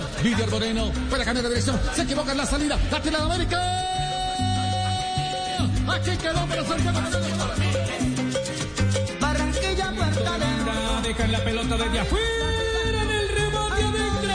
Por 0.00 0.10
la 0.10 0.16
mitad, 0.16 0.22
Lidia 0.22 0.46
Moreno, 0.46 0.92
puede 1.08 1.24
cambiar 1.24 1.44
de 1.44 1.48
dirección, 1.50 1.80
se 1.94 2.02
equivoca 2.02 2.32
en 2.32 2.38
la 2.38 2.46
salida, 2.46 2.78
la 2.90 3.02
tira 3.02 3.18
de 3.18 3.24
América. 3.24 3.86
Aquí 5.88 6.16
quedó 6.16 6.46
para 6.46 6.64
Santiago. 6.64 7.00
Barranquilla, 9.20 9.92
Puerta 9.92 10.38
de 10.38 11.08
Dejan 11.08 11.32
la 11.32 11.38
pelota 11.44 11.76
desde 11.76 12.00
afuera 12.00 13.02
en 13.02 13.10
el 13.10 13.28
rebote 13.28 13.82
adentro. 13.82 14.30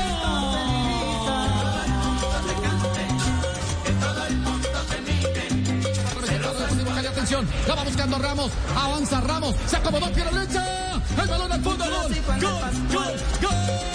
Atención, 7.10 7.48
la 7.68 7.76
va 7.76 7.84
buscando 7.84 8.18
Ramos, 8.20 8.52
avanza 8.76 9.22
Ramos, 9.22 9.56
se 9.68 9.78
acomodó 9.78 10.12
pie 10.12 10.26
derecha, 10.26 10.92
el 11.22 11.28
balón 11.28 11.52
al 11.52 11.64
fondo, 11.64 11.86
gol, 11.86 12.16
gol, 12.42 12.60
gol, 12.92 13.16
gol. 13.42 13.95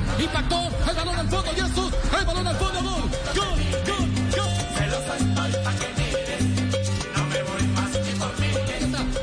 Que. 0.00 0.22
Impactó 0.22 0.68
el 0.88 0.96
balón 0.96 1.16
al 1.16 1.28
fondo. 1.28 1.50
Jesús. 1.52 1.92
El 2.18 2.24
balón 2.24 2.46
al 2.46 2.56
fondo. 2.56 2.80
Gol. 2.80 3.10
Gol. 3.34 3.58
Gol. 3.86 4.08
Gol. 4.36 4.50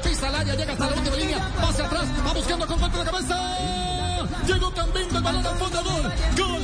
Pisa 0.03 0.27
el 0.27 0.35
área. 0.35 0.55
Llega 0.55 0.73
hasta 0.73 0.89
la 0.89 0.95
última 0.95 1.15
línea. 1.15 1.51
Pase 1.61 1.83
atrás. 1.83 2.07
Va 2.25 2.33
buscando 2.33 2.67
con 2.67 2.79
golpe 2.79 2.97
de 2.97 3.05
cabeza. 3.05 3.57
Llegó 4.47 4.71
Cambindo. 4.73 5.17
El 5.17 5.23
balón 5.23 5.45
al 5.45 5.57
fondo. 5.57 5.83
Gol. 5.83 6.13
Gol. 6.37 6.62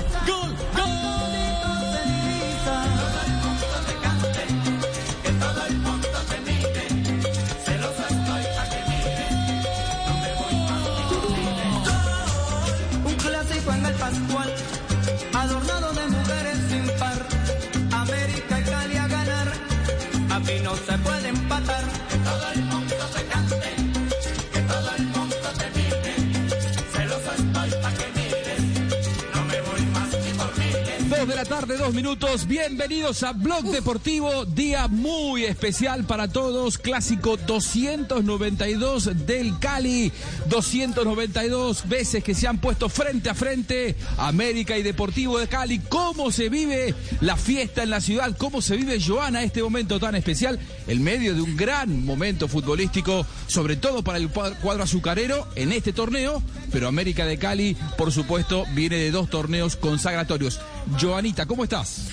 La 31.39 31.45
tarde, 31.45 31.77
dos 31.77 31.93
minutos. 31.93 32.47
Bienvenidos 32.47 33.23
a 33.23 33.31
Blog 33.31 33.63
Deportivo. 33.71 34.43
Día 34.43 34.89
muy 34.89 35.45
especial 35.45 36.03
para 36.03 36.27
todos. 36.27 36.77
Clásico 36.77 37.37
292 37.37 39.25
del 39.25 39.57
Cali. 39.57 40.11
292 40.47 41.87
veces 41.87 42.25
que 42.25 42.35
se 42.35 42.45
han 42.45 42.57
puesto 42.57 42.89
frente 42.89 43.29
a 43.29 43.35
frente 43.35 43.95
América 44.17 44.77
y 44.77 44.83
Deportivo 44.83 45.39
de 45.39 45.47
Cali. 45.47 45.79
¿Cómo 45.79 46.29
se 46.29 46.49
vive 46.49 46.93
la 47.21 47.37
fiesta 47.37 47.83
en 47.83 47.91
la 47.91 48.01
ciudad? 48.01 48.35
¿Cómo 48.37 48.61
se 48.61 48.75
vive 48.75 48.99
Joana 49.01 49.41
este 49.41 49.63
momento 49.63 49.97
tan 49.97 50.15
especial? 50.15 50.59
En 50.87 51.01
medio 51.01 51.33
de 51.35 51.41
un 51.41 51.55
gran 51.55 52.03
momento 52.03 52.49
futbolístico, 52.49 53.25
sobre 53.47 53.77
todo 53.77 54.03
para 54.03 54.17
el 54.17 54.27
cuadro 54.27 54.83
azucarero 54.83 55.47
en 55.55 55.71
este 55.71 55.93
torneo. 55.93 56.43
Pero 56.69 56.89
América 56.89 57.25
de 57.25 57.37
Cali, 57.37 57.77
por 57.97 58.11
supuesto, 58.11 58.65
viene 58.73 58.97
de 58.97 59.11
dos 59.11 59.29
torneos 59.29 59.77
consagratorios. 59.77 60.59
Joanita, 60.99 61.45
¿cómo 61.45 61.63
estás? 61.63 62.09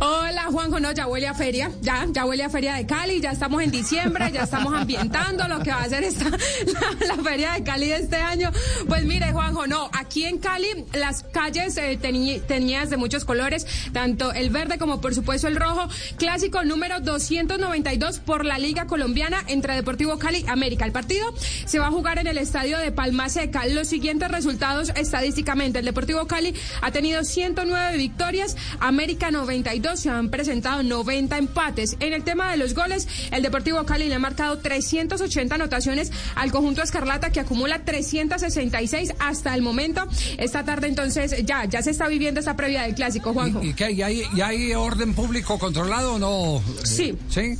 Hola 0.00 0.44
Juanjo, 0.52 0.78
no, 0.78 0.92
ya 0.92 1.08
huele 1.08 1.26
a 1.26 1.34
feria, 1.34 1.72
ya, 1.80 2.06
ya 2.10 2.24
huele 2.24 2.44
a 2.44 2.48
feria 2.48 2.74
de 2.74 2.86
Cali, 2.86 3.20
ya 3.20 3.32
estamos 3.32 3.60
en 3.62 3.72
diciembre, 3.72 4.30
ya 4.32 4.44
estamos 4.44 4.72
ambientando 4.72 5.48
lo 5.48 5.58
que 5.58 5.70
va 5.70 5.82
a 5.82 5.88
ser 5.88 6.04
esta, 6.04 6.30
la, 7.06 7.16
feria 7.22 7.52
de 7.54 7.64
Cali 7.64 7.88
de 7.88 7.96
este 7.96 8.16
año. 8.16 8.52
Pues 8.86 9.04
mire 9.04 9.32
Juanjo, 9.32 9.66
no, 9.66 9.90
aquí 9.92 10.24
en 10.24 10.38
Cali 10.38 10.68
las 10.92 11.24
calles 11.24 11.76
eh, 11.78 11.98
de 11.98 12.96
muchos 12.96 13.24
colores, 13.24 13.66
tanto 13.92 14.32
el 14.32 14.50
verde 14.50 14.78
como 14.78 15.00
por 15.00 15.14
supuesto 15.14 15.48
el 15.48 15.56
rojo, 15.56 15.88
clásico 16.16 16.62
número 16.62 17.00
292 17.00 18.20
por 18.20 18.44
la 18.44 18.58
Liga 18.58 18.86
Colombiana 18.86 19.42
entre 19.48 19.74
Deportivo 19.74 20.18
Cali 20.18 20.44
y 20.46 20.48
América. 20.48 20.84
El 20.84 20.92
partido 20.92 21.34
se 21.64 21.80
va 21.80 21.88
a 21.88 21.90
jugar 21.90 22.18
en 22.18 22.28
el 22.28 22.38
estadio 22.38 22.78
de 22.78 22.92
Palma 22.92 23.28
Seca. 23.28 23.66
Los 23.66 23.88
siguientes 23.88 24.30
resultados 24.30 24.92
estadísticamente, 24.94 25.80
el 25.80 25.84
Deportivo 25.84 26.26
Cali 26.26 26.54
ha 26.82 26.92
tenido 26.92 27.24
109 27.24 27.96
victorias, 27.96 28.56
América 28.78 29.30
92, 29.30 29.87
se 29.96 30.10
han 30.10 30.28
presentado 30.30 30.82
90 30.82 31.38
empates. 31.38 31.96
En 32.00 32.12
el 32.12 32.24
tema 32.24 32.50
de 32.50 32.56
los 32.56 32.74
goles, 32.74 33.08
el 33.30 33.42
Deportivo 33.42 33.84
Cali 33.84 34.08
le 34.08 34.14
ha 34.14 34.18
marcado 34.18 34.58
380 34.58 35.54
anotaciones 35.54 36.12
al 36.34 36.50
conjunto 36.50 36.82
Escarlata 36.82 37.30
que 37.30 37.40
acumula 37.40 37.84
366 37.84 39.14
hasta 39.18 39.54
el 39.54 39.62
momento. 39.62 40.06
Esta 40.38 40.64
tarde 40.64 40.88
entonces 40.88 41.44
ya, 41.44 41.64
ya 41.64 41.82
se 41.82 41.90
está 41.90 42.08
viviendo 42.08 42.40
esta 42.40 42.56
previa 42.56 42.82
del 42.82 42.94
clásico, 42.94 43.32
Juanjo. 43.32 43.62
¿Y 43.62 43.74
qué? 43.74 43.90
¿Y 43.92 44.02
hay, 44.02 44.22
y 44.34 44.40
hay 44.40 44.74
orden 44.74 45.14
público 45.14 45.58
controlado 45.58 46.14
o 46.14 46.18
no? 46.18 46.62
Sí. 46.84 47.16
¿Sí? 47.28 47.56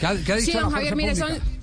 ¿Qué 0.00 0.06
ha, 0.06 0.14
qué 0.24 0.32
ha 0.32 0.36
dicho 0.36 0.52
Sí, 0.52 0.58
don 0.58 0.70
Javier, 0.70 0.96
mire, 0.96 1.12
pública? 1.12 1.34
son, 1.34 1.57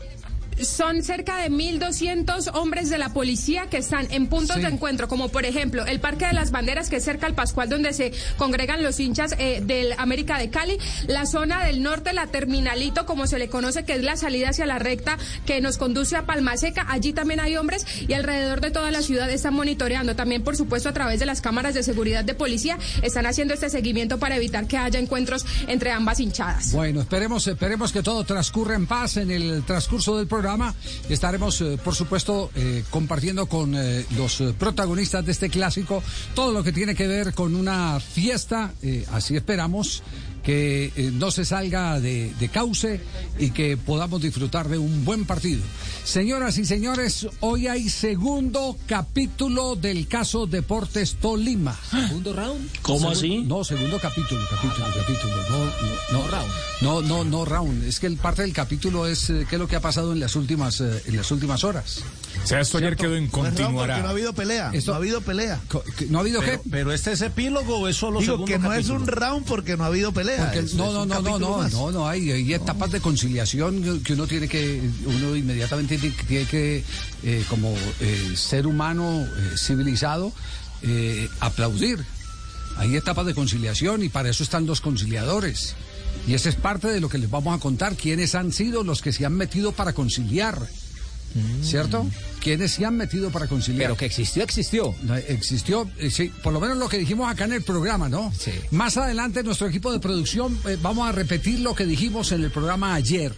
son 0.62 1.04
cerca 1.04 1.38
de 1.38 1.50
1.200 1.52 2.52
hombres 2.54 2.90
de 2.90 2.98
la 2.98 3.10
policía 3.10 3.68
que 3.70 3.78
están 3.78 4.08
en 4.12 4.28
puntos 4.28 4.56
Sí. 4.58 4.62
de 4.62 4.68
encuentro, 4.70 5.08
como 5.08 5.30
por 5.30 5.46
ejemplo 5.46 5.86
el 5.86 6.00
Parque 6.00 6.26
de 6.28 6.34
las 6.34 6.52
Banderas, 6.52 6.90
que 6.90 6.98
es 6.98 7.04
cerca 7.04 7.26
al 7.26 7.34
Pascual, 7.34 7.70
donde 7.70 7.94
se 7.94 8.14
congregan 8.38 8.84
los 8.84 9.00
hinchas 9.00 9.36
eh, 9.38 9.62
del 9.64 9.94
América 9.98 10.38
de 10.38 10.50
Cali, 10.50 10.78
la 11.08 11.26
zona 11.26 11.66
del 11.66 11.84
norte, 11.84 12.14
la 12.14 12.28
Terminalito, 12.28 13.06
como 13.06 13.28
se 13.28 13.38
le 13.40 13.50
conoce, 13.50 13.84
que 13.86 13.94
es 13.94 14.04
la 14.04 14.16
salida 14.16 14.50
hacia 14.50 14.66
la 14.66 14.80
recta 14.80 15.18
que 15.46 15.60
nos 15.62 15.78
conduce 15.78 16.16
a 16.16 16.26
Palma 16.26 16.56
Seca, 16.58 16.86
allí 16.90 17.12
también 17.12 17.40
hay 17.40 17.58
hombres 17.58 17.86
y 18.08 18.14
alrededor 18.14 18.62
de 18.62 18.72
toda 18.72 18.92
la 18.92 19.02
ciudad 19.02 19.30
están 19.30 19.54
monitoreando, 19.56 20.16
también 20.16 20.44
por 20.44 20.56
supuesto 20.56 20.90
a 20.90 20.94
través 20.94 21.20
de 21.20 21.26
las 21.26 21.42
cámaras 21.42 21.74
de 21.74 21.84
seguridad 21.84 22.24
de 22.24 22.34
policía, 22.34 22.78
están 23.02 23.26
haciendo 23.26 23.54
este 23.54 23.70
seguimiento 23.70 24.20
para 24.20 24.36
evitar 24.38 24.68
que 24.68 24.78
haya 24.78 25.00
encuentros 25.00 25.46
entre 25.68 25.92
ambas 25.92 26.20
hinchadas. 26.20 26.72
Bueno, 26.72 27.02
esperemos, 27.02 27.46
esperemos 27.48 27.92
que 27.92 28.02
todo 28.04 28.24
transcurra 28.24 28.76
en 28.76 28.88
paz 28.88 29.18
en 29.18 29.32
el 29.32 29.64
transcurso 29.66 30.18
del 30.18 30.28
programa. 30.28 30.45
Estaremos, 31.10 31.60
eh, 31.62 31.80
por 31.84 31.96
supuesto, 31.96 32.52
eh, 32.56 32.84
compartiendo 32.92 33.48
con 33.48 33.74
eh, 33.76 34.06
los 34.16 34.44
protagonistas 34.60 35.26
de 35.26 35.32
este 35.32 35.50
clásico 35.50 36.04
todo 36.36 36.52
lo 36.52 36.64
que 36.64 36.72
tiene 36.72 36.94
que 36.94 37.08
ver 37.08 37.34
con 37.34 37.56
una 37.56 38.00
fiesta, 38.00 38.74
así 39.12 39.36
esperamos, 39.36 40.04
que 40.46 40.94
eh, 40.96 41.12
no 41.12 41.32
se 41.32 41.44
salga 41.44 42.00
de, 42.00 42.34
de 42.40 42.50
cauce 42.50 43.02
y 43.40 43.50
que 43.50 43.78
podamos 43.78 44.22
disfrutar 44.22 44.70
de 44.70 44.78
un 44.78 45.04
buen 45.04 45.26
partido. 45.26 45.62
Señoras 46.04 46.60
y 46.60 46.66
señores, 46.66 47.28
hoy 47.40 47.68
hay 47.68 47.90
segundo 47.90 48.78
capítulo 48.86 49.76
del 49.76 50.08
caso 50.08 50.46
Deportes 50.46 51.16
Tolima. 51.16 51.76
¿Segundo 51.90 52.32
round? 52.32 52.70
¿Cómo 52.84 53.10
así? 53.10 53.40
No, 53.40 53.64
segundo 53.64 53.98
capítulo, 54.00 54.42
capítulo, 54.52 54.86
capítulo. 54.96 55.36
No, 55.50 55.66
no, 55.66 56.20
no, 56.20 56.28
round. 56.28 56.52
No, 56.82 57.02
no, 57.02 57.24
no 57.24 57.46
round. 57.46 57.84
Es 57.84 58.00
que 58.00 58.06
el 58.06 58.18
parte 58.18 58.44
del 58.44 58.54
capítulo 58.54 59.08
es 59.08 59.32
eh, 59.32 59.48
qué 59.50 59.56
es 59.56 59.60
lo 59.60 59.68
que 59.68 59.78
ha 59.78 59.82
pasado 59.82 60.14
en 60.14 60.20
las 60.20 60.36
últimas, 60.36 60.80
eh, 60.80 61.02
en 61.08 61.18
las 61.18 61.32
últimas 61.32 61.64
horas. 61.64 62.04
O 62.44 62.48
sea, 62.48 62.60
esto 62.62 62.78
ayer 62.78 62.96
quedó 62.96 63.16
en 63.16 63.28
Pues 63.28 63.44
no, 63.44 63.50
porque 63.50 63.64
continuará. 63.64 64.00
no 64.02 64.08
ha 64.08 64.12
habido 64.12 64.34
pelea. 64.34 64.70
Esto- 64.74 64.92
No 64.92 64.96
ha 64.96 64.98
habido 64.98 65.22
pelea. 65.22 65.60
¿No 66.10 66.18
ha 66.18 66.22
habido 66.22 66.42
Pero, 66.42 66.62
qué? 66.64 66.70
pero 66.70 66.92
este 66.92 67.12
es 67.14 67.22
epílogo 67.22 67.78
o 67.80 67.88
es 67.88 67.96
solo 67.96 68.20
Digo 68.20 68.34
segundo 68.34 68.52
que 68.52 68.60
no 68.60 68.74
es 68.74 68.90
un 68.90 69.08
round 69.08 69.46
porque 69.46 69.76
no 69.78 69.84
ha 69.84 69.88
habido 69.88 70.12
pelea. 70.12 70.46
Porque- 70.46 70.60
es- 70.60 70.74
no, 70.76 70.88
es 70.88 70.94
no, 70.94 71.06
no, 71.06 71.22
no, 71.22 71.40
no, 71.40 71.68
no, 71.70 71.92
no, 71.92 72.08
hay, 72.08 72.32
hay 72.32 72.54
etapas 72.54 72.92
de 72.92 73.02
conciliación 73.02 74.04
que- 74.04 74.14
uno 74.14 74.28
tiene 74.28 74.48
que, 74.48 74.82
uno 75.06 75.36
inmediatamente 75.36 75.98
tiene 75.98 76.16
que- 76.16 76.24
tiene 76.26 76.46
que, 76.46 76.84
eh, 77.24 77.44
como 77.50 77.76
eh, 78.00 78.34
ser 78.36 78.68
humano 78.68 79.26
eh, 79.26 79.56
civilizado, 79.58 80.32
eh, 80.84 81.28
aplaudir. 81.40 82.06
Hay 82.78 82.96
etapas 82.96 83.26
de 83.26 83.34
conciliación 83.34 84.04
y 84.04 84.10
para 84.10 84.30
eso 84.30 84.44
están 84.44 84.66
los 84.66 84.82
conciliadores. 84.82 85.76
Y 86.28 86.34
esa 86.34 86.50
es 86.50 86.56
parte 86.56 86.88
de 86.90 87.00
lo 87.00 87.10
que 87.10 87.18
les 87.18 87.30
vamos 87.30 87.56
a 87.56 87.60
contar, 87.60 87.96
quiénes 87.96 88.36
han 88.36 88.52
sido 88.52 88.84
los 88.84 89.02
que 89.02 89.12
se 89.12 89.26
han 89.26 89.34
metido 89.34 89.72
para 89.72 89.94
conciliar. 89.94 90.60
¿Cierto? 91.62 92.06
¿Quiénes 92.40 92.72
se 92.72 92.86
han 92.86 92.96
metido 92.96 93.30
para 93.30 93.48
conciliar? 93.48 93.90
Pero 93.90 93.98
que 93.98 94.06
existió, 94.06 94.44
existió. 94.44 94.96
Existió, 95.28 95.90
eh, 95.98 96.10
sí, 96.10 96.32
por 96.42 96.54
lo 96.54 96.60
menos 96.60 96.78
lo 96.78 96.88
que 96.88 96.98
dijimos 96.98 97.30
acá 97.30 97.46
en 97.46 97.54
el 97.54 97.64
programa, 97.64 98.08
¿no? 98.08 98.32
Sí. 98.38 98.52
Más 98.72 98.96
adelante 98.98 99.44
nuestro 99.44 99.68
equipo 99.68 99.92
de 99.92 100.00
producción 100.00 100.58
eh, 100.68 100.78
vamos 100.82 101.08
a 101.08 101.12
repetir 101.12 101.60
lo 101.60 101.76
que 101.76 101.86
dijimos 101.86 102.32
en 102.32 102.44
el 102.44 102.52
programa 102.52 102.96
ayer. 102.96 103.34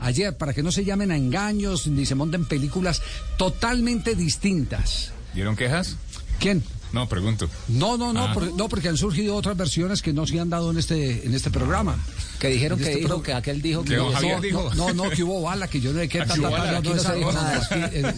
Ayer, 0.00 0.36
para 0.36 0.52
que 0.52 0.62
no 0.62 0.72
se 0.72 0.84
llamen 0.84 1.10
a 1.10 1.16
engaños 1.16 1.86
ni 1.86 2.04
se 2.06 2.14
monten 2.14 2.46
películas 2.46 3.02
totalmente 3.36 4.14
distintas. 4.14 5.12
¿Dieron 5.34 5.56
quejas? 5.56 5.96
¿Quién? 6.38 6.62
No, 6.94 7.08
pregunto. 7.08 7.48
No, 7.68 7.96
no, 7.98 8.12
no, 8.12 8.26
Ah. 8.26 8.32
por- 8.32 8.52
no, 8.54 8.68
porque 8.68 8.88
han 8.88 8.96
surgido 8.96 9.34
otras 9.34 9.56
versiones 9.56 10.00
que 10.00 10.12
no 10.12 10.26
se 10.26 10.38
han 10.40 10.48
dado 10.48 10.70
en 10.70 10.78
este, 10.78 11.26
en 11.26 11.34
este 11.34 11.50
programa. 11.50 11.96
Que 12.38 12.48
dijeron 12.48 12.78
En 12.78 12.84
que 12.84 12.90
este 12.90 13.00
dijo, 13.02 13.14
pro- 13.16 13.22
que 13.22 13.32
aquel 13.32 13.60
dijo 13.62 13.82
Que 13.84 13.96
no, 13.96 14.10
no, 14.20 14.40
dijo. 14.40 14.70
no, 14.74 14.92
no, 14.94 15.10
que 15.10 15.22
hubo 15.24 15.42
bala, 15.42 15.66
que 15.68 15.80
yo 15.80 15.92
no 15.92 16.00
sé 16.00 16.08
qué, 16.08 16.20
Aquí 16.22 16.28
ta, 16.28 16.34
ta, 16.34 16.40
hubo 16.40 16.50
ta, 16.50 16.62
bala, 16.64 16.80
no, 16.80 16.98
se 16.98 17.14
dijo 17.14 17.32
nada. 17.32 17.68
eh, 17.92 18.14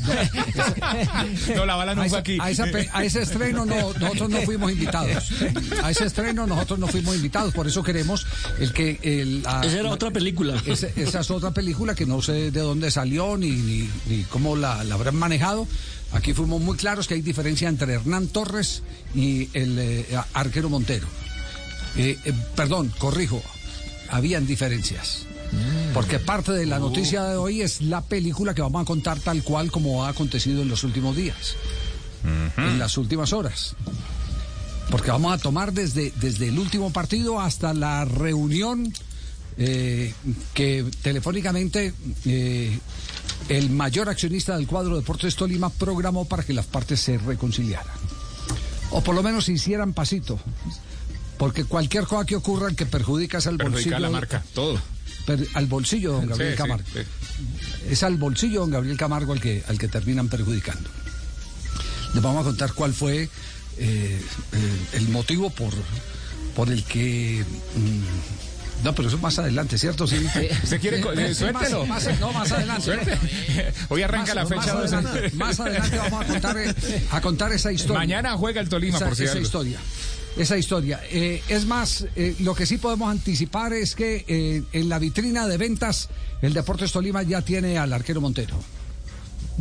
no. 1.46 1.54
No, 1.56 1.66
la 1.66 1.76
bala 1.76 1.94
no 1.94 2.02
a, 2.02 2.08
fue 2.08 2.18
aquí. 2.18 2.38
a 2.40 2.50
esa 2.50 2.66
a 2.92 3.04
ese 3.04 3.22
estreno 3.22 3.64
no, 3.64 3.92
nosotros 3.94 4.28
no 4.30 4.40
fuimos 4.42 4.70
invitados. 4.72 5.30
A 5.82 5.90
ese 5.90 6.04
estreno 6.06 6.46
nosotros 6.46 6.78
no 6.78 6.86
fuimos 6.88 7.16
invitados. 7.16 7.52
Por 7.54 7.66
eso 7.66 7.82
queremos 7.82 8.26
el 8.58 8.72
que. 8.72 8.98
El, 9.02 9.42
la- 9.42 9.62
Esa 9.62 9.78
era 9.80 9.90
otra 9.90 10.10
película. 10.10 10.62
esa 10.66 11.20
es 11.20 11.30
otra 11.30 11.50
película 11.52 11.94
que 11.94 12.06
no 12.06 12.20
sé 12.22 12.50
de 12.50 12.60
dónde 12.60 12.90
salió 12.90 13.36
ni, 13.36 13.50
ni, 13.50 13.88
ni 14.06 14.22
cómo 14.24 14.56
la, 14.56 14.84
la 14.84 14.94
habrán 14.94 15.16
manejado. 15.16 15.66
Aquí 16.12 16.32
fuimos 16.32 16.60
muy 16.60 16.76
claros 16.76 17.08
que 17.08 17.14
hay 17.14 17.22
diferencia 17.22 17.68
entre 17.68 17.94
Hernán 17.94 18.28
Torres 18.28 18.82
y 19.14 19.48
el 19.52 19.78
eh, 19.78 20.06
arquero 20.32 20.68
Montero. 20.68 21.06
Eh, 21.96 22.18
eh, 22.24 22.32
perdón, 22.54 22.92
corrijo, 22.98 23.42
habían 24.10 24.46
diferencias. 24.46 25.26
Porque 25.94 26.18
parte 26.18 26.52
de 26.52 26.66
la 26.66 26.78
noticia 26.78 27.24
de 27.24 27.36
hoy 27.36 27.62
es 27.62 27.80
la 27.80 28.02
película 28.02 28.52
que 28.54 28.62
vamos 28.62 28.82
a 28.82 28.84
contar 28.84 29.18
tal 29.20 29.42
cual 29.42 29.70
como 29.70 30.04
ha 30.04 30.08
acontecido 30.08 30.62
en 30.62 30.68
los 30.68 30.84
últimos 30.84 31.16
días, 31.16 31.54
en 32.56 32.78
las 32.78 32.98
últimas 32.98 33.32
horas. 33.32 33.76
Porque 34.90 35.10
vamos 35.10 35.32
a 35.32 35.38
tomar 35.38 35.72
desde, 35.72 36.12
desde 36.20 36.48
el 36.48 36.58
último 36.58 36.92
partido 36.92 37.40
hasta 37.40 37.72
la 37.72 38.04
reunión 38.04 38.92
eh, 39.58 40.12
que 40.52 40.84
telefónicamente 41.00 41.94
eh, 42.26 42.78
el 43.48 43.70
mayor 43.70 44.08
accionista 44.08 44.56
del 44.56 44.66
cuadro 44.66 44.96
Deportes 44.96 45.36
Tolima 45.36 45.70
programó 45.70 46.24
para 46.24 46.42
que 46.42 46.52
las 46.52 46.66
partes 46.66 47.00
se 47.00 47.18
reconciliaran. 47.18 47.86
O 48.90 49.02
por 49.02 49.14
lo 49.14 49.22
menos 49.22 49.48
hicieran 49.48 49.92
pasito. 49.92 50.38
Porque 51.38 51.64
cualquier 51.64 52.04
cosa 52.04 52.24
que 52.24 52.36
ocurra 52.36 52.70
que 52.72 52.86
perjudica 52.86 53.38
es 53.38 53.46
al 53.46 53.58
bolsillo. 53.58 53.98
La 53.98 54.10
marca, 54.10 54.42
todo. 54.54 54.80
per- 55.26 55.46
al 55.54 55.66
bolsillo 55.66 56.12
don 56.12 56.26
Gabriel 56.28 56.52
Sí, 56.52 56.56
Camargo. 56.58 56.84
sí. 56.92 57.00
Es 57.90 58.02
al 58.02 58.16
bolsillo 58.16 58.60
don 58.60 58.70
Gabriel 58.70 58.96
Camargo 58.96 59.32
al 59.32 59.40
que, 59.40 59.62
al 59.68 59.78
que 59.78 59.88
terminan 59.88 60.28
perjudicando. 60.28 60.88
Les 62.14 62.22
vamos 62.22 62.40
a 62.40 62.44
contar 62.44 62.72
cuál 62.72 62.94
fue 62.94 63.24
eh, 63.24 63.28
eh, 63.78 64.20
el 64.94 65.08
motivo 65.10 65.50
por, 65.50 65.74
por 66.54 66.70
el 66.70 66.82
que. 66.84 67.44
mm, 67.74 68.35
no, 68.84 68.94
pero 68.94 69.08
eso 69.08 69.18
más 69.18 69.38
adelante, 69.38 69.78
¿cierto? 69.78 70.06
Sí. 70.06 70.16
¿Usted 70.62 70.80
quiere 70.80 71.00
co- 71.00 71.12
eh, 71.12 71.34
suéltelo? 71.34 71.86
Más, 71.86 72.04
más- 72.06 72.20
no, 72.20 72.32
más 72.32 72.52
adelante. 72.52 72.82
Suerte. 72.84 73.18
Hoy 73.88 74.02
arranca 74.02 74.34
Más- 74.34 74.36
la 74.36 74.46
fecha 74.46 74.74
más 74.74 74.90
12. 74.90 74.94
adelante, 74.96 75.36
más 75.36 75.60
adelante 75.60 75.96
vamos 75.98 76.24
a 76.24 76.26
contar, 76.26 76.58
eh, 76.58 76.74
a 77.10 77.20
contar 77.20 77.52
esa 77.52 77.72
historia. 77.72 77.98
Mañana 77.98 78.36
juega 78.36 78.60
el 78.60 78.68
Tolima, 78.68 78.96
esa, 78.98 79.06
por 79.06 79.16
si 79.16 79.24
esa 79.24 79.38
historia. 79.38 79.78
Esa 80.36 80.58
historia. 80.58 81.00
Eh, 81.10 81.42
es 81.48 81.64
más, 81.66 82.06
eh, 82.14 82.36
lo 82.40 82.54
que 82.54 82.66
sí 82.66 82.76
podemos 82.78 83.10
anticipar 83.10 83.72
es 83.72 83.94
que 83.94 84.24
eh, 84.28 84.62
en 84.72 84.88
la 84.88 84.98
vitrina 84.98 85.48
de 85.48 85.56
ventas, 85.56 86.08
el 86.42 86.52
Deportes 86.52 86.92
Tolima 86.92 87.22
ya 87.22 87.40
tiene 87.42 87.78
al 87.78 87.92
arquero 87.92 88.20
Montero. 88.20 88.56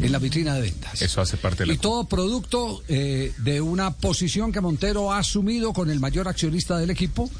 En 0.01 0.11
la 0.11 0.19
vitrina 0.19 0.53
de 0.55 0.61
ventas. 0.63 1.01
Eso 1.01 1.21
hace 1.21 1.37
parte 1.37 1.59
de 1.63 1.67
la... 1.67 1.73
Y 1.73 1.77
todo 1.77 2.03
producto 2.05 2.83
eh, 2.89 3.31
de 3.37 3.61
una 3.61 3.91
posición 3.91 4.51
que 4.51 4.59
Montero 4.59 5.13
ha 5.13 5.19
asumido 5.19 5.71
con 5.71 5.89
el 5.89 6.01
mayor 6.01 6.27
accionista 6.27 6.77
del 6.77 6.89
equipo. 6.89 7.31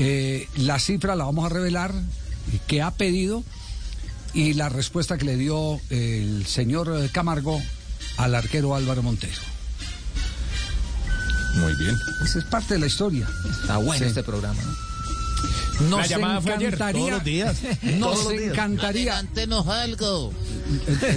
Eh, 0.00 0.48
la 0.56 0.78
cifra 0.78 1.16
la 1.16 1.24
vamos 1.24 1.44
a 1.44 1.48
revelar 1.48 1.92
que 2.66 2.80
ha 2.82 2.92
pedido 2.92 3.42
y 4.32 4.54
la 4.54 4.68
respuesta 4.68 5.18
que 5.18 5.24
le 5.24 5.36
dio 5.36 5.80
el 5.90 6.46
señor 6.46 7.10
Camargo 7.10 7.60
al 8.16 8.34
arquero 8.36 8.74
Álvaro 8.76 9.02
Montero. 9.02 9.40
Muy 11.56 11.74
bien. 11.76 11.96
Esa 12.24 12.38
es 12.38 12.44
parte 12.44 12.74
de 12.74 12.80
la 12.80 12.86
historia. 12.86 13.28
Está 13.60 13.78
bueno 13.78 13.98
Sí. 14.04 14.08
este 14.10 14.22
programa, 14.22 14.62
¿no? 14.62 14.87
Nos 15.88 16.00
La 16.00 16.06
llamada 16.06 16.40
fue 16.40 16.52
ayer, 16.54 16.74
encantaría, 16.74 17.00
todos 17.00 17.10
los 17.12 17.24
días, 17.24 17.56
nos 17.82 18.00
todos 18.00 18.24
los 18.24 18.32
días. 18.32 18.52
encantaría, 18.52 19.24
algo. 19.68 20.32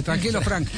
Tranquilo, 0.04 0.40
Frank. 0.42 0.68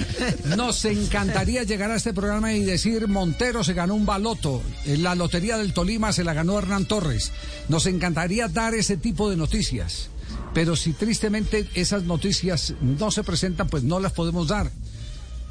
Nos 0.56 0.84
encantaría 0.84 1.62
llegar 1.64 1.90
a 1.90 1.96
este 1.96 2.14
programa 2.14 2.52
y 2.52 2.64
decir 2.64 3.06
Montero 3.08 3.62
se 3.62 3.74
ganó 3.74 3.94
un 3.94 4.06
baloto. 4.06 4.62
En 4.84 5.02
la 5.02 5.14
lotería 5.14 5.58
del 5.58 5.72
Tolima 5.74 6.12
se 6.12 6.24
la 6.24 6.32
ganó 6.34 6.58
Hernán 6.58 6.86
Torres. 6.86 7.32
Nos 7.68 7.86
encantaría 7.86 8.48
dar 8.48 8.74
ese 8.74 8.96
tipo 8.96 9.30
de 9.30 9.36
noticias. 9.36 10.08
Pero 10.54 10.76
si 10.76 10.92
tristemente 10.92 11.68
esas 11.74 12.04
noticias 12.04 12.74
no 12.80 13.10
se 13.10 13.24
presentan, 13.24 13.68
pues 13.68 13.82
no 13.82 14.00
las 14.00 14.12
podemos 14.12 14.48
dar. 14.48 14.70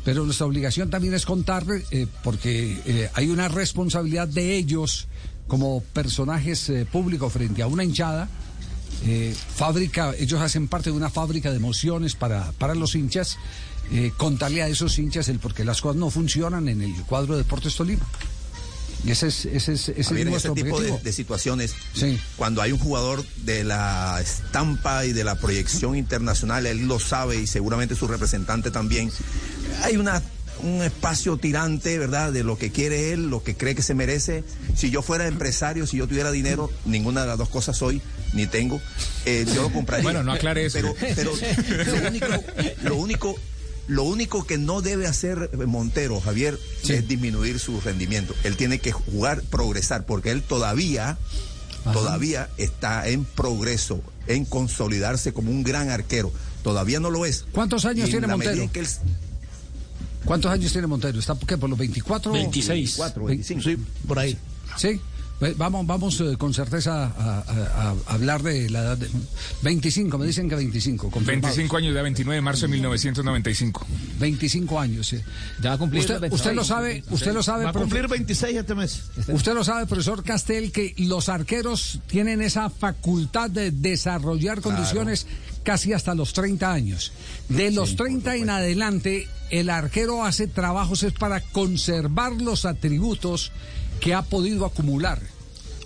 Pero 0.04 0.26
nuestra 0.26 0.46
obligación 0.48 0.90
también 0.90 1.14
es 1.14 1.26
contar, 1.26 1.66
eh, 1.92 2.08
porque 2.24 2.78
eh, 2.86 3.10
hay 3.14 3.30
una 3.30 3.48
responsabilidad 3.48 4.28
de 4.28 4.56
ellos 4.56 5.08
como 5.48 5.82
personajes 5.94 6.70
eh, 6.70 6.86
públicos 6.86 7.32
frente 7.34 7.62
a 7.62 7.68
una 7.68 7.84
hinchada. 7.84 8.30
eh, 9.06 9.36
fábrica, 9.56 10.14
ellos 10.18 10.40
hacen 10.42 10.68
parte 10.68 10.90
de 10.92 10.96
una 10.96 11.10
fábrica 11.10 11.50
de 11.52 11.58
emociones 11.58 12.16
para, 12.16 12.52
para 12.54 12.76
los 12.76 12.96
hinchas. 12.96 13.38
eh, 13.92 14.12
contarle 14.18 14.64
a 14.64 14.68
esos 14.70 14.98
hinchas 14.98 15.28
el 15.28 15.40
por 15.40 15.54
qué 15.54 15.66
las 15.66 15.82
cosas 15.82 15.98
no 15.98 16.10
funcionan 16.10 16.70
en 16.70 16.82
el 16.82 16.94
cuadro 17.04 17.34
de 17.34 17.44
Deportes 17.44 17.76
Tolima. 17.76 18.06
Y 19.06 19.12
ese 19.12 19.28
es, 19.28 19.44
ese 19.46 19.74
es, 19.74 19.90
ese 19.90 20.00
es 20.00 20.12
en 20.12 20.30
ese 20.30 20.50
tipo 20.52 20.80
de, 20.80 21.12
situaciones, 21.12 21.76
Sí. 21.94 22.18
cuando 22.38 22.62
hay 22.62 22.72
un 22.72 22.80
jugador 22.80 23.26
de 23.44 23.66
la 23.66 24.22
estampa 24.22 25.06
y 25.06 25.12
de 25.12 25.26
la 25.26 25.36
proyección 25.36 25.98
internacional, 25.98 26.66
él 26.66 26.88
lo 26.88 26.98
sabe 27.00 27.36
y 27.42 27.46
seguramente 27.48 27.96
su 27.96 28.08
representante 28.08 28.72
también, 28.72 29.12
hay 29.82 29.98
una 29.98 30.24
un 30.64 30.82
espacio 30.82 31.38
tirante, 31.38 32.00
¿verdad? 32.00 32.32
De 32.32 32.44
lo 32.44 32.58
que 32.58 32.72
quiere 32.72 33.12
él, 33.12 33.30
lo 33.30 33.44
que 33.44 33.56
cree 33.56 33.76
que 33.76 33.82
se 33.82 33.94
merece. 33.94 34.44
Si 34.76 34.90
yo 34.90 35.02
fuera 35.02 35.28
empresario, 35.28 35.86
si 35.86 35.98
yo 35.98 36.08
tuviera 36.08 36.32
dinero, 36.32 36.72
ninguna 36.86 37.22
de 37.22 37.28
las 37.28 37.38
dos 37.38 37.50
cosas 37.50 37.78
soy, 37.78 38.02
ni 38.34 38.48
tengo, 38.48 38.82
eh, 39.26 39.46
yo 39.54 39.64
lo 39.64 39.72
compraría. 39.72 40.04
Bueno, 40.04 40.24
no 40.24 40.32
aclare 40.32 40.66
eso. 40.66 40.80
Pero, 40.80 40.96
pero 41.16 41.32
lo 41.86 42.08
único, 42.08 42.28
lo 42.84 42.96
único, 42.96 43.36
lo 43.88 44.04
único 44.04 44.46
que 44.46 44.58
no 44.58 44.82
debe 44.82 45.06
hacer 45.06 45.50
Montero, 45.68 46.20
Javier, 46.22 46.58
es 46.88 47.08
disminuir 47.08 47.60
su 47.60 47.80
rendimiento. 47.82 48.34
Él 48.44 48.56
tiene 48.56 48.80
que 48.80 48.92
jugar, 48.92 49.44
progresar, 49.44 50.06
porque 50.06 50.32
él 50.32 50.42
todavía, 50.42 51.18
todavía 51.92 52.50
está 52.58 53.08
en 53.08 53.26
progreso, 53.26 54.02
en 54.28 54.46
consolidarse 54.46 55.34
como 55.34 55.52
un 55.52 55.64
gran 55.64 55.90
arquero. 55.90 56.32
Todavía 56.64 57.02
no 57.02 57.10
lo 57.10 57.26
es. 57.26 57.46
¿Cuántos 57.52 57.84
años 57.84 58.08
Y 58.08 58.12
tiene 58.12 58.28
Montero? 58.28 58.70
¿Cuántos 60.26 60.52
años 60.52 60.72
tiene 60.72 60.88
Montero? 60.88 61.20
¿Está 61.20 61.36
qué, 61.48 61.58
por 61.58 61.70
los 61.70 61.78
24? 61.80 62.32
26. 62.32 62.98
24, 62.98 63.26
25. 63.26 63.62
Sí, 63.62 63.78
por 64.08 64.20
ahí. 64.20 64.38
Sí. 64.78 65.00
Vamos, 65.58 65.86
vamos 65.86 66.22
eh, 66.22 66.38
con 66.38 66.54
certeza 66.54 67.06
a, 67.08 67.40
a- 67.40 67.90
a 67.90 68.14
hablar 68.14 68.44
de 68.44 68.70
la 68.70 68.80
edad 68.80 68.98
de 68.98 69.10
25, 69.62 70.18
me 70.18 70.26
dicen 70.26 70.48
que 70.48 70.56
25. 70.56 71.10
confirmado. 71.12 71.48
25 71.54 71.78
años 71.78 71.94
de 71.96 72.02
29 72.02 72.36
de 72.36 72.42
marzo 72.42 72.62
de 72.62 72.68
1995. 72.72 73.86
25 74.20 74.80
años. 74.80 75.08
sí. 75.08 75.18
Ya 75.62 75.70
va 75.72 75.76
a 75.76 75.78
cumplir 75.80 76.00
Usted, 76.02 76.14
los 76.14 76.22
26. 76.22 76.40
usted 76.42 76.56
lo 76.56 76.64
sabe, 76.64 77.04
usted 77.10 77.34
lo 77.34 77.44
sabe, 77.44 77.64
Va 77.66 77.72
a 77.72 77.74
cumplir 77.74 78.08
26 78.08 78.56
este 78.56 78.74
mes. 78.76 79.04
usted 79.28 79.54
lo 79.54 79.66
sabe, 79.66 79.86
profesor 79.86 80.24
Castel, 80.24 80.72
que 80.72 80.94
los 81.00 81.28
arqueros 81.28 82.00
tienen 82.08 82.42
esa 82.42 82.70
facultad 82.70 83.50
de 83.50 83.72
desarrollar 83.72 84.62
condiciones 84.62 85.28
casi 85.64 85.94
hasta 85.94 86.16
los 86.16 86.34
30 86.34 86.72
años. 86.72 87.12
De 87.50 87.72
los 87.72 87.96
30 87.96 88.36
en 88.36 88.50
adelante, 88.50 89.28
el 89.50 89.70
arquero 89.70 90.24
hace 90.24 90.48
trabajos 90.48 91.04
es 91.04 91.14
para 91.14 91.42
conservar 91.42 92.34
los 92.34 92.66
atributos 92.66 93.52
que 94.00 94.14
ha 94.14 94.22
podido 94.22 94.66
acumular. 94.66 95.22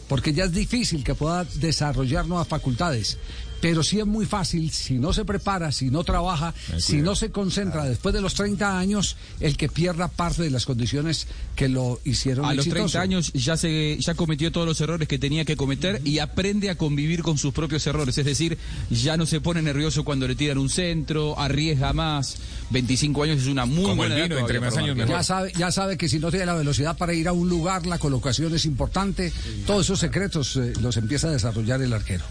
Porque 0.07 0.34
ya 0.34 0.46
es 0.46 0.53
difícil 0.53 1.03
que 1.03 1.15
pueda 1.15 1.43
desarrollar 1.55 2.27
nuevas 2.27 2.48
facultades. 2.48 3.17
Pero 3.61 3.83
sí 3.83 3.99
es 3.99 4.05
muy 4.05 4.25
fácil, 4.25 4.71
si 4.71 4.99
no 4.99 5.13
se 5.13 5.25
prepara, 5.25 5.71
si 5.71 5.89
no 5.89 6.03
trabaja, 6.03 6.53
si 6.77 6.97
no 6.97 7.15
se 7.15 7.31
concentra 7.31 7.85
después 7.85 8.13
de 8.13 8.21
los 8.21 8.33
30 8.35 8.77
años, 8.77 9.17
el 9.39 9.57
que 9.57 9.69
pierda 9.69 10.07
parte 10.07 10.43
de 10.43 10.51
las 10.51 10.65
condiciones 10.65 11.27
que 11.55 11.67
lo 11.67 11.99
hicieron 12.03 12.45
A 12.45 12.53
los 12.53 12.67
exitoso. 12.67 12.97
30 12.97 13.01
años 13.01 13.33
ya 13.33 13.57
se 13.57 13.97
ya 13.99 14.13
cometió 14.13 14.51
todos 14.51 14.67
los 14.67 14.79
errores 14.81 15.07
que 15.07 15.17
tenía 15.17 15.45
que 15.45 15.55
cometer 15.55 16.01
y 16.03 16.19
aprende 16.19 16.69
a 16.69 16.75
convivir 16.75 17.23
con 17.23 17.37
sus 17.37 17.53
propios 17.53 17.85
errores. 17.87 18.17
Es 18.17 18.25
decir, 18.25 18.57
ya 18.89 19.17
no 19.17 19.25
se 19.25 19.41
pone 19.41 19.61
nervioso 19.61 20.03
cuando 20.03 20.27
le 20.27 20.35
tiran 20.35 20.57
un 20.57 20.69
centro, 20.69 21.37
arriesga 21.39 21.93
más. 21.93 22.37
25 22.69 23.23
años 23.23 23.41
es 23.41 23.47
una 23.47 23.65
muy 23.65 23.83
Como 23.83 23.95
buena 23.95 24.15
el 24.15 24.21
edad 24.21 24.29
vino, 24.29 24.39
entre 24.39 24.59
más 24.59 24.77
años 24.77 24.95
marcar. 24.95 25.17
Ya 25.17 25.23
sabe, 25.23 25.51
ya 25.57 25.71
sabe 25.71 25.97
que 25.97 26.09
si 26.09 26.19
no 26.19 26.29
tiene 26.29 26.45
la 26.45 26.55
velocidad 26.55 26.97
para 26.97 27.13
ir 27.13 27.27
a 27.27 27.33
un 27.33 27.49
lugar, 27.49 27.85
la 27.85 27.97
colocación 27.97 28.53
es 28.53 28.65
importante. 28.65 29.31
Todos 29.65 29.85
esos 29.85 29.99
secretos 29.99 30.55
eh, 30.57 30.73
los 30.81 30.97
empieza 30.97 31.27
a 31.27 31.31
desarrollar 31.31 31.81
el 31.81 31.93
arquero. 31.93 32.25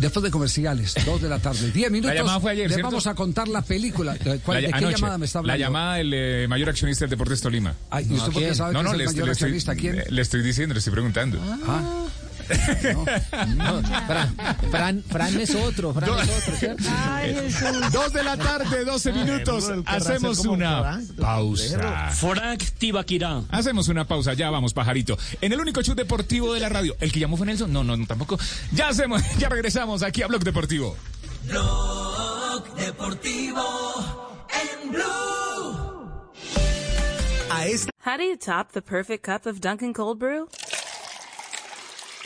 Después 0.00 0.22
de 0.24 0.30
comerciales, 0.30 0.94
dos 1.06 1.20
de 1.20 1.28
la 1.28 1.38
tarde, 1.38 1.70
10 1.70 1.90
minutos. 1.90 2.16
llamada 2.16 2.40
fue 2.40 2.52
ayer, 2.52 2.70
les 2.70 2.82
vamos 2.82 3.06
a 3.06 3.14
contar 3.14 3.48
la 3.48 3.62
película. 3.62 4.16
¿cuál- 4.44 4.62
La- 4.62 4.66
¿De 4.68 4.72
qué 4.72 4.78
anoche. 4.78 4.96
llamada 4.96 5.18
me 5.18 5.26
está 5.26 5.38
hablando? 5.40 5.58
La 5.58 5.64
llamada 5.66 5.94
del 5.96 6.12
eh, 6.14 6.46
mayor 6.48 6.68
accionista 6.70 7.04
del 7.04 7.10
Deportes 7.10 7.40
Tolima. 7.40 7.74
Ay, 7.90 8.06
¿y 8.10 8.14
usted 8.14 8.32
por 8.32 8.42
qué 8.42 8.54
sabe 8.54 8.72
que 8.72 8.78
es 8.80 8.92
el 8.92 8.98
le 8.98 9.04
mayor 9.06 9.26
le 9.26 9.32
accionista? 9.32 9.74
¿Quién? 9.76 10.02
Le 10.08 10.22
estoy 10.22 10.42
diciendo, 10.42 10.72
le 10.74 10.78
estoy 10.78 10.92
preguntando. 10.92 11.38
Ah, 11.66 12.06
No, 13.56 13.82
Fran, 13.82 14.36
Fran, 14.70 15.04
Fran 15.08 15.40
es 15.40 15.54
otro, 15.54 15.92
Fran 15.92 16.10
es 16.18 16.30
otro, 16.30 16.56
¿cierto? 16.56 16.84
Dos 17.92 18.12
de 18.12 18.22
la 18.22 18.36
tarde, 18.36 18.84
12 18.84 19.12
minutos. 19.12 19.70
Hacemos 19.86 20.38
una 20.46 20.80
Frank, 20.80 21.16
pausa. 21.16 22.10
Frank 22.10 22.62
Tibaquirá. 22.78 23.42
Hacemos 23.50 23.88
una 23.88 24.06
pausa, 24.06 24.34
ya 24.34 24.50
vamos, 24.50 24.74
pajarito. 24.74 25.16
En 25.40 25.52
el 25.52 25.60
único 25.60 25.82
show 25.82 25.94
deportivo 25.94 26.52
de 26.54 26.60
la 26.60 26.68
radio. 26.68 26.96
¿El 27.00 27.12
que 27.12 27.20
llamó 27.20 27.36
fue 27.36 27.46
Nelson? 27.46 27.72
No, 27.72 27.84
no, 27.84 27.96
no, 27.96 28.06
tampoco. 28.06 28.38
Ya 28.72 28.88
hacemos, 28.88 29.22
ya 29.38 29.48
regresamos 29.48 30.02
aquí 30.02 30.22
a 30.22 30.26
Blog 30.26 30.42
Deportivo. 30.44 30.96
Blog 31.46 32.74
Deportivo 32.76 34.38
en 34.50 34.90
Blue. 34.90 36.10
A 37.50 37.66
esta 37.66 37.90
How 38.02 38.16
do 38.16 38.24
you 38.24 38.36
top 38.36 38.72
the 38.72 38.80
perfect 38.80 39.22
cup 39.24 39.46
of 39.46 39.60
Dunkin' 39.60 39.92
Cold 39.92 40.18
Brew? 40.18 40.48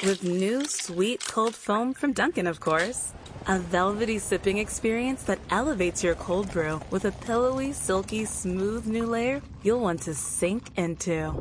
With 0.02 0.24
new 0.24 0.64
sweet 0.66 1.24
cold 1.26 1.54
foam 1.54 1.94
from 1.94 2.12
Dunkin', 2.12 2.46
of 2.46 2.60
course. 2.60 3.12
A 3.46 3.58
velvety 3.58 4.18
sipping 4.18 4.58
experience 4.58 5.22
that 5.24 5.38
elevates 5.50 6.02
your 6.02 6.14
cold 6.14 6.50
brew 6.50 6.80
with 6.90 7.04
a 7.04 7.12
pillowy, 7.12 7.72
silky, 7.72 8.24
smooth 8.24 8.86
new 8.86 9.06
layer 9.06 9.40
you'll 9.62 9.80
want 9.80 10.02
to 10.02 10.14
sink 10.14 10.70
into. 10.76 11.32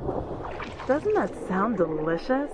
Doesn't 0.87 1.13
that 1.13 1.33
sound 1.47 1.77
delicious? 1.77 2.51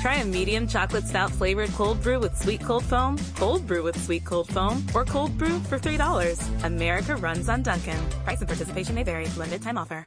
Try 0.00 0.16
a 0.16 0.24
medium 0.24 0.68
chocolate 0.68 1.04
stout 1.04 1.30
flavored 1.30 1.70
cold 1.72 2.02
brew 2.02 2.20
with 2.20 2.36
sweet 2.36 2.62
cold 2.62 2.84
foam, 2.84 3.18
cold 3.36 3.66
brew 3.66 3.82
with 3.82 4.02
sweet 4.02 4.24
cold 4.24 4.48
foam, 4.48 4.84
or 4.94 5.04
cold 5.04 5.36
brew 5.36 5.58
for 5.60 5.78
$3. 5.78 6.64
America 6.64 7.16
runs 7.16 7.48
on 7.48 7.62
Dunkin'. 7.62 8.00
Price 8.24 8.40
and 8.40 8.48
participation 8.48 8.94
may 8.94 9.02
vary. 9.02 9.26
Limited 9.36 9.62
time 9.62 9.78
offer. 9.78 10.06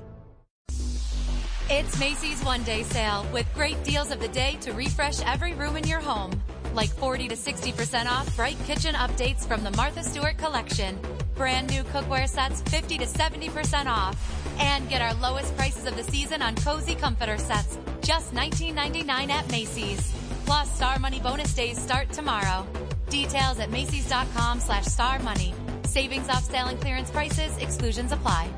It's 1.73 1.97
Macy's 1.97 2.43
one 2.43 2.63
day 2.63 2.83
sale 2.83 3.25
with 3.31 3.47
great 3.55 3.81
deals 3.85 4.11
of 4.11 4.19
the 4.19 4.27
day 4.27 4.57
to 4.59 4.73
refresh 4.73 5.21
every 5.21 5.53
room 5.53 5.77
in 5.77 5.87
your 5.87 6.01
home. 6.01 6.31
Like 6.73 6.89
40 6.89 7.29
to 7.29 7.35
60% 7.35 8.07
off 8.07 8.35
bright 8.35 8.57
kitchen 8.65 8.93
updates 8.93 9.47
from 9.47 9.63
the 9.63 9.71
Martha 9.71 10.03
Stewart 10.03 10.37
collection. 10.37 10.99
Brand 11.33 11.69
new 11.69 11.83
cookware 11.83 12.27
sets 12.27 12.61
50 12.63 12.97
to 12.97 13.05
70% 13.05 13.85
off. 13.85 14.17
And 14.59 14.89
get 14.89 15.01
our 15.01 15.13
lowest 15.13 15.55
prices 15.55 15.85
of 15.85 15.95
the 15.95 16.03
season 16.03 16.41
on 16.41 16.55
cozy 16.55 16.93
comforter 16.93 17.37
sets. 17.37 17.77
Just 18.01 18.33
$19.99 18.33 19.29
at 19.29 19.49
Macy's. 19.49 20.13
Plus, 20.45 20.69
Star 20.75 20.99
Money 20.99 21.21
bonus 21.21 21.53
days 21.53 21.81
start 21.81 22.11
tomorrow. 22.11 22.67
Details 23.09 23.59
at 23.59 23.71
Macy's.com 23.71 24.59
slash 24.59 24.83
Star 24.87 25.19
Money. 25.19 25.53
Savings 25.85 26.27
off 26.27 26.43
sale 26.43 26.67
and 26.67 26.81
clearance 26.81 27.09
prices, 27.11 27.55
exclusions 27.59 28.11
apply. 28.11 28.49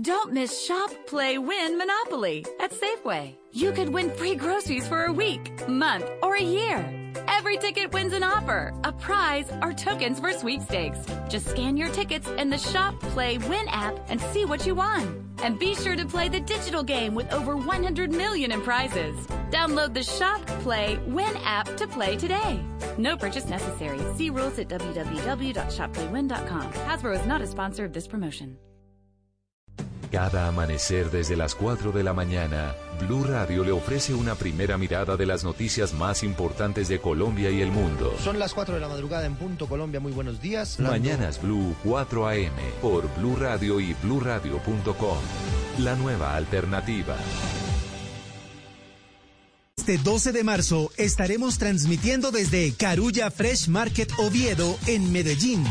Don't 0.00 0.32
miss 0.32 0.64
Shop, 0.64 0.92
Play, 1.08 1.38
Win 1.38 1.76
Monopoly 1.76 2.46
at 2.60 2.70
Safeway. 2.70 3.34
You 3.50 3.72
could 3.72 3.88
win 3.88 4.12
free 4.12 4.36
groceries 4.36 4.86
for 4.86 5.06
a 5.06 5.12
week, 5.12 5.68
month, 5.68 6.08
or 6.22 6.36
a 6.36 6.40
year. 6.40 7.12
Every 7.26 7.56
ticket 7.56 7.92
wins 7.92 8.12
an 8.12 8.22
offer, 8.22 8.72
a 8.84 8.92
prize, 8.92 9.50
or 9.60 9.72
tokens 9.72 10.20
for 10.20 10.32
sweepstakes. 10.32 11.00
Just 11.28 11.48
scan 11.48 11.76
your 11.76 11.88
tickets 11.88 12.28
in 12.28 12.48
the 12.48 12.58
Shop, 12.58 13.00
Play, 13.00 13.38
Win 13.38 13.66
app 13.66 13.98
and 14.08 14.20
see 14.20 14.44
what 14.44 14.64
you 14.66 14.76
won. 14.76 15.34
And 15.42 15.58
be 15.58 15.74
sure 15.74 15.96
to 15.96 16.06
play 16.06 16.28
the 16.28 16.40
digital 16.40 16.84
game 16.84 17.16
with 17.16 17.32
over 17.32 17.56
100 17.56 18.12
million 18.12 18.52
in 18.52 18.60
prizes. 18.60 19.16
Download 19.50 19.94
the 19.94 20.04
Shop, 20.04 20.46
Play, 20.62 20.96
Win 21.08 21.36
app 21.38 21.76
to 21.76 21.88
play 21.88 22.14
today. 22.14 22.60
No 22.98 23.16
purchase 23.16 23.48
necessary. 23.48 23.98
See 24.14 24.30
rules 24.30 24.60
at 24.60 24.68
www.shopplaywin.com. 24.68 26.72
Hasbro 26.72 27.18
is 27.18 27.26
not 27.26 27.42
a 27.42 27.48
sponsor 27.48 27.84
of 27.84 27.92
this 27.92 28.06
promotion. 28.06 28.58
Cada 30.10 30.48
amanecer 30.48 31.10
desde 31.10 31.36
las 31.36 31.54
4 31.54 31.92
de 31.92 32.02
la 32.02 32.14
mañana, 32.14 32.74
Blue 33.00 33.24
Radio 33.24 33.62
le 33.62 33.72
ofrece 33.72 34.14
una 34.14 34.34
primera 34.36 34.78
mirada 34.78 35.18
de 35.18 35.26
las 35.26 35.44
noticias 35.44 35.92
más 35.92 36.22
importantes 36.22 36.88
de 36.88 36.98
Colombia 36.98 37.50
y 37.50 37.60
el 37.60 37.70
mundo. 37.70 38.14
Son 38.24 38.38
las 38.38 38.54
4 38.54 38.76
de 38.76 38.80
la 38.80 38.88
madrugada 38.88 39.26
en 39.26 39.34
punto 39.34 39.66
Colombia. 39.66 40.00
Muy 40.00 40.12
buenos 40.12 40.40
días. 40.40 40.80
Mañanas 40.80 41.42
Blue 41.42 41.76
4 41.84 42.26
AM 42.26 42.52
por 42.80 43.06
Blue 43.18 43.36
Radio 43.36 43.80
y 43.80 43.94
bluradio.com. 44.02 45.18
La 45.78 45.94
nueva 45.94 46.34
alternativa. 46.34 47.16
Este 49.76 49.98
12 49.98 50.32
de 50.32 50.44
marzo 50.44 50.90
estaremos 50.96 51.58
transmitiendo 51.58 52.30
desde 52.30 52.72
Carulla 52.72 53.30
Fresh 53.30 53.68
Market 53.68 54.10
Oviedo 54.18 54.76
en 54.86 55.12
Medellín. 55.12 55.64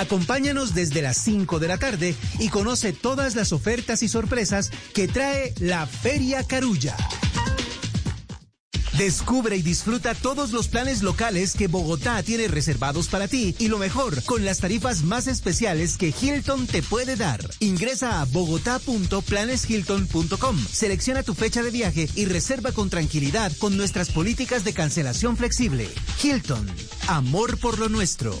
Acompáñanos 0.00 0.74
desde 0.74 1.02
las 1.02 1.18
5 1.18 1.58
de 1.58 1.68
la 1.68 1.76
tarde 1.76 2.14
y 2.38 2.48
conoce 2.48 2.94
todas 2.94 3.34
las 3.34 3.52
ofertas 3.52 4.02
y 4.02 4.08
sorpresas 4.08 4.70
que 4.94 5.08
trae 5.08 5.52
la 5.60 5.86
Feria 5.86 6.42
Carulla. 6.42 6.96
Descubre 8.96 9.56
y 9.56 9.62
disfruta 9.62 10.14
todos 10.14 10.52
los 10.52 10.68
planes 10.68 11.02
locales 11.02 11.52
que 11.52 11.66
Bogotá 11.68 12.22
tiene 12.22 12.48
reservados 12.48 13.08
para 13.08 13.28
ti 13.28 13.54
y 13.58 13.68
lo 13.68 13.76
mejor, 13.76 14.24
con 14.24 14.46
las 14.46 14.60
tarifas 14.60 15.02
más 15.02 15.26
especiales 15.26 15.98
que 15.98 16.14
Hilton 16.18 16.66
te 16.66 16.82
puede 16.82 17.16
dar. 17.16 17.42
Ingresa 17.60 18.22
a 18.22 18.24
bogotá.planeshilton.com, 18.24 20.66
selecciona 20.66 21.22
tu 21.22 21.34
fecha 21.34 21.62
de 21.62 21.70
viaje 21.70 22.08
y 22.14 22.24
reserva 22.24 22.72
con 22.72 22.88
tranquilidad 22.88 23.52
con 23.58 23.76
nuestras 23.76 24.08
políticas 24.08 24.64
de 24.64 24.72
cancelación 24.72 25.36
flexible. 25.36 25.90
Hilton, 26.22 26.66
amor 27.06 27.58
por 27.58 27.78
lo 27.78 27.90
nuestro. 27.90 28.40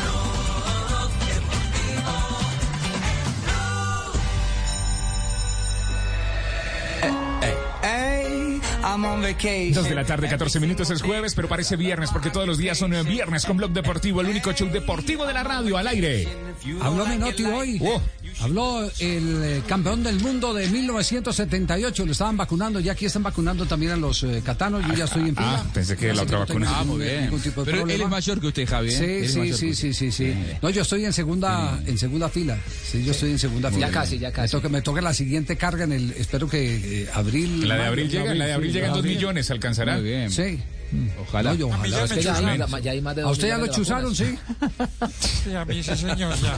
Dos 8.91 9.87
de 9.87 9.95
la 9.95 10.03
tarde, 10.03 10.27
14 10.27 10.59
minutos 10.59 10.89
es 10.89 11.01
jueves, 11.01 11.33
pero 11.33 11.47
parece 11.47 11.77
viernes 11.77 12.09
porque 12.11 12.29
todos 12.29 12.45
los 12.45 12.57
días 12.57 12.77
son 12.77 12.91
viernes 13.07 13.45
con 13.45 13.55
Blog 13.55 13.71
Deportivo, 13.71 14.19
el 14.19 14.27
único 14.27 14.51
show 14.51 14.67
deportivo 14.69 15.25
de 15.25 15.31
la 15.33 15.43
radio 15.43 15.77
al 15.77 15.87
aire. 15.87 16.27
Habló 16.81 17.05
Menotti 17.05 17.45
hoy. 17.45 17.79
Oh. 17.81 18.01
Habló 18.41 18.83
el 18.99 19.43
eh, 19.43 19.61
campeón 19.67 20.03
del 20.03 20.19
mundo 20.19 20.53
de 20.53 20.67
1978. 20.67 22.05
Lo 22.05 22.11
estaban 22.11 22.35
vacunando. 22.37 22.79
Ya 22.79 22.93
aquí 22.93 23.05
están 23.05 23.23
vacunando 23.23 23.65
también 23.65 23.91
a 23.93 23.97
los 23.97 24.23
eh, 24.23 24.41
catanos. 24.43 24.85
Yo 24.87 24.93
ya 24.93 25.05
estoy 25.05 25.29
en 25.29 25.35
fila. 25.35 25.59
Ah, 25.59 25.65
pensé 25.73 25.95
que 25.95 26.07
la 26.07 26.13
Así 26.13 26.21
otra 26.23 26.39
no 26.39 26.45
vacuna. 26.45 26.71
Ah, 26.73 26.83
muy 26.83 27.03
bien. 27.03 27.23
ningún 27.25 27.41
tipo 27.41 27.61
de 27.61 27.65
Pero 27.65 27.77
él 27.77 27.83
problema. 27.83 28.03
es 28.05 28.09
mayor 28.09 28.41
que 28.41 28.47
usted, 28.47 28.67
Javi. 28.67 28.89
¿eh? 28.89 28.91
Sí, 28.91 29.03
Él 29.03 29.29
sí, 29.29 29.53
sí, 29.53 29.73
sí, 29.75 29.93
sí, 29.93 30.11
sí. 30.11 30.33
No, 30.61 30.69
yo 30.69 30.81
estoy 30.81 31.05
en 31.05 31.13
segunda, 31.13 31.79
en 31.85 31.97
segunda 31.97 32.29
fila. 32.29 32.57
Sí, 32.83 33.03
yo 33.03 33.11
estoy 33.11 33.31
en 33.31 33.39
segunda 33.39 33.69
Ya 33.69 33.75
fila. 33.75 33.89
casi, 33.91 34.17
ya 34.19 34.31
casi. 34.31 34.55
Me 34.55 34.59
toca, 34.61 34.69
me 34.69 34.81
toca 34.81 35.01
la 35.01 35.13
siguiente 35.13 35.55
carga 35.57 35.83
en 35.83 35.91
el, 35.91 36.11
espero 36.11 36.47
que 36.49 37.03
eh, 37.03 37.09
abril. 37.13 37.67
La 37.67 37.75
de 37.75 37.85
abril 37.85 38.09
llega, 38.09 38.33
la 38.33 38.45
de 38.47 38.53
abril 38.53 38.71
llega 38.73 38.80
en 38.85 38.93
dos 38.93 39.03
millones, 39.03 39.51
¿alcanzará? 39.51 39.95
Muy 39.95 40.03
bien. 40.03 40.29
Sí. 40.31 40.59
Ojalá. 41.21 41.51
No, 41.51 41.55
yo 41.57 41.67
ojalá. 41.67 42.03
Es 42.03 42.11
que 42.11 42.21
ya 42.21 42.35
hay, 42.35 42.57
la- 42.57 42.79
ya 42.79 42.91
hay 42.91 43.01
más 43.01 43.15
de 43.15 43.21
¿A 43.21 43.25
dos 43.25 43.33
usted 43.33 43.47
ya 43.47 43.57
lo 43.57 43.67
chuzaron, 43.67 44.15
sí? 44.15 44.25
Sí, 45.43 45.53
a 45.55 45.65
mí 45.65 45.81
sí, 45.81 45.95
señor, 45.95 46.35
ya. 46.39 46.57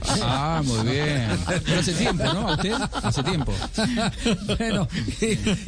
Ah, 0.22 0.62
muy 0.64 0.90
bien. 0.90 1.28
Pero 1.64 1.80
hace 1.80 1.92
tiempo, 1.92 2.24
¿no? 2.24 2.48
¿A 2.48 2.52
usted? 2.54 2.72
Hace 3.02 3.22
tiempo. 3.22 3.54
bueno, 4.58 4.88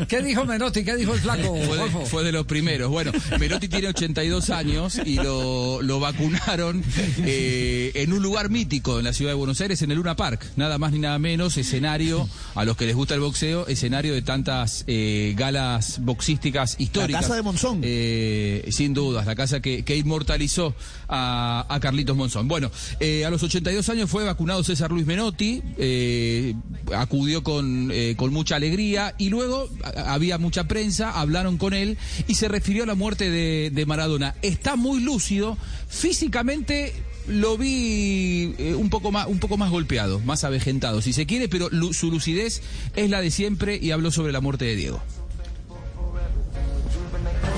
¿qué 0.08 0.22
dijo 0.22 0.44
Menotti? 0.44 0.84
¿Qué 0.84 0.96
dijo 0.96 1.14
el 1.14 1.20
flaco? 1.20 1.42
Fue 1.48 1.58
de, 1.60 1.66
Juanjo? 1.66 2.06
fue 2.06 2.24
de 2.24 2.32
los 2.32 2.46
primeros. 2.46 2.90
Bueno, 2.90 3.12
Merotti 3.38 3.68
tiene 3.68 3.88
82 3.88 4.50
años 4.50 5.00
y 5.04 5.16
lo, 5.16 5.82
lo 5.82 6.00
vacunaron 6.00 6.82
eh, 7.18 7.92
en 7.94 8.12
un 8.12 8.22
lugar 8.22 8.50
mítico 8.50 8.98
en 8.98 9.04
la 9.04 9.12
ciudad 9.12 9.32
de 9.32 9.36
Buenos 9.36 9.60
Aires, 9.60 9.82
en 9.82 9.90
el 9.90 9.96
Luna 9.98 10.16
Park. 10.16 10.44
Nada 10.56 10.78
más 10.78 10.92
ni 10.92 10.98
nada 10.98 11.18
menos, 11.18 11.56
escenario, 11.56 12.28
a 12.54 12.64
los 12.64 12.76
que 12.76 12.86
les 12.86 12.94
gusta 12.96 13.14
el 13.14 13.20
boxeo, 13.20 13.66
escenario 13.66 14.14
de 14.14 14.22
tantas 14.22 14.84
eh, 14.86 15.34
galas 15.36 15.98
boxísticas 16.02 16.76
históricas. 16.78 17.22
casa 17.22 17.34
de 17.34 17.42
Monzón. 17.42 17.79
Eh, 17.82 18.68
sin 18.70 18.94
dudas, 18.94 19.26
la 19.26 19.34
casa 19.34 19.60
que, 19.60 19.84
inmortalizó 19.96 20.74
a, 21.08 21.66
a 21.68 21.80
Carlitos 21.80 22.16
Monzón. 22.16 22.48
Bueno, 22.48 22.70
eh, 23.00 23.24
a 23.24 23.30
los 23.30 23.42
82 23.42 23.88
años 23.88 24.08
fue 24.08 24.24
vacunado 24.24 24.64
César 24.64 24.90
Luis 24.90 25.06
Menotti, 25.06 25.62
eh, 25.76 26.54
acudió 26.94 27.42
con, 27.42 27.90
eh, 27.92 28.14
con 28.16 28.32
mucha 28.32 28.56
alegría 28.56 29.14
y 29.18 29.28
luego 29.28 29.68
había 30.06 30.38
mucha 30.38 30.64
prensa, 30.64 31.10
hablaron 31.10 31.58
con 31.58 31.74
él 31.74 31.98
y 32.26 32.34
se 32.34 32.48
refirió 32.48 32.84
a 32.84 32.86
la 32.86 32.94
muerte 32.94 33.30
de, 33.30 33.86
Maradona. 33.86 34.34
Está 34.42 34.76
muy 34.76 35.00
lúcido, 35.00 35.56
físicamente 35.88 36.92
lo 37.26 37.56
vi 37.58 38.54
eh, 38.58 38.74
un 38.74 38.88
poco 38.90 39.10
más 39.10 39.26
un 39.26 39.38
poco 39.38 39.56
más 39.56 39.70
golpeado, 39.70 40.20
más 40.20 40.44
avejentado, 40.44 41.02
si 41.02 41.12
se 41.12 41.26
quiere, 41.26 41.48
pero 41.48 41.68
su 41.92 42.10
lucidez 42.10 42.62
es 42.94 43.10
la 43.10 43.20
de 43.20 43.30
siempre 43.30 43.78
y 43.80 43.90
habló 43.90 44.10
sobre 44.10 44.32
la 44.32 44.40
muerte 44.40 44.64
de 44.64 44.76
Diego. 44.76 45.02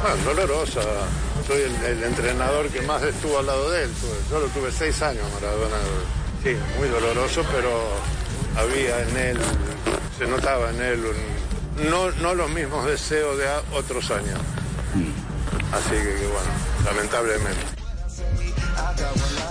Bueno, 0.02 0.16
dolorosa. 0.24 0.80
Soy 1.46 1.62
el, 1.62 2.02
entrenador 2.02 2.68
que 2.68 2.82
más 2.82 3.02
estuvo 3.02 3.38
al 3.38 3.46
lado 3.46 3.70
de 3.70 3.84
él. 3.84 3.90
Yo 4.30 4.40
lo 4.40 4.46
tuve 4.48 4.72
seis 4.72 5.00
años, 5.00 5.22
Maradona. 5.34 5.76
Sí, 6.42 6.56
muy 6.76 6.88
doloroso, 6.88 7.44
pero 7.52 7.70
había 8.56 9.00
en 9.02 9.16
él, 9.16 9.38
se 10.18 10.26
notaba 10.26 10.70
en 10.70 10.82
él 10.82 11.04
no, 11.88 12.10
no 12.10 12.34
los 12.34 12.50
mismos 12.50 12.84
deseos 12.86 13.38
de 13.38 13.46
otros 13.72 14.10
años. 14.10 14.38
Así 15.72 15.90
que 15.90 16.26
bueno, 16.26 16.50
lamentablemente. 16.84 17.81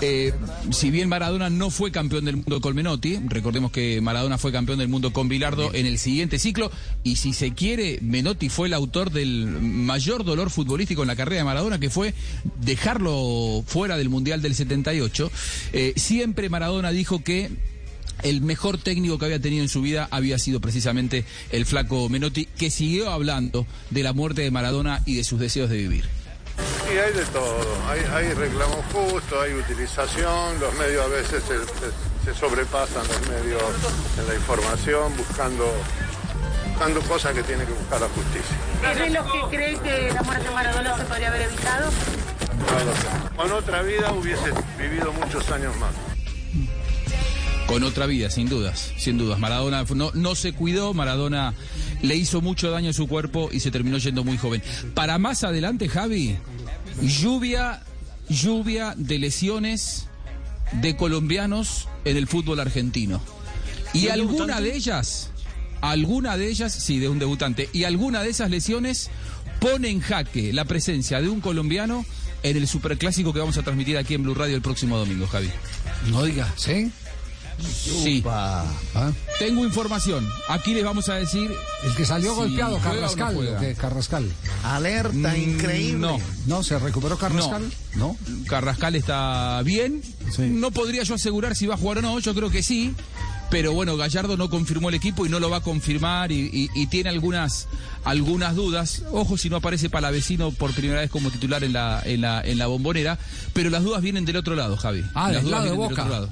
Eh, 0.03 0.33
si 0.71 0.89
bien 0.89 1.09
Maradona 1.09 1.51
no 1.51 1.69
fue 1.69 1.91
campeón 1.91 2.25
del 2.25 2.37
mundo 2.37 2.59
con 2.59 2.75
Menotti, 2.75 3.19
recordemos 3.27 3.71
que 3.71 4.01
Maradona 4.01 4.39
fue 4.39 4.51
campeón 4.51 4.79
del 4.79 4.87
mundo 4.87 5.13
con 5.13 5.29
Bilardo 5.29 5.71
en 5.73 5.85
el 5.85 5.99
siguiente 5.99 6.39
ciclo, 6.39 6.71
y 7.03 7.17
si 7.17 7.33
se 7.33 7.53
quiere, 7.53 7.99
Menotti 8.01 8.49
fue 8.49 8.67
el 8.67 8.73
autor 8.73 9.11
del 9.11 9.45
mayor 9.45 10.23
dolor 10.23 10.49
futbolístico 10.49 11.03
en 11.03 11.07
la 11.07 11.15
carrera 11.15 11.37
de 11.37 11.45
Maradona, 11.45 11.79
que 11.79 11.91
fue 11.91 12.15
dejarlo 12.61 13.63
fuera 13.67 13.95
del 13.95 14.09
Mundial 14.09 14.41
del 14.41 14.55
78. 14.55 15.31
Eh, 15.73 15.93
siempre 15.95 16.49
Maradona 16.49 16.91
dijo 16.91 17.23
que 17.23 17.51
el 18.23 18.41
mejor 18.41 18.77
técnico 18.77 19.19
que 19.19 19.25
había 19.25 19.39
tenido 19.39 19.61
en 19.61 19.69
su 19.69 19.81
vida 19.81 20.07
había 20.11 20.39
sido 20.39 20.59
precisamente 20.59 21.25
el 21.51 21.65
flaco 21.65 22.09
Menotti, 22.09 22.45
que 22.45 22.71
siguió 22.71 23.11
hablando 23.11 23.67
de 23.91 24.03
la 24.03 24.13
muerte 24.13 24.41
de 24.41 24.51
Maradona 24.51 25.03
y 25.05 25.15
de 25.15 25.23
sus 25.23 25.39
deseos 25.39 25.69
de 25.69 25.77
vivir. 25.77 26.20
Hay 27.03 27.13
de 27.13 27.25
todo. 27.25 27.57
Hay, 27.89 27.99
hay 28.13 28.33
reclamos 28.33 28.77
justos, 28.93 29.33
hay 29.43 29.53
utilización, 29.53 30.59
los 30.59 30.73
medios 30.75 31.03
a 31.05 31.07
veces 31.07 31.43
se, 31.47 31.59
se- 31.59 31.91
se 32.33 32.39
sobrepasan 32.39 33.07
los 33.07 33.21
medios 33.29 33.61
en 34.19 34.27
la 34.27 34.35
información 34.35 35.11
buscando, 35.17 35.65
buscando 36.69 37.01
cosas 37.01 37.33
que 37.33 37.41
tiene 37.43 37.65
que 37.65 37.71
buscar 37.73 38.01
la 38.01 38.07
justicia. 38.09 38.55
¿Es 38.91 38.97
de 38.99 39.09
los 39.09 39.25
que 39.31 39.55
cree 39.57 39.79
que 39.79 40.13
la 40.13 40.21
muerte 40.21 40.47
de 40.47 40.53
Maradona 40.53 40.97
se 40.97 41.03
podría 41.05 41.29
haber 41.29 41.41
evitado? 41.41 41.89
No 41.89 42.85
lo 42.85 42.93
sé. 42.95 43.35
Con 43.35 43.51
otra 43.53 43.81
vida 43.81 44.11
hubiese 44.13 44.51
vivido 44.77 45.11
muchos 45.13 45.49
años 45.49 45.75
más. 45.77 45.91
Con 47.65 47.83
otra 47.83 48.05
vida, 48.05 48.29
sin 48.29 48.49
dudas, 48.49 48.91
sin 48.97 49.17
dudas. 49.17 49.39
Maradona 49.39 49.85
no, 49.95 50.11
no 50.13 50.35
se 50.35 50.53
cuidó, 50.53 50.93
Maradona 50.93 51.53
le 52.01 52.15
hizo 52.15 52.41
mucho 52.41 52.69
daño 52.69 52.89
a 52.89 52.93
su 52.93 53.07
cuerpo 53.07 53.49
y 53.51 53.61
se 53.61 53.71
terminó 53.71 53.97
yendo 53.97 54.23
muy 54.23 54.37
joven. 54.37 54.61
Para 54.93 55.17
más 55.17 55.43
adelante, 55.43 55.87
Javi, 55.87 56.37
lluvia, 57.01 57.83
lluvia 58.29 58.93
de 58.97 59.19
lesiones 59.19 60.07
de 60.73 60.95
colombianos 60.95 61.87
en 62.05 62.17
el 62.17 62.27
fútbol 62.27 62.59
argentino. 62.59 63.21
Y 63.93 64.05
¿Un 64.05 64.11
alguna 64.11 64.37
debutante? 64.55 64.63
de 64.69 64.75
ellas, 64.77 65.29
alguna 65.81 66.37
de 66.37 66.49
ellas, 66.49 66.73
sí, 66.73 66.99
de 66.99 67.09
un 67.09 67.19
debutante, 67.19 67.69
y 67.73 67.83
alguna 67.83 68.23
de 68.23 68.29
esas 68.29 68.49
lesiones 68.49 69.09
pone 69.59 69.89
en 69.89 69.99
jaque 69.99 70.53
la 70.53 70.65
presencia 70.65 71.21
de 71.21 71.29
un 71.29 71.41
colombiano 71.41 72.05
en 72.43 72.57
el 72.57 72.67
superclásico 72.67 73.33
que 73.33 73.39
vamos 73.39 73.57
a 73.57 73.63
transmitir 73.63 73.97
aquí 73.97 74.13
en 74.15 74.23
Blue 74.23 74.33
Radio 74.33 74.55
el 74.55 74.61
próximo 74.61 74.97
domingo, 74.97 75.27
Javi. 75.27 75.49
No 76.09 76.23
diga, 76.23 76.51
¿sí? 76.55 76.91
Sí. 77.59 78.23
Tengo 79.39 79.63
información. 79.65 80.27
Aquí 80.49 80.73
les 80.73 80.83
vamos 80.83 81.09
a 81.09 81.15
decir. 81.15 81.49
El 81.83 81.95
que 81.95 82.05
salió 82.05 82.31
si 82.31 82.37
golpeado, 82.37 82.77
no 82.77 82.83
Carrascal. 82.83 83.75
Carrascal. 83.79 84.31
Alerta, 84.63 85.37
increíble. 85.37 85.99
No. 85.99 86.17
No, 86.47 86.63
se 86.63 86.77
recuperó 86.79 87.17
Carrascal. 87.17 87.63
No. 87.95 88.15
Carrascal 88.47 88.95
está 88.95 89.61
bien. 89.63 90.01
No 90.39 90.71
podría 90.71 91.03
yo 91.03 91.15
asegurar 91.15 91.55
si 91.55 91.67
va 91.67 91.75
a 91.75 91.77
jugar 91.77 91.99
o 91.99 92.01
no. 92.01 92.19
Yo 92.19 92.33
creo 92.33 92.49
que 92.49 92.63
sí. 92.63 92.93
Pero 93.49 93.73
bueno, 93.73 93.97
Gallardo 93.97 94.37
no 94.37 94.49
confirmó 94.49 94.87
el 94.87 94.95
equipo 94.95 95.25
y 95.25 95.29
no 95.29 95.37
lo 95.37 95.49
va 95.49 95.57
a 95.57 95.61
confirmar 95.61 96.31
y, 96.31 96.39
y- 96.53 96.69
y 96.73 96.87
tiene 96.87 97.09
algunas, 97.09 97.67
algunas 98.05 98.55
dudas. 98.55 99.03
Ojo 99.11 99.37
si 99.37 99.49
no 99.49 99.57
aparece 99.57 99.89
Palavecino 99.89 100.51
por 100.51 100.71
primera 100.71 101.01
vez 101.01 101.11
como 101.11 101.29
titular 101.31 101.61
en 101.65 101.73
la, 101.73 102.01
en 102.05 102.21
la, 102.21 102.39
en 102.41 102.57
la 102.57 102.67
bombonera. 102.67 103.19
Pero 103.51 103.69
las 103.69 103.83
dudas 103.83 104.01
vienen 104.01 104.23
del 104.23 104.37
otro 104.37 104.55
lado, 104.55 104.77
Javi. 104.77 105.03
Ah, 105.15 105.33
las 105.33 105.43
del 105.43 105.43
dudas 105.43 105.51
lado 105.51 105.63
de 105.65 105.71
vienen 105.71 105.89
Boca. 105.89 106.01
otro 106.03 106.13
lado. 106.13 106.29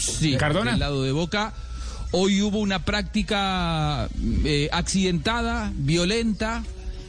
Sí, 0.00 0.36
¿Cardona? 0.36 0.72
del 0.72 0.80
lado 0.80 1.02
de 1.02 1.12
Boca. 1.12 1.52
Hoy 2.12 2.42
hubo 2.42 2.58
una 2.58 2.84
práctica 2.84 4.08
eh, 4.44 4.68
accidentada, 4.72 5.72
violenta 5.76 6.64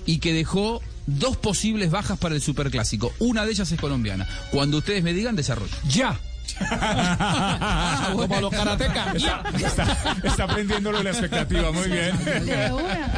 y 0.06 0.20
que 0.20 0.34
dejó 0.34 0.82
dos 1.08 1.38
posibles 1.38 1.90
bajas 1.90 2.20
para 2.20 2.36
el 2.36 2.42
superclásico. 2.42 3.12
Una 3.20 3.46
de 3.46 3.52
ellas 3.52 3.72
es 3.72 3.80
colombiana. 3.80 4.28
Cuando 4.52 4.78
ustedes 4.78 5.04
me 5.04 5.14
digan, 5.14 5.36
desarrollo. 5.36 5.74
Ya. 5.90 6.20
Como 8.14 8.36
a 8.36 8.42
los 8.42 8.52
karatecas. 8.52 9.16
Está, 9.16 9.44
está, 9.56 10.18
está 10.24 10.44
aprendiéndolo 10.44 11.02
la 11.04 11.10
expectativa, 11.12 11.72
muy 11.72 11.88
bien. 11.90 12.12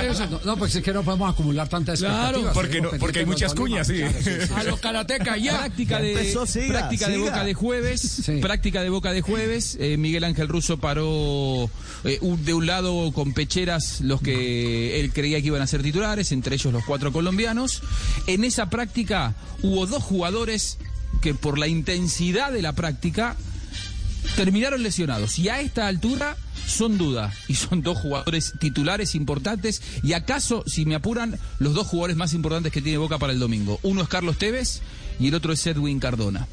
Eso, 0.09 0.25
no, 0.27 0.39
no, 0.43 0.57
pues 0.57 0.75
es 0.75 0.83
que 0.83 0.93
no 0.93 1.03
podemos 1.03 1.31
acumular 1.31 1.67
tantas 1.67 1.99
Claro, 1.99 2.39
expectativas. 2.39 2.53
porque 2.53 2.69
Tenemos 2.73 2.93
no- 2.93 2.99
porque 2.99 3.19
hay 3.19 3.25
muchas 3.25 3.53
cuñas, 3.53 3.87
sí. 3.87 4.01
Claro, 4.47 4.55
A 4.55 4.63
los 4.63 4.79
karatecas 4.79 5.41
ya. 5.41 5.57
Práctica 5.59 5.99
de, 5.99 6.11
empezó, 6.13 6.45
siga, 6.45 6.67
práctica 6.79 7.07
de 7.07 7.17
boca 7.17 7.43
de 7.43 7.53
jueves. 7.53 8.21
Práctica 8.41 8.81
de 8.81 8.89
boca 8.89 9.11
de 9.11 9.21
jueves. 9.21 9.77
Eh, 9.79 9.97
Miguel 9.97 10.23
Ángel 10.23 10.47
Russo 10.47 10.77
paró 10.77 11.69
eh, 12.03 12.17
un- 12.21 12.43
de 12.45 12.53
un 12.53 12.65
lado 12.65 13.11
con 13.13 13.33
pecheras 13.33 14.01
los 14.01 14.21
que 14.21 14.99
él 14.99 15.11
creía 15.13 15.41
que 15.41 15.47
iban 15.47 15.61
a 15.61 15.67
ser 15.67 15.81
titulares, 15.83 16.31
entre 16.31 16.55
ellos 16.55 16.73
los 16.73 16.83
cuatro 16.85 17.11
colombianos. 17.11 17.81
En 18.27 18.43
esa 18.43 18.69
práctica 18.69 19.33
hubo 19.61 19.85
dos 19.87 20.03
jugadores 20.03 20.77
que 21.23 21.33
por 21.33 21.57
la 21.57 21.69
intensidad 21.69 22.51
de 22.51 22.61
la 22.61 22.73
práctica 22.73 23.37
terminaron 24.35 24.83
lesionados. 24.83 25.39
Y 25.39 25.47
a 25.47 25.61
esta 25.61 25.87
altura 25.87 26.35
son 26.67 26.97
duda. 26.97 27.33
Y 27.47 27.55
son 27.55 27.81
dos 27.81 27.97
jugadores 27.97 28.53
titulares 28.59 29.15
importantes. 29.15 29.81
Y 30.03 30.13
acaso, 30.13 30.65
si 30.67 30.85
me 30.85 30.95
apuran, 30.95 31.39
los 31.59 31.73
dos 31.73 31.87
jugadores 31.87 32.17
más 32.17 32.33
importantes 32.33 32.73
que 32.73 32.81
tiene 32.81 32.97
Boca 32.97 33.19
para 33.19 33.31
el 33.31 33.39
domingo. 33.39 33.79
Uno 33.83 34.01
es 34.01 34.09
Carlos 34.09 34.37
Tevez 34.37 34.81
y 35.17 35.29
el 35.29 35.35
otro 35.35 35.53
es 35.53 35.65
Edwin 35.65 36.01
Cardona. 36.01 36.45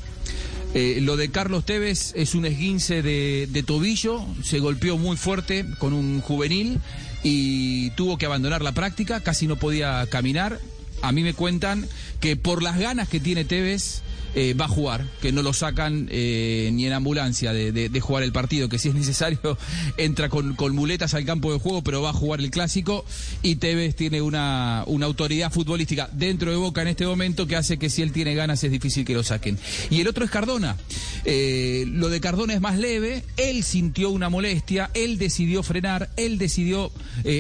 Eh, 0.72 1.00
lo 1.02 1.16
de 1.16 1.32
Carlos 1.32 1.66
Tevez 1.66 2.12
es 2.14 2.36
un 2.36 2.46
esguince 2.46 3.02
de, 3.02 3.48
de 3.50 3.62
tobillo, 3.64 4.24
se 4.44 4.60
golpeó 4.60 4.96
muy 4.98 5.16
fuerte 5.16 5.66
con 5.80 5.92
un 5.92 6.20
juvenil 6.20 6.78
y 7.24 7.90
tuvo 7.90 8.18
que 8.18 8.26
abandonar 8.26 8.62
la 8.62 8.70
práctica, 8.70 9.18
casi 9.18 9.48
no 9.48 9.56
podía 9.56 10.06
caminar. 10.06 10.60
A 11.02 11.10
mí 11.10 11.24
me 11.24 11.34
cuentan 11.34 11.88
que 12.20 12.36
por 12.36 12.62
las 12.62 12.78
ganas 12.78 13.08
que 13.08 13.18
tiene 13.18 13.44
Tevez, 13.44 14.02
eh, 14.34 14.54
va 14.54 14.66
a 14.66 14.68
jugar, 14.68 15.06
que 15.20 15.32
no 15.32 15.42
lo 15.42 15.52
sacan 15.52 16.08
eh, 16.10 16.70
ni 16.72 16.86
en 16.86 16.92
ambulancia 16.92 17.52
de, 17.52 17.72
de- 17.72 18.00
jugar 18.00 18.22
el 18.22 18.32
partido, 18.32 18.68
que 18.68 18.78
si 18.78 18.88
es 18.88 18.94
necesario 18.94 19.58
entra 19.96 20.28
con, 20.28 20.56
muletas 20.74 21.14
al 21.14 21.24
campo 21.24 21.52
de 21.52 21.58
juego, 21.58 21.82
pero 21.82 22.00
va 22.00 22.10
a 22.10 22.12
jugar 22.14 22.40
el 22.40 22.50
clásico 22.50 23.04
y 23.42 23.56
Tevez 23.56 23.94
tiene 23.96 24.22
una, 24.22 24.84
una 24.86 25.06
autoridad 25.06 25.52
futbolística 25.52 26.08
dentro 26.12 26.50
de 26.50 26.56
Boca 26.56 26.82
en 26.82 26.88
este 26.88 27.06
momento 27.06 27.46
que 27.46 27.56
hace 27.56 27.78
que 27.78 27.90
si 27.90 28.02
él 28.02 28.12
tiene 28.12 28.34
ganas 28.34 28.62
es 28.64 28.70
difícil 28.70 29.04
que 29.04 29.14
lo 29.14 29.22
saquen. 29.22 29.58
Y 29.90 30.00
el 30.00 30.08
otro 30.08 30.24
es 30.24 30.30
Cardona. 30.30 30.76
Eh, 31.24 31.84
lo 31.88 32.08
de 32.08 32.20
Cardona 32.20 32.54
es 32.54 32.60
más 32.60 32.78
leve, 32.78 33.24
él 33.36 33.62
sintió 33.64 34.10
una 34.10 34.28
molestia, 34.28 34.90
él 34.94 35.18
decidió 35.18 35.62
frenar, 35.62 36.10
él 36.16 36.38
decidió 36.38 36.92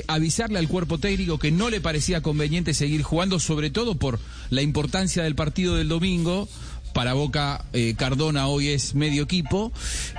avisarle 0.08 0.58
al 0.58 0.68
cuerpo 0.68 0.98
técnico 0.98 1.38
que 1.38 1.50
no 1.50 1.70
le 1.70 1.80
parecía 1.80 2.20
conveniente 2.20 2.74
seguir 2.74 3.02
jugando, 3.02 3.38
sobre 3.38 3.70
todo 3.70 3.94
por 3.94 4.18
la 4.50 4.62
importancia 4.62 5.22
del 5.22 5.34
partido 5.34 5.76
del 5.76 5.88
domingo. 5.88 6.48
Para 6.92 7.14
Boca, 7.14 7.64
eh, 7.72 7.94
Cardona 7.96 8.48
hoy 8.48 8.68
es 8.68 8.96
medio 8.96 9.22
equipo 9.22 9.70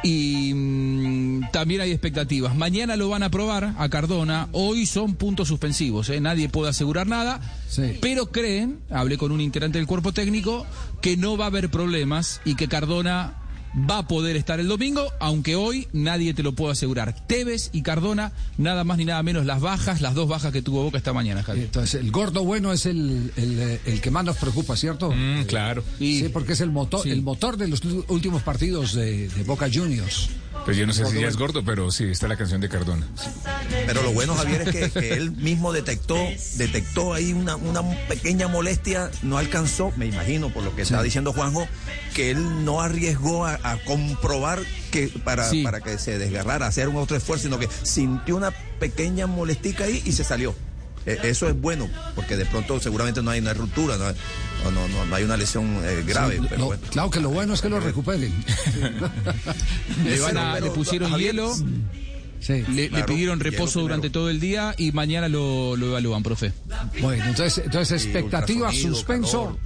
y 0.03 0.53
mm, 0.53 1.51
también 1.51 1.81
hay 1.81 1.91
expectativas. 1.91 2.55
Mañana 2.55 2.95
lo 2.95 3.09
van 3.09 3.23
a 3.23 3.29
probar 3.29 3.75
a 3.77 3.89
Cardona. 3.89 4.47
Hoy 4.53 4.85
son 4.85 5.15
puntos 5.15 5.49
suspensivos. 5.49 6.09
¿eh? 6.09 6.21
Nadie 6.21 6.47
puede 6.47 6.69
asegurar 6.69 7.07
nada. 7.07 7.41
Pero 7.99 8.31
creen, 8.31 8.79
hablé 8.89 9.17
con 9.17 9.33
un 9.33 9.41
integrante 9.41 9.79
del 9.79 9.87
cuerpo 9.87 10.13
técnico, 10.13 10.65
que 11.01 11.17
no 11.17 11.35
va 11.35 11.45
a 11.45 11.47
haber 11.47 11.69
problemas 11.69 12.39
y 12.45 12.55
que 12.55 12.69
Cardona 12.69 13.40
va 13.75 13.99
a 13.99 14.07
poder 14.07 14.35
estar 14.35 14.59
el 14.59 14.67
domingo, 14.67 15.11
aunque 15.19 15.55
hoy 15.55 15.87
nadie 15.93 16.33
te 16.33 16.43
lo 16.43 16.53
puede 16.53 16.73
asegurar. 16.73 17.15
Tevez 17.27 17.69
y 17.73 17.81
Cardona, 17.81 18.31
nada 18.57 18.83
más 18.83 18.97
ni 18.97 19.05
nada 19.05 19.23
menos 19.23 19.45
las 19.45 19.61
bajas, 19.61 20.01
las 20.01 20.13
dos 20.13 20.27
bajas 20.27 20.51
que 20.51 20.61
tuvo 20.61 20.83
Boca 20.83 20.97
esta 20.97 21.13
mañana, 21.13 21.43
Javi. 21.43 21.61
Entonces, 21.61 22.01
el 22.01 22.11
gordo 22.11 22.43
bueno 22.43 22.73
es 22.73 22.85
el, 22.85 23.31
el, 23.35 23.59
eh, 23.59 23.81
el 23.85 24.01
que 24.01 24.11
más 24.11 24.25
nos 24.25 24.37
preocupa, 24.37 24.75
¿cierto? 24.75 25.11
Mm, 25.11 25.43
claro. 25.43 25.83
Sí, 25.97 26.29
porque 26.31 26.53
es 26.53 26.61
el 26.61 26.71
motor, 26.71 27.07
el 27.07 27.21
motor 27.21 27.57
de 27.57 27.67
los 27.67 27.81
últimos 28.07 28.41
partidos 28.43 28.93
de, 28.93 29.29
de 29.29 29.43
Boca 29.43 29.67
Juniors. 29.71 30.29
Pues 30.65 30.77
yo 30.77 30.85
no 30.85 30.93
sé 30.93 31.05
si 31.05 31.19
ya 31.19 31.27
es 31.27 31.37
gordo, 31.37 31.63
pero 31.65 31.89
sí, 31.89 32.05
está 32.05 32.27
la 32.27 32.37
canción 32.37 32.61
de 32.61 32.69
Cardona. 32.69 33.07
Pero 33.87 34.03
lo 34.03 34.13
bueno, 34.13 34.35
Javier, 34.35 34.61
es 34.61 34.69
que, 34.69 34.99
que 34.99 35.13
él 35.13 35.31
mismo 35.31 35.73
detectó, 35.73 36.15
detectó 36.57 37.13
ahí 37.13 37.33
una, 37.33 37.55
una 37.55 37.81
pequeña 38.07 38.47
molestia, 38.47 39.09
no 39.23 39.39
alcanzó, 39.39 39.91
me 39.97 40.05
imagino, 40.05 40.49
por 40.49 40.63
lo 40.63 40.75
que 40.75 40.83
está 40.83 41.01
diciendo 41.01 41.33
Juanjo, 41.33 41.67
que 42.13 42.29
él 42.29 42.63
no 42.63 42.81
arriesgó 42.81 43.45
a, 43.45 43.55
a 43.63 43.77
comprobar 43.85 44.59
que 44.91 45.07
para, 45.23 45.49
Sí. 45.49 45.63
para 45.63 45.81
que 45.81 45.97
se 45.97 46.17
desgarrara, 46.17 46.67
hacer 46.67 46.87
un 46.89 46.97
otro 46.97 47.15
esfuerzo, 47.17 47.43
sino 47.45 47.59
que 47.59 47.67
sintió 47.83 48.35
una 48.35 48.51
pequeña 48.79 49.27
molestica 49.27 49.83
ahí 49.85 50.01
y 50.05 50.11
se 50.11 50.23
salió. 50.23 50.55
E- 51.05 51.17
Eso 51.23 51.47
es 51.49 51.59
bueno, 51.59 51.89
porque 52.15 52.37
de 52.37 52.45
pronto 52.45 52.79
seguramente 52.79 53.23
no 53.23 53.31
hay 53.31 53.39
una 53.39 53.53
ruptura, 53.55 53.97
no, 53.97 54.05
hay- 54.05 54.15
no, 54.63 54.69
no, 54.71 54.87
no- 54.87 55.05
no 55.05 55.15
hay 55.15 55.23
una 55.23 55.35
lesión 55.35 55.81
eh, 55.83 56.03
grave. 56.05 56.37
Sí, 56.37 56.45
pero 56.47 56.59
lo- 56.61 56.65
bueno. 56.67 56.83
Claro 56.91 57.09
que 57.09 57.19
lo 57.19 57.29
bueno 57.29 57.53
es 57.55 57.61
que 57.61 57.69
lo 57.69 57.79
recuperen. 57.79 58.31
Le, 60.05 60.19
van 60.19 60.37
a- 60.37 60.53
Pero, 60.53 60.65
le 60.67 60.71
pusieron 60.71 61.09
Javier, 61.11 61.31
hielo, 61.33 61.53
Sí. 62.39 62.63
le, 62.73 62.89
pidieron 63.03 63.39
reposo 63.39 63.81
durante 63.81 64.09
todo 64.09 64.29
el 64.29 64.39
día 64.39 64.73
y 64.77 64.91
mañana 64.91 65.27
lo, 65.29 65.75
lo 65.75 65.87
evalúan, 65.87 66.23
profe. 66.23 66.53
Bueno, 67.01 67.23
entonces, 67.25 67.63
entonces 67.65 68.03
expectativa, 68.03 68.71
suspenso 68.71 69.43
calor. 69.45 69.57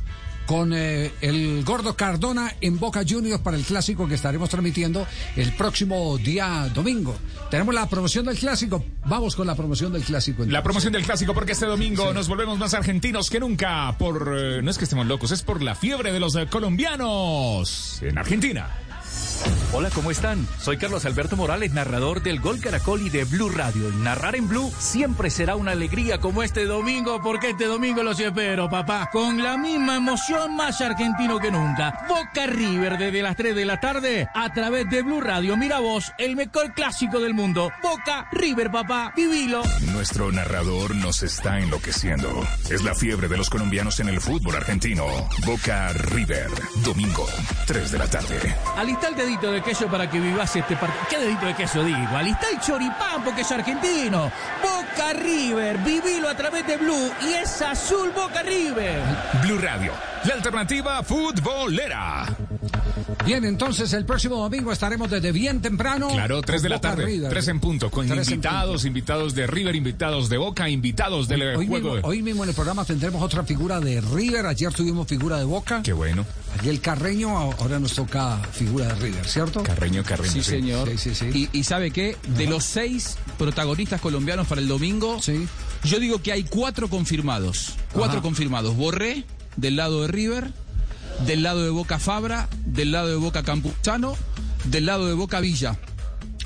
Con 0.46 0.74
eh, 0.74 1.12
el 1.22 1.64
gordo 1.64 1.96
Cardona 1.96 2.54
en 2.62 2.80
Boca 2.80 3.04
Juniors 3.08 3.42
para 3.42 3.58
el 3.58 3.64
clásico 3.64 4.08
que 4.08 4.16
estaremos 4.16 4.50
transmitiendo 4.50 5.08
el 5.36 5.54
próximo 5.54 6.18
día 6.18 6.70
domingo. 6.74 7.16
Tenemos 7.50 7.74
la 7.74 7.88
promoción 7.88 8.26
del 8.26 8.38
clásico. 8.38 8.84
Vamos 9.06 9.36
con 9.36 9.48
la 9.48 9.56
promoción 9.56 9.94
del 9.94 10.04
clásico. 10.04 10.46
La 10.46 10.64
promoción 10.64 10.94
del 10.94 11.04
clásico 11.04 11.34
porque 11.34 11.54
este 11.54 11.66
domingo 11.66 12.14
nos 12.14 12.28
volvemos 12.28 12.58
más 12.58 12.74
argentinos 12.74 13.30
que 13.30 13.40
nunca 13.40 13.96
por 13.98 14.34
eh, 14.38 14.62
no 14.62 14.72
es 14.72 14.78
que 14.78 14.86
estemos 14.86 15.06
locos, 15.06 15.32
es 15.32 15.42
por 15.42 15.62
la 15.62 15.76
fiebre 15.76 16.12
de 16.12 16.20
los 16.20 16.36
eh, 16.36 16.48
colombianos 16.50 18.02
en 18.02 18.18
Argentina. 18.18 18.85
Hola, 19.78 19.89
¿cómo 19.93 20.10
están? 20.10 20.48
Soy 20.58 20.78
Carlos 20.78 21.06
Alberto 21.06 21.36
Morales, 21.36 21.74
narrador 21.74 22.24
del 22.24 22.39
Gol 22.39 22.62
Caracol 22.62 23.02
y 23.02 23.10
de 23.10 23.26
Blue 23.26 23.50
Radio. 23.50 23.89
Y 23.89 23.95
narrar 23.98 24.38
en 24.38 24.48
Blue 24.48 24.71
siempre 24.80 25.30
será 25.30 25.58
una 25.58 25.71
alegría 25.71 26.19
como 26.19 26.43
este 26.43 26.65
domingo, 26.65 27.21
porque 27.21 27.50
este 27.50 27.65
domingo 27.65 28.02
los 28.02 28.17
espero, 28.17 28.69
papá. 28.69 29.10
Con 29.12 29.43
la 29.43 29.58
misma 29.58 29.98
emoción, 29.98 30.56
más 30.56 30.80
argentino 30.80 31.39
que 31.39 31.52
nunca. 31.52 32.06
Boca 32.08 32.48
River 32.48 32.98
desde 32.98 33.21
las 33.21 33.36
3 33.36 33.54
de 33.54 33.65
la 33.65 33.80
tarde 33.82 34.30
a 34.34 34.54
través 34.54 34.89
de 34.89 35.02
Blue 35.02 35.19
Radio. 35.19 35.58
Mira 35.58 35.80
vos, 35.80 36.13
el 36.17 36.38
mejor 36.38 36.74
clásico 36.74 37.19
del 37.19 37.34
mundo. 37.34 37.69
Boca 37.84 38.30
River, 38.32 38.71
papá. 38.71 39.12
Vivilo. 39.13 39.62
Nuestro 39.91 40.32
narrador 40.32 40.95
nos 40.95 41.21
está 41.21 41.60
enloqueciendo. 41.60 42.48
Es 42.69 42.82
la 42.82 42.95
fiebre 42.95 43.28
de 43.28 43.36
los 43.36 43.50
colombianos 43.50 44.00
en 44.00 44.08
el 44.08 44.21
fútbol 44.21 44.56
argentino. 44.56 45.06
Boca 45.45 45.89
River, 45.91 46.50
domingo, 46.82 47.28
3 47.67 47.91
de 47.91 47.98
la 47.98 48.08
tarde. 48.08 48.56
Alista 48.78 49.10
el 49.10 49.15
dedito 49.26 49.52
de 49.52 49.62
queso 49.62 49.88
para 49.88 50.10
que 50.10 50.20
vivas 50.20 50.56
este 50.56 50.76
partido. 50.76 51.06
¿Qué 51.10 51.18
dedito 51.18 51.46
de 51.46 51.56
queso 51.56 51.84
digo? 51.84 52.16
Alista 52.16 52.48
el 52.52 52.60
choripán 52.60 53.24
porque 53.24 53.42
es 53.42 53.52
argentino. 53.52 54.32
Boca 54.62 55.14
River, 55.14 55.78
vivilo 55.80 56.30
a 56.30 56.36
través 56.36 56.66
de 56.68 56.78
Blue 56.78 57.12
y 57.22 57.34
es 57.34 57.62
azul 57.62 58.12
Boca 58.12 58.44
River. 58.44 59.02
Blue 59.42 59.58
Radio, 59.58 59.94
la 60.26 60.36
alternativa 60.36 61.02
futbolera. 61.04 62.26
Bien, 63.26 63.46
entonces 63.46 63.94
el 63.94 64.06
próximo 64.06 64.38
domingo 64.38 64.72
estaremos 64.72 65.10
desde 65.10 65.32
bien 65.32 65.62
temprano. 65.62 66.08
Claro, 66.10 66.41
3 66.41 66.62
de 66.63 66.70
la 66.70 66.78
Boca 66.78 66.89
tarde, 66.89 67.06
River. 67.06 67.30
3 67.30 67.48
en 67.50 67.60
punto, 67.60 67.91
con 67.91 68.08
Tres 68.08 68.30
invitados, 68.30 68.86
invitados 68.86 69.36
de 69.36 69.48
River, 69.48 69.76
invitados 69.76 70.30
de 70.30 70.38
Boca, 70.38 70.70
invitados 70.70 71.28
del 71.28 71.41
Hoy 71.56 71.68
juego. 71.68 71.74
mismo, 71.89 71.96
de- 71.98 72.02
hoy 72.04 72.22
mismo 72.24 72.44
en 72.44 72.50
el 72.50 72.56
programa 72.56 72.84
tendremos 72.86 73.22
otra 73.22 73.44
figura 73.44 73.80
de 73.80 74.02
River. 74.02 74.46
Ayer 74.48 74.74
tuvimos 74.74 75.08
figura 75.08 75.38
de 75.38 75.46
Boca. 75.46 75.82
Qué 75.84 75.94
bueno. 75.94 76.26
Ariel 76.60 76.80
Carreño, 76.82 77.38
ahora 77.38 77.80
nos 77.80 77.94
toca 77.94 78.38
figura 78.52 78.88
de 78.88 78.96
River, 78.96 79.26
¿cierto? 79.28 79.62
Carreño, 79.63 80.04
Carreño. 80.04 80.32
Sí, 80.32 80.41
señor. 80.41 80.89
Sí, 80.89 80.98
sí, 80.98 81.15
sí. 81.15 81.50
Y, 81.54 81.60
y 81.60 81.63
sabe 81.63 81.91
qué, 81.91 82.18
de 82.30 82.48
los 82.48 82.63
seis 82.63 83.18
protagonistas 83.38 84.02
colombianos 84.02 84.48
para 84.48 84.62
el 84.62 84.68
domingo, 84.68 85.20
yo 85.84 86.00
digo 86.00 86.22
que 86.22 86.32
hay 86.32 86.44
cuatro 86.44 86.89
confirmados. 86.89 87.74
Cuatro 87.94 88.18
Ajá. 88.18 88.22
confirmados. 88.24 88.76
Borré, 88.76 89.26
del 89.58 89.76
lado 89.76 90.02
de 90.02 90.08
River, 90.08 90.52
del 91.25 91.43
lado 91.43 91.63
de 91.63 91.69
Boca 91.69 91.99
Fabra, 91.99 92.47
del 92.65 92.91
lado 92.91 93.08
de 93.08 93.15
Boca 93.15 93.43
Campuzano, 93.43 94.15
del 94.65 94.86
lado 94.86 95.08
de 95.08 95.13
Boca 95.13 95.39
Villa. 95.39 95.78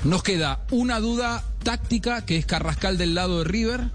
Nos 0.04 0.22
queda 0.22 0.60
una 0.70 1.00
duda 1.00 1.44
táctica 1.62 2.24
que 2.24 2.36
es 2.36 2.46
Carrascal 2.46 2.96
del 2.96 3.14
lado 3.14 3.38
de 3.38 3.44
River. 3.44 3.90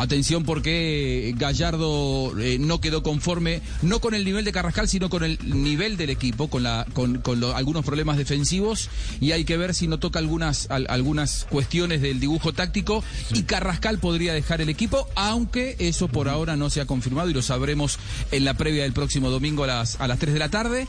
Atención 0.00 0.44
porque 0.44 1.34
Gallardo 1.36 2.32
eh, 2.38 2.58
no 2.60 2.80
quedó 2.80 3.02
conforme, 3.02 3.60
no 3.82 4.00
con 4.00 4.14
el 4.14 4.24
nivel 4.24 4.44
de 4.44 4.52
Carrascal, 4.52 4.88
sino 4.88 5.10
con 5.10 5.24
el 5.24 5.38
nivel 5.44 5.96
del 5.96 6.10
equipo, 6.10 6.48
con, 6.48 6.62
la, 6.62 6.86
con, 6.92 7.18
con 7.18 7.40
lo- 7.40 7.56
algunos 7.56 7.84
problemas 7.84 8.16
defensivos. 8.16 8.90
Y 9.20 9.32
hay 9.32 9.44
que 9.44 9.56
ver 9.56 9.74
si 9.74 9.88
no 9.88 9.98
toca 9.98 10.20
algunas, 10.20 10.70
al- 10.70 10.86
algunas 10.88 11.46
cuestiones 11.50 12.00
del 12.00 12.20
dibujo 12.20 12.52
táctico. 12.52 13.02
Y 13.34 13.42
Carrascal 13.42 13.98
podría 13.98 14.32
dejar 14.32 14.60
el 14.60 14.68
equipo, 14.68 15.08
aunque 15.16 15.74
eso 15.80 16.06
por 16.08 16.28
ahora 16.28 16.56
no 16.56 16.70
se 16.70 16.80
ha 16.80 16.86
confirmado 16.86 17.28
y 17.28 17.34
lo 17.34 17.42
sabremos 17.42 17.98
en 18.30 18.44
la 18.44 18.54
previa 18.54 18.84
del 18.84 18.92
próximo 18.92 19.30
domingo 19.30 19.64
a 19.64 19.66
las, 19.66 20.00
a 20.00 20.06
las 20.06 20.18
3 20.20 20.32
de 20.32 20.38
la 20.38 20.48
tarde. 20.48 20.86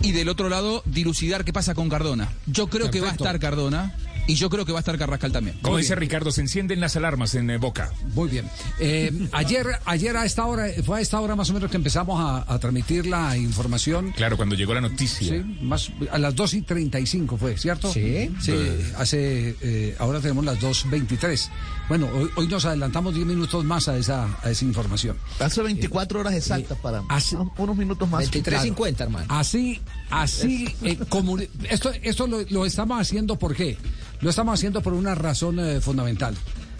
Y 0.00 0.12
del 0.12 0.28
otro 0.28 0.48
lado, 0.48 0.82
dilucidar 0.86 1.44
qué 1.44 1.52
pasa 1.52 1.74
con 1.74 1.88
Cardona. 1.88 2.32
Yo 2.46 2.68
creo 2.68 2.90
que 2.90 3.00
va 3.00 3.08
a 3.08 3.12
estar 3.12 3.40
Cardona 3.40 3.96
y 4.26 4.34
yo 4.34 4.48
creo 4.50 4.64
que 4.64 4.72
va 4.72 4.78
a 4.78 4.80
estar 4.80 4.96
Carrascal 4.98 5.32
también. 5.32 5.56
Como 5.60 5.74
Muy 5.74 5.82
dice 5.82 5.94
bien. 5.94 6.00
Ricardo, 6.00 6.30
se 6.32 6.40
encienden 6.40 6.80
las 6.80 6.96
alarmas 6.96 7.34
en 7.34 7.50
eh, 7.50 7.58
Boca. 7.58 7.92
Muy 8.14 8.28
bien. 8.28 8.48
Eh, 8.80 9.28
ayer, 9.32 9.66
ayer 9.84 10.16
a 10.16 10.24
esta 10.24 10.46
hora, 10.46 10.66
fue 10.84 10.98
a 10.98 11.00
esta 11.00 11.20
hora 11.20 11.36
más 11.36 11.50
o 11.50 11.52
menos 11.54 11.70
que 11.70 11.76
empezamos 11.76 12.20
a, 12.20 12.52
a 12.52 12.58
transmitir 12.58 13.06
la 13.06 13.36
información. 13.36 14.12
Claro, 14.12 14.36
cuando 14.36 14.54
llegó 14.54 14.72
la 14.74 14.80
noticia. 14.80 15.28
Sí, 15.28 15.44
más, 15.62 15.90
a 16.10 16.18
las 16.18 16.34
2 16.34 16.54
y 16.54 16.62
35 16.62 17.36
fue, 17.36 17.56
¿cierto? 17.58 17.92
Sí. 17.92 18.30
Sí, 18.40 18.54
hace, 18.96 19.56
eh, 19.60 19.96
ahora 19.98 20.20
tenemos 20.20 20.44
las 20.44 20.58
2.23. 20.60 21.48
Bueno, 21.88 22.08
hoy, 22.14 22.30
hoy 22.36 22.48
nos 22.48 22.64
adelantamos 22.64 23.14
10 23.14 23.26
minutos 23.26 23.62
más 23.64 23.88
a 23.88 23.96
esa, 23.98 24.26
a 24.42 24.50
esa 24.50 24.64
información. 24.64 25.18
Hace 25.38 25.62
24 25.62 26.20
horas 26.20 26.34
exactas 26.34 26.78
para 26.78 27.02
Hace- 27.08 27.36
unos 27.36 27.76
minutos 27.76 28.08
más. 28.08 28.30
23.50, 28.30 29.00
hermano. 29.00 29.26
Así, 29.28 29.80
así, 30.10 30.66
eh, 30.82 30.98
esto, 31.68 31.92
esto 32.02 32.26
lo, 32.26 32.40
lo 32.48 32.64
estamos 32.64 33.00
haciendo 33.00 33.36
¿por 33.38 33.54
qué? 33.54 33.76
Lo 34.20 34.30
estamos 34.30 34.54
haciendo 34.58 34.80
por 34.82 34.92
una 34.94 35.14
razón 35.14 35.58
eh, 35.60 35.80
fundamental. 35.80 36.34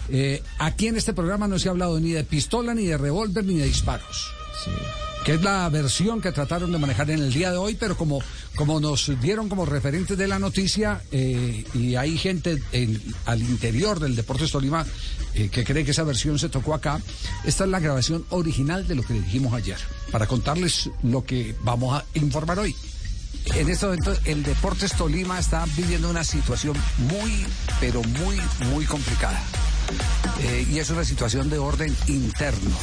Eh, 0.08 0.42
aquí 0.58 0.88
en 0.88 0.96
este 0.96 1.12
programa 1.12 1.48
no 1.48 1.58
se 1.58 1.68
ha 1.68 1.72
hablado 1.72 1.98
ni 2.00 2.12
de 2.12 2.24
pistola, 2.24 2.74
ni 2.74 2.84
de 2.86 2.96
revólver, 2.98 3.44
ni 3.44 3.56
de 3.56 3.66
disparos. 3.66 4.30
Que 5.24 5.34
es 5.34 5.42
la 5.42 5.66
versión 5.70 6.20
que 6.20 6.32
trataron 6.32 6.70
de 6.70 6.76
manejar 6.78 7.10
en 7.10 7.20
el 7.20 7.32
día 7.32 7.50
de 7.50 7.56
hoy, 7.56 7.76
pero 7.76 7.96
como, 7.96 8.20
como 8.56 8.78
nos 8.78 9.10
dieron 9.22 9.48
como 9.48 9.64
referentes 9.64 10.18
de 10.18 10.28
la 10.28 10.38
noticia, 10.38 11.00
eh, 11.12 11.64
y 11.72 11.94
hay 11.94 12.18
gente 12.18 12.62
en- 12.72 13.00
al 13.24 13.40
interior 13.40 13.98
del 14.00 14.16
Deportes 14.16 14.50
Tolima 14.52 14.84
eh, 15.34 15.48
que 15.48 15.64
cree 15.64 15.82
que 15.84 15.92
esa 15.92 16.04
versión 16.04 16.38
se 16.38 16.50
tocó 16.50 16.74
acá, 16.74 17.00
esta 17.44 17.64
es 17.64 17.70
la 17.70 17.80
grabación 17.80 18.24
original 18.28 18.86
de 18.86 18.94
lo 18.96 19.02
que 19.02 19.14
dijimos 19.14 19.54
ayer, 19.54 19.78
para 20.12 20.26
contarles 20.26 20.90
lo 21.02 21.24
que 21.24 21.54
vamos 21.62 21.94
a 21.98 22.04
informar 22.18 22.58
hoy. 22.58 22.74
En 23.52 23.68
este 23.68 23.86
momento 23.86 24.16
el 24.24 24.42
Deportes 24.42 24.94
Tolima 24.94 25.38
está 25.38 25.64
viviendo 25.76 26.08
una 26.08 26.24
situación 26.24 26.76
muy, 26.98 27.46
pero 27.80 28.02
muy, 28.02 28.40
muy 28.70 28.84
complicada. 28.86 29.40
Eh, 30.40 30.66
y 30.70 30.78
es 30.78 30.90
una 30.90 31.04
situación 31.04 31.50
de 31.50 31.58
orden 31.58 31.94
interno. 32.06 32.76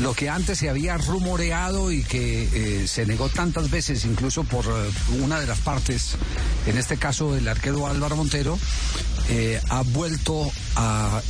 lo 0.00 0.14
que 0.14 0.28
antes 0.28 0.58
se 0.58 0.68
había 0.68 0.96
rumoreado 0.96 1.92
y 1.92 2.02
que 2.02 2.48
eh, 2.52 2.88
se 2.88 3.06
negó 3.06 3.28
tantas 3.28 3.70
veces, 3.70 4.04
incluso 4.04 4.44
por 4.44 4.64
eh, 4.64 4.90
una 5.22 5.38
de 5.38 5.46
las 5.46 5.60
partes, 5.60 6.16
en 6.66 6.78
este 6.78 6.96
caso 6.96 7.36
el 7.36 7.46
arquero 7.46 7.86
Álvaro 7.86 8.16
Montero, 8.16 8.58
ha 9.70 9.82
vuelto 9.82 10.50
a 10.76 11.22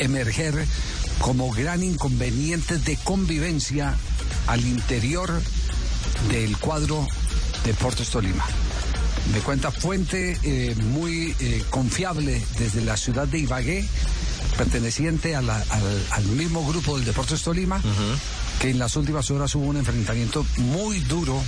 emerger 0.00 0.66
como 1.20 1.50
gran 1.50 1.82
inconveniente 1.82 2.78
de 2.78 2.96
convivencia 2.96 3.94
al 4.48 4.60
interior 4.66 5.40
del 6.30 6.58
cuadro 6.58 7.06
Deportes 7.64 8.08
Tolima. 8.10 8.44
Me 9.32 9.40
cuenta 9.40 9.70
fuente 9.70 10.38
eh, 10.42 10.74
muy 10.76 11.34
eh, 11.38 11.62
confiable 11.70 12.42
desde 12.58 12.80
la 12.80 12.96
ciudad 12.96 13.28
de 13.28 13.40
Ibagué, 13.40 13.84
perteneciente 14.56 15.36
a 15.36 15.42
la- 15.42 15.62
al, 15.70 16.06
al 16.12 16.24
mismo 16.24 16.66
grupo 16.66 16.96
del 16.96 17.04
Deportes 17.04 17.42
Tolima, 17.42 17.80
que 18.60 18.70
en 18.70 18.78
las 18.78 18.96
últimas 18.96 19.30
horas 19.30 19.54
hubo 19.54 19.66
un 19.66 19.76
enfrentamiento 19.76 20.46
muy 20.56 21.00
duro, 21.00 21.42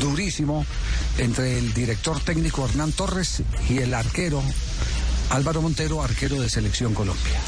durísimo, 0.00 0.64
entre 1.18 1.58
el 1.58 1.74
director 1.74 2.18
técnico 2.20 2.64
Hernán 2.66 2.92
Torres 2.92 3.42
y 3.68 3.78
el 3.78 3.92
arquero 3.94 4.42
Álvaro 5.30 5.60
Montero, 5.62 6.02
arquero 6.02 6.40
de 6.40 6.48
Selección 6.48 6.94
Colombia. 6.94 7.38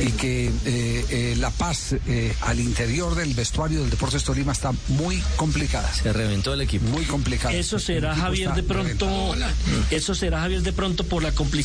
Y 0.00 0.10
que 0.12 0.46
eh, 0.46 0.50
eh, 0.64 1.34
la 1.38 1.50
paz 1.50 1.94
eh, 2.06 2.34
al 2.42 2.60
interior 2.60 3.14
del 3.14 3.34
vestuario 3.34 3.80
del 3.80 3.90
Deportes 3.90 4.24
Tolima 4.24 4.52
está 4.52 4.72
muy 4.88 5.22
complicada. 5.36 5.92
Se 5.92 6.12
reventó 6.12 6.54
el 6.54 6.60
equipo. 6.62 6.86
Muy 6.88 7.04
complicada. 7.04 7.54
Eso 7.54 7.78
será 7.78 8.14
Javier 8.14 8.54
de 8.54 8.62
pronto, 8.62 9.34
eso 9.90 10.14
será 10.14 10.40
Javier 10.40 10.62
de 10.62 10.72
pronto 10.72 11.04
por 11.04 11.22
la 11.22 11.32
complicidad 11.32 11.62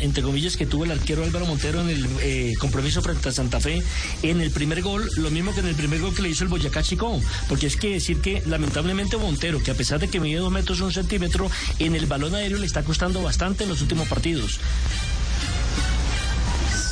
entre 0.00 0.22
comillas 0.22 0.56
que 0.56 0.66
tuvo 0.66 0.84
el 0.84 0.90
arquero 0.90 1.24
Álvaro 1.24 1.46
Montero 1.46 1.80
en 1.80 1.90
el 1.90 2.06
eh, 2.20 2.52
compromiso 2.58 3.02
frente 3.02 3.28
a 3.28 3.32
Santa 3.32 3.60
Fe 3.60 3.82
en 4.22 4.40
el 4.40 4.50
primer 4.50 4.82
gol, 4.82 5.08
lo 5.16 5.30
mismo 5.30 5.54
que 5.54 5.60
en 5.60 5.66
el 5.66 5.74
primer 5.74 6.00
gol 6.00 6.14
que 6.14 6.22
le 6.22 6.30
hizo 6.30 6.44
el 6.44 6.50
Boyacá 6.50 6.82
Chico, 6.82 7.20
porque 7.48 7.66
es 7.66 7.76
que 7.76 7.90
decir 7.90 8.20
que 8.20 8.42
lamentablemente 8.46 9.16
Montero, 9.16 9.62
que 9.62 9.70
a 9.70 9.74
pesar 9.74 10.00
de 10.00 10.08
que 10.08 10.20
mide 10.20 10.38
dos 10.38 10.52
metros 10.52 10.80
un 10.80 10.92
centímetro, 10.92 11.50
en 11.78 11.94
el 11.94 12.06
balón 12.06 12.34
aéreo 12.34 12.58
le 12.58 12.66
está 12.66 12.82
costando 12.82 13.22
bastante 13.22 13.64
en 13.64 13.70
los 13.70 13.80
últimos 13.82 14.08
partidos. 14.08 14.60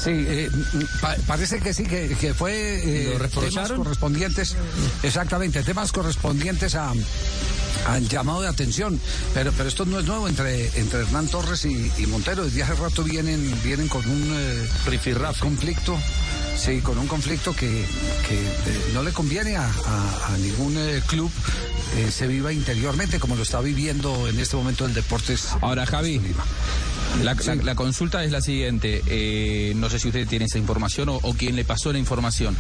Sí, 0.07 0.13
eh, 0.29 0.49
pa- 1.01 1.17
parece 1.27 1.59
que 1.59 1.75
sí, 1.75 1.83
que, 1.83 2.17
que 2.21 2.33
fue 2.33 2.53
eh, 2.53 3.19
¿Lo 3.19 3.29
temas 3.29 3.73
correspondientes, 3.73 4.55
exactamente, 5.03 5.65
temas 5.65 5.91
correspondientes 5.91 6.77
a 6.77 6.93
al 7.87 8.09
llamado 8.09 8.43
de 8.43 8.49
atención, 8.49 9.01
pero 9.35 9.51
pero 9.53 9.69
esto 9.69 9.85
no 9.85 9.99
es 9.99 10.05
nuevo 10.07 10.29
entre 10.29 10.67
entre 10.79 11.01
Hernán 11.01 11.27
Torres 11.27 11.65
y, 11.65 11.91
y 11.99 12.07
Montero, 12.07 12.45
desde 12.45 12.63
hace 12.63 12.75
rato 12.75 13.03
vienen 13.03 13.53
vienen 13.65 13.89
con 13.89 14.09
un 14.09 14.33
eh, 14.37 14.69
conflicto, 15.41 15.99
sí, 16.57 16.81
con 16.83 16.99
un 16.99 17.09
conflicto 17.09 17.53
que, 17.55 17.67
que 18.29 18.35
eh, 18.41 18.91
no 18.95 19.03
le 19.03 19.13
conviene 19.13 19.57
a, 19.57 19.67
a- 19.67 20.35
a 20.35 20.39
ningún 20.39 20.77
eh, 20.79 21.03
club 21.09 21.33
se 22.11 22.27
viva 22.27 22.53
interiormente 22.53 23.19
como 23.19 23.37
lo 23.37 23.43
está 23.43 23.61
viviendo 23.61 24.29
en 24.29 24.39
este 24.39 24.55
momento 24.57 24.85
el 24.87 24.93
Deportes. 24.95 25.49
Ahora, 25.63 25.87
Javi, 25.87 26.21
la, 27.23 27.35
la- 27.35 27.43
Sí. 27.43 27.51
la 27.63 27.75
consulta 27.75 28.25
es 28.25 28.31
la 28.33 28.41
siguiente. 28.41 29.03
eh, 29.07 29.73
no 29.77 29.89
sé 29.91 29.99
si 29.99 30.09
usted 30.09 30.27
tiene 30.27 30.45
esa 30.47 30.59
información 30.59 31.09
o, 31.09 31.17
o 31.23 31.35
quién 31.35 31.57
le 31.57 31.65
pasó 31.65 31.93
la 31.93 31.99
información. 31.99 32.57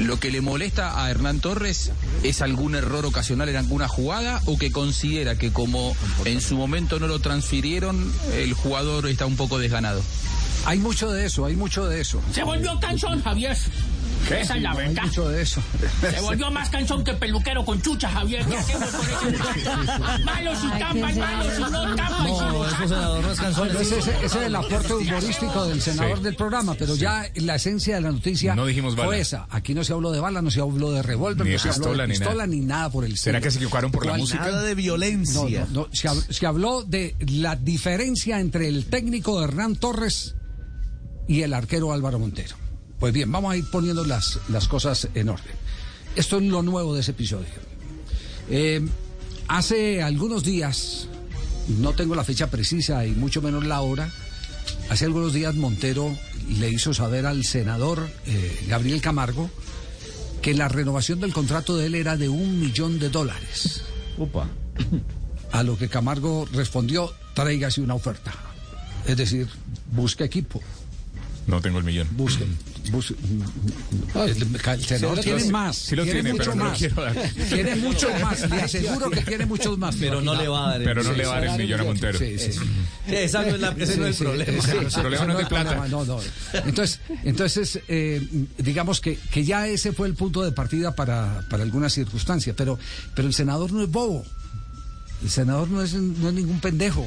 ¿Lo 0.00 0.18
que 0.20 0.30
le 0.30 0.40
molesta 0.40 1.02
a 1.02 1.10
Hernán 1.10 1.40
Torres 1.40 1.92
es 2.22 2.42
algún 2.42 2.74
error 2.74 3.04
ocasional 3.06 3.48
en 3.48 3.56
alguna 3.56 3.88
jugada 3.88 4.40
o 4.46 4.58
que 4.58 4.70
considera 4.72 5.36
que 5.36 5.52
como 5.52 5.96
en 6.24 6.40
su 6.40 6.56
momento 6.56 6.98
no 7.00 7.06
lo 7.06 7.18
transfirieron, 7.20 8.12
el 8.34 8.52
jugador 8.54 9.06
está 9.08 9.26
un 9.26 9.36
poco 9.36 9.58
desganado? 9.58 10.02
Hay 10.64 10.78
mucho 10.78 11.10
de 11.10 11.24
eso, 11.26 11.46
hay 11.46 11.54
mucho 11.56 11.86
de 11.86 12.00
eso. 12.00 12.20
Se 12.32 12.42
volvió 12.42 12.78
cansón, 12.80 13.22
Javier. 13.22 13.56
Esa 14.30 14.56
es 14.56 14.62
la 14.62 14.74
verdad. 14.74 15.02
mucho 15.04 15.28
de 15.28 15.42
eso. 15.42 15.62
Se 16.00 16.20
volvió 16.20 16.50
más 16.50 16.68
cansón 16.70 17.02
que 17.04 17.14
peluquero 17.14 17.64
con 17.64 17.80
chucha, 17.80 18.08
Javier. 18.10 18.44
¿Qué 18.46 18.56
hacemos 18.56 18.88
con 18.90 19.06
ese? 19.08 20.24
Malos 20.24 20.58
y 20.64 20.78
tapas, 20.78 21.16
malos 21.16 21.52
y 21.58 21.60
no 21.72 21.96
tapas. 21.96 22.22
No, 22.24 22.66
eso 22.66 22.88
senador 22.88 23.24
no 23.24 23.32
es 23.80 23.86
ese, 23.86 23.98
ese- 23.98 24.10
ese 24.16 24.26
es 24.26 24.34
el 24.36 24.54
aporte 24.56 24.94
humorístico 24.94 25.66
del 25.66 25.80
senador 25.80 26.18
Sí. 26.18 26.24
del 26.24 26.36
programa, 26.36 26.74
pero 26.74 26.94
ya 26.94 27.24
la 27.36 27.54
esencia 27.56 27.94
de 27.96 28.00
la 28.02 28.12
noticia 28.12 28.54
No 28.54 28.66
dijimos 28.66 28.94
bala. 28.96 29.06
fue 29.08 29.20
esa. 29.20 29.46
Aquí 29.50 29.74
no 29.74 29.82
se 29.84 29.92
habló 29.92 30.10
de 30.12 30.20
bala, 30.20 30.42
no 30.42 30.50
se 30.50 30.60
habló 30.60 30.92
de 30.92 31.02
revólver, 31.02 31.46
Ni 31.46 31.52
no 31.52 31.54
de 31.54 31.58
se 31.58 31.68
habló 31.68 31.80
pistola, 31.84 32.02
de 32.02 32.08
ni 32.08 32.12
pistola, 32.14 32.34
nada. 32.34 32.46
ni 32.46 32.60
nada 32.60 32.90
por 32.90 33.04
el 33.04 33.16
¿Será 33.16 33.38
estilo. 33.38 33.46
que 33.46 33.50
se 33.52 33.58
equivocaron 33.58 33.90
por 33.92 34.06
la 34.06 34.16
música? 34.16 34.40
Nada 34.40 34.62
de 34.62 34.70
No, 34.70 34.76
violencia. 34.76 35.66
no, 35.72 35.88
no. 35.92 36.22
Se 36.30 36.46
habló 36.46 36.82
de 36.82 37.16
la 37.20 37.56
diferencia 37.56 38.40
entre 38.40 38.68
el 38.68 38.86
técnico 38.86 39.42
Hernán 39.42 39.76
Torres 39.76 40.34
y 41.26 41.42
el 41.42 41.54
arquero 41.54 41.92
Álvaro 41.92 42.18
Montero. 42.18 42.56
Pues 42.98 43.12
bien, 43.12 43.30
vamos 43.30 43.52
a 43.52 43.56
ir 43.56 43.64
poniendo 43.70 44.04
las, 44.04 44.38
las 44.48 44.66
cosas 44.68 45.08
en 45.14 45.28
orden. 45.28 45.54
Esto 46.16 46.38
es 46.38 46.44
lo 46.44 46.62
nuevo 46.62 46.94
de 46.94 47.00
ese 47.00 47.12
episodio. 47.12 47.46
Eh, 48.50 48.86
hace 49.46 50.02
algunos 50.02 50.42
días, 50.42 51.06
no 51.68 51.92
tengo 51.92 52.14
la 52.14 52.24
fecha 52.24 52.48
precisa 52.50 53.06
y 53.06 53.12
mucho 53.12 53.40
menos 53.40 53.64
la 53.66 53.80
hora, 53.82 54.10
hace 54.90 55.04
algunos 55.04 55.32
días 55.32 55.54
Montero 55.54 56.16
le 56.58 56.70
hizo 56.70 56.92
saber 56.94 57.26
al 57.26 57.44
senador 57.44 58.08
eh, 58.26 58.64
Gabriel 58.68 59.00
Camargo 59.00 59.50
que 60.42 60.54
la 60.54 60.68
renovación 60.68 61.20
del 61.20 61.32
contrato 61.32 61.76
de 61.76 61.86
él 61.86 61.94
era 61.94 62.16
de 62.16 62.28
un 62.28 62.58
millón 62.58 62.98
de 62.98 63.10
dólares. 63.10 63.82
Upa. 64.16 64.48
A 65.52 65.62
lo 65.62 65.76
que 65.78 65.88
Camargo 65.88 66.48
respondió, 66.52 67.12
tráigase 67.34 67.80
una 67.80 67.94
oferta. 67.94 68.32
Es 69.06 69.16
decir, 69.16 69.48
busque 69.92 70.24
equipo, 70.24 70.60
No 71.46 71.60
tengo 71.60 71.78
el 71.78 71.84
millón. 71.84 72.08
busque. 72.12 72.44
Busque. 72.90 73.14
El, 74.14 74.28
el 74.74 74.84
senador 74.84 75.16
Sí, 75.18 75.22
tiene 75.24 75.40
sí, 75.40 75.50
más, 75.50 75.76
sí 75.76 75.96
lo 75.96 76.04
tiene, 76.04 76.22
mucho 76.32 76.38
pero 76.38 76.54
no 76.54 76.64
lo 76.64 76.70
más. 76.70 76.78
quiero 76.78 77.02
dar. 77.02 77.14
Tiene 77.48 77.76
mucho 77.76 78.08
más, 78.22 78.50
le 78.50 78.60
aseguro 78.62 79.10
que 79.10 79.20
tiene 79.22 79.46
muchos 79.46 79.78
más. 79.78 79.96
Pero 79.96 80.20
no 80.20 80.34
le 80.34 80.48
va 80.48 80.66
a 80.66 80.70
dar 80.72 80.80
el 80.80 80.84
Pero 80.88 81.02
no 81.02 81.10
millón. 81.10 81.18
le 81.18 81.26
va 81.26 81.36
a 81.36 81.40
dar 81.40 81.50
el 81.50 81.62
millón 81.62 81.80
a 81.80 81.84
Montero. 81.84 82.18
Sí, 82.18 82.38
sí. 82.38 82.50
Esa 83.08 83.42
no 83.42 83.48
es 83.54 83.60
la- 83.60 83.74
ese 83.78 83.96
no 83.96 84.06
es 84.06 84.20
el 84.20 84.26
problema. 84.26 84.52
El 84.52 84.86
problema 84.92 85.24
no 85.26 85.32
es 85.32 85.38
de 85.38 85.46
plata. 85.46 85.88
no, 85.88 86.04
no. 86.04 86.20
Entonces, 86.66 87.00
entonces 87.24 87.80
eh, 87.88 88.26
digamos 88.58 89.00
que, 89.00 89.18
que 89.30 89.44
ya 89.44 89.66
ese 89.66 89.92
fue 89.92 90.08
el 90.08 90.14
punto 90.14 90.42
de 90.42 90.52
partida 90.52 90.94
para, 90.94 91.44
para 91.50 91.62
algunas 91.62 91.92
circunstancias, 91.92 92.54
pero, 92.58 92.78
pero 93.14 93.28
el 93.28 93.34
senador 93.34 93.72
no 93.72 93.82
es 93.82 93.90
bobo. 93.90 94.24
El 95.22 95.30
senador 95.30 95.68
no 95.68 95.82
es, 95.82 95.94
no 95.94 96.28
es 96.28 96.34
ningún 96.34 96.60
pendejo. 96.60 97.06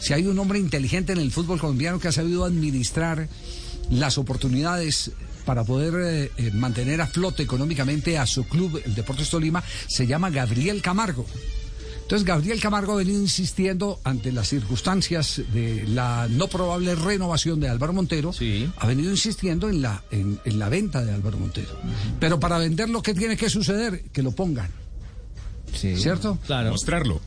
Si 0.00 0.12
hay 0.12 0.26
un 0.26 0.38
hombre 0.38 0.58
inteligente 0.58 1.12
en 1.12 1.18
el 1.18 1.30
fútbol 1.32 1.58
colombiano 1.58 1.98
que 1.98 2.08
ha 2.08 2.12
sabido 2.12 2.44
administrar 2.44 3.28
las 3.90 4.18
oportunidades 4.18 5.12
para 5.44 5.64
poder 5.64 5.94
eh, 5.94 6.32
eh, 6.36 6.50
mantener 6.52 7.00
a 7.00 7.06
flote 7.06 7.44
económicamente 7.44 8.18
a 8.18 8.26
su 8.26 8.44
club, 8.44 8.82
el 8.84 8.94
Deportes 8.94 9.30
Tolima, 9.30 9.62
se 9.86 10.06
llama 10.06 10.30
Gabriel 10.30 10.82
Camargo. 10.82 11.24
Entonces 12.02 12.24
Gabriel 12.24 12.60
Camargo 12.60 12.92
ha 12.92 12.96
venido 12.96 13.20
insistiendo 13.20 13.98
ante 14.04 14.30
las 14.30 14.48
circunstancias 14.48 15.42
de 15.52 15.84
la 15.88 16.28
no 16.30 16.46
probable 16.46 16.94
renovación 16.94 17.58
de 17.58 17.68
Álvaro 17.68 17.92
Montero, 17.92 18.32
ha 18.76 18.86
venido 18.86 19.10
insistiendo 19.10 19.68
en 19.68 19.82
la, 19.82 20.04
en, 20.12 20.38
en 20.44 20.58
la 20.58 20.68
venta 20.68 21.04
de 21.04 21.12
Álvaro 21.12 21.38
Montero. 21.38 21.76
Pero 22.20 22.38
para 22.38 22.58
vender 22.58 22.88
lo 22.90 23.02
que 23.02 23.12
tiene 23.12 23.36
que 23.36 23.50
suceder, 23.50 24.04
que 24.12 24.22
lo 24.22 24.30
pongan. 24.30 24.70
¿Cierto? 25.72 26.38
Claro. 26.46 26.70
Mostrarlo. 26.70 27.20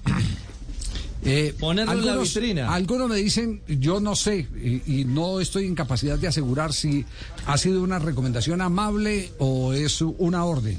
Eh, 1.25 1.53
Ponerlo 1.59 1.93
en 1.93 2.05
la 2.05 2.17
vitrina. 2.17 2.73
Algunos 2.73 3.09
me 3.09 3.17
dicen, 3.17 3.61
yo 3.67 3.99
no 3.99 4.15
sé, 4.15 4.47
y, 4.61 5.01
y 5.01 5.05
no 5.05 5.39
estoy 5.39 5.65
en 5.65 5.75
capacidad 5.75 6.17
de 6.17 6.27
asegurar 6.27 6.71
si 6.73 7.05
ha 7.45 7.57
sido 7.57 7.83
una 7.83 7.99
recomendación 7.99 8.61
amable 8.61 9.31
o 9.37 9.73
es 9.73 10.01
una 10.01 10.45
orden. 10.45 10.77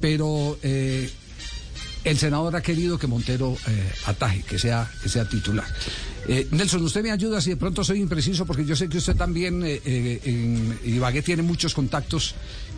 Pero 0.00 0.58
eh, 0.62 1.10
el 2.04 2.18
senador 2.18 2.54
ha 2.56 2.62
querido 2.62 2.98
que 2.98 3.06
Montero 3.06 3.56
eh, 3.66 3.92
ataje, 4.06 4.42
que 4.42 4.58
sea, 4.58 4.90
que 5.02 5.08
sea 5.08 5.28
titular. 5.28 5.66
Eh, 6.28 6.46
Nelson, 6.50 6.82
usted 6.82 7.02
me 7.02 7.10
ayuda 7.10 7.40
si 7.40 7.50
de 7.50 7.56
pronto 7.56 7.82
soy 7.82 8.00
impreciso, 8.00 8.44
porque 8.44 8.64
yo 8.64 8.76
sé 8.76 8.88
que 8.88 8.98
usted 8.98 9.16
también 9.16 9.62
eh, 9.64 10.20
en 10.24 10.78
Ibagué 10.84 11.22
tiene 11.22 11.42
muchos 11.42 11.74
contactos 11.74 12.34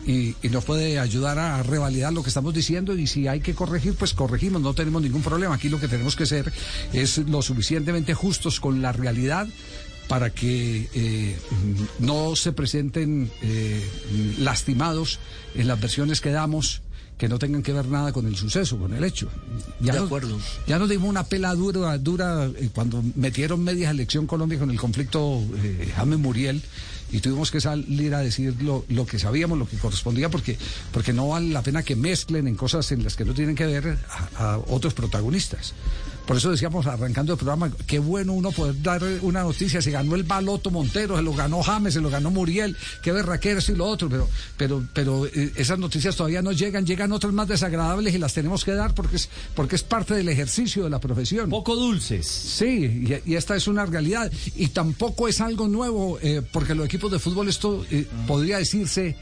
y, 0.07 0.35
y 0.43 0.49
nos 0.49 0.65
puede 0.65 0.99
ayudar 0.99 1.39
a 1.39 1.63
revalidar 1.63 2.13
lo 2.13 2.23
que 2.23 2.29
estamos 2.29 2.55
diciendo 2.55 2.97
y 2.97 3.07
si 3.07 3.29
hay 3.29 3.41
que 3.41 3.55
corregir, 3.55 3.95
pues 3.95 4.15
corregimos, 4.15 4.63
no 4.63 4.75
tenemos 4.75 5.03
ningún 5.03 5.23
problema. 5.23 5.55
Aquí 5.55 5.69
lo 5.69 5.81
que 5.81 5.89
tenemos 5.89 6.17
que 6.17 6.27
ser 6.27 6.53
es 6.93 7.19
lo 7.19 7.43
suficientemente 7.43 8.15
justos 8.15 8.61
con 8.61 8.83
la 8.83 8.93
realidad 8.93 9.49
para 10.09 10.31
que 10.31 10.89
eh, 10.93 11.39
no 12.01 12.35
se 12.35 12.53
presenten 12.53 13.31
eh, 13.43 13.89
lastimados 14.39 15.21
en 15.55 15.69
las 15.69 15.81
versiones 15.81 16.21
que 16.21 16.31
damos 16.31 16.83
que 17.21 17.29
no 17.29 17.39
tengan 17.39 17.63
que 17.63 17.75
ver 17.75 17.87
nada 17.87 18.13
con 18.15 18.27
el 18.27 18.35
suceso, 18.35 18.79
con 18.79 18.95
el 18.95 19.05
hecho. 19.05 19.29
Ya 19.79 19.93
De 19.93 19.99
nos- 19.99 20.07
acuerdo. 20.07 20.39
ya 20.67 20.79
nos 20.79 20.89
dimos 20.89 21.07
una 21.11 21.23
pela 21.25 21.55
dura, 21.55 21.99
dura 21.99 22.47
eh, 22.57 22.71
cuando 22.75 23.05
metieron 23.15 23.63
media 23.63 23.91
elección 23.91 24.27
Colombia 24.27 24.59
con 24.59 24.71
el 24.71 24.79
conflicto 24.81 25.43
eh, 25.63 25.93
James 25.95 26.19
Muriel 26.19 26.63
y 27.13 27.21
tuvimos 27.21 27.51
que 27.51 27.61
salir 27.61 28.15
a 28.15 28.21
decir 28.21 28.55
lo, 28.63 28.87
lo 28.89 29.05
que 29.05 29.19
sabíamos, 29.19 29.59
lo 29.59 29.69
que 29.69 29.77
correspondía, 29.77 30.31
porque, 30.31 30.57
porque 30.93 31.13
no 31.13 31.29
vale 31.29 31.49
la 31.51 31.61
pena 31.63 31.83
que 31.83 31.95
mezclen 31.95 32.49
en 32.49 32.55
cosas 32.55 32.91
en 32.93 33.05
las 33.05 33.17
que 33.17 33.27
no 33.27 33.35
tienen 33.35 33.55
que 33.55 33.67
ver 33.67 33.99
a, 34.37 34.53
a 34.55 34.59
otros 34.59 34.95
protagonistas. 34.95 35.75
Por 36.31 36.37
eso 36.37 36.53
decíamos 36.53 36.87
arrancando 36.87 37.33
el 37.33 37.39
programa, 37.41 37.73
qué 37.89 37.99
bueno 37.99 38.35
uno 38.35 38.53
poder 38.53 38.81
dar 38.81 39.03
una 39.23 39.43
noticia, 39.43 39.83
se 39.83 39.91
ganó 39.91 40.15
el 40.15 40.23
baloto 40.23 40.71
Montero, 40.71 41.17
se 41.17 41.25
lo 41.25 41.35
ganó 41.35 41.61
James, 41.61 41.93
se 41.93 42.01
lo 42.01 42.09
ganó 42.09 42.31
Muriel, 42.31 42.77
qué 43.03 43.11
berraqueros 43.11 43.69
y 43.69 43.75
lo 43.75 43.85
otro, 43.87 44.09
pero, 44.09 44.29
pero, 44.57 44.87
pero 44.95 45.27
eh, 45.27 45.53
esas 45.57 45.81
noticias 45.81 46.15
todavía 46.15 46.41
no 46.41 46.53
llegan, 46.53 46.87
llegan 46.87 47.11
otras 47.11 47.33
más 47.33 47.49
desagradables 47.49 48.15
y 48.15 48.19
las 48.19 48.33
tenemos 48.33 48.65
que 48.65 48.75
dar 48.75 48.95
porque 48.95 49.17
es, 49.17 49.29
porque 49.57 49.75
es 49.75 49.83
parte 49.83 50.15
del 50.15 50.29
ejercicio 50.29 50.85
de 50.85 50.91
la 50.91 51.01
profesión. 51.01 51.51
Poco 51.51 51.75
dulces. 51.75 52.29
Sí, 52.29 53.19
y, 53.27 53.33
y 53.33 53.35
esta 53.35 53.57
es 53.57 53.67
una 53.67 53.85
realidad. 53.85 54.31
Y 54.55 54.69
tampoco 54.69 55.27
es 55.27 55.41
algo 55.41 55.67
nuevo, 55.67 56.21
eh, 56.23 56.43
porque 56.53 56.77
los 56.77 56.87
equipos 56.87 57.11
de 57.11 57.19
fútbol 57.19 57.49
esto 57.49 57.85
eh, 57.91 58.07
podría 58.29 58.59
decirse, 58.59 59.17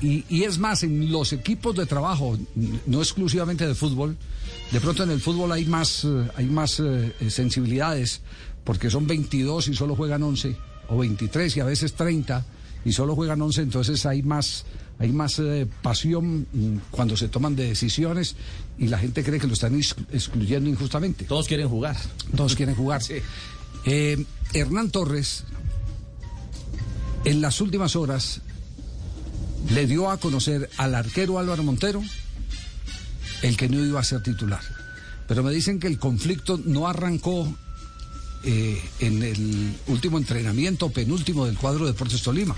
y, 0.00 0.24
y 0.28 0.44
es 0.44 0.58
más, 0.58 0.84
en 0.84 1.10
los 1.10 1.32
equipos 1.32 1.74
de 1.74 1.86
trabajo, 1.86 2.38
no 2.86 3.00
exclusivamente 3.00 3.66
de 3.66 3.74
fútbol, 3.74 4.16
de 4.72 4.80
pronto 4.80 5.02
en 5.02 5.10
el 5.10 5.20
fútbol 5.20 5.52
hay 5.52 5.66
más, 5.66 6.04
eh, 6.04 6.28
hay 6.36 6.46
más 6.46 6.80
eh, 6.80 7.12
eh, 7.20 7.30
sensibilidades, 7.30 8.20
porque 8.64 8.90
son 8.90 9.06
22 9.06 9.68
y 9.68 9.74
solo 9.74 9.94
juegan 9.94 10.22
11, 10.22 10.56
o 10.88 10.98
23 10.98 11.56
y 11.56 11.60
a 11.60 11.64
veces 11.64 11.92
30 11.94 12.44
y 12.84 12.92
solo 12.92 13.14
juegan 13.14 13.40
11, 13.42 13.62
entonces 13.62 14.04
hay 14.06 14.22
más, 14.22 14.64
hay 14.98 15.12
más 15.12 15.38
eh, 15.38 15.66
pasión 15.82 16.46
mm, 16.52 16.76
cuando 16.90 17.16
se 17.16 17.28
toman 17.28 17.54
de 17.54 17.68
decisiones 17.68 18.34
y 18.78 18.88
la 18.88 18.98
gente 18.98 19.22
cree 19.22 19.38
que 19.38 19.46
lo 19.46 19.52
están 19.52 19.74
ex- 19.76 19.94
excluyendo 20.12 20.68
injustamente. 20.68 21.24
Todos 21.26 21.46
quieren 21.48 21.68
jugar. 21.68 21.96
Todos 22.36 22.54
quieren 22.56 22.74
jugar. 22.74 23.02
Eh, 23.84 24.24
Hernán 24.54 24.90
Torres, 24.92 25.42
en 27.24 27.40
las 27.40 27.60
últimas 27.60 27.96
horas, 27.96 28.40
le 29.74 29.88
dio 29.88 30.08
a 30.08 30.18
conocer 30.18 30.70
al 30.76 30.94
arquero 30.94 31.40
Álvaro 31.40 31.64
Montero 31.64 32.00
el 33.42 33.56
que 33.56 33.68
no 33.68 33.84
iba 33.84 34.00
a 34.00 34.04
ser 34.04 34.22
titular. 34.22 34.62
Pero 35.28 35.42
me 35.42 35.52
dicen 35.52 35.78
que 35.78 35.86
el 35.86 35.98
conflicto 35.98 36.60
no 36.64 36.88
arrancó 36.88 37.54
eh, 38.44 38.82
en 39.00 39.22
el 39.22 39.74
último 39.86 40.18
entrenamiento, 40.18 40.90
penúltimo 40.90 41.46
del 41.46 41.56
cuadro 41.56 41.86
de 41.86 41.92
Deportes 41.92 42.22
Tolima. 42.22 42.56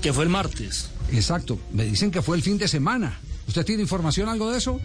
Que 0.00 0.12
fue 0.12 0.24
el 0.24 0.30
martes. 0.30 0.90
Exacto. 1.12 1.58
Me 1.72 1.84
dicen 1.84 2.10
que 2.10 2.22
fue 2.22 2.36
el 2.36 2.42
fin 2.42 2.58
de 2.58 2.68
semana. 2.68 3.18
¿Usted 3.46 3.64
tiene 3.64 3.82
información 3.82 4.28
algo 4.28 4.50
de 4.50 4.58
eso? 4.58 4.80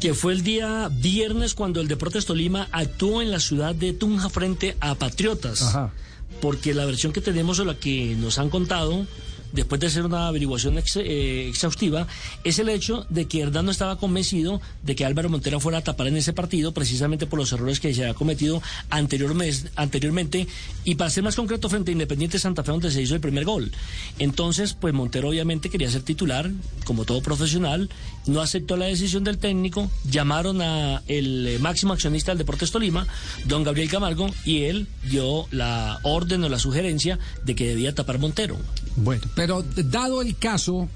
que 0.00 0.14
fue 0.14 0.32
el 0.32 0.42
día 0.42 0.90
viernes 0.92 1.54
cuando 1.54 1.80
el 1.80 1.88
Deportes 1.88 2.26
Tolima 2.26 2.68
actuó 2.72 3.22
en 3.22 3.30
la 3.30 3.40
ciudad 3.40 3.74
de 3.74 3.92
Tunja 3.92 4.28
frente 4.28 4.76
a 4.80 4.94
Patriotas. 4.96 5.62
Ajá. 5.62 5.92
Porque 6.40 6.74
la 6.74 6.84
versión 6.84 7.12
que 7.12 7.20
tenemos 7.20 7.58
o 7.58 7.64
la 7.64 7.78
que 7.78 8.16
nos 8.16 8.38
han 8.38 8.50
contado, 8.50 9.06
después 9.54 9.80
de 9.80 9.86
hacer 9.86 10.04
una 10.04 10.28
averiguación 10.28 10.76
eh, 10.78 11.46
exhaustiva, 11.48 12.06
es 12.42 12.58
el 12.58 12.68
hecho 12.68 13.06
de 13.08 13.26
que 13.26 13.40
Hernán 13.40 13.64
no 13.64 13.70
estaba 13.70 13.96
convencido 13.96 14.60
de 14.82 14.94
que 14.94 15.04
Álvaro 15.04 15.30
Montero 15.30 15.60
fuera 15.60 15.78
a 15.78 15.82
tapar 15.82 16.08
en 16.08 16.16
ese 16.16 16.32
partido, 16.32 16.72
precisamente 16.72 17.26
por 17.26 17.38
los 17.38 17.52
errores 17.52 17.80
que 17.80 17.94
se 17.94 18.02
había 18.02 18.14
cometido 18.14 18.60
anterior 18.90 19.34
mes- 19.34 19.66
anteriormente, 19.76 20.46
y 20.84 20.96
para 20.96 21.10
ser 21.10 21.22
más 21.22 21.36
concreto, 21.36 21.68
frente 21.68 21.90
a 21.90 21.92
Independiente 21.92 22.38
Santa 22.38 22.62
Fe, 22.64 22.72
donde 22.72 22.90
se 22.90 23.00
hizo 23.00 23.14
el 23.14 23.20
primer 23.20 23.44
gol. 23.44 23.70
Entonces, 24.18 24.74
pues 24.74 24.92
Montero 24.92 25.28
obviamente 25.28 25.70
quería 25.70 25.90
ser 25.90 26.02
titular, 26.02 26.50
como 26.84 27.04
todo 27.04 27.22
profesional, 27.22 27.88
no 28.26 28.40
aceptó 28.40 28.76
la 28.76 28.86
decisión 28.86 29.22
del 29.22 29.38
técnico, 29.38 29.90
llamaron 30.10 30.60
a 30.62 31.02
el 31.06 31.46
eh, 31.46 31.58
máximo 31.58 31.92
accionista 31.92 32.32
del 32.32 32.38
Deportes 32.38 32.70
Tolima, 32.70 33.06
don 33.46 33.62
Gabriel 33.62 33.88
Camargo, 33.90 34.30
y 34.44 34.64
él 34.64 34.86
dio 35.08 35.46
la 35.50 36.00
orden 36.02 36.42
o 36.44 36.48
la 36.48 36.58
sugerencia 36.58 37.18
de 37.44 37.54
que 37.54 37.68
debía 37.68 37.94
tapar 37.94 38.18
Montero. 38.18 38.58
Bueno, 38.96 39.22
pero 39.34 39.43
dado 39.46 40.22
el 40.22 40.36
caso, 40.36 40.88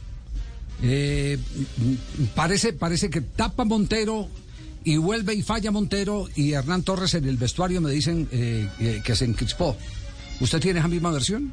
eh, 0.82 1.38
parece, 2.34 2.72
parece 2.72 3.10
que 3.10 3.20
tapa 3.20 3.64
Montero 3.64 4.28
y 4.84 4.96
vuelve 4.96 5.34
y 5.34 5.42
falla 5.42 5.70
Montero 5.70 6.28
y 6.36 6.52
Hernán 6.52 6.82
Torres 6.82 7.14
en 7.14 7.26
el 7.28 7.36
vestuario 7.36 7.80
me 7.80 7.90
dicen 7.90 8.28
eh, 8.32 8.68
eh, 8.80 9.02
que 9.04 9.14
se 9.16 9.24
encrispó. 9.24 9.76
¿Usted 10.40 10.60
tiene 10.60 10.78
esa 10.78 10.88
misma 10.88 11.10
versión? 11.10 11.52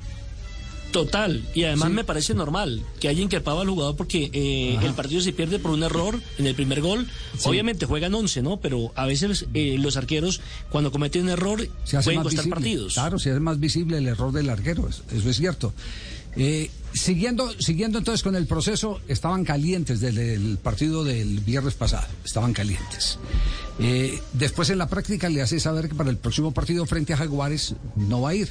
Total, 0.92 1.44
y 1.54 1.64
además 1.66 1.90
Sí. 1.90 1.94
me 1.96 2.04
parece 2.06 2.34
normal 2.36 2.82
que 3.02 3.10
haya 3.10 3.22
increpado 3.22 3.60
al 3.60 3.68
jugador 3.68 3.98
porque 3.98 4.30
eh, 4.32 4.78
el 4.82 4.94
partido 4.94 5.20
se 5.20 5.34
pierde 5.34 5.60
por 5.60 5.72
un 5.72 5.84
error 5.84 6.18
en 6.38 6.48
el 6.48 6.56
primer 6.56 6.80
gol. 6.80 7.06
Sí. 7.38 7.50
Obviamente 7.50 7.86
juegan 7.86 8.14
11, 8.14 8.42
¿no? 8.44 8.62
Pero 8.62 8.94
a 8.96 9.06
veces 9.06 9.46
eh, 9.54 9.76
los 9.78 9.98
arqueros, 9.98 10.40
cuando 10.70 10.92
cometen 10.94 11.24
un 11.24 11.30
error, 11.32 11.68
Se 11.84 11.98
hace 11.98 12.06
pueden 12.06 12.20
más 12.20 12.24
costar 12.26 12.46
visible. 12.46 12.56
partidos. 12.56 12.94
Claro, 12.94 13.20
se 13.20 13.32
hace 13.32 13.40
más 13.42 13.60
visible 13.60 13.98
el 13.98 14.08
error 14.08 14.32
del 14.32 14.50
arquero, 14.50 14.88
es- 14.88 15.02
eso 15.12 15.30
es 15.30 15.36
cierto. 15.36 15.74
Eh, 16.38 16.70
siguiendo, 16.94 17.52
siguiendo 17.60 17.98
entonces 17.98 18.24
con 18.24 18.36
el 18.36 18.48
proceso, 18.48 19.00
estaban 19.08 19.44
calientes 19.44 20.00
desde 20.00 20.34
el 20.34 20.58
partido 20.58 21.04
del 21.04 21.40
viernes 21.40 21.76
pasado, 21.76 22.08
estaban 22.24 22.54
calientes. 22.54 23.20
Eh, 23.80 24.20
después 24.34 24.70
en 24.70 24.78
la 24.78 24.88
práctica 24.88 25.30
le 25.30 25.42
hace 25.42 25.60
saber 25.60 25.90
que 25.90 25.96
para 25.96 26.10
el 26.10 26.18
próximo 26.18 26.52
partido 26.52 26.86
frente 26.86 27.14
a 27.14 27.18
Jaguares 27.18 27.76
no 27.96 28.22
va 28.22 28.32
a 28.32 28.36
ir. 28.36 28.50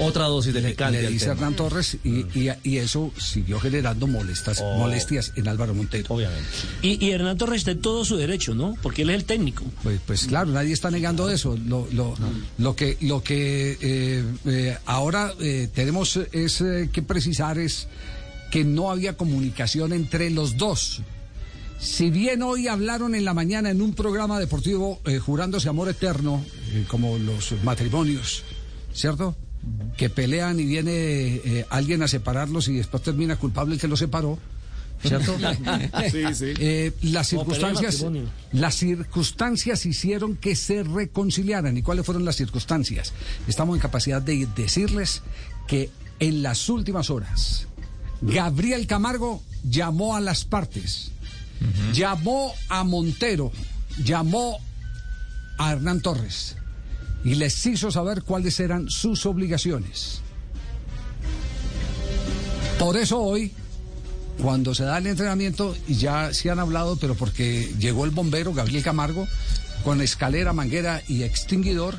Otra 0.00 0.26
dosis 0.26 0.54
de 0.54 0.60
Le, 0.60 0.74
le 0.90 1.08
dice. 1.10 1.26
Hernán 1.26 1.54
Torres 1.56 1.96
y, 2.04 2.20
y- 2.38 2.50
y 2.62 2.76
eso 2.76 3.10
siguió 3.18 3.58
generando 3.58 4.06
molestas, 4.06 4.60
Oh. 4.62 4.78
molestias 4.78 5.32
en 5.34 5.48
Álvaro 5.48 5.74
Montero. 5.74 6.06
Obviamente. 6.14 6.44
Y, 6.82 7.04
y 7.04 7.10
Hernán 7.10 7.36
Torres 7.36 7.58
está 7.62 7.72
en 7.72 7.80
todo 7.80 8.04
su 8.04 8.16
derecho, 8.16 8.54
¿no? 8.54 8.76
Porque 8.80 9.02
él 9.02 9.10
es 9.10 9.16
el 9.16 9.24
técnico. 9.24 9.64
Pues, 9.82 10.00
pues 10.06 10.26
claro, 10.26 10.50
nadie 10.52 10.72
está 10.72 10.90
negando 10.92 11.28
eso. 11.30 11.56
Lo, 11.66 11.88
lo, 11.90 12.14
lo 12.58 12.76
que, 12.76 12.96
lo 13.00 13.24
que 13.24 13.76
eh, 13.80 14.24
eh, 14.46 14.78
ahora 14.86 15.32
eh, 15.40 15.68
tenemos 15.74 16.16
es 16.30 16.60
eh, 16.60 16.90
que 16.92 17.02
precisar 17.02 17.58
es 17.58 17.88
que 18.52 18.64
no 18.64 18.92
había 18.92 19.16
comunicación 19.16 19.92
entre 19.92 20.30
los 20.30 20.56
dos. 20.56 21.02
Si 21.80 22.10
bien 22.10 22.42
hoy 22.42 22.68
hablaron 22.68 23.14
en 23.16 23.24
la 23.24 23.34
mañana 23.34 23.70
en 23.70 23.82
un 23.82 23.94
programa 23.94 24.38
deportivo 24.38 25.00
eh, 25.06 25.18
jurándose 25.18 25.68
amor 25.68 25.88
eterno, 25.88 26.44
eh, 26.72 26.84
como 26.88 27.18
los 27.18 27.52
matrimonios, 27.64 28.42
¿cierto? 28.92 29.36
Que 29.96 30.08
pelean 30.08 30.60
y 30.60 30.64
viene 30.64 30.92
eh, 30.92 31.66
alguien 31.70 32.02
a 32.02 32.08
separarlos 32.08 32.68
y 32.68 32.76
después 32.76 33.02
termina 33.02 33.36
culpable 33.36 33.74
el 33.74 33.80
que 33.80 33.88
los 33.88 33.98
separó, 33.98 34.38
¿cierto? 35.02 35.36
Sí, 36.10 36.22
sí. 36.34 36.54
Eh, 36.58 36.92
las 37.02 37.28
circunstancias, 37.28 38.04
las 38.52 38.74
circunstancias 38.74 39.86
hicieron 39.86 40.36
que 40.36 40.54
se 40.56 40.82
reconciliaran. 40.82 41.76
¿Y 41.76 41.82
cuáles 41.82 42.06
fueron 42.06 42.24
las 42.24 42.36
circunstancias? 42.36 43.12
Estamos 43.46 43.76
en 43.76 43.80
capacidad 43.80 44.22
de 44.22 44.46
decirles 44.56 45.22
que 45.66 45.90
en 46.20 46.42
las 46.42 46.68
últimas 46.68 47.10
horas, 47.10 47.66
Gabriel 48.20 48.86
Camargo 48.86 49.42
llamó 49.64 50.16
a 50.16 50.20
las 50.20 50.44
partes, 50.44 51.12
llamó 51.92 52.52
a 52.68 52.84
Montero, 52.84 53.52
llamó 54.04 54.58
a 55.58 55.72
Hernán 55.72 56.00
Torres 56.00 56.57
y 57.24 57.34
les 57.34 57.66
hizo 57.66 57.90
saber 57.90 58.22
cuáles 58.22 58.58
eran 58.60 58.88
sus 58.88 59.26
obligaciones. 59.26 60.20
Por 62.78 62.96
eso 62.96 63.20
hoy 63.20 63.52
cuando 64.40 64.74
se 64.74 64.84
da 64.84 64.98
el 64.98 65.06
entrenamiento, 65.06 65.74
y 65.86 65.94
ya 65.94 66.32
se 66.32 66.50
han 66.50 66.58
hablado, 66.58 66.96
pero 66.96 67.14
porque 67.14 67.72
llegó 67.78 68.04
el 68.04 68.10
bombero 68.10 68.54
Gabriel 68.54 68.82
Camargo 68.82 69.26
con 69.84 70.00
escalera, 70.00 70.52
manguera 70.52 71.02
y 71.08 71.22
extinguidor 71.22 71.96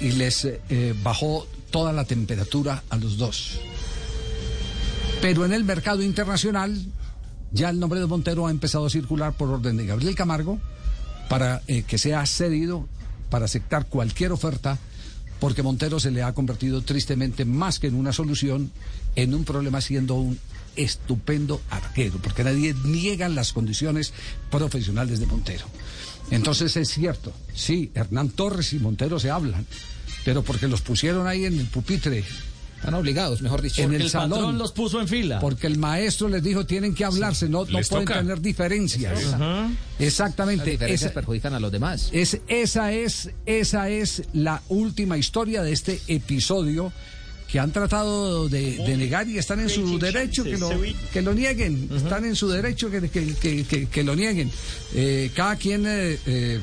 y 0.00 0.12
les 0.12 0.44
eh, 0.46 0.94
bajó 1.02 1.46
toda 1.70 1.92
la 1.92 2.04
temperatura 2.04 2.82
a 2.88 2.96
los 2.96 3.18
dos. 3.18 3.60
Pero 5.20 5.44
en 5.44 5.52
el 5.52 5.64
mercado 5.64 6.02
internacional, 6.02 6.82
ya 7.52 7.68
el 7.68 7.78
nombre 7.78 8.00
de 8.00 8.06
Montero 8.06 8.46
ha 8.46 8.50
empezado 8.50 8.86
a 8.86 8.90
circular 8.90 9.34
por 9.34 9.50
orden 9.50 9.76
de 9.76 9.86
Gabriel 9.86 10.14
Camargo 10.14 10.58
para 11.28 11.62
eh, 11.66 11.82
que 11.82 11.98
sea 11.98 12.24
cedido, 12.24 12.88
para 13.30 13.46
aceptar 13.46 13.86
cualquier 13.86 14.32
oferta, 14.32 14.78
porque 15.38 15.62
Montero 15.62 15.98
se 15.98 16.10
le 16.10 16.22
ha 16.22 16.34
convertido 16.34 16.82
tristemente 16.82 17.44
más 17.44 17.78
que 17.78 17.86
en 17.86 17.94
una 17.94 18.12
solución, 18.12 18.70
en 19.16 19.34
un 19.34 19.44
problema 19.44 19.80
siendo 19.80 20.16
un 20.16 20.38
estupendo 20.76 21.60
arquero, 21.70 22.18
porque 22.22 22.44
nadie 22.44 22.74
niega 22.84 23.28
las 23.28 23.52
condiciones 23.52 24.12
profesionales 24.50 25.18
de 25.20 25.26
Montero. 25.26 25.64
Entonces 26.30 26.76
es 26.76 26.88
cierto, 26.90 27.32
sí, 27.54 27.90
Hernán 27.94 28.30
Torres 28.30 28.72
y 28.72 28.78
Montero 28.78 29.18
se 29.18 29.30
hablan, 29.30 29.66
pero 30.24 30.42
porque 30.42 30.68
los 30.68 30.82
pusieron 30.82 31.26
ahí 31.26 31.44
en 31.44 31.58
el 31.58 31.66
pupitre. 31.66 32.24
Están 32.80 32.94
obligados, 32.94 33.42
mejor 33.42 33.60
dicho. 33.60 33.82
En 33.82 33.88
Porque 33.88 33.96
el, 33.96 34.02
el 34.04 34.10
salón. 34.10 34.30
patrón 34.30 34.58
los 34.58 34.72
puso 34.72 35.00
en 35.02 35.06
fila. 35.08 35.38
Porque 35.38 35.66
el 35.66 35.76
maestro 35.78 36.28
les 36.28 36.42
dijo 36.42 36.64
tienen 36.64 36.94
que 36.94 37.04
hablarse, 37.04 37.46
no, 37.48 37.60
no 37.66 37.66
pueden 37.66 38.06
toca. 38.06 38.18
tener 38.20 38.40
diferencias. 38.40 39.26
Ajá. 39.34 39.68
Las 39.68 39.70
Exactamente. 39.98 40.70
diferencias 40.70 41.10
Esa- 41.10 41.14
perjudican 41.14 41.52
a 41.54 41.60
los 41.60 41.70
demás. 41.70 42.08
es, 42.12 42.38
esa, 42.48 42.92
es, 42.92 43.30
esa 43.44 43.90
es 43.90 44.22
la 44.32 44.62
última 44.70 45.18
historia 45.18 45.62
de 45.62 45.72
este 45.72 46.00
episodio 46.08 46.90
que 47.50 47.58
han 47.58 47.72
tratado 47.72 48.48
de, 48.48 48.76
de 48.76 48.96
negar 48.96 49.28
y 49.28 49.38
están 49.38 49.60
en 49.60 49.68
su 49.68 49.98
derecho 49.98 50.44
que 50.44 50.56
lo, 50.58 50.70
que 51.12 51.22
lo 51.22 51.34
nieguen. 51.34 51.88
Están 51.94 52.24
en 52.24 52.36
su 52.36 52.48
derecho 52.48 52.90
que, 52.90 53.08
que, 53.08 53.34
que- 53.34 53.64
que- 53.64 53.86
que 53.88 54.04
lo 54.04 54.14
nieguen. 54.14 54.50
Eh, 54.94 55.30
cada 55.34 55.56
quien 55.56 55.84
eh, 55.86 56.18
eh, 56.26 56.60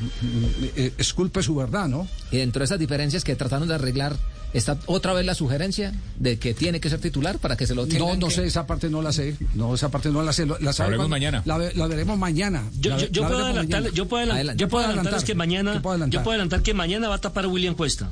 eh, 0.75 0.93
esculpe 0.97 1.43
su 1.43 1.55
verdad, 1.55 1.87
¿no? 1.87 2.07
Y 2.31 2.37
dentro 2.37 2.59
de 2.59 2.65
esas 2.65 2.79
diferencias 2.79 3.23
que 3.23 3.35
trataron 3.35 3.67
de 3.67 3.75
arreglar 3.75 4.15
¿Está 4.53 4.77
otra 4.85 5.11
vez 5.13 5.25
la 5.25 5.35
sugerencia 5.35 5.93
de 6.17 6.39
que 6.39 6.53
tiene 6.53 6.79
que 6.79 6.89
ser 6.89 7.01
titular 7.01 7.37
para 7.37 7.57
que 7.57 7.67
se 7.67 7.75
lo 7.75 7.85
No, 7.85 8.15
no 8.15 8.27
que- 8.29 8.33
sé, 8.33 8.45
esa 8.45 8.65
parte 8.65 8.89
no 8.89 9.01
la 9.01 9.11
sé. 9.11 9.35
No, 9.55 9.75
esa 9.75 9.89
parte 9.89 10.09
no 10.09 10.23
la 10.23 10.31
sé. 10.31 10.45
La, 10.45 10.71
veremos 10.85 11.09
mañana. 11.09 11.41
La, 11.45 11.57
ve- 11.57 11.73
la 11.75 11.85
veremos 11.87 12.17
mañana. 12.17 12.63
Yo, 12.79 12.95
puedo 13.11 13.43
adelantar, 13.45 13.91
yo 13.91 14.07
puedo 14.07 14.23
adelantar, 14.85 15.21
que 15.25 15.35
mañana, 15.35 15.73
yo 15.73 16.23
puedo 16.23 16.31
adelantar 16.31 16.61
que 16.63 16.73
mañana 16.73 17.09
va 17.09 17.15
a 17.15 17.21
tapar 17.21 17.43
a 17.43 17.47
William 17.49 17.75
Cuesta. 17.75 18.09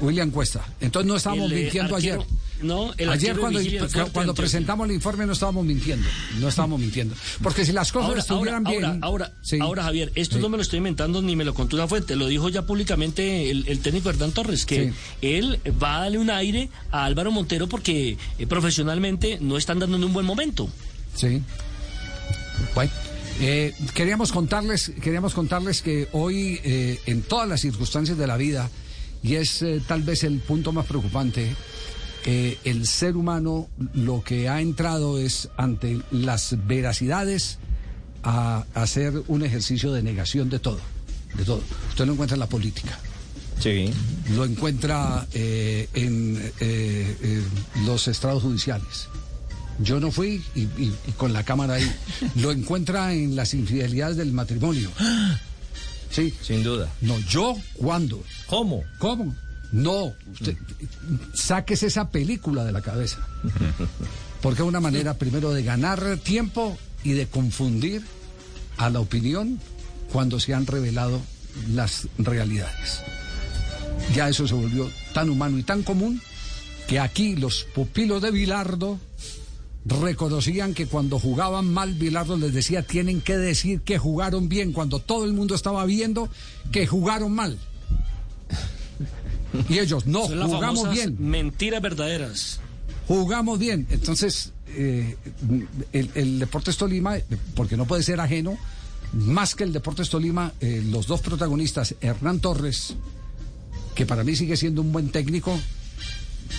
William 0.00 0.30
Cuesta. 0.30 0.64
Entonces 0.80 1.06
no 1.06 1.16
El, 1.44 1.52
eh, 1.52 1.70
mintiendo 1.96 2.22
arquero- 2.22 2.22
ayer. 2.22 2.64
no, 2.64 2.92
el 2.96 3.10
ayer 3.10 3.36
cuando, 3.38 3.60
cuando 4.12 4.34
presentamos 4.34 4.88
el 4.88 4.94
informe 4.94 5.26
no 5.26 5.32
estábamos 5.32 5.64
mintiendo. 5.64 6.06
No 6.38 6.48
estábamos 6.48 6.78
mintiendo. 6.80 7.14
Porque 7.42 7.64
si 7.64 7.72
las 7.72 7.90
cosas 7.92 8.08
Ahora, 8.08 8.20
estuvieran 8.20 8.66
ahora, 8.66 8.78
bien. 8.78 8.84
ahora, 9.02 9.06
ahora, 9.28 9.32
Sí. 9.42 9.58
ahora, 9.60 9.82
Javier, 9.84 10.12
esto 10.14 10.36
Sí. 10.36 10.42
no 10.42 10.48
me 10.48 10.56
lo 10.56 10.62
estoy 10.62 10.78
inventando 10.78 11.22
ni 11.22 11.36
me 11.36 11.44
lo 11.44 11.54
contó 11.54 11.76
una 11.76 11.88
fuente, 11.88 12.16
lo 12.16 12.26
dijo 12.28 12.48
ya 12.48 12.62
públicamente 12.66 13.50
el, 13.50 13.64
el 13.68 13.80
técnico 13.80 14.10
Hernán 14.10 14.32
Torres, 14.32 14.66
que 14.66 14.88
Sí. 14.90 14.92
él 15.22 15.60
va 15.82 15.96
a 15.96 16.00
darle 16.02 16.18
un 16.18 16.30
aire 16.30 16.68
a 16.90 17.04
Álvaro 17.04 17.30
Montero 17.30 17.68
porque 17.68 18.16
eh, 18.38 18.46
profesionalmente 18.46 19.38
no 19.40 19.56
están 19.56 19.78
dando 19.78 19.96
en 19.96 20.04
un 20.04 20.12
buen 20.12 20.26
momento. 20.26 20.68
Sí. 21.14 21.42
Bueno, 22.74 22.90
eh, 23.40 23.72
queríamos 23.94 24.32
contarles, 24.32 24.92
queríamos 25.02 25.32
contarles 25.34 25.80
que 25.82 26.08
hoy, 26.12 26.60
eh, 26.62 27.00
en 27.06 27.22
todas 27.22 27.48
las 27.48 27.60
circunstancias 27.62 28.18
de 28.18 28.26
la 28.26 28.36
vida, 28.36 28.68
y 29.22 29.34
es 29.36 29.62
eh, 29.62 29.80
tal 29.86 30.02
vez 30.02 30.24
el 30.24 30.38
punto 30.40 30.72
más 30.72 30.86
preocupante, 30.86 31.54
eh, 32.32 32.58
el 32.64 32.86
ser 32.86 33.16
humano 33.16 33.68
lo 33.94 34.22
que 34.22 34.48
ha 34.48 34.60
entrado 34.60 35.18
es 35.18 35.48
ante 35.56 36.00
las 36.12 36.54
veracidades 36.66 37.58
a 38.22 38.64
hacer 38.74 39.12
un 39.28 39.42
ejercicio 39.42 39.90
de 39.92 40.02
negación 40.02 40.48
de 40.48 40.58
todo, 40.60 40.78
de 41.34 41.44
todo. 41.44 41.60
Usted 41.88 42.06
lo 42.06 42.12
encuentra 42.12 42.34
en 42.36 42.40
la 42.40 42.48
política. 42.48 42.98
Sí. 43.58 43.90
Lo 44.34 44.44
encuentra 44.44 45.26
eh, 45.34 45.88
en 45.94 46.36
eh, 46.60 47.16
eh, 47.20 47.42
los 47.84 48.06
estrados 48.08 48.42
judiciales. 48.42 49.08
Yo 49.80 49.98
no 49.98 50.10
fui 50.10 50.42
y, 50.54 50.60
y- 50.62 50.94
y 51.08 51.12
con 51.16 51.32
la 51.32 51.42
cámara 51.42 51.74
ahí. 51.74 51.90
Lo 52.36 52.52
encuentra 52.52 53.12
en 53.14 53.34
las 53.34 53.54
infidelidades 53.54 54.16
del 54.16 54.32
matrimonio. 54.32 54.90
Sí. 56.10 56.34
Sin 56.42 56.64
duda. 56.64 56.88
No, 57.02 57.16
yo, 57.20 57.56
¿cuándo? 57.74 58.20
¿Cómo? 58.48 58.82
¿Cómo? 58.98 59.32
No, 59.72 60.14
sáquese 61.34 61.86
esa 61.86 62.10
película 62.10 62.64
de 62.64 62.72
la 62.72 62.82
cabeza. 62.82 63.18
Porque 64.42 64.62
es 64.62 64.68
una 64.68 64.80
manera 64.80 65.14
primero 65.14 65.52
de 65.52 65.62
ganar 65.62 66.16
tiempo 66.18 66.76
y 67.04 67.12
de 67.12 67.26
confundir 67.26 68.02
a 68.76 68.90
la 68.90 69.00
opinión 69.00 69.60
cuando 70.12 70.40
se 70.40 70.54
han 70.54 70.66
revelado 70.66 71.20
las 71.72 72.08
realidades. 72.18 73.02
Ya 74.14 74.28
eso 74.28 74.48
se 74.48 74.54
volvió 74.54 74.90
tan 75.12 75.30
humano 75.30 75.58
y 75.58 75.62
tan 75.62 75.82
común 75.82 76.20
que 76.88 76.98
aquí 76.98 77.36
los 77.36 77.64
pupilos 77.64 78.22
de 78.22 78.30
Bilardo 78.30 78.98
reconocían 79.84 80.74
que 80.74 80.86
cuando 80.86 81.18
jugaban 81.18 81.72
mal, 81.72 81.94
Bilardo 81.94 82.36
les 82.36 82.52
decía, 82.52 82.82
tienen 82.82 83.20
que 83.20 83.36
decir 83.36 83.80
que 83.82 83.98
jugaron 83.98 84.48
bien, 84.48 84.72
cuando 84.72 84.98
todo 84.98 85.24
el 85.24 85.32
mundo 85.32 85.54
estaba 85.54 85.84
viendo 85.84 86.28
que 86.72 86.86
jugaron 86.86 87.32
mal. 87.32 87.58
Y 89.68 89.78
ellos, 89.78 90.06
no, 90.06 90.26
Son 90.26 90.38
las 90.38 90.48
jugamos 90.48 90.90
bien. 90.90 91.16
Mentiras 91.18 91.82
verdaderas. 91.82 92.60
Jugamos 93.08 93.58
bien. 93.58 93.86
Entonces, 93.90 94.52
eh, 94.68 95.16
el, 95.92 96.10
el 96.14 96.38
Deportes 96.38 96.76
Tolima, 96.76 97.16
porque 97.54 97.76
no 97.76 97.86
puede 97.86 98.02
ser 98.02 98.20
ajeno, 98.20 98.56
más 99.12 99.54
que 99.54 99.64
el 99.64 99.72
Deportes 99.72 100.08
Tolima, 100.08 100.52
eh, 100.60 100.82
los 100.88 101.06
dos 101.06 101.20
protagonistas, 101.20 101.94
Hernán 102.00 102.40
Torres, 102.40 102.94
que 103.94 104.06
para 104.06 104.24
mí 104.24 104.36
sigue 104.36 104.56
siendo 104.56 104.82
un 104.82 104.92
buen 104.92 105.10
técnico, 105.10 105.58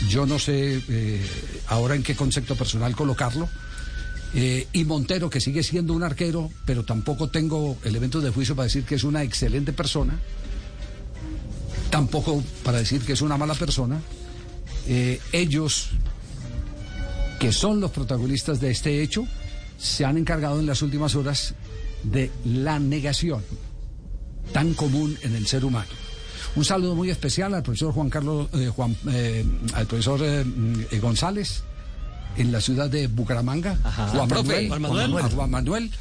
yo 0.10 0.26
no 0.26 0.39
sé 0.39 0.82
eh, 0.89 1.22
ahora 1.68 1.96
en 1.96 2.04
qué 2.04 2.16
concepto 2.16 2.56
personal 2.56 2.96
colocarlo, 2.96 3.48
eh, 4.34 4.68
y 4.74 4.86
Montero, 4.86 5.30
que 5.30 5.42
sigue 5.42 5.64
siendo 5.64 5.94
un 5.94 6.04
arquero, 6.04 6.50
pero 6.66 6.84
tampoco 6.84 7.30
tengo 7.30 7.78
elementos 7.84 8.24
de 8.24 8.30
juicio 8.30 8.56
para 8.56 8.66
decir 8.66 8.84
que 8.84 8.96
es 8.96 9.04
una 9.04 9.24
excelente 9.24 9.74
persona, 9.74 10.20
tampoco 11.92 12.44
para 12.64 12.80
decir 12.80 13.02
que 13.02 13.14
es 13.14 13.22
una 13.22 13.38
mala 13.38 13.54
persona. 13.54 14.02
Eh, 14.88 15.20
ellos 15.32 15.92
que 17.42 17.52
son 17.52 17.80
los 17.80 17.89
protagonistas 17.89 18.60
de 18.60 18.70
este 18.70 19.02
hecho, 19.02 19.26
se 19.80 20.06
han 20.06 20.16
encargado 20.18 20.60
en 20.60 20.68
las 20.68 20.84
últimas 20.84 21.16
horas 21.16 21.56
de 22.04 22.30
la 22.46 22.78
negación 22.78 23.44
tan 24.54 24.76
común 24.76 25.18
en 25.24 25.36
el 25.36 25.48
ser 25.48 25.66
humano. 25.66 25.89
Un 26.56 26.64
saludo 26.64 26.94
muy 26.94 27.10
especial 27.10 27.56
al 27.56 27.64
profesor 27.64 27.94
Juan 27.94 28.12
Carlos, 28.12 28.48
eh, 28.54 28.68
Juan, 28.68 28.96
eh, 29.10 29.44
al 29.74 29.88
profesor 29.88 30.20
eh, 30.22 30.44
González 31.02 31.64
en 32.38 32.52
la 32.52 32.62
ciudad 32.62 32.92
de 32.92 33.08
Bucaramanga, 33.08 33.76
Juan, 34.12 34.28
Profe, 34.28 34.68
Manuel, 34.68 34.70
Juan 34.70 34.82
Manuel. 34.82 35.26
Juan 35.34 35.50
Manuel, 35.50 35.92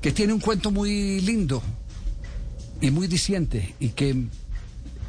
que 0.00 0.12
tiene 0.12 0.32
un 0.32 0.40
cuento 0.40 0.70
muy 0.70 1.20
lindo 1.22 1.60
y 2.80 2.92
muy 2.92 3.08
diciente 3.08 3.74
y 3.80 3.88
que 3.88 4.26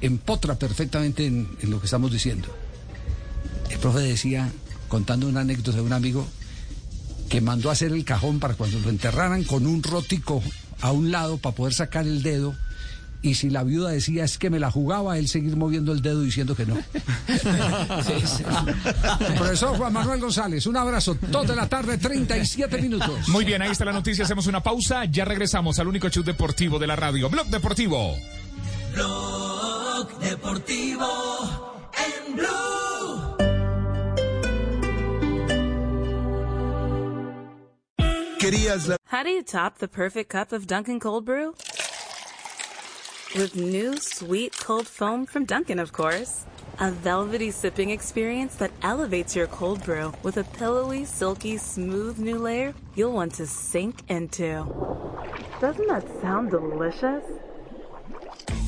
empotra 0.02 0.56
perfectamente 0.56 1.26
en, 1.26 1.50
en 1.62 1.72
lo 1.72 1.80
que 1.80 1.86
estamos 1.86 2.12
diciendo. 2.12 2.48
El 3.70 3.80
profe 3.80 4.00
decía, 4.00 4.52
contando 4.88 5.28
una 5.28 5.42
anécdota 5.42 5.78
de 5.78 5.84
un 5.84 5.94
amigo, 5.94 6.28
que 7.30 7.42
mandó 7.42 7.70
a 7.70 7.74
hacer 7.74 7.92
el 7.92 8.06
cajón 8.06 8.40
para 8.40 8.54
cuando 8.56 8.80
lo 8.80 8.90
enterraran 8.90 9.44
con 9.44 9.68
un 9.68 9.84
rótico 9.84 10.42
a 10.82 10.92
un 10.92 11.12
lado 11.12 11.38
para 11.38 11.56
poder 11.56 11.74
sacar 11.74 12.06
el 12.06 12.24
dedo. 12.24 12.56
Y 13.22 13.34
si 13.34 13.50
la 13.50 13.64
viuda 13.64 13.90
decía 13.90 14.24
es 14.24 14.38
que 14.38 14.52
me 14.52 14.60
la 14.60 14.70
jugaba, 14.70 15.18
él 15.18 15.28
seguir 15.28 15.58
moviendo 15.58 15.92
el 15.92 16.02
dedo 16.02 16.22
diciendo 16.22 16.56
que 16.56 16.68
no. 16.68 16.76
Profesor 19.36 19.76
Juan 19.76 19.92
Manuel 19.92 20.22
González, 20.22 20.68
un 20.68 20.78
abrazo. 20.78 21.16
De 21.16 21.56
la 21.56 21.68
tarde, 21.68 21.98
37 21.98 22.80
minutos. 22.82 23.28
Muy 23.30 23.44
bien, 23.44 23.62
ahí 23.62 23.72
está 23.72 23.86
la 23.86 23.94
noticia. 23.94 24.24
Hacemos 24.24 24.46
una 24.48 24.62
pausa. 24.62 25.06
Ya 25.06 25.26
regresamos 25.26 25.80
al 25.80 25.88
único 25.88 26.10
show 26.10 26.24
deportivo 26.24 26.78
de 26.78 26.88
la 26.88 26.96
radio. 26.96 27.28
Blog 27.30 27.48
Deportivo. 27.48 28.16
Blog 28.94 29.47
Deportivo 30.68 31.48
en 31.98 32.36
Blue. 32.36 32.48
How 39.06 39.24
do 39.24 39.30
you 39.30 39.44
top 39.44 39.78
the 39.78 39.88
perfect 39.88 40.30
cup 40.30 40.52
of 40.52 40.68
Dunkin' 40.68 41.00
Cold 41.00 41.24
Brew? 41.26 41.56
With 43.36 43.56
new 43.56 43.98
sweet 43.98 44.58
cold 44.58 44.88
foam 44.88 45.26
from 45.26 45.46
Dunkin', 45.46 45.80
of 45.80 45.94
course. 45.94 46.46
A 46.80 46.92
velvety 46.92 47.50
sipping 47.50 47.90
experience 47.90 48.56
that 48.56 48.72
elevates 48.84 49.36
your 49.36 49.48
cold 49.48 49.84
brew 49.84 50.14
with 50.22 50.38
a 50.38 50.44
pillowy, 50.44 51.06
silky, 51.06 51.58
smooth 51.58 52.20
new 52.20 52.38
layer 52.38 52.74
you'll 52.94 53.14
want 53.14 53.34
to 53.36 53.48
sink 53.48 54.04
into. 54.10 54.66
Doesn't 55.60 55.88
that 55.88 56.06
sound 56.22 56.52
delicious? 56.52 57.24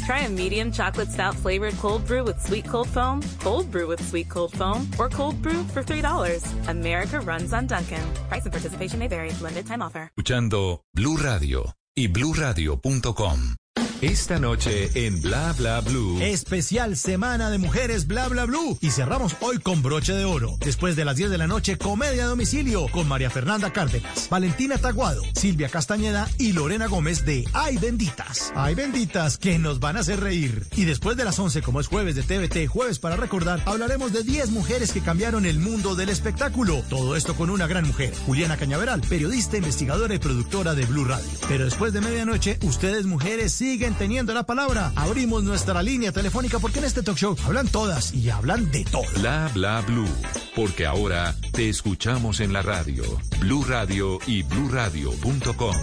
Try 0.09 0.21
a 0.25 0.29
medium 0.29 0.71
chocolate 0.71 1.11
stout 1.11 1.35
flavored 1.35 1.77
cold 1.77 2.03
brew 2.07 2.23
with 2.23 2.41
sweet 2.41 2.65
cold 2.65 2.89
foam, 2.89 3.21
cold 3.41 3.69
brew 3.69 3.85
with 3.85 4.01
sweet 4.01 4.27
cold 4.27 4.51
foam, 4.51 4.87
or 4.97 5.07
cold 5.07 5.39
brew 5.39 5.63
for 5.65 5.83
$3. 5.83 6.41
America 6.67 7.19
runs 7.19 7.53
on 7.53 7.67
Dunkin'. 7.67 8.01
Price 8.27 8.43
and 8.43 8.51
participation 8.51 8.97
may 8.97 9.07
vary. 9.07 9.29
Limited 9.39 9.67
time 9.67 9.83
offer. 9.83 10.09
Escuchando 10.17 10.81
Blue 10.95 11.15
Radio 11.15 11.75
y 11.95 12.07
bluradio.com. 12.07 13.55
Esta 14.01 14.39
noche 14.39 14.89
en 14.93 15.19
Bla 15.19 15.51
Bla 15.57 15.81
Blue. 15.81 16.21
Especial 16.21 16.95
Semana 16.95 17.49
de 17.49 17.57
Mujeres 17.57 18.07
Bla 18.07 18.29
Bla 18.29 18.45
Blue. 18.45 18.77
Y 18.79 18.91
cerramos 18.91 19.35
hoy 19.41 19.59
con 19.59 19.81
broche 19.81 20.13
de 20.13 20.23
oro. 20.23 20.55
Después 20.61 20.95
de 20.95 21.03
las 21.03 21.17
10 21.17 21.31
de 21.31 21.37
la 21.37 21.47
noche, 21.47 21.77
comedia 21.77 22.23
a 22.23 22.27
domicilio 22.27 22.87
con 22.93 23.09
María 23.09 23.29
Fernanda 23.29 23.73
Cárdenas, 23.73 24.29
Valentina 24.29 24.77
Taguado, 24.77 25.21
Silvia 25.33 25.67
Castañeda 25.67 26.29
y 26.37 26.53
Lorena 26.53 26.87
Gómez 26.87 27.25
de 27.25 27.43
Ay 27.51 27.75
Benditas. 27.75 28.53
Ay 28.55 28.73
Benditas 28.73 29.37
que 29.37 29.59
nos 29.59 29.81
van 29.81 29.97
a 29.97 29.99
hacer 29.99 30.21
reír. 30.21 30.65
Y 30.77 30.85
después 30.85 31.17
de 31.17 31.25
las 31.25 31.37
11, 31.37 31.61
como 31.61 31.81
es 31.81 31.87
jueves 31.87 32.15
de 32.15 32.23
TVT, 32.23 32.67
jueves 32.69 32.99
para 32.99 33.17
recordar, 33.17 33.61
hablaremos 33.65 34.13
de 34.13 34.23
10 34.23 34.51
mujeres 34.51 34.93
que 34.93 35.01
cambiaron 35.01 35.45
el 35.45 35.59
mundo 35.59 35.95
del 35.95 36.07
espectáculo. 36.07 36.85
Todo 36.89 37.17
esto 37.17 37.35
con 37.35 37.49
una 37.49 37.67
gran 37.67 37.85
mujer, 37.85 38.13
Juliana 38.25 38.55
Cañaveral, 38.55 39.01
periodista, 39.01 39.57
investigadora 39.57 40.15
y 40.15 40.19
productora 40.19 40.73
de 40.73 40.85
Blue 40.85 41.03
Radio. 41.03 41.27
Pero 41.49 41.65
después 41.65 41.91
de 41.91 41.99
medianoche, 41.99 42.59
ustedes 42.63 43.05
mujeres 43.05 43.51
siguen 43.51 43.88
teniendo 43.95 44.33
la 44.33 44.43
palabra. 44.43 44.91
Abrimos 44.95 45.43
nuestra 45.43 45.81
línea 45.81 46.11
telefónica 46.11 46.59
porque 46.59 46.79
en 46.79 46.85
este 46.85 47.03
talk 47.03 47.17
show 47.17 47.35
hablan 47.45 47.67
todas 47.67 48.13
y 48.13 48.29
hablan 48.29 48.71
de 48.71 48.85
todo. 48.85 49.03
Bla 49.15 49.49
Bla 49.53 49.81
Blue. 49.81 50.07
Porque 50.55 50.85
ahora 50.85 51.35
te 51.53 51.69
escuchamos 51.69 52.39
en 52.39 52.53
la 52.53 52.61
radio. 52.61 53.03
Blue 53.39 53.63
Radio 53.63 54.19
y 54.27 54.43
bluradio.com. 54.43 55.75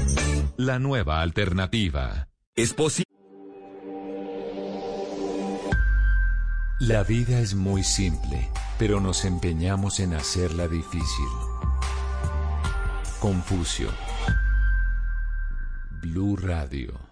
La 0.57 0.79
nueva 0.79 1.23
alternativa. 1.23 2.29
Es 2.55 2.73
posible. 2.73 3.07
La 6.79 7.05
vida 7.05 7.41
es 7.41 7.55
muy 7.55 7.83
simple, 7.83 8.51
pero 8.79 9.01
nos 9.01 9.25
empeñamos 9.25 9.99
en 9.99 10.13
hacerla 10.13 10.69
difícil. 10.69 11.27
Confucio. 13.19 13.89
Blue 16.03 16.37
Radio. 16.37 17.06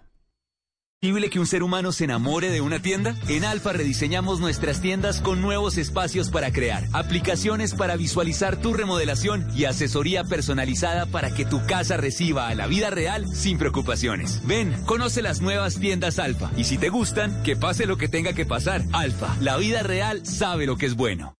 Posible 1.05 1.29
que 1.29 1.39
un 1.39 1.45
ser 1.45 1.61
humano 1.61 1.91
se 1.91 2.05
enamore 2.05 2.49
de 2.49 2.61
una 2.61 2.79
tienda? 2.79 3.15
En 3.27 3.45
Alfa 3.45 3.73
rediseñamos 3.73 4.39
nuestras 4.39 4.81
tiendas 4.81 5.21
con 5.21 5.39
nuevos 5.39 5.77
espacios 5.77 6.31
para 6.31 6.51
crear, 6.51 6.83
aplicaciones 6.93 7.75
para 7.75 7.95
visualizar 7.95 8.57
tu 8.57 8.73
remodelación 8.73 9.47
y 9.55 9.65
asesoría 9.65 10.23
personalizada 10.23 11.05
para 11.05 11.29
que 11.29 11.45
tu 11.45 11.63
casa 11.67 11.95
reciba 11.95 12.47
a 12.47 12.55
la 12.55 12.65
vida 12.65 12.89
real 12.89 13.27
sin 13.27 13.59
preocupaciones. 13.59 14.41
Ven, 14.47 14.73
conoce 14.87 15.21
las 15.21 15.41
nuevas 15.41 15.77
tiendas 15.79 16.17
Alfa 16.17 16.49
y 16.57 16.63
si 16.63 16.79
te 16.79 16.89
gustan, 16.89 17.43
que 17.43 17.55
pase 17.55 17.85
lo 17.85 17.97
que 17.97 18.07
tenga 18.07 18.33
que 18.33 18.47
pasar. 18.47 18.81
Alfa, 18.91 19.37
la 19.41 19.57
vida 19.57 19.83
real 19.83 20.25
sabe 20.25 20.65
lo 20.65 20.75
que 20.75 20.87
es 20.87 20.95
bueno. 20.95 21.35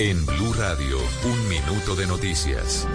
En 0.00 0.24
Blue 0.26 0.52
Radio, 0.52 0.96
un 1.24 1.48
minuto 1.48 1.96
de 1.96 2.06
noticias. 2.06 2.86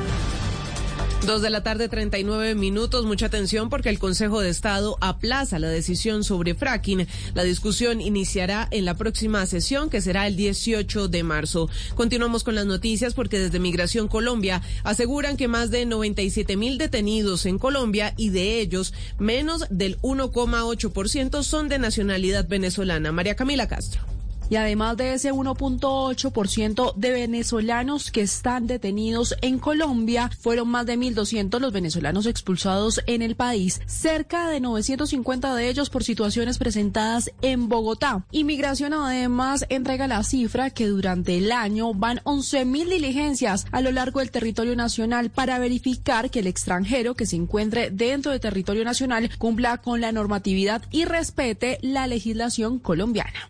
Dos 1.25 1.41
de 1.41 1.49
la 1.49 1.61
tarde, 1.61 1.89
39 1.89 2.55
minutos. 2.55 3.05
Mucha 3.05 3.25
atención 3.25 3.69
porque 3.69 3.89
el 3.89 3.99
Consejo 3.99 4.39
de 4.39 4.49
Estado 4.49 4.97
aplaza 5.01 5.59
la 5.59 5.67
decisión 5.67 6.23
sobre 6.23 6.55
fracking. 6.55 7.05
La 7.33 7.43
discusión 7.43 7.99
iniciará 7.99 8.69
en 8.71 8.85
la 8.85 8.93
próxima 8.93 9.45
sesión, 9.47 9.89
que 9.89 9.99
será 9.99 10.27
el 10.27 10.37
18 10.37 11.09
de 11.09 11.23
marzo. 11.23 11.69
Continuamos 11.95 12.45
con 12.45 12.55
las 12.55 12.65
noticias 12.65 13.13
porque 13.13 13.37
desde 13.37 13.59
Migración 13.59 14.07
Colombia 14.07 14.61
aseguran 14.85 15.35
que 15.35 15.49
más 15.49 15.71
de 15.71 15.85
97 15.85 16.55
mil 16.55 16.77
detenidos 16.77 17.45
en 17.45 17.59
Colombia 17.59 18.13
y 18.15 18.29
de 18.29 18.61
ellos 18.61 18.93
menos 19.19 19.65
del 19.69 19.99
1,8% 19.99 21.43
son 21.43 21.67
de 21.67 21.79
nacionalidad 21.79 22.47
venezolana. 22.47 23.11
María 23.11 23.35
Camila 23.35 23.67
Castro. 23.67 24.03
Y 24.49 24.55
además 24.55 24.97
de 24.97 25.13
ese 25.13 25.31
1.8% 25.31 26.93
de 26.95 27.11
venezolanos 27.11 28.11
que 28.11 28.21
están 28.21 28.67
detenidos 28.67 29.35
en 29.41 29.59
Colombia, 29.59 30.29
fueron 30.39 30.69
más 30.69 30.85
de 30.85 30.97
1.200 30.97 31.59
los 31.59 31.73
venezolanos 31.73 32.25
expulsados 32.25 33.01
en 33.07 33.21
el 33.21 33.35
país, 33.35 33.81
cerca 33.85 34.47
de 34.49 34.59
950 34.59 35.55
de 35.55 35.69
ellos 35.69 35.89
por 35.89 36.03
situaciones 36.03 36.57
presentadas 36.57 37.31
en 37.41 37.69
Bogotá. 37.69 38.25
Inmigración 38.31 38.93
además 38.93 39.65
entrega 39.69 40.07
la 40.07 40.23
cifra 40.23 40.69
que 40.69 40.87
durante 40.87 41.37
el 41.37 41.51
año 41.51 41.93
van 41.93 42.19
11.000 42.19 42.89
diligencias 42.89 43.65
a 43.71 43.81
lo 43.81 43.91
largo 43.91 44.19
del 44.19 44.31
territorio 44.31 44.75
nacional 44.75 45.29
para 45.29 45.59
verificar 45.59 46.29
que 46.29 46.39
el 46.39 46.47
extranjero 46.47 47.15
que 47.15 47.25
se 47.25 47.35
encuentre 47.35 47.89
dentro 47.91 48.31
del 48.31 48.41
territorio 48.41 48.83
nacional 48.83 49.29
cumpla 49.37 49.77
con 49.77 50.01
la 50.01 50.11
normatividad 50.11 50.83
y 50.91 51.05
respete 51.05 51.79
la 51.81 52.07
legislación 52.07 52.79
colombiana. 52.79 53.49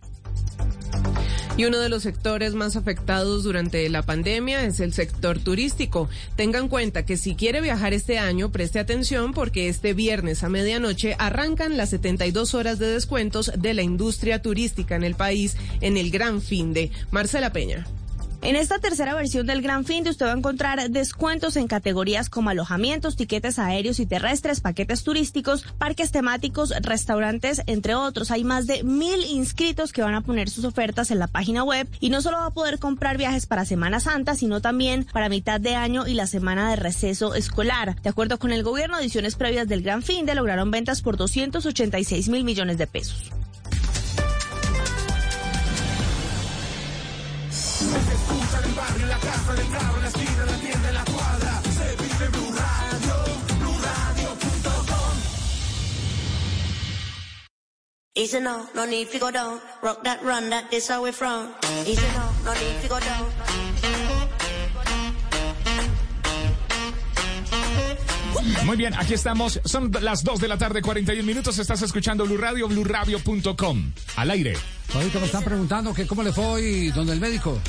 Y 1.56 1.66
uno 1.66 1.78
de 1.78 1.90
los 1.90 2.02
sectores 2.02 2.56
más 2.56 2.76
afectados 2.76 3.44
durante 3.44 3.88
la 3.88 4.02
pandemia 4.02 4.66
es 4.66 4.80
el 4.80 4.92
sector 4.92 5.38
turístico. 5.38 6.10
Tenga 6.36 6.58
en 6.58 6.68
cuenta 6.68 7.06
que 7.06 7.16
si 7.16 7.36
quiere 7.36 7.62
viajar 7.62 7.94
este 7.94 8.18
año, 8.18 8.52
preste 8.52 8.80
atención 8.80 9.34
porque 9.34 9.70
este 9.70 9.94
viernes 9.94 10.44
a 10.44 10.50
medianoche 10.50 11.16
arrancan 11.20 11.78
las 11.78 11.92
72 11.92 12.56
horas 12.56 12.80
de 12.80 12.88
descuentos 12.88 13.52
de 13.56 13.76
la 13.76 13.84
industria 13.84 14.42
turística 14.42 14.96
en 14.96 15.04
el 15.04 15.14
país 15.14 15.56
en 15.82 15.98
el 15.98 16.10
gran 16.10 16.42
fin 16.42 16.74
de 16.74 16.90
Marcela 17.12 17.54
Peña. 17.54 17.86
En 18.44 18.58
esta 18.58 18.78
tercera 18.78 19.16
versión 19.16 19.48
del 19.48 19.62
Gran 19.62 19.86
Fin 19.86 20.06
usted 20.06 20.26
va 20.26 20.34
a 20.34 20.38
encontrar 20.38 20.90
descuentos 20.90 21.56
en 21.56 21.68
categorías 21.68 22.30
como 22.30 22.50
alojamientos, 22.50 23.16
tiquetes 23.16 23.58
aéreos 23.58 24.02
y 24.02 24.06
terrestres, 24.06 24.60
paquetes 24.60 25.06
turísticos, 25.06 25.64
parques 25.78 26.12
temáticos, 26.12 26.74
restaurantes, 26.82 27.62
entre 27.68 27.96
otros. 27.96 28.32
Hay 28.32 28.44
más 28.44 28.68
de 28.68 28.84
mil 28.84 29.24
inscritos 29.30 29.94
que 29.94 30.02
van 30.02 30.14
a 30.14 30.20
poner 30.20 30.50
sus 30.50 30.66
ofertas 30.66 31.10
en 31.10 31.20
la 31.20 31.28
página 31.28 31.64
web 31.64 31.88
y 32.02 32.10
no 32.10 32.22
solo 32.22 32.40
va 32.40 32.48
a 32.48 32.52
poder 32.52 32.80
comprar 32.80 33.18
viajes 33.18 33.46
para 33.46 33.64
Semana 33.64 34.02
Santa, 34.02 34.36
sino 34.36 34.60
también 34.60 35.08
para 35.14 35.30
mitad 35.30 35.62
de 35.62 35.76
año 35.76 36.06
y 36.06 36.14
la 36.14 36.28
semana 36.28 36.70
de 36.70 36.76
receso 36.76 37.36
escolar. 37.36 37.96
De 38.02 38.10
acuerdo 38.10 38.40
con 38.40 38.52
el 38.52 38.62
gobierno, 38.62 39.00
ediciones 39.00 39.36
previas 39.36 39.70
del 39.70 39.84
Gran 39.84 40.04
Fin 40.04 40.26
de 40.26 40.36
lograron 40.36 40.70
ventas 40.70 41.02
por 41.02 41.16
286 41.16 42.28
mil 42.28 42.44
millones 42.44 42.78
de 42.78 42.88
pesos. 42.88 43.32
Escucha 48.00 48.60
en 48.60 48.66
el 48.70 48.76
barrio, 48.76 49.04
en 49.04 49.10
la 49.10 49.20
casa, 49.20 49.54
en 49.54 49.60
el 49.60 49.70
carro, 49.72 49.96
en 49.96 50.02
la 50.02 50.08
esquina, 50.08 50.42
en 50.44 50.52
la 50.52 50.58
tienda, 50.58 50.90
en 50.90 50.96
la 50.96 51.06
cuadra. 51.06 51.62
Se 51.78 51.96
vive 52.02 52.28
Blue 52.30 52.52
Radio, 52.64 53.16
BlueRadio.com. 53.60 55.16
Easy 58.16 58.40
no, 58.40 58.68
no 58.76 58.86
need 58.86 59.10
to 59.12 59.20
go 59.20 59.32
down. 59.32 59.60
Rock 59.82 60.04
that 60.04 60.22
run, 60.24 60.50
that 60.50 60.72
is 60.72 60.88
how 60.88 61.04
we 61.04 61.12
from. 61.12 61.54
Easy 61.86 62.08
no, 62.16 62.26
no 62.46 62.54
need 62.54 62.82
to 62.82 62.88
go 62.90 63.00
down. 63.00 63.26
Muy 68.66 68.78
bien, 68.78 68.94
aquí 68.94 69.14
estamos. 69.14 69.60
Son 69.66 69.92
las 70.02 70.24
2 70.24 70.40
de 70.40 70.48
la 70.48 70.58
tarde, 70.58 70.82
41 70.82 71.26
minutos. 71.26 71.58
Estás 71.60 71.82
escuchando 71.82 72.26
Blue 72.26 72.38
Radio, 72.38 72.68
BlueRadio.com. 72.68 73.92
Al 74.16 74.32
aire. 74.32 74.54
Ahorita 74.94 75.20
me 75.20 75.26
están 75.26 75.44
preguntando 75.44 75.94
que 75.94 76.08
cómo 76.08 76.24
le 76.24 76.32
fue 76.32 76.46
hoy 76.46 76.92
donde 76.92 77.14
el 77.14 77.20
médico. 77.20 77.60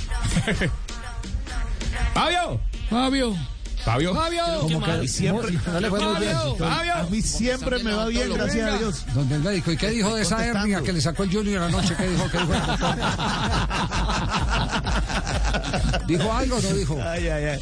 Fabio. 2.14 2.60
Fabio. 2.88 3.53
Fabio. 3.84 4.14
Fabio. 4.14 4.42
Como 4.60 4.82
que- 4.82 4.90
A 4.90 4.96
mí 4.96 5.08
siempre, 5.08 5.52
no 5.66 5.80
le 5.80 5.90
fue 5.90 6.00
muy 6.00 6.20
bien. 6.20 6.36
A 6.64 7.06
mí 7.10 7.22
siempre 7.22 7.82
me 7.82 7.92
va 7.92 8.06
bien, 8.06 8.32
gracias 8.32 8.72
a 8.72 8.78
Dios. 8.78 9.04
Donde 9.14 9.34
el 9.36 9.42
médico. 9.42 9.72
¿Y 9.72 9.76
qué 9.76 9.90
dijo 9.90 10.14
de 10.14 10.22
esa 10.22 10.44
hernia 10.44 10.80
que 10.82 10.92
le 10.92 11.00
sacó 11.00 11.24
el 11.24 11.32
Junior 11.32 11.62
anoche? 11.64 11.94
¿Qué 11.96 12.08
dijo? 12.08 12.24
¿Qué 12.30 12.38
dijo? 12.38 12.54
el 12.54 12.66
doctor? 12.66 12.96
¿Dijo 16.06 16.32
algo 16.32 16.56
o 16.56 16.62
no 16.62 16.74
dijo? 16.74 16.98
Ay, 17.02 17.28
ay, 17.28 17.44
ay. 17.44 17.60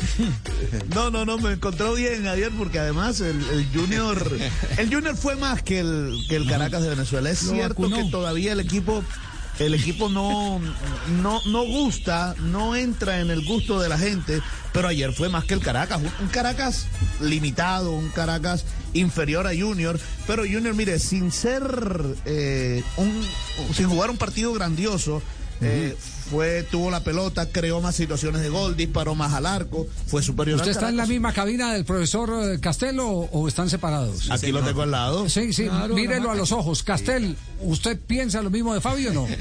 No, 0.94 1.10
no, 1.10 1.24
no, 1.24 1.38
me 1.38 1.52
encontró 1.52 1.94
bien 1.94 2.26
ayer 2.26 2.50
porque 2.56 2.78
además 2.78 3.20
el, 3.20 3.36
el 3.50 3.66
Junior 3.74 4.30
el 4.78 4.92
Junior 4.94 5.16
fue 5.16 5.36
más 5.36 5.62
que 5.62 5.80
el, 5.80 6.18
que 6.28 6.36
el 6.36 6.48
Caracas 6.48 6.82
de 6.82 6.90
Venezuela. 6.90 7.30
Es 7.30 7.38
cierto 7.40 7.82
vacunó. 7.82 7.96
que 7.96 8.10
todavía 8.10 8.52
el 8.52 8.60
equipo 8.60 9.02
el 9.66 9.74
equipo 9.74 10.08
no, 10.08 10.60
no, 11.22 11.40
no 11.46 11.64
gusta, 11.64 12.34
no 12.38 12.74
entra 12.74 13.20
en 13.20 13.30
el 13.30 13.44
gusto 13.44 13.80
de 13.80 13.88
la 13.88 13.98
gente, 13.98 14.40
pero 14.72 14.88
ayer 14.88 15.12
fue 15.12 15.28
más 15.28 15.44
que 15.44 15.54
el 15.54 15.60
Caracas. 15.60 16.00
Un, 16.20 16.28
Caracas 16.28 16.86
limitado, 17.20 17.92
un 17.92 18.08
Caracas 18.10 18.64
inferior 18.92 19.46
a 19.46 19.50
Junior, 19.56 19.98
pero 20.26 20.42
Junior, 20.42 20.74
mire, 20.74 20.98
sin 20.98 21.30
ser 21.30 21.62
eh, 22.24 22.82
un, 22.96 23.26
sin 23.74 23.88
jugar 23.88 24.10
un 24.10 24.16
partido 24.16 24.52
grandioso, 24.52 25.22
eh, 25.60 25.96
fue, 26.32 26.62
tuvo 26.62 26.90
la 26.90 27.00
pelota, 27.04 27.46
creó 27.50 27.82
más 27.82 27.94
situaciones 27.94 28.40
de 28.40 28.48
gol, 28.48 28.74
disparó 28.74 29.14
más 29.14 29.34
al 29.34 29.44
arco, 29.44 29.86
fue 30.06 30.22
superior 30.22 30.56
¿Usted 30.56 30.70
al 30.70 30.76
está 30.76 30.88
en 30.88 30.96
la 30.96 31.04
misma 31.04 31.34
cabina 31.34 31.74
del 31.74 31.84
profesor 31.84 32.30
eh, 32.54 32.58
Castelo 32.58 33.06
o, 33.06 33.46
están 33.48 33.68
separados? 33.68 34.30
Aquí 34.30 34.50
lo 34.50 34.62
tengo 34.62 34.80
al 34.80 34.90
lado. 34.92 35.28
Sí, 35.28 35.52
sí, 35.52 35.64
Claro, 35.64 35.94
mírelo 35.94 36.30
a 36.30 36.34
los 36.34 36.50
ojos. 36.52 36.82
Castel, 36.82 37.36
¿usted 37.60 38.00
piensa 38.00 38.40
lo 38.40 38.48
mismo 38.48 38.72
de 38.72 38.80
Fabio 38.80 39.10
o 39.10 39.14
no? 39.14 39.28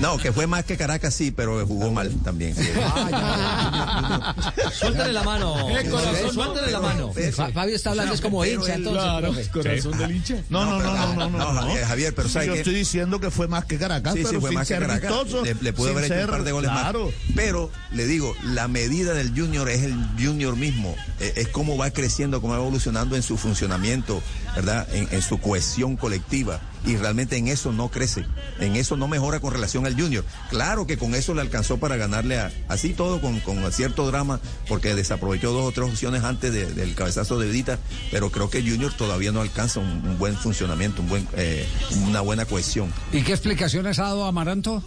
No, 0.00 0.18
que 0.18 0.32
fue 0.32 0.46
más 0.46 0.64
que 0.64 0.76
Caracas, 0.76 1.14
sí, 1.14 1.30
pero 1.30 1.66
jugó 1.66 1.90
mal 1.92 2.10
también. 2.22 2.54
sí. 2.54 2.62
Suéltale 4.72 5.12
la 5.12 5.22
mano. 5.22 5.68
Eh, 5.70 5.88
corazón, 5.88 6.32
Suéltale 6.34 6.70
la 6.72 6.80
mano. 6.80 7.12
Fa- 7.32 7.50
Fabio 7.52 7.76
está 7.76 7.90
hablando, 7.90 8.14
es 8.14 8.20
como 8.20 8.44
hincha, 8.44 8.74
él- 8.74 8.86
entonces. 8.86 9.02
claro, 9.02 9.34
corazón 9.52 9.98
del 9.98 10.16
hincha. 10.16 10.36
No, 10.50 10.64
no, 10.64 10.80
no, 10.80 11.28
no, 11.30 11.52
no. 11.52 11.60
Javier, 11.62 11.84
Javier, 11.86 12.14
pero 12.14 12.28
Sí, 12.28 12.34
¿sabe 12.34 12.46
yo 12.46 12.54
estoy 12.54 12.74
diciendo 12.74 13.20
que 13.20 13.30
fue 13.30 13.48
más 13.48 13.64
que 13.64 13.78
Caracas, 13.78 14.14
pero 14.22 14.40
fue 14.40 14.50
más 14.52 14.68
que 14.68 14.74
Caracas. 14.74 15.12
le 15.60 15.72
pudo 15.74 15.90
haber 15.90 16.04
hecho 16.04 16.14
ser- 16.14 16.24
un 16.24 16.30
par 16.30 16.44
de 16.44 16.52
goles 16.52 16.70
claro. 16.70 17.04
más. 17.06 17.14
Pero 17.34 17.70
le 17.92 18.06
digo, 18.06 18.34
la 18.44 18.68
medida 18.68 19.12
del 19.14 19.30
Junior 19.38 19.68
es 19.68 19.82
el 19.82 19.94
Junior 20.18 20.56
mismo. 20.56 20.94
Eh, 21.20 21.32
Es, 21.36 21.48
cómo 21.48 21.76
va 21.76 21.90
creciendo, 21.90 22.40
cómo 22.40 22.52
va 22.54 22.58
evolucionando 22.60 23.16
en 23.16 23.22
su 23.22 23.36
funcionamiento, 23.36 24.22
¿verdad? 24.56 24.86
En, 24.94 25.08
en 25.10 25.22
su 25.22 25.38
cohesión 25.38 25.96
colectiva. 25.96 26.60
Y 26.86 26.96
realmente 26.96 27.36
en 27.38 27.48
eso 27.48 27.72
no 27.72 27.88
crece. 27.88 28.26
En 28.60 28.76
eso 28.76 28.96
no 28.98 29.08
mejora 29.08 29.40
con 29.40 29.52
relación 29.54 29.86
al 29.86 29.98
Junior. 29.98 30.22
Claro 30.50 30.86
que 30.86 30.98
con 30.98 31.14
eso 31.14 31.32
le 31.32 31.40
alcanzó 31.40 31.78
para 31.78 31.96
ganarle 31.96 32.38
a, 32.38 32.52
así 32.68 32.92
todo 32.92 33.22
con, 33.22 33.40
con 33.40 33.72
cierto 33.72 34.06
drama, 34.06 34.38
porque 34.68 34.94
desaprovechó 34.94 35.52
dos 35.52 35.64
o 35.64 35.72
tres 35.72 35.88
opciones 35.88 36.24
antes 36.24 36.52
de- 36.52 36.66
del 36.74 36.94
cabezazo 36.94 37.38
de 37.38 37.46
Vidita, 37.46 37.78
pero 38.10 38.30
creo 38.30 38.50
que 38.50 38.60
Junior 38.60 38.92
todavía 38.92 39.32
no 39.32 39.40
alcanza 39.40 39.80
un, 39.80 39.86
un 40.06 40.18
buen 40.18 40.36
funcionamiento, 40.36 41.00
un 41.00 41.08
buen, 41.08 41.26
eh, 41.38 41.66
una 42.06 42.20
buena 42.20 42.44
cohesión. 42.44 42.92
¿Y 43.12 43.22
qué 43.22 43.32
explicaciones 43.32 43.98
ha 43.98 44.02
dado 44.02 44.24
Amaranto? 44.26 44.82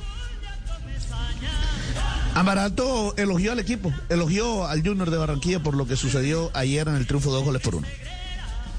Amaranto 2.39 3.15
elogió 3.17 3.51
al 3.51 3.59
equipo, 3.59 3.91
elogió 4.09 4.67
al 4.67 4.83
Junior 4.85 5.09
de 5.09 5.17
Barranquilla 5.17 5.59
por 5.59 5.75
lo 5.75 5.87
que 5.87 5.95
sucedió 5.95 6.51
ayer 6.53 6.87
en 6.87 6.95
el 6.95 7.07
triunfo 7.07 7.29
de 7.31 7.35
dos 7.37 7.45
goles 7.45 7.61
por 7.63 7.75
uno. 7.75 7.87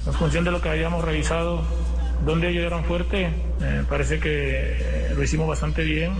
En 0.07 0.13
función 0.15 0.45
de 0.45 0.53
lo 0.53 0.61
que 0.63 0.69
habíamos 0.69 1.05
revisado, 1.05 1.63
donde 2.25 2.51
ellos 2.51 2.65
eran 2.65 2.85
fuertes, 2.85 3.33
eh, 3.61 3.83
parece 3.89 4.21
que 4.21 4.31
eh, 4.79 5.13
lo 5.17 5.23
hicimos 5.25 5.49
bastante 5.49 5.83
bien, 5.83 6.13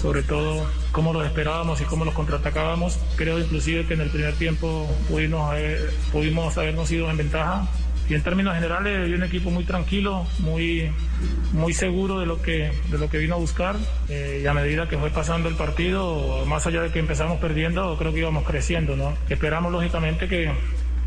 sobre 0.00 0.22
todo 0.22 0.66
cómo 0.92 1.12
los 1.12 1.26
esperábamos 1.26 1.80
y 1.82 1.84
cómo 1.84 2.04
los 2.06 2.14
contraatacábamos. 2.14 2.98
Creo 3.16 3.38
inclusive 3.38 3.84
que 3.86 3.92
en 3.94 4.00
el 4.00 4.08
primer 4.10 4.34
tiempo 4.34 4.88
pudimos, 5.10 5.50
haber- 5.50 5.90
pudimos 6.10 6.56
habernos 6.56 6.90
ido 6.90 7.10
en 7.10 7.18
ventaja 7.18 7.68
Y 8.08 8.14
en 8.14 8.22
términos 8.22 8.54
generales, 8.54 9.06
vi 9.06 9.14
un 9.14 9.22
equipo 9.22 9.50
muy 9.50 9.64
tranquilo, 9.64 10.26
muy, 10.38 10.90
muy 11.52 11.74
seguro 11.74 12.20
de 12.20 12.26
lo 12.26 12.40
que, 12.40 12.72
de 12.90 12.98
lo 12.98 13.10
que 13.10 13.18
vino 13.18 13.34
a 13.34 13.38
buscar. 13.38 13.76
Eh, 14.08 14.40
y 14.42 14.46
a 14.46 14.54
medida 14.54 14.88
que 14.88 14.96
fue 14.96 15.10
pasando 15.10 15.48
el 15.48 15.56
partido, 15.56 16.44
más 16.46 16.66
allá 16.66 16.80
de 16.82 16.90
que 16.90 17.00
empezamos 17.00 17.38
perdiendo, 17.38 17.96
creo 17.98 18.12
que 18.14 18.20
íbamos 18.20 18.44
creciendo. 18.44 18.96
¿no? 18.96 19.12
Esperamos, 19.28 19.70
lógicamente, 19.70 20.26
que, 20.26 20.50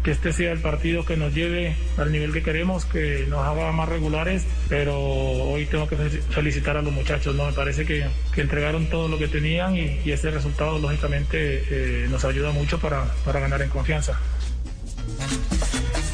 que 0.04 0.12
este 0.12 0.32
sea 0.32 0.52
el 0.52 0.60
partido 0.60 1.06
que 1.06 1.18
nos 1.18 1.34
lleve 1.34 1.76
al 1.98 2.12
nivel 2.12 2.34
que 2.34 2.44
queremos, 2.44 2.86
que 2.86 3.26
nos 3.28 3.46
haga 3.46 3.72
más 3.72 3.90
regulares, 3.90 4.46
pero 4.70 5.00
hoy 5.00 5.66
tengo 5.66 5.88
que 5.88 5.96
felicitar 5.96 6.78
a 6.78 6.82
los 6.82 6.94
muchachos, 6.94 7.36
¿no? 7.36 7.46
Me 7.46 7.54
parece 7.54 7.86
que, 7.86 8.06
que 8.34 8.42
entregaron 8.42 8.88
todo 8.92 9.08
lo 9.08 9.18
que 9.18 9.28
tenían 9.28 9.76
y, 9.76 10.00
este 10.06 10.32
resultado, 10.32 10.78
lógicamente, 10.80 11.64
eh, 11.70 12.08
nos 12.10 12.26
ayuda 12.26 12.52
mucho 12.52 12.80
para, 12.80 13.06
para 13.26 13.40
ganar 13.40 13.62
en 13.62 13.70
confianza. 13.70 14.20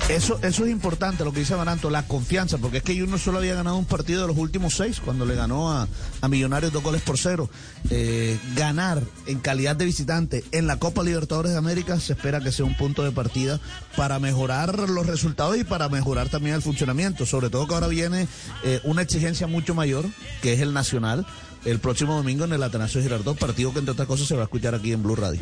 Eso, 0.09 0.39
eso 0.41 0.63
es 0.63 0.71
importante 0.71 1.25
lo 1.25 1.33
que 1.33 1.39
dice 1.39 1.53
Amaranto, 1.53 1.89
la 1.89 2.07
confianza, 2.07 2.57
porque 2.57 2.77
es 2.77 2.83
que 2.83 2.97
Junior 2.97 3.19
solo 3.19 3.39
había 3.39 3.55
ganado 3.55 3.75
un 3.75 3.83
partido 3.83 4.21
de 4.21 4.27
los 4.29 4.37
últimos 4.37 4.73
seis 4.73 5.01
cuando 5.03 5.25
le 5.25 5.35
ganó 5.35 5.69
a, 5.69 5.85
a 6.21 6.27
Millonarios 6.29 6.71
dos 6.71 6.81
goles 6.81 7.01
por 7.01 7.17
cero. 7.17 7.49
Eh, 7.89 8.39
ganar 8.55 9.03
en 9.25 9.39
calidad 9.39 9.75
de 9.75 9.83
visitante 9.83 10.45
en 10.53 10.65
la 10.65 10.79
Copa 10.79 11.03
Libertadores 11.03 11.51
de 11.51 11.57
América 11.57 11.99
se 11.99 12.13
espera 12.13 12.39
que 12.39 12.53
sea 12.53 12.63
un 12.63 12.77
punto 12.77 13.03
de 13.03 13.11
partida 13.11 13.59
para 13.97 14.17
mejorar 14.17 14.87
los 14.89 15.05
resultados 15.05 15.57
y 15.57 15.65
para 15.65 15.89
mejorar 15.89 16.29
también 16.29 16.55
el 16.55 16.61
funcionamiento, 16.61 17.25
sobre 17.25 17.49
todo 17.49 17.67
que 17.67 17.73
ahora 17.73 17.87
viene 17.87 18.29
eh, 18.63 18.79
una 18.85 19.01
exigencia 19.01 19.45
mucho 19.45 19.75
mayor, 19.75 20.05
que 20.41 20.53
es 20.53 20.61
el 20.61 20.71
Nacional, 20.71 21.25
el 21.65 21.79
próximo 21.79 22.15
domingo 22.15 22.45
en 22.45 22.53
el 22.53 22.63
Atanasio 22.63 23.01
Girardot, 23.01 23.37
partido 23.37 23.73
que 23.73 23.79
entre 23.79 23.91
otras 23.91 24.07
cosas 24.07 24.25
se 24.25 24.35
va 24.35 24.41
a 24.41 24.45
escuchar 24.45 24.73
aquí 24.73 24.93
en 24.93 25.03
Blue 25.03 25.17
Radio. 25.17 25.41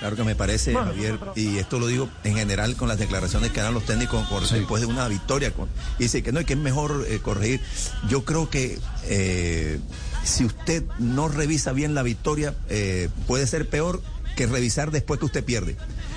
Claro 0.00 0.16
que 0.16 0.24
me 0.24 0.34
parece, 0.34 0.72
Bueno, 0.72 0.88
Javier, 0.88 1.18
pero- 1.18 1.32
y 1.36 1.58
esto 1.58 1.78
lo 1.78 1.86
digo 1.86 2.08
en 2.24 2.34
general 2.34 2.76
con 2.76 2.88
las 2.88 2.98
declaraciones 2.98 3.52
que 3.52 3.60
dan 3.60 3.72
los 3.74 3.84
técnicos 3.84 4.26
por- 4.28 4.46
después 4.48 4.80
de 4.82 4.86
una 4.86 5.08
victoria. 5.08 5.50
con- 5.52 5.68
y 5.98 6.04
dice 6.04 6.22
que 6.22 6.32
no, 6.32 6.40
y 6.40 6.44
que 6.44 6.52
es 6.54 6.58
mejor 6.58 7.06
eh, 7.08 7.20
corregir. 7.22 7.60
Yo 8.08 8.24
creo 8.24 8.50
que 8.50 8.78
eh, 9.04 9.78
si 10.24 10.44
usted 10.44 10.84
no 10.98 11.28
revisa 11.28 11.72
bien 11.72 11.94
la 11.94 12.02
victoria, 12.02 12.54
eh, 12.68 13.08
puede 13.26 13.46
ser 13.46 13.68
peor 13.68 14.02
que 14.36 14.46
revisar 14.46 14.90
después 14.90 15.20
que 15.20 15.26
usted 15.26 15.44
pierde. 15.44 15.76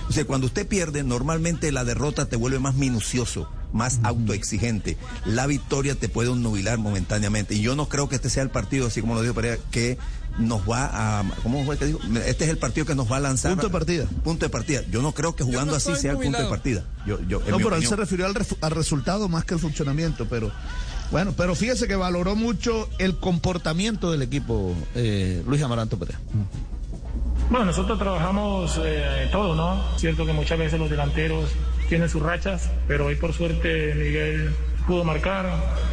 O 0.10 0.12
sea, 0.12 0.26
cuando 0.26 0.48
usted 0.48 0.68
pierde, 0.68 1.04
normalmente 1.04 1.72
la 1.72 1.84
derrota 1.84 2.28
te 2.28 2.36
vuelve 2.36 2.60
más 2.60 2.76
minucioso, 2.76 3.50
más 3.74 4.00
autoexigente. 4.04 4.98
La 5.26 5.48
victoria 5.48 5.96
te 5.96 6.10
puede 6.10 6.34
nubilar 6.34 6.78
momentáneamente. 6.78 7.56
Y 7.56 7.62
yo 7.62 7.76
no 7.76 7.90
creo 7.90 8.08
que 8.08 8.16
este 8.16 8.30
sea 8.30 8.44
el 8.44 8.50
partido, 8.50 8.88
así 8.88 9.02
como 9.02 9.16
lo 9.16 9.22
dijo 9.22 9.34
Pereira, 9.34 9.58
que 9.70 9.98
nos 10.38 10.62
va 10.70 11.20
a... 11.20 11.24
¿Cómo 11.44 11.66
fue 11.66 11.78
que 11.78 11.86
dijo? 11.86 12.00
Este 12.26 12.46
es 12.46 12.50
el 12.50 12.58
partido 12.58 12.86
que 12.86 12.96
nos 12.96 13.12
va 13.12 13.18
a 13.18 13.20
lanzar. 13.20 13.52
Punto 13.52 13.68
de 13.68 13.74
partida. 13.74 14.06
Punto 14.24 14.46
de 14.46 14.50
partida. 14.50 14.82
Yo 14.90 15.02
no 15.02 15.12
creo 15.14 15.36
que 15.36 15.44
jugando 15.44 15.76
así 15.76 15.96
sea 15.96 16.12
el 16.12 16.20
punto 16.20 16.42
de 16.42 16.48
partida. 16.48 16.86
Yo, 17.06 17.20
yo, 17.28 17.42
en 17.42 17.52
No, 17.52 17.58
mi 17.58 17.64
pero 17.64 17.76
él 17.76 17.86
se 17.86 17.96
refirió 17.96 18.26
al, 18.26 18.72
resultado 18.72 19.28
más 19.28 19.46
que 19.46 19.56
al 19.56 19.60
funcionamiento, 19.60 20.28
pero 20.28 20.52
bueno, 21.12 21.34
pero 21.36 21.56
fíjese 21.56 21.88
que 21.88 21.96
valoró 21.96 22.36
mucho 22.36 22.90
el 22.98 23.18
comportamiento 23.18 24.12
del 24.12 24.22
equipo 24.22 24.76
eh, 24.96 25.44
Luis 25.48 25.62
Amaranto 25.62 25.98
Perea. 25.98 26.20
Bueno, 27.50 27.66
nosotros 27.66 27.98
trabajamos 27.98 28.80
eh, 28.84 29.30
todo, 29.32 29.56
¿no? 29.56 29.82
Cierto 29.98 30.26
que 30.26 30.34
muchas 30.34 30.60
veces 30.60 30.80
los 30.80 30.90
delanteros 30.90 31.56
tienen 31.88 32.10
sus 32.10 32.22
rachas, 32.22 32.70
pero 32.88 33.06
hoy 33.06 33.16
por 33.16 33.34
suerte 33.34 33.94
Miguel 33.96 34.54
pudo 34.86 35.04
marcar, 35.04 35.46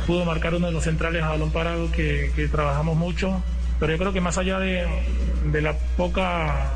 pudo 0.07 0.25
marcar 0.25 0.55
uno 0.55 0.67
de 0.67 0.73
los 0.73 0.85
centrales 0.85 1.23
a 1.23 1.29
balón 1.29 1.51
parado 1.51 1.91
que, 1.93 2.49
trabajamos 2.51 2.97
mucho, 2.97 3.43
pero 3.79 3.93
yo 3.93 3.99
creo 3.99 4.13
que 4.13 4.21
más 4.21 4.39
allá 4.39 4.59
de 4.59 5.63
la 5.63 5.75
poca 5.97 6.73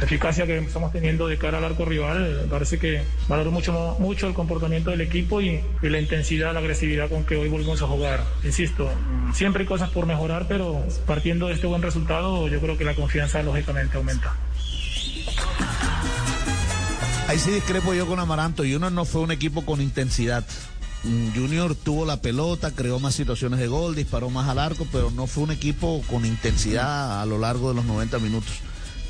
eficacia 0.00 0.46
que 0.46 0.58
estamos 0.58 0.92
teniendo 0.92 1.26
de 1.26 1.38
cara 1.38 1.58
al 1.58 1.64
arco 1.64 1.84
rival, 1.84 2.40
me 2.42 2.48
parece 2.48 2.78
que 2.78 3.02
valoró 3.28 3.50
mucho, 3.50 3.96
mucho 3.98 4.26
el 4.26 4.34
comportamiento 4.34 4.90
del 4.90 5.00
equipo 5.00 5.40
y, 5.40 5.60
y 5.82 5.88
la 5.88 5.98
intensidad, 5.98 6.52
la 6.52 6.60
agresividad 6.60 7.08
con 7.08 7.24
que 7.24 7.36
hoy 7.36 7.48
volvimos 7.48 7.80
a 7.82 7.86
jugar. 7.86 8.24
Insisto, 8.44 8.90
siempre 9.32 9.62
hay 9.62 9.66
cosas 9.66 9.90
por 9.90 10.06
mejorar, 10.06 10.46
pero 10.48 10.84
partiendo 11.06 11.48
de 11.48 11.54
este 11.54 11.66
buen 11.66 11.82
resultado, 11.82 12.48
yo 12.48 12.60
creo 12.60 12.76
que 12.76 12.84
la 12.84 12.94
confianza 12.94 13.42
lógicamente 13.42 13.96
aumenta. 13.96 14.34
Ahí 17.28 17.38
sí 17.38 17.50
discrepo 17.50 17.92
yo 17.92 18.06
con 18.06 18.20
Amaranto. 18.20 18.62
Junior 18.62 18.92
no 18.92 19.04
fue 19.04 19.20
un 19.22 19.32
equipo 19.32 19.64
con 19.64 19.80
intensidad. 19.80 20.44
Mm, 21.02 21.34
Junior 21.34 21.74
tuvo 21.74 22.06
la 22.06 22.20
pelota, 22.20 22.70
creó 22.70 23.00
más 23.00 23.14
situaciones 23.14 23.58
de 23.58 23.66
gol, 23.66 23.96
disparó 23.96 24.30
más 24.30 24.48
al 24.48 24.58
arco, 24.58 24.86
pero 24.92 25.10
no 25.10 25.26
fue 25.26 25.44
un 25.44 25.50
equipo 25.50 26.02
con 26.08 26.24
intensidad 26.24 27.20
a 27.20 27.26
lo 27.26 27.38
largo 27.38 27.70
de 27.70 27.74
los 27.74 27.84
90 27.84 28.18
minutos. 28.20 28.60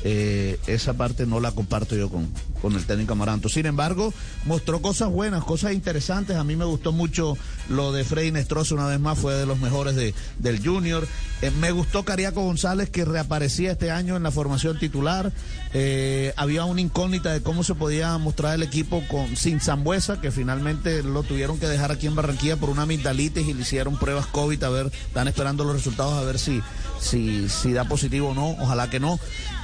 Eh, 0.09 0.57
esa 0.67 0.93
parte 0.93 1.25
no 1.25 1.41
la 1.41 1.51
comparto 1.51 1.93
yo 1.93 2.07
con, 2.07 2.29
con 2.61 2.73
el 2.75 2.85
técnico 2.85 3.11
Amaranto. 3.11 3.49
Sin 3.49 3.65
embargo, 3.65 4.13
mostró 4.45 4.81
cosas 4.81 5.09
buenas, 5.09 5.43
cosas 5.43 5.73
interesantes. 5.73 6.37
A 6.37 6.45
mí 6.45 6.55
me 6.55 6.63
gustó 6.63 6.93
mucho 6.93 7.37
lo 7.67 7.91
de 7.91 8.05
Freddy 8.05 8.31
Nestroza, 8.31 8.75
una 8.75 8.87
vez 8.87 9.01
más, 9.01 9.19
fue 9.19 9.33
de 9.33 9.45
los 9.45 9.59
mejores 9.59 9.97
de, 9.97 10.13
del 10.39 10.65
Junior. 10.65 11.05
Eh, 11.41 11.51
me 11.59 11.71
gustó 11.71 12.05
Cariaco 12.05 12.41
González, 12.41 12.89
que 12.89 13.03
reaparecía 13.03 13.73
este 13.73 13.91
año 13.91 14.15
en 14.15 14.23
la 14.23 14.31
formación 14.31 14.79
titular. 14.79 15.33
Eh, 15.73 16.31
había 16.37 16.63
una 16.63 16.79
incógnita 16.79 17.33
de 17.33 17.41
cómo 17.41 17.65
se 17.65 17.75
podía 17.75 18.17
mostrar 18.17 18.55
el 18.55 18.63
equipo 18.63 19.03
con, 19.09 19.35
sin 19.35 19.59
Zambuesa, 19.59 20.21
que 20.21 20.31
finalmente 20.31 21.03
lo 21.03 21.23
tuvieron 21.23 21.59
que 21.59 21.67
dejar 21.67 21.91
aquí 21.91 22.07
en 22.07 22.15
Barranquilla 22.15 22.55
por 22.55 22.69
una 22.69 22.83
amigdalitis 22.83 23.45
y 23.45 23.53
le 23.53 23.63
hicieron 23.63 23.99
pruebas 23.99 24.27
COVID. 24.27 24.63
A 24.63 24.69
ver, 24.69 24.85
están 24.85 25.27
esperando 25.27 25.65
los 25.65 25.75
resultados 25.75 26.13
a 26.13 26.21
ver 26.21 26.39
si, 26.39 26.61
si, 27.01 27.49
si 27.49 27.73
da 27.73 27.83
positivo 27.83 28.29
o 28.29 28.33
no. 28.33 28.51
Ojalá 28.51 28.89
que 28.89 29.01
no. 29.01 29.19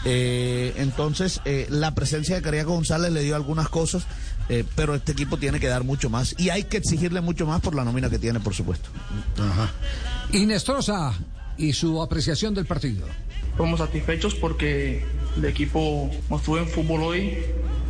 Eh, 0.05 0.73
entonces, 0.77 1.39
eh, 1.45 1.67
la 1.69 1.95
presencia 1.95 2.35
de 2.35 2.41
Cariaco 2.41 2.71
González 2.71 3.11
le 3.11 3.21
dio 3.21 3.35
algunas 3.35 3.69
cosas, 3.69 4.05
eh, 4.49 4.65
pero 4.75 4.95
este 4.95 5.13
equipo 5.13 5.37
tiene 5.37 5.59
que 5.59 5.67
dar 5.67 5.83
mucho 5.83 6.09
más. 6.09 6.35
Y 6.37 6.49
hay 6.49 6.63
que 6.63 6.77
exigirle 6.77 7.21
mucho 7.21 7.45
más 7.45 7.61
por 7.61 7.73
la 7.75 7.83
nómina 7.83 8.09
que 8.09 8.19
tiene, 8.19 8.39
por 8.39 8.53
supuesto. 8.53 8.89
Inestrosa 10.31 11.13
y 11.57 11.73
su 11.73 12.01
apreciación 12.01 12.53
del 12.53 12.65
partido. 12.65 13.05
Estamos 13.51 13.79
satisfechos 13.79 14.33
porque 14.35 15.05
el 15.37 15.45
equipo 15.45 16.09
mostró 16.29 16.57
en 16.57 16.67
fútbol 16.67 17.03
hoy. 17.03 17.37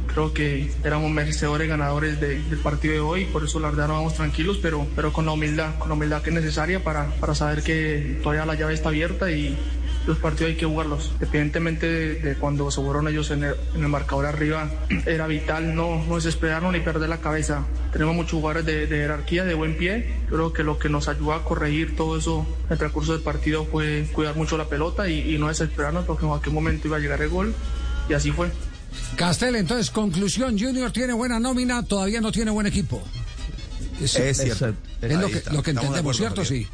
Creo 0.07 0.32
que 0.34 0.72
éramos 0.84 1.09
merecedores 1.09 1.68
ganadores 1.68 2.20
de- 2.22 2.39
del 2.43 2.59
partido 2.59 2.93
de 2.93 2.99
hoy, 2.99 3.26
por 3.26 3.43
eso 3.43 3.59
la 3.59 3.70
verdad 3.70 3.88
no 3.88 3.93
vamos 3.95 4.14
tranquilos, 4.14 4.59
pero, 4.61 4.86
pero 4.95 5.11
con 5.11 5.26
la 5.26 5.32
humildad, 5.32 5.80
con 5.80 5.88
la 5.89 5.95
humildad 5.95 6.22
que 6.22 6.30
es 6.30 6.36
necesaria 6.36 6.84
para, 6.84 7.07
para 7.16 7.34
saber 7.34 7.64
que 7.64 8.20
todavía 8.22 8.45
la 8.45 8.53
llave 8.53 8.76
está 8.76 8.89
abierta 8.89 9.32
y 9.32 9.57
los 10.05 10.17
partidos 10.17 10.51
hay 10.51 10.57
que 10.57 10.65
jugarlos. 10.65 11.11
Independientemente 11.13 11.87
de, 11.87 12.15
de 12.15 12.35
cuando 12.35 12.69
se 12.71 12.81
fueron 12.81 13.07
ellos 13.07 13.31
en 13.31 13.43
el, 13.43 13.55
en 13.75 13.83
el 13.83 13.89
marcador 13.89 14.25
arriba, 14.25 14.69
era 15.05 15.27
vital 15.27 15.75
no, 15.75 16.03
no 16.05 16.15
desesperarnos 16.15 16.73
ni 16.73 16.79
perder 16.79 17.09
la 17.09 17.19
cabeza. 17.19 17.65
Tenemos 17.91 18.15
muchos 18.15 18.33
jugadores 18.33 18.65
de, 18.65 18.87
de 18.87 18.97
jerarquía, 18.97 19.45
de 19.45 19.53
buen 19.53 19.77
pie. 19.77 20.13
Creo 20.27 20.53
que 20.53 20.63
lo 20.63 20.79
que 20.79 20.89
nos 20.89 21.07
ayudó 21.07 21.33
a 21.33 21.43
corregir 21.43 21.95
todo 21.95 22.17
eso 22.17 22.45
en 22.65 22.73
el 22.73 22.77
transcurso 22.77 23.13
del 23.13 23.21
partido 23.21 23.65
fue 23.65 24.07
cuidar 24.13 24.35
mucho 24.35 24.57
la 24.57 24.65
pelota 24.65 25.07
y, 25.07 25.35
y 25.35 25.37
no 25.37 25.47
desesperarnos 25.47 26.05
porque 26.05 26.23
en 26.23 26.29
cualquier 26.29 26.53
momento 26.53 26.87
iba 26.87 26.97
a 26.97 26.99
llegar 26.99 27.21
el 27.21 27.29
gol 27.29 27.53
y 28.09 28.13
así 28.13 28.31
fue. 28.31 28.51
Castel, 29.15 29.55
entonces, 29.55 29.89
conclusión, 29.89 30.57
Junior 30.59 30.91
tiene 30.91 31.13
buena 31.13 31.39
nómina, 31.39 31.83
todavía 31.83 32.21
no 32.21 32.31
tiene 32.31 32.51
buen 32.51 32.67
equipo. 32.67 33.01
Es 34.01 34.11
cierto. 34.11 34.73
Es 35.01 35.17
lo 35.17 35.27
que, 35.27 35.43
lo 35.51 35.57
entendemos, 35.59 35.97
acuerdo, 35.99 36.13
¿cierto? 36.13 36.45
Sí. 36.45 36.67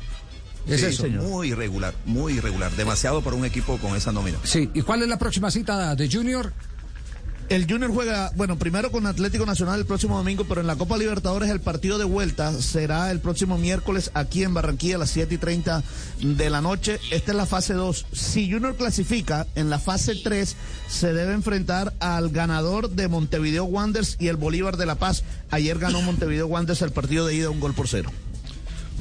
Es 0.69 0.79
Sí, 0.81 0.85
eso. 0.87 1.03
señor. 1.03 1.23
Muy 1.23 1.49
irregular, 1.49 1.93
muy 2.05 2.33
irregular. 2.33 2.71
Demasiado 2.71 3.21
para 3.21 3.35
un 3.35 3.45
equipo 3.45 3.77
con 3.77 3.95
esa 3.95 4.11
nómina. 4.11 4.37
Sí, 4.43 4.69
¿y 4.73 4.81
cuál 4.81 5.01
es 5.03 5.07
la 5.09 5.17
próxima 5.17 5.49
cita 5.51 5.95
de 5.95 6.09
Junior? 6.09 6.53
El 7.49 7.65
Junior 7.67 7.91
juega, 7.91 8.31
bueno, 8.35 8.59
primero 8.59 8.91
con 8.91 9.07
Atlético 9.07 9.43
Nacional 9.43 9.79
el 9.79 9.87
próximo 9.87 10.15
domingo, 10.15 10.45
pero 10.47 10.61
en 10.61 10.67
la 10.67 10.75
Copa 10.75 10.99
Libertadores 10.99 11.49
el 11.49 11.59
partido 11.59 11.97
de 11.97 12.03
vuelta 12.05 12.53
será 12.61 13.09
el 13.09 13.21
próximo 13.21 13.57
miércoles 13.57 14.11
aquí 14.13 14.43
en 14.43 14.53
Barranquilla 14.53 14.97
a 14.97 14.99
las 14.99 15.09
7 15.09 15.33
y 15.33 15.37
30 15.39 15.81
de 16.21 16.49
la 16.51 16.61
noche. 16.61 16.99
Esta 17.09 17.31
es 17.31 17.35
la 17.35 17.47
fase 17.47 17.73
2. 17.73 18.05
Si 18.11 18.51
Junior 18.51 18.75
clasifica 18.75 19.47
en 19.55 19.71
la 19.71 19.79
fase 19.79 20.13
3, 20.23 20.55
se 20.87 21.11
debe 21.11 21.33
enfrentar 21.33 21.91
al 21.99 22.29
ganador 22.29 22.91
de 22.91 23.07
Montevideo 23.07 23.63
Wanderers 23.63 24.17
y 24.19 24.27
el 24.27 24.35
Bolívar 24.37 24.77
de 24.77 24.85
La 24.85 24.93
Paz. 24.99 25.23
Ayer 25.49 25.79
ganó 25.79 26.03
Montevideo 26.03 26.45
Wanderers 26.45 26.83
el 26.83 26.91
partido 26.91 27.25
de 27.25 27.33
ida 27.33 27.49
un 27.49 27.59
gol 27.59 27.73
por 27.73 27.87
cero. 27.87 28.11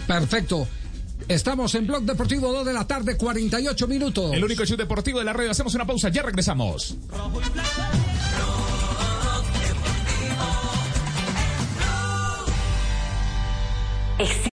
Perfecto. 0.06 0.66
Estamos 1.28 1.74
en 1.74 1.86
Blog 1.86 2.04
Deportivo 2.04 2.50
2 2.50 2.64
de 2.64 2.72
la 2.72 2.86
tarde, 2.86 3.18
48 3.18 3.86
minutos. 3.86 4.32
El 4.32 4.42
único 4.42 4.64
show 4.64 4.78
deportivo 4.78 5.18
de 5.18 5.26
la 5.26 5.34
radio. 5.34 5.50
Hacemos 5.50 5.74
una 5.74 5.84
pausa, 5.84 6.08
ya 6.08 6.22
regresamos. 6.22 6.96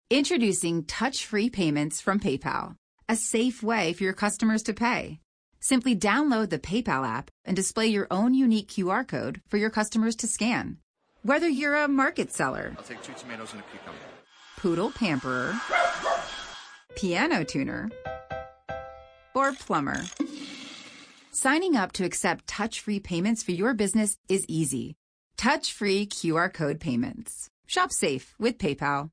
Introducing 0.10 0.84
touch 0.86 1.28
free 1.28 1.50
payments 1.50 2.02
from 2.02 2.20
PayPal, 2.20 2.76
a 3.08 3.16
safe 3.16 3.62
way 3.62 3.94
for 3.94 4.04
your 4.04 4.16
customers 4.16 4.64
to 4.64 4.74
pay. 4.74 5.20
Simply 5.60 5.96
download 5.96 6.50
the 6.50 6.58
PayPal 6.60 7.06
app 7.06 7.30
and 7.46 7.56
display 7.56 7.86
your 7.88 8.08
own 8.10 8.34
unique 8.34 8.68
QR 8.68 9.08
code 9.08 9.42
for 9.48 9.58
your 9.58 9.70
customers 9.70 10.16
to 10.18 10.28
scan. 10.28 10.78
Whether 11.22 11.48
you're 11.48 11.76
a 11.76 11.88
market 11.88 12.34
seller, 12.34 12.74
I'll 12.78 12.84
take 12.84 13.04
two 13.04 13.14
tomatoes 13.14 13.54
and 13.54 13.62
a 13.62 13.66
cucumber. 13.72 14.00
poodle 14.64 14.92
pamperer, 14.92 15.54
piano 16.96 17.44
tuner, 17.44 17.90
or 19.34 19.54
plumber. 19.54 20.02
Signing 21.32 21.76
up 21.76 21.94
to 21.94 22.06
accept 22.06 22.48
touch 22.48 22.82
free 22.82 23.00
payments 23.00 23.44
for 23.44 23.52
your 23.52 23.74
business 23.74 24.18
is 24.30 24.46
easy. 24.48 24.96
Touch 25.38 25.74
free 25.74 26.06
QR 26.06 26.54
code 26.54 26.80
payments. 26.80 27.50
Shop 27.68 27.92
safe 27.92 28.36
with 28.38 28.58
PayPal. 28.58 29.13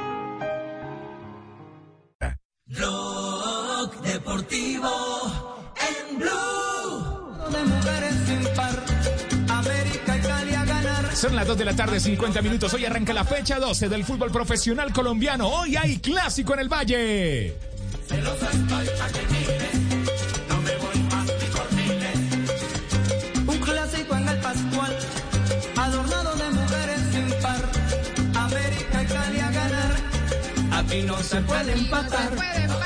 Son 11.21 11.35
las 11.35 11.45
2 11.45 11.55
de 11.55 11.65
la 11.65 11.75
tarde, 11.75 11.99
50 11.99 12.41
minutos. 12.41 12.73
Hoy 12.73 12.83
arranca 12.83 13.13
la 13.13 13.23
fecha 13.23 13.59
12 13.59 13.89
del 13.89 14.03
fútbol 14.03 14.31
profesional 14.31 14.91
colombiano. 14.91 15.49
Hoy 15.49 15.75
hay 15.75 15.99
clásico 15.99 16.55
en 16.55 16.61
el 16.61 16.67
Valle. 16.67 17.53
Aquí 30.91 31.03
no 31.03 31.23
se 31.23 31.39
puede 31.41 31.71
empatar. 31.73 32.33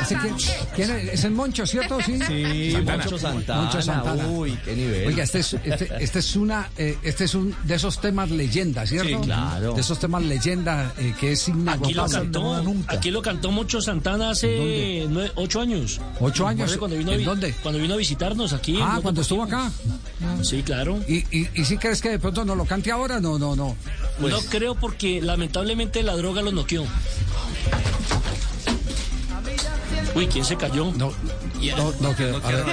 ¿Ese 0.02 0.16
quién- 0.18 0.36
quién 0.76 0.92
es? 0.92 1.14
¿Es 1.14 1.24
el 1.24 1.32
Moncho, 1.32 1.66
cierto? 1.66 1.98
Sí, 2.06 2.20
Sí, 2.28 2.78
Moncho 2.86 3.18
Santana. 3.18 3.62
Moncho 3.64 3.82
Santana. 3.82 4.28
Uy, 4.28 4.58
qué 4.64 4.76
nivel. 4.76 5.08
Oiga, 5.08 5.24
este 5.24 5.40
es, 5.40 5.54
este, 5.64 5.90
este 6.00 6.20
es 6.20 6.36
una, 6.36 6.70
eh, 6.78 6.98
este 7.02 7.24
es 7.24 7.34
un 7.34 7.56
de 7.64 7.74
esos 7.76 8.00
temas 8.00 8.30
leyenda, 8.30 8.86
¿cierto? 8.86 9.08
Sí, 9.10 9.16
claro. 9.24 9.74
De 9.74 9.82
esos 9.82 9.98
temas 10.00 10.24
leyenda 10.24 10.94
eh, 11.00 11.14
que 11.20 11.32
es 11.32 11.44
Aquí 11.50 11.54
lo 11.54 11.60
inagotable. 11.62 12.14
cantó, 12.14 12.74
aquí 12.88 13.10
lo 13.12 13.22
cantó 13.24 13.52
mucho 13.52 13.82
Santana 13.82 14.30
hace 14.32 15.06
nueve- 15.10 15.32
ocho 15.36 15.62
años. 15.62 16.00
¿Ocho 16.20 16.48
años? 16.48 16.78
Cuando 16.78 16.98
vino, 16.98 17.10
a 17.10 17.14
¿En 17.16 17.20
vi- 17.20 17.26
dónde? 17.26 17.54
Cuando 17.64 17.80
vino 17.82 17.96
a 17.96 17.98
visitarnos 17.98 18.54
aquí. 18.54 18.78
Ah, 18.82 19.00
cuando 19.02 19.22
estuvo 19.22 19.42
acá. 19.44 19.72
Sí, 20.44 20.62
claro. 20.64 21.00
¿Y, 21.08 21.18
y, 21.36 21.50
y 21.56 21.66
si 21.66 21.78
crees 21.78 22.02
que 22.02 22.10
de 22.10 22.20
pronto 22.20 22.46
no 22.46 22.56
lo 22.56 22.66
cante 22.66 22.92
ahora? 22.92 23.20
No, 23.20 23.40
no, 23.40 23.56
no. 23.56 23.76
no 24.20 24.40
creo 24.50 24.76
porque 24.76 25.22
lamentablemente 25.22 26.04
la 26.04 26.16
droga 26.16 26.42
lo 26.44 26.52
noqueó. 26.52 26.86
Uy, 30.16 30.28
¿quién 30.28 30.46
se 30.46 30.56
cayó? 30.56 30.86
No, 30.94 31.12
no, 31.78 31.94
no 32.00 32.14
creo. 32.16 32.38
A 32.44 32.52
ver, 32.52 32.66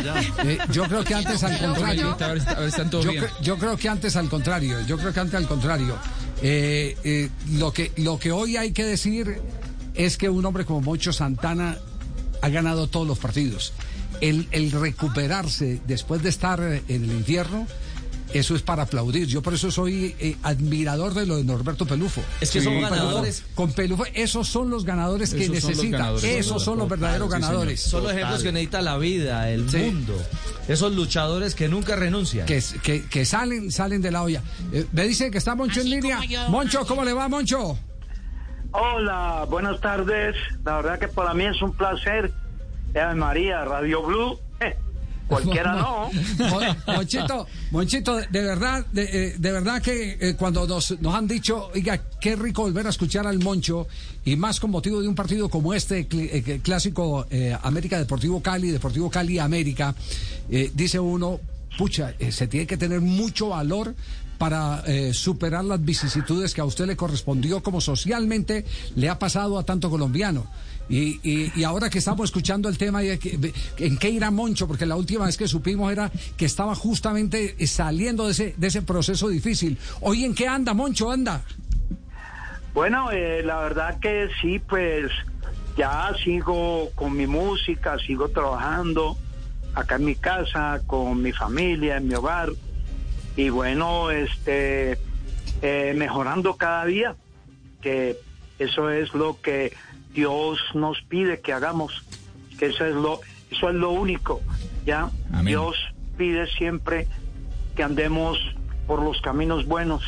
eh, 0.46 0.58
yo 0.70 0.84
creo 0.84 1.02
que 1.04 1.14
antes 1.16 1.42
al 1.42 1.58
contrario. 1.58 2.16
A 2.20 2.26
ver, 2.32 2.42
a 2.48 2.54
ver, 2.60 2.68
están 2.68 2.88
todos 2.90 3.04
Yo, 3.04 3.10
bien. 3.10 3.24
cre- 3.24 3.30
yo 3.42 3.58
creo 3.58 3.76
que 3.76 3.88
antes 3.88 4.14
al 4.16 4.28
contrario. 4.28 4.78
Yo 4.86 4.96
creo 4.96 5.12
que 5.12 5.20
antes 5.20 5.34
al 5.34 5.48
contrario. 5.48 5.96
Eh, 6.40 6.96
eh, 7.04 7.30
lo 7.52 7.72
que 7.72 7.92
lo 7.96 8.18
que 8.18 8.32
hoy 8.32 8.56
hay 8.56 8.72
que 8.72 8.84
decir 8.84 9.40
es 9.94 10.16
que 10.16 10.28
un 10.28 10.44
hombre 10.44 10.64
como 10.64 10.80
Moncho 10.80 11.12
Santana 11.12 11.76
ha 12.40 12.48
ganado 12.48 12.86
todos 12.86 13.06
los 13.06 13.18
partidos. 13.18 13.72
El, 14.20 14.46
el 14.52 14.70
recuperarse 14.70 15.80
después 15.86 16.22
de 16.22 16.28
estar 16.28 16.60
en 16.60 16.82
el 17.04 17.10
infierno. 17.12 17.66
Eso 18.34 18.54
es 18.56 18.62
para 18.62 18.84
aplaudir. 18.84 19.26
Yo 19.26 19.42
por 19.42 19.54
eso 19.54 19.70
soy 19.70 20.14
eh, 20.18 20.36
admirador 20.42 21.12
de 21.14 21.26
lo 21.26 21.36
de 21.36 21.44
Norberto 21.44 21.84
Pelufo. 21.86 22.22
Es 22.40 22.50
que 22.50 22.60
son 22.60 22.74
Con 22.74 22.82
Pelufo- 22.84 22.90
ganadores. 22.90 23.44
Con 23.54 23.72
Pelufo, 23.72 24.04
esos 24.14 24.48
son 24.48 24.70
los 24.70 24.84
ganadores 24.84 25.34
que 25.34 25.44
Esos 25.44 25.56
son 25.60 25.62
los 25.62 25.68
necesita. 25.70 25.98
ganadores. 25.98 26.24
Esos 26.24 26.62
son 26.64 26.78
los 26.78 26.88
verdaderos 26.88 27.28
Total, 27.28 27.40
sí, 27.42 27.46
ganadores. 27.46 27.80
Son 27.82 28.02
los 28.02 28.12
ejemplos 28.12 28.42
que 28.42 28.52
necesita 28.52 28.80
la 28.82 28.96
vida, 28.98 29.50
el 29.50 29.68
Sí. 29.70 29.76
mundo. 29.78 30.14
Esos 30.68 30.92
luchadores 30.94 31.54
que 31.54 31.68
nunca 31.68 31.94
renuncian. 31.96 32.46
que, 32.46 32.62
que, 32.82 33.04
que 33.06 33.24
salen 33.24 33.70
salen 33.70 34.00
de 34.00 34.10
la 34.10 34.22
olla. 34.22 34.42
Eh, 34.72 34.86
me 34.92 35.04
dice 35.06 35.30
que 35.30 35.38
está 35.38 35.54
Moncho 35.54 35.80
en 35.80 35.90
línea. 35.90 36.20
Moncho, 36.48 36.86
¿cómo 36.86 37.04
le 37.04 37.12
va, 37.12 37.28
Moncho? 37.28 37.78
Hola, 38.72 39.44
buenas 39.50 39.80
tardes. 39.80 40.34
La 40.64 40.76
verdad 40.76 40.98
que 40.98 41.08
para 41.08 41.34
mí 41.34 41.44
es 41.44 41.60
un 41.60 41.72
placer. 41.72 42.32
Eh, 42.94 43.14
María, 43.14 43.64
Radio 43.64 44.02
Blue. 44.02 44.38
eh, 44.60 44.76
cualquiera 45.32 45.74
no. 45.82 46.10
Mon- 46.50 46.76
Monchito, 46.96 47.46
Monchito, 47.70 48.16
de, 48.16 48.42
verdad, 48.42 48.86
de, 48.92 49.02
eh, 49.28 49.34
de 49.38 49.52
verdad 49.52 49.80
que 49.82 50.18
eh, 50.20 50.34
cuando 50.36 50.66
nos, 50.66 51.00
nos 51.00 51.14
han 51.14 51.26
dicho, 51.26 51.70
oiga, 51.74 52.00
qué 52.20 52.36
rico 52.36 52.62
volver 52.62 52.86
a 52.86 52.90
escuchar 52.90 53.26
al 53.26 53.38
Moncho, 53.38 53.86
y 54.24 54.36
más 54.36 54.60
con 54.60 54.70
motivo 54.70 55.00
de 55.00 55.08
un 55.08 55.14
partido 55.14 55.48
como 55.48 55.74
este, 55.74 56.08
cl- 56.08 56.28
eh, 56.32 56.60
clásico 56.62 57.26
eh, 57.30 57.56
América 57.62 57.98
Deportivo 57.98 58.40
Cali, 58.42 58.70
Deportivo 58.70 59.10
Cali 59.10 59.38
América, 59.38 59.94
dice 60.74 60.98
uno, 61.00 61.40
pucha, 61.78 62.14
se 62.30 62.46
tiene 62.46 62.66
que 62.66 62.76
tener 62.76 63.00
mucho 63.00 63.48
valor 63.48 63.94
para 64.38 64.82
eh, 64.86 65.14
superar 65.14 65.64
las 65.64 65.82
vicisitudes 65.84 66.52
que 66.52 66.60
a 66.60 66.64
usted 66.64 66.86
le 66.86 66.96
correspondió, 66.96 67.62
como 67.62 67.80
socialmente 67.80 68.64
le 68.96 69.08
ha 69.08 69.18
pasado 69.18 69.56
a 69.58 69.62
tanto 69.64 69.88
colombiano. 69.88 70.46
Y, 70.92 71.20
y- 71.56 71.64
ahora 71.64 71.88
que 71.88 71.96
estamos 71.98 72.26
escuchando 72.26 72.68
el 72.68 72.76
tema 72.76 73.02
en 73.02 73.96
qué 73.98 74.10
irá 74.10 74.30
Moncho, 74.30 74.68
porque 74.68 74.84
la 74.84 74.94
última 74.94 75.24
vez 75.24 75.38
que 75.38 75.48
supimos 75.48 75.90
era 75.90 76.12
que 76.36 76.44
estaba 76.44 76.74
justamente 76.74 77.56
saliendo 77.66 78.26
de 78.26 78.32
ese, 78.32 78.54
de 78.58 78.66
ese 78.66 78.82
proceso 78.82 79.28
difícil. 79.28 79.78
Hoy 80.02 80.24
en 80.26 80.34
qué 80.34 80.46
anda, 80.46 80.74
Moncho, 80.74 81.10
anda. 81.10 81.40
Bueno, 82.74 83.10
eh, 83.10 83.42
la 83.42 83.60
verdad 83.60 83.98
que 84.00 84.28
sí, 84.42 84.58
pues 84.58 85.10
ya 85.78 86.12
sigo 86.22 86.90
con 86.94 87.16
mi 87.16 87.26
música, 87.26 87.96
sigo 88.06 88.28
trabajando 88.28 89.16
acá 89.74 89.96
en 89.96 90.04
mi 90.04 90.14
casa, 90.14 90.82
con 90.86 91.22
mi 91.22 91.32
familia, 91.32 91.96
en 91.96 92.08
mi 92.08 92.14
hogar. 92.14 92.50
Y 93.34 93.48
bueno, 93.48 94.10
este, 94.10 94.98
eh, 95.62 95.94
mejorando 95.96 96.56
cada 96.56 96.84
día, 96.84 97.16
que 97.80 98.18
eso 98.58 98.90
es 98.90 99.14
lo 99.14 99.40
que 99.40 99.72
Dios 100.14 100.58
nos 100.74 101.00
pide 101.08 101.40
que 101.40 101.52
hagamos, 101.52 102.04
que 102.58 102.66
eso 102.66 102.84
es 102.84 102.94
lo, 102.94 103.20
eso 103.50 103.68
es 103.68 103.74
lo 103.74 103.90
único, 103.90 104.40
ya. 104.84 105.10
Dios 105.44 105.76
pide 106.16 106.46
siempre 106.58 107.06
que 107.76 107.82
andemos 107.82 108.38
por 108.86 109.02
los 109.02 109.20
caminos 109.22 109.66
buenos. 109.66 110.02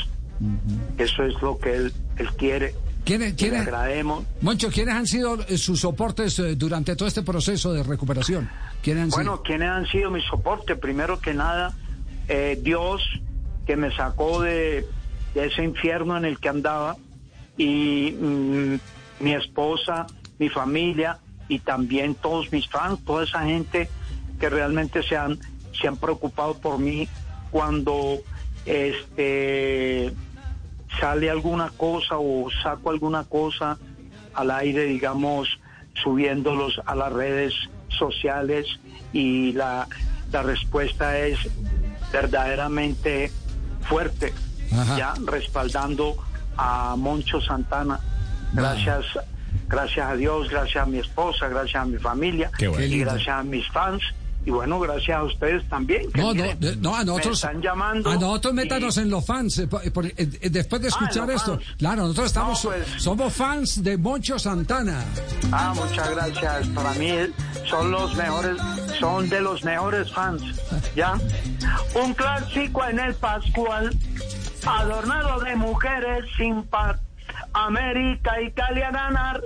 Eso 0.99 1.25
es 1.25 1.41
lo 1.41 1.59
que 1.59 1.75
Él, 1.77 1.93
él 2.17 2.29
quiere. 2.37 2.75
¿Quiénes, 3.05 3.35
quiénes- 3.35 3.61
agrademos. 3.63 4.25
Moncho, 4.41 4.71
¿quiénes 4.71 4.95
han 4.95 5.07
sido 5.07 5.39
sus 5.59 5.81
soportes 5.81 6.39
eh, 6.39 6.57
durante 6.57 6.97
todo 6.97 7.07
este 7.07 7.23
proceso 7.23 7.73
de 7.73 7.83
recuperación? 7.83 8.49
¿Quiénes 8.83 9.05
han 9.05 9.11
Bueno, 9.11 9.33
sido? 9.33 9.43
¿quiénes 9.43 9.69
han 9.69 9.87
sido 9.87 10.11
mi 10.11 10.23
soporte? 10.23 10.75
Primero 10.77 11.21
que 11.21 11.35
nada, 11.35 11.75
eh, 12.29 12.59
Dios 12.63 13.03
que 13.67 13.77
me 13.77 13.95
sacó 13.95 14.41
de, 14.43 14.87
de 15.35 15.47
ese 15.47 15.63
infierno 15.65 16.17
en 16.17 16.25
el 16.25 16.39
que 16.39 16.49
andaba 16.49 16.97
y 17.59 18.13
mm, 18.13 18.75
mi 19.21 19.33
esposa, 19.35 20.07
mi 20.39 20.49
familia 20.49 21.19
y 21.49 21.59
también 21.59 22.15
todos 22.15 22.51
mis 22.53 22.69
fans, 22.69 23.05
toda 23.05 23.25
esa 23.25 23.43
gente 23.45 23.89
que 24.39 24.49
realmente 24.49 25.03
se 25.03 25.17
han, 25.17 25.39
se 25.79 25.89
han 25.89 25.97
preocupado 25.97 26.55
por 26.55 26.79
mí 26.79 27.09
cuando 27.51 28.19
este 28.67 30.12
sale 31.01 31.31
alguna 31.31 31.71
cosa 31.71 32.19
o 32.19 32.49
saco 32.62 32.91
alguna 32.91 33.25
cosa 33.25 33.79
al 34.35 34.51
aire, 34.51 34.85
digamos, 34.85 35.49
subiéndolos 36.03 36.81
a 36.87 36.95
las 36.95 37.12
redes 37.12 37.55
sociales 37.89 38.67
y 39.12 39.53
la, 39.53 39.87
la 40.33 40.43
respuesta 40.43 41.19
es 41.19 41.39
verdaderamente 42.12 43.31
fuerte, 43.83 44.33
Ajá. 44.73 44.97
ya 44.99 45.15
respaldando 45.25 46.17
a 46.57 46.97
Moncho 46.97 47.41
Santana. 47.41 48.01
Gracias, 48.55 49.05
gracias 49.69 50.07
a 50.11 50.15
Dios, 50.17 50.49
gracias 50.49 50.83
a 50.83 50.87
mi 50.87 50.99
esposa, 50.99 51.49
gracias 51.49 51.83
a 51.83 51.85
mi 51.87 51.99
familia 51.99 52.51
bueno. 52.59 52.81
y 52.85 52.99
gracias 53.01 53.29
a 53.29 53.43
mis 53.43 53.67
fans 53.71 54.03
y 54.47 54.51
bueno, 54.51 54.79
gracias 54.79 55.17
a 55.17 55.23
ustedes 55.23 55.67
también. 55.71 56.13
que 56.13 56.21
No, 56.21 56.29
no, 56.29 56.35
miren, 56.35 56.61
de- 56.61 56.77
no, 56.77 56.95
a 56.95 57.03
nosotros. 57.03 57.43
Me 57.43 57.49
están 57.51 57.63
llamando. 57.63 58.11
A 58.11 58.15
nosotros 58.17 58.53
y- 58.53 58.57
métanos 58.57 58.99
en 58.99 59.09
los 59.09 59.25
fans. 59.25 59.59
eh, 59.59 59.67
por- 59.67 59.83
eh, 60.05 60.13
eh, 60.19 60.51
después 60.51 60.83
de 60.83 60.89
Ah, 60.89 60.91
escuchar 60.91 61.31
esto. 61.31 61.55
fans. 61.57 61.67
Claro, 61.79 62.03
nosotros 62.03 62.27
estamos. 62.27 62.63
No, 62.65 62.71
pues. 62.71 62.87
Somos 63.03 63.33
fans 63.33 63.83
de 63.83 63.97
Moncho 63.97 64.39
Santana. 64.39 65.03
Ah, 65.51 65.73
muchas 65.75 66.11
gracias. 66.11 66.69
Para 66.69 66.93
mí 66.93 67.11
son 67.71 67.91
los 67.91 68.15
mejores, 68.17 68.59
son 69.01 69.31
de 69.31 69.41
los 69.41 69.65
mejores 69.65 70.13
fans. 70.13 70.43
¿Ya? 70.95 71.15
Un 71.95 72.13
clásico 72.13 72.85
en 72.85 72.99
el 72.99 73.15
Pascual, 73.15 73.97
adornado 74.67 75.41
de 75.41 75.57
mujeres 75.57 76.25
sin 76.37 76.63
par. 76.65 76.99
América 77.55 78.41
y 78.41 78.51
Cali 78.53 78.83
a 78.83 78.91
ganar. 78.91 79.41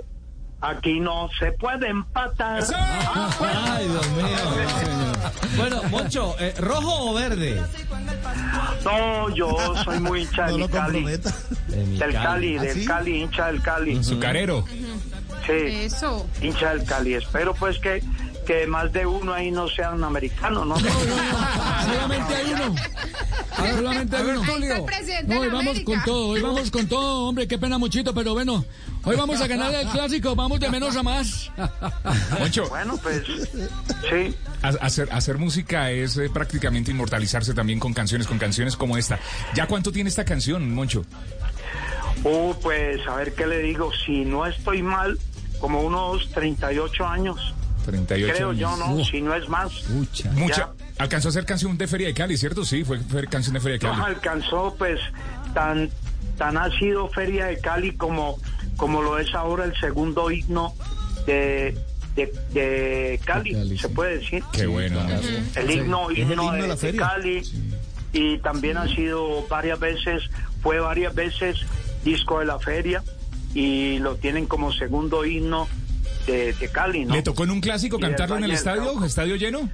Aquí 0.61 0.99
no 0.99 1.29
se 1.39 1.53
puede 1.53 1.87
empatar. 1.87 2.61
Ah, 2.75 3.29
pues. 3.37 3.51
Ay, 3.69 3.87
Dios 3.87 4.09
mío. 4.09 5.55
Bueno, 5.55 5.81
Moncho, 5.89 6.35
eh, 6.37 6.53
¿rojo 6.59 7.11
o 7.11 7.13
verde? 7.13 7.61
No, 8.83 9.33
yo 9.33 9.55
soy 9.85 9.99
muy 9.99 10.21
hincha 10.23 10.45
de 10.47 10.51
No 10.51 10.57
mi 10.57 10.61
lo 10.63 10.69
Cali. 10.69 11.05
Del 11.05 12.13
Cali, 12.13 12.57
¿Ah, 12.57 12.61
del 12.61 12.73
sí? 12.73 12.85
Cali, 12.85 13.21
hincha 13.21 13.47
del 13.47 13.61
Cali. 13.61 13.97
Azucarero. 13.97 14.65
Sí. 15.45 15.53
Eso. 15.53 16.27
hincha 16.41 16.71
del 16.75 16.83
Cali. 16.83 17.13
Espero 17.13 17.53
pues 17.53 17.79
que, 17.79 18.03
que 18.49 18.65
más 18.65 18.91
de 18.91 19.05
uno 19.05 19.31
ahí 19.31 19.51
no 19.51 19.69
sean 19.69 20.03
americanos, 20.03 20.65
¿no? 20.65 20.75
Solamente 20.79 22.35
hay 22.35 22.51
uno. 22.53 22.75
Solamente 23.75 24.17
hay 24.17 24.23
uno. 24.23 24.41
Ahí 24.41 24.63
está 24.63 24.75
el 24.77 24.85
presidente 24.85 25.27
No, 25.27 25.33
de 25.35 25.39
hoy 25.41 25.47
vamos 25.53 25.67
América. 25.69 25.85
con 25.91 26.03
todo, 26.03 26.27
hoy 26.29 26.41
vamos 26.41 26.71
con 26.71 26.87
todo, 26.87 27.27
hombre, 27.27 27.47
qué 27.47 27.59
pena 27.59 27.77
muchito, 27.77 28.11
pero 28.11 28.33
bueno, 28.33 28.65
hoy 29.03 29.15
vamos 29.15 29.39
a 29.39 29.45
ganar 29.45 29.71
el 29.75 29.87
clásico, 29.89 30.35
vamos 30.35 30.59
de 30.59 30.67
menos 30.71 30.95
a 30.95 31.03
más. 31.03 31.51
Moncho, 32.39 32.67
Bueno, 32.69 32.97
pues 33.03 33.21
sí. 34.09 34.35
ha- 34.63 34.69
hacer, 34.83 35.09
hacer 35.11 35.37
música 35.37 35.91
es 35.91 36.17
eh, 36.17 36.31
prácticamente 36.33 36.89
inmortalizarse 36.89 37.53
también 37.53 37.79
con 37.79 37.93
canciones, 37.93 38.25
con 38.25 38.39
canciones 38.39 38.75
como 38.75 38.97
esta. 38.97 39.19
¿Ya 39.53 39.67
cuánto 39.67 39.91
tiene 39.91 40.09
esta 40.09 40.25
canción, 40.25 40.73
Moncho? 40.73 41.05
Uh, 42.23 42.55
pues 42.63 42.99
a 43.07 43.13
ver 43.13 43.35
qué 43.35 43.45
le 43.45 43.59
digo. 43.59 43.91
Si 44.07 44.25
no 44.25 44.47
estoy 44.47 44.81
mal, 44.81 45.19
como 45.59 45.81
unos 45.81 46.27
38 46.31 47.05
años. 47.05 47.53
38 47.89 48.33
Creo 48.35 48.53
yo. 48.53 48.75
¿no? 48.77 48.93
Uh, 48.93 49.05
Si 49.05 49.21
no 49.21 49.33
es 49.33 49.47
más. 49.49 49.71
Mucha. 49.89 50.69
Alcanzó 50.97 51.29
a 51.29 51.31
ser 51.31 51.45
canción 51.45 51.77
de 51.77 51.87
Feria 51.87 52.07
de 52.07 52.13
Cali, 52.13 52.37
¿cierto? 52.37 52.65
Sí, 52.65 52.83
fue, 52.83 52.99
fue 52.99 53.25
canción 53.27 53.53
de 53.53 53.59
Feria 53.61 53.77
de 53.77 53.87
No 53.87 53.93
Cali. 53.93 54.15
alcanzó, 54.15 54.75
pues, 54.77 54.99
tan, 55.53 55.89
tan 56.37 56.57
ha 56.57 56.69
sido 56.77 57.07
Feria 57.09 57.45
de 57.45 57.59
Cali 57.59 57.93
como, 57.93 58.37
como 58.75 59.01
lo 59.01 59.17
es 59.17 59.33
ahora 59.33 59.63
el 59.65 59.73
segundo 59.79 60.29
himno 60.29 60.73
de, 61.25 61.77
de, 62.15 62.33
de 62.53 63.19
Cali, 63.23 63.77
se 63.77 63.87
puede 63.89 64.17
decir. 64.19 64.43
Qué 64.51 64.67
bueno. 64.67 64.99
El 65.55 65.71
himno, 65.71 66.11
himno 66.11 66.33
himno 66.33 66.51
de, 66.53 66.61
de 66.61 66.67
la 66.67 66.73
de 66.75 66.79
feria. 66.79 67.01
Cali 67.01 67.41
y 68.11 68.37
también 68.39 68.75
ha 68.77 68.87
sido 68.87 69.45
varias 69.47 69.79
veces, 69.79 70.23
fue 70.61 70.79
varias 70.79 71.13
veces 71.15 71.57
disco 72.03 72.39
de 72.39 72.45
la 72.45 72.59
feria 72.59 73.03
y 73.53 73.99
lo 73.99 74.15
tienen 74.15 74.47
como 74.47 74.73
segundo 74.73 75.25
himno 75.25 75.67
de, 76.25 76.53
de 76.53 76.69
Cali, 76.69 77.05
¿no? 77.05 77.15
¿Le 77.15 77.21
tocó 77.21 77.43
en 77.43 77.51
un 77.51 77.61
clásico 77.61 77.99
cantarlo 77.99 78.37
en 78.37 78.43
el 78.45 78.51
estadio? 78.51 79.03
¿Estadio 79.03 79.35
lleno? 79.35 79.69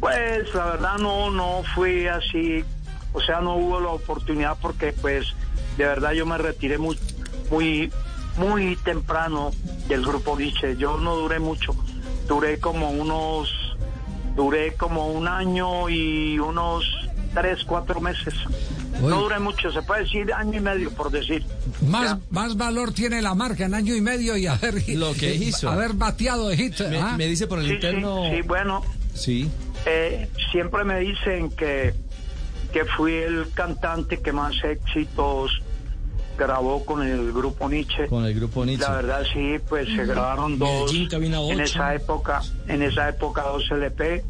Pues 0.00 0.54
la 0.54 0.64
verdad 0.64 0.98
no, 0.98 1.30
no 1.30 1.62
fui 1.74 2.06
así, 2.06 2.64
o 3.12 3.20
sea, 3.20 3.40
no 3.40 3.56
hubo 3.56 3.80
la 3.80 3.90
oportunidad 3.90 4.56
porque 4.60 4.92
pues 4.92 5.34
de 5.76 5.84
verdad 5.84 6.12
yo 6.12 6.24
me 6.24 6.38
retiré 6.38 6.78
muy, 6.78 6.98
muy, 7.50 7.92
muy 8.36 8.76
temprano 8.76 9.50
del 9.88 10.02
grupo 10.04 10.38
Nietzsche. 10.38 10.76
Yo 10.76 10.96
no 10.98 11.16
duré 11.16 11.38
mucho, 11.38 11.74
duré 12.26 12.58
como 12.58 12.90
unos, 12.90 13.50
duré 14.36 14.74
como 14.74 15.08
un 15.08 15.28
año 15.28 15.88
y 15.88 16.38
unos 16.38 16.84
tres, 17.34 17.64
cuatro 17.64 18.00
meses. 18.00 18.34
Uy. 19.00 19.08
No 19.10 19.20
duré 19.22 19.38
mucho, 19.38 19.70
se 19.72 19.80
puede 19.82 20.02
decir 20.02 20.32
año 20.32 20.58
y 20.58 20.60
medio 20.60 20.90
por 20.90 21.10
decir. 21.10 21.44
Más, 21.88 22.16
más 22.30 22.56
valor 22.56 22.92
tiene 22.92 23.22
la 23.22 23.34
marca 23.34 23.64
en 23.64 23.74
año 23.74 23.94
y 23.94 24.00
medio 24.00 24.36
y 24.36 24.46
haber, 24.46 24.74
Lo 24.90 25.14
que 25.14 25.34
hizo. 25.34 25.70
haber 25.70 25.94
bateado 25.94 26.48
de 26.48 26.56
hit. 26.56 26.80
Me, 26.90 26.98
¿ah? 26.98 27.14
me 27.16 27.26
dice 27.26 27.46
por 27.46 27.58
el 27.60 27.66
Sí, 27.66 27.72
interno. 27.74 28.22
sí, 28.30 28.42
bueno, 28.42 28.82
Sí. 29.14 29.50
Eh, 29.86 30.28
siempre 30.52 30.84
me 30.84 31.00
dicen 31.00 31.50
que, 31.50 31.94
que 32.72 32.84
fui 32.84 33.14
el 33.14 33.46
cantante 33.54 34.20
que 34.20 34.32
más 34.32 34.52
éxitos 34.62 35.50
grabó 36.38 36.84
con 36.84 37.02
el 37.06 37.32
grupo 37.32 37.68
Nietzsche. 37.68 38.06
Con 38.06 38.24
el 38.24 38.34
grupo 38.34 38.64
Nietzsche. 38.64 38.84
La 38.84 38.92
verdad 38.96 39.22
sí, 39.32 39.56
pues 39.68 39.88
se 39.88 40.04
grabaron 40.06 40.58
dos 40.58 40.68
Medellín, 40.86 41.08
cabina 41.08 41.40
en 41.40 41.60
esa 41.60 41.94
época, 41.94 42.40
en 42.68 42.82
esa 42.82 43.08
época 43.10 43.42
dos 43.42 43.70
LP 43.70 44.24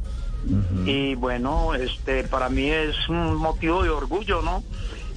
y 0.86 1.14
bueno, 1.16 1.74
este 1.74 2.24
para 2.24 2.48
mí 2.48 2.70
es 2.70 2.96
un 3.08 3.36
motivo 3.36 3.82
de 3.82 3.90
orgullo, 3.90 4.42
¿no? 4.42 4.62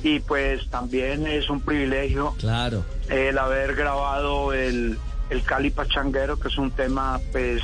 Y 0.03 0.19
pues 0.19 0.69
también 0.69 1.25
es 1.27 1.49
un 1.49 1.61
privilegio 1.61 2.35
Claro. 2.39 2.83
el 3.09 3.37
haber 3.37 3.75
grabado 3.75 4.53
el 4.53 4.97
el 5.29 5.43
Cali 5.43 5.71
Pachanguero, 5.71 6.37
que 6.39 6.49
es 6.49 6.57
un 6.57 6.71
tema 6.71 7.19
pues 7.31 7.61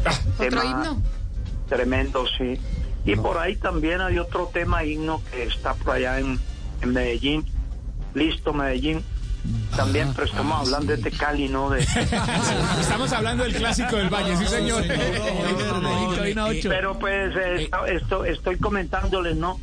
Otro 0.00 0.14
tema 0.38 0.64
himno. 0.64 1.02
tremendo, 1.68 2.24
sí. 2.38 2.58
Y 3.04 3.16
por 3.16 3.36
ahí 3.38 3.56
también 3.56 4.00
hay 4.00 4.18
otro 4.18 4.48
tema 4.52 4.84
himno 4.84 5.20
que 5.30 5.42
está 5.44 5.74
por 5.74 5.96
allá 5.96 6.18
en, 6.20 6.38
en 6.80 6.92
Medellín. 6.92 7.44
Listo, 8.14 8.54
Medellín. 8.54 9.04
También, 9.76 10.12
pero 10.14 10.26
estamos 10.26 10.60
hablando 10.60 10.96
de 10.96 11.10
Cali, 11.10 11.48
¿no? 11.48 11.68
De... 11.70 11.80
Estamos 12.80 13.12
hablando 13.12 13.42
del 13.44 13.54
clásico 13.54 13.96
del 13.96 14.08
Valle, 14.08 14.36
sí, 14.36 14.46
señor. 14.46 14.84
Pero 16.62 16.98
pues 16.98 17.34
eh, 17.36 17.62
esto, 17.64 17.86
esto- 17.86 18.24
estoy 18.24 18.56
comentándoles, 18.58 19.36
¿no? 19.36 19.58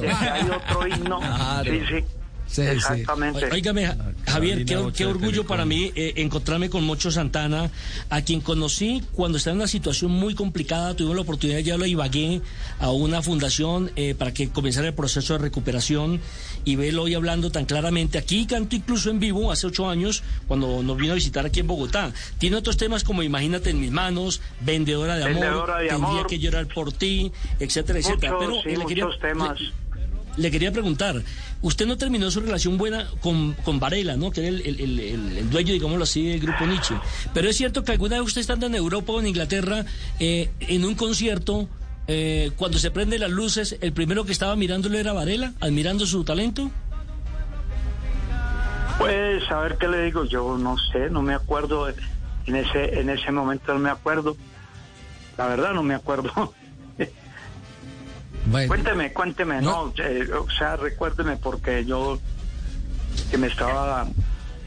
Que 0.00 0.10
hay 0.10 0.42
otro 0.50 0.86
himno. 0.86 1.18
Claro. 1.20 1.64
Sí, 1.70 2.04
sí. 2.46 2.62
Exactamente. 2.62 3.46
Óigame, 3.50 3.86
Ja- 3.86 3.96
Javier, 4.26 4.64
qué, 4.64 5.04
orgullo 5.06 5.44
para 5.46 5.64
mí 5.64 5.92
eh, 5.94 6.14
encontrarme 6.16 6.70
con 6.70 6.84
Mocho 6.84 7.10
Santana, 7.10 7.70
a 8.10 8.22
quien 8.22 8.40
conocí 8.40 9.02
cuando 9.14 9.38
estaba 9.38 9.52
en 9.52 9.58
una 9.60 9.68
situación 9.68 10.10
muy 10.10 10.34
complicada. 10.34 10.94
Tuvimos 10.94 11.16
la 11.16 11.22
oportunidad 11.22 11.58
de 11.58 11.64
llevarlo 11.64 11.84
a 11.84 11.88
Ibagué, 11.88 12.40
a 12.80 12.90
una 12.90 13.22
fundación, 13.22 13.90
eh, 13.96 14.14
para 14.14 14.32
que 14.32 14.48
comenzara 14.50 14.86
el 14.88 14.94
proceso 14.94 15.34
de 15.34 15.38
recuperación 15.40 16.20
y 16.64 16.76
verlo 16.76 17.02
hoy 17.02 17.14
hablando 17.14 17.50
tan 17.50 17.64
claramente. 17.66 18.18
Aquí 18.18 18.46
canto 18.46 18.74
incluso 18.76 19.10
en 19.10 19.20
vivo 19.20 19.50
hace 19.52 19.66
ocho 19.66 19.88
años, 19.88 20.22
cuando 20.48 20.82
nos 20.82 20.96
vino 20.96 21.12
a 21.12 21.16
visitar 21.16 21.44
aquí 21.46 21.60
en 21.60 21.66
Bogotá. 21.66 22.12
Tiene 22.38 22.56
otros 22.56 22.76
temas 22.76 23.04
como 23.04 23.22
Imagínate 23.22 23.70
en 23.70 23.80
mis 23.80 23.90
manos, 23.90 24.40
Vendedora 24.60 25.16
de 25.16 25.24
amor, 25.24 25.34
de 25.34 25.88
Tendría 25.88 25.94
amor. 25.94 26.26
que 26.26 26.38
llorar 26.38 26.66
por 26.66 26.92
ti, 26.92 27.30
etcétera, 27.60 27.98
etcétera. 27.98 28.34
Muchos, 28.38 28.62
sí, 28.62 28.70
eh, 28.70 28.76
le 28.78 28.86
quería- 28.86 29.06
temas. 29.20 29.58
le 29.60 29.72
quería 30.50 30.72
preguntar, 30.72 31.22
usted 31.62 31.86
no 31.86 31.96
terminó 31.96 32.30
su 32.30 32.40
relación 32.40 32.76
buena 32.78 33.08
con, 33.20 33.52
con 33.64 33.78
Varela, 33.80 34.16
¿no? 34.16 34.30
Que 34.30 34.40
era 34.40 34.48
el- 34.48 35.00
el 35.00 35.50
dueño, 35.50 35.72
digámoslo 35.72 36.04
así, 36.04 36.26
del 36.28 36.40
grupo 36.40 36.66
Nietzsche. 36.66 36.94
Pero 37.32 37.48
es 37.48 37.56
cierto 37.56 37.84
que 37.84 37.92
alguna 37.92 38.16
vez 38.16 38.26
usted 38.26 38.40
estando 38.40 38.66
en 38.66 38.74
Europa 38.74 39.12
o 39.12 39.20
en 39.20 39.26
Inglaterra, 39.28 39.84
eh, 40.18 40.50
en 40.60 40.84
un 40.84 40.94
concierto, 40.94 41.68
eh, 42.08 42.50
cuando 42.56 42.78
se 42.78 42.90
prenden 42.90 43.20
las 43.20 43.30
luces, 43.30 43.76
el 43.80 43.92
primero 43.92 44.24
que 44.24 44.32
estaba 44.32 44.56
mirándolo 44.56 44.98
era 44.98 45.12
Varela, 45.12 45.52
admirando 45.60 46.04
su 46.06 46.24
talento. 46.24 46.70
Pues, 48.98 49.50
a 49.50 49.60
ver 49.60 49.76
qué 49.78 49.88
le 49.88 50.04
digo, 50.04 50.24
yo 50.24 50.56
no 50.56 50.76
sé, 50.92 51.10
no 51.10 51.20
me 51.22 51.34
acuerdo, 51.34 51.88
en 52.46 52.56
ese, 52.56 53.00
en 53.00 53.10
ese 53.10 53.32
momento 53.32 53.72
no 53.74 53.80
me 53.80 53.90
acuerdo. 53.90 54.36
La 55.36 55.46
verdad 55.46 55.72
no 55.74 55.82
me 55.82 55.94
acuerdo. 55.94 56.54
Bueno, 58.46 58.68
Cuénteme, 58.68 59.12
cuénteme, 59.12 59.62
no, 59.62 59.92
eh, 59.98 60.28
o 60.38 60.50
sea, 60.50 60.76
recuérdeme 60.76 61.36
porque 61.38 61.84
yo 61.84 62.18
que 63.30 63.38
me 63.38 63.46
estaba, 63.46 64.06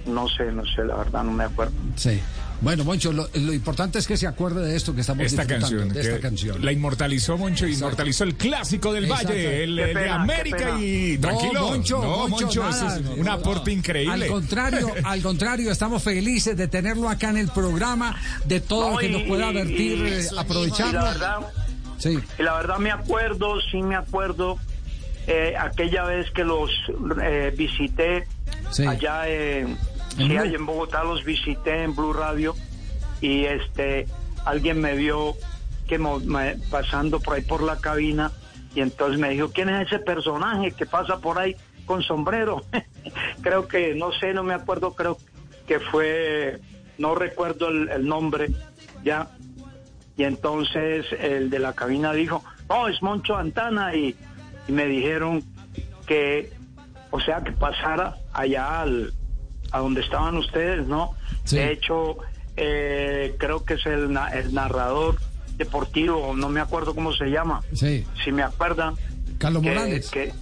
no 0.07 0.28
sé, 0.30 0.51
no 0.51 0.63
sé, 0.65 0.84
la 0.86 0.95
verdad 0.95 1.23
no 1.23 1.32
me 1.32 1.43
acuerdo. 1.43 1.73
sí. 1.95 2.19
Bueno, 2.59 2.84
Moncho, 2.84 3.13
lo, 3.13 3.30
lo 3.36 3.53
importante 3.53 3.99
es 3.99 4.07
que 4.07 4.17
se 4.17 4.25
acuerde 4.25 4.65
de 4.67 4.75
esto 4.75 4.95
que 4.95 5.01
estamos 5.01 5.28
Esta 5.28 5.43
disfrutando, 5.43 5.78
canción, 5.78 5.89
de 5.93 6.01
esta 6.01 6.19
canción. 6.19 6.65
la 6.65 6.71
inmortalizó 6.71 7.38
Moncho, 7.38 7.67
inmortalizó 7.67 8.23
el 8.23 8.34
clásico 8.34 8.91
del 8.93 9.05
Exacto. 9.05 9.28
Valle, 9.28 9.63
el, 9.63 9.75
de 9.75 10.09
América 10.09 10.71
y 10.82 11.19
No, 11.19 11.28
tranquilo. 11.28 11.67
Moncho, 11.67 12.01
no, 12.01 12.28
Moncho, 12.28 12.67
ese 12.67 12.84
nada. 12.84 12.97
es 12.97 13.05
un 13.19 13.30
aporte 13.30 13.71
increíble. 13.71 14.25
Al 14.25 14.32
contrario, 14.32 14.91
al 15.03 15.21
contrario, 15.21 15.71
estamos 15.71 16.01
felices 16.01 16.57
de 16.57 16.67
tenerlo 16.67 17.09
acá 17.09 17.30
en 17.30 17.38
el 17.38 17.49
programa, 17.49 18.15
de 18.45 18.59
todo 18.59 18.88
No, 18.88 18.91
lo 18.93 18.97
que 18.97 19.07
y- 19.07 19.11
nos 19.11 19.21
pueda 19.28 19.51
y- 19.51 19.53
vertir, 19.53 20.28
y- 22.06 22.08
eh, 22.10 22.12
Y 22.12 22.14
la 22.14 22.18
aprovechando. 22.18 22.18
verdad, 22.18 22.24
Sí. 22.28 22.34
y 22.39 22.43
la 22.43 22.54
verdad 22.56 22.78
me 22.78 22.91
acuerdo, 22.91 23.62
sí 23.72 23.82
me 23.82 23.95
acuerdo, 23.95 24.58
eh, 25.28 25.56
aquella 25.60 26.04
vez 26.06 26.30
que 26.32 26.43
los 26.45 26.70
eh, 27.22 27.54
visité 27.58 28.28
Sí. 28.72 28.86
allá 28.86 29.28
en, 29.28 29.78
sí, 30.16 30.38
allá 30.38 30.56
en 30.56 30.66
Bogotá, 30.66 31.04
los 31.04 31.24
visité 31.24 31.84
en 31.84 31.95
Blue 31.95 32.14
Radio 32.14 32.56
y 33.22 33.45
este 33.45 34.08
alguien 34.45 34.80
me 34.80 34.95
vio 34.95 35.36
que 35.88 35.98
me- 35.98 36.56
pasando 36.70 37.20
por 37.20 37.36
ahí 37.36 37.41
por 37.41 37.62
la 37.64 37.78
cabina 37.78 38.32
y 38.76 38.82
entonces 38.82 39.20
me 39.20 39.30
dijo, 39.30 39.52
¿quién 39.52 39.70
es 39.70 39.88
ese 39.88 40.00
personaje 40.00 40.72
que 40.72 40.86
pasa 40.86 41.18
por 41.20 41.39
ahí 41.39 41.56
con 41.86 42.04
sombrero? 42.04 42.64
creo 43.41 43.68
que, 43.68 43.95
no 43.95 44.12
sé, 44.14 44.34
no 44.34 44.43
me 44.43 44.54
acuerdo, 44.54 44.93
creo 44.93 45.18
que 45.68 45.80
fue, 45.80 46.60
no 46.98 47.16
recuerdo 47.16 47.70
el, 47.70 47.89
el 47.89 48.06
nombre, 48.08 48.50
ya, 49.04 49.30
y 50.18 50.24
entonces 50.24 51.05
el 51.20 51.49
de 51.49 51.59
la 51.59 51.74
cabina 51.74 52.11
dijo, 52.11 52.43
no, 52.70 52.88
es 52.88 53.01
Moncho 53.01 53.38
Antana 53.38 53.95
y, 53.95 54.15
y 54.68 54.72
me 54.72 54.86
dijeron 54.88 55.43
que, 56.07 56.51
o 57.11 57.20
sea, 57.22 57.41
que 57.43 57.51
pasara 57.51 58.18
allá 58.34 58.82
al, 58.82 59.13
a 59.72 59.80
donde 59.80 60.01
estaban 60.01 60.36
ustedes, 60.38 60.88
¿no? 60.88 61.11
De 61.51 61.72
hecho, 61.72 62.18
eh, 62.55 63.36
creo 63.38 63.63
que 63.63 63.76
es 63.76 63.86
el, 63.86 64.18
el 64.34 64.53
narrador 64.53 65.18
deportivo, 65.55 66.34
no 66.36 66.49
me 66.49 66.59
acuerdo 66.59 66.93
cómo 66.95 67.13
se 67.13 67.26
llama, 67.28 67.61
Sí. 67.74 68.05
si 68.24 68.32
me 68.32 68.43
acuerdan. 68.43 68.95
Carlos 69.38 69.61
que- 69.63 69.70
Morales. 69.70 70.09
que- 70.09 70.34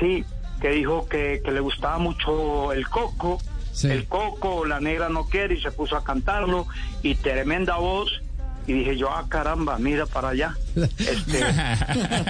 sí, 0.00 0.24
que 0.60 0.70
dijo 0.70 1.08
que, 1.08 1.40
que 1.44 1.50
le 1.52 1.60
gustaba 1.60 1.98
mucho 1.98 2.72
el 2.72 2.88
coco, 2.88 3.38
el 3.84 4.06
coco, 4.06 4.64
la 4.66 4.80
negra 4.80 5.08
no 5.08 5.24
quiere 5.26 5.54
y 5.54 5.60
se 5.62 5.70
puso 5.72 5.96
a 5.96 6.04
cantarlo 6.04 6.66
y 7.02 7.14
tremenda 7.14 7.76
voz. 7.78 8.21
Y 8.66 8.72
dije 8.74 8.96
yo, 8.96 9.10
ah, 9.10 9.24
caramba, 9.28 9.76
mira 9.78 10.06
para 10.06 10.28
allá. 10.30 10.54
Este, 10.98 11.44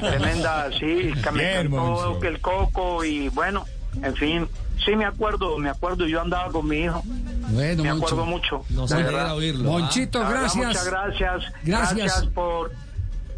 tremenda, 0.00 0.70
sí, 0.78 1.12
que 1.22 1.30
me 1.30 1.38
Bien, 1.42 1.54
cantó 1.62 1.76
Moncho. 1.76 2.20
que 2.20 2.28
el 2.28 2.40
coco 2.40 3.04
y 3.04 3.28
bueno, 3.28 3.64
en 4.02 4.14
fin, 4.16 4.48
sí 4.84 4.96
me 4.96 5.04
acuerdo, 5.04 5.58
me 5.58 5.68
acuerdo, 5.68 6.06
yo 6.06 6.20
andaba 6.20 6.50
con 6.50 6.66
mi 6.66 6.78
hijo. 6.78 7.02
Bueno, 7.50 7.82
me 7.82 7.90
Moncho. 7.90 8.06
acuerdo 8.06 8.26
mucho. 8.26 8.64
Nos 8.70 8.90
alegra 8.92 9.34
oírlo, 9.34 9.68
¿ah? 9.76 9.78
Monchito, 9.80 10.20
verdad, 10.20 10.40
gracias. 10.40 10.66
Muchas 10.66 10.86
gracias. 10.86 11.52
Gracias. 11.64 11.94
Gracias 11.96 12.26
por, 12.28 12.72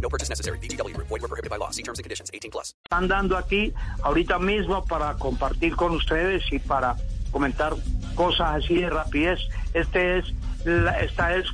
No 0.00 0.08
purchase 0.08 0.28
necessary. 0.28 0.58
Group. 0.58 1.08
Void 1.08 1.20
were 1.22 1.28
prohibited 1.28 1.50
by 1.50 1.56
law. 1.58 1.70
See 1.70 1.82
terms 1.82 1.98
and 1.98 2.04
conditions. 2.04 2.30
18 2.32 2.50
plus. 2.50 2.74
están 2.84 3.08
dando 3.08 3.36
aquí 3.36 3.72
ahorita 4.02 4.38
mismo 4.38 4.84
para 4.84 5.14
compartir 5.16 5.74
con 5.76 5.92
ustedes 5.92 6.42
y 6.52 6.58
para 6.58 6.96
comentar 7.30 7.74
cosas 8.14 8.62
así 8.64 8.74
de 8.76 8.90
rapidez. 8.90 9.38
Este 9.74 10.18
es 10.18 10.24
la- 10.64 11.00
esta 11.00 11.36
es 11.36 11.46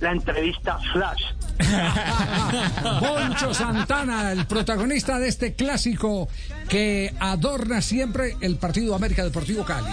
la 0.00 0.12
entrevista 0.12 0.78
flash. 0.92 1.22
Poncho 3.00 3.54
Santana, 3.54 4.30
el 4.32 4.46
protagonista 4.46 5.18
de 5.18 5.28
este 5.28 5.54
clásico 5.54 6.28
que 6.68 7.14
adorna 7.18 7.80
siempre 7.80 8.36
el 8.42 8.56
partido 8.56 8.94
América 8.94 9.24
Deportivo 9.24 9.64
Cali. 9.64 9.88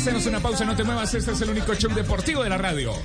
Hacenos 0.00 0.24
una 0.24 0.40
pausa, 0.40 0.64
no 0.64 0.74
te 0.74 0.82
muevas. 0.82 1.12
Este 1.12 1.32
es 1.32 1.42
el 1.42 1.50
único 1.50 1.74
show 1.74 1.92
deportivo 1.92 2.42
de 2.42 2.48
la 2.48 2.56
radio. 2.56 2.94
a. 2.94 2.98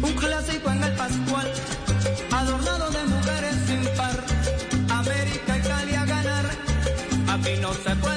Un 0.00 0.12
clásico 0.14 0.70
en 0.70 0.82
el 0.82 0.92
Pascual, 0.94 1.52
adornado 2.30 2.90
de 2.90 3.04
mujeres 3.04 3.56
sin 3.66 3.84
par. 3.98 4.24
América 4.88 5.58
y 5.58 5.60
Cali 5.60 5.94
a 5.94 6.06
ganar, 6.06 6.50
aquí 7.28 7.60
no 7.60 7.74
se 7.74 7.94
puede 7.96 8.11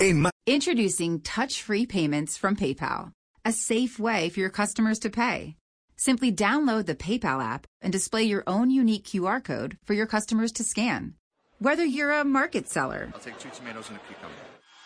Introducing 0.00 1.22
touch 1.22 1.60
free 1.60 1.84
payments 1.84 2.36
from 2.36 2.54
PayPal, 2.54 3.10
a 3.44 3.50
safe 3.50 3.98
way 3.98 4.28
for 4.28 4.38
your 4.38 4.48
customers 4.48 5.00
to 5.00 5.10
pay. 5.10 5.56
Simply 5.96 6.30
download 6.30 6.86
the 6.86 6.94
PayPal 6.94 7.44
app 7.44 7.66
and 7.82 7.92
display 7.92 8.22
your 8.22 8.44
own 8.46 8.70
unique 8.70 9.06
QR 9.06 9.42
code 9.42 9.76
for 9.84 9.94
your 9.94 10.06
customers 10.06 10.52
to 10.52 10.62
scan. 10.62 11.14
Whether 11.58 11.84
you're 11.84 12.12
a 12.12 12.24
market 12.24 12.68
seller, 12.68 13.10
I'll 13.12 13.18
take 13.18 13.40
two 13.40 13.48
tomatoes 13.50 13.88
and 13.88 13.98
a 13.98 14.00
cucumber. 14.06 14.34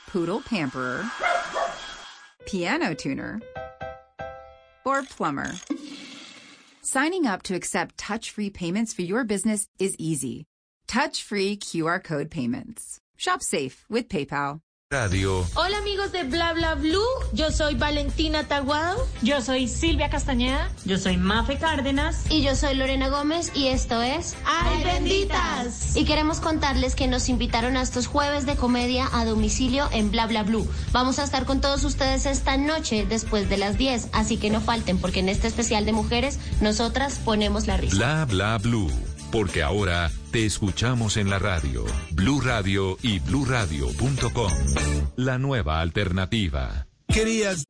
poodle 0.06 0.40
pamperer, 0.40 1.04
piano 2.46 2.94
tuner, 2.94 3.42
or 4.86 5.02
plumber. 5.02 5.52
Signing 6.80 7.26
up 7.26 7.42
to 7.42 7.54
accept 7.54 7.98
touch 7.98 8.30
free 8.30 8.48
payments 8.48 8.94
for 8.94 9.02
your 9.02 9.24
business 9.24 9.68
is 9.78 9.94
easy. 9.98 10.46
Touch 10.86 11.22
free 11.22 11.58
QR 11.58 12.02
code 12.02 12.30
payments. 12.30 12.98
Shop 13.18 13.42
safe 13.42 13.84
with 13.90 14.08
PayPal. 14.08 14.60
Radio. 14.92 15.46
Hola 15.54 15.78
amigos 15.78 16.12
de 16.12 16.22
Bla 16.24 16.52
Bla 16.52 16.74
Blue, 16.74 17.00
yo 17.32 17.50
soy 17.50 17.76
Valentina 17.76 18.46
Taguado. 18.46 19.08
Yo 19.22 19.40
soy 19.40 19.66
Silvia 19.66 20.10
Castañeda. 20.10 20.70
Yo 20.84 20.98
soy 20.98 21.16
Mafe 21.16 21.56
Cárdenas. 21.56 22.26
Y 22.28 22.42
yo 22.42 22.54
soy 22.54 22.74
Lorena 22.74 23.08
Gómez 23.08 23.52
y 23.54 23.68
esto 23.68 24.02
es 24.02 24.36
¡Ay, 24.44 24.84
benditas! 24.84 25.96
Y 25.96 26.04
queremos 26.04 26.40
contarles 26.40 26.94
que 26.94 27.08
nos 27.08 27.30
invitaron 27.30 27.78
a 27.78 27.82
estos 27.82 28.06
jueves 28.06 28.44
de 28.44 28.54
comedia 28.56 29.08
a 29.14 29.24
domicilio 29.24 29.88
en 29.92 30.10
Bla 30.10 30.26
Bla 30.26 30.42
Blue. 30.42 30.68
Vamos 30.92 31.18
a 31.18 31.24
estar 31.24 31.46
con 31.46 31.62
todos 31.62 31.84
ustedes 31.84 32.26
esta 32.26 32.58
noche 32.58 33.06
después 33.08 33.48
de 33.48 33.56
las 33.56 33.78
10, 33.78 34.10
así 34.12 34.36
que 34.36 34.50
no 34.50 34.60
falten 34.60 34.98
porque 34.98 35.20
en 35.20 35.30
este 35.30 35.48
especial 35.48 35.86
de 35.86 35.92
mujeres 35.92 36.38
nosotras 36.60 37.18
ponemos 37.24 37.66
la 37.66 37.78
risa. 37.78 37.96
Bla 37.96 38.26
bla 38.26 38.58
blue. 38.58 38.90
Porque 39.32 39.62
ahora 39.62 40.10
te 40.30 40.44
escuchamos 40.44 41.16
en 41.16 41.30
la 41.30 41.38
radio. 41.38 41.86
Blue 42.10 42.42
Radio 42.42 42.98
y 43.00 43.18
bluradio.com. 43.18 44.52
La 45.16 45.38
nueva 45.38 45.80
alternativa. 45.80 46.86
Querías. 47.08 47.64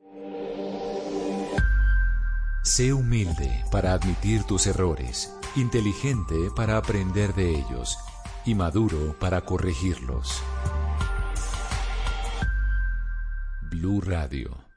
Sé 2.64 2.92
humilde 2.92 3.64
para 3.70 3.92
admitir 3.92 4.42
tus 4.42 4.66
errores, 4.66 5.32
inteligente 5.54 6.34
para 6.56 6.76
aprender 6.76 7.32
de 7.34 7.50
ellos 7.50 7.96
y 8.44 8.56
maduro 8.56 9.16
para 9.20 9.42
corregirlos. 9.42 10.42
Blue 13.70 14.00
Radio. 14.00 14.71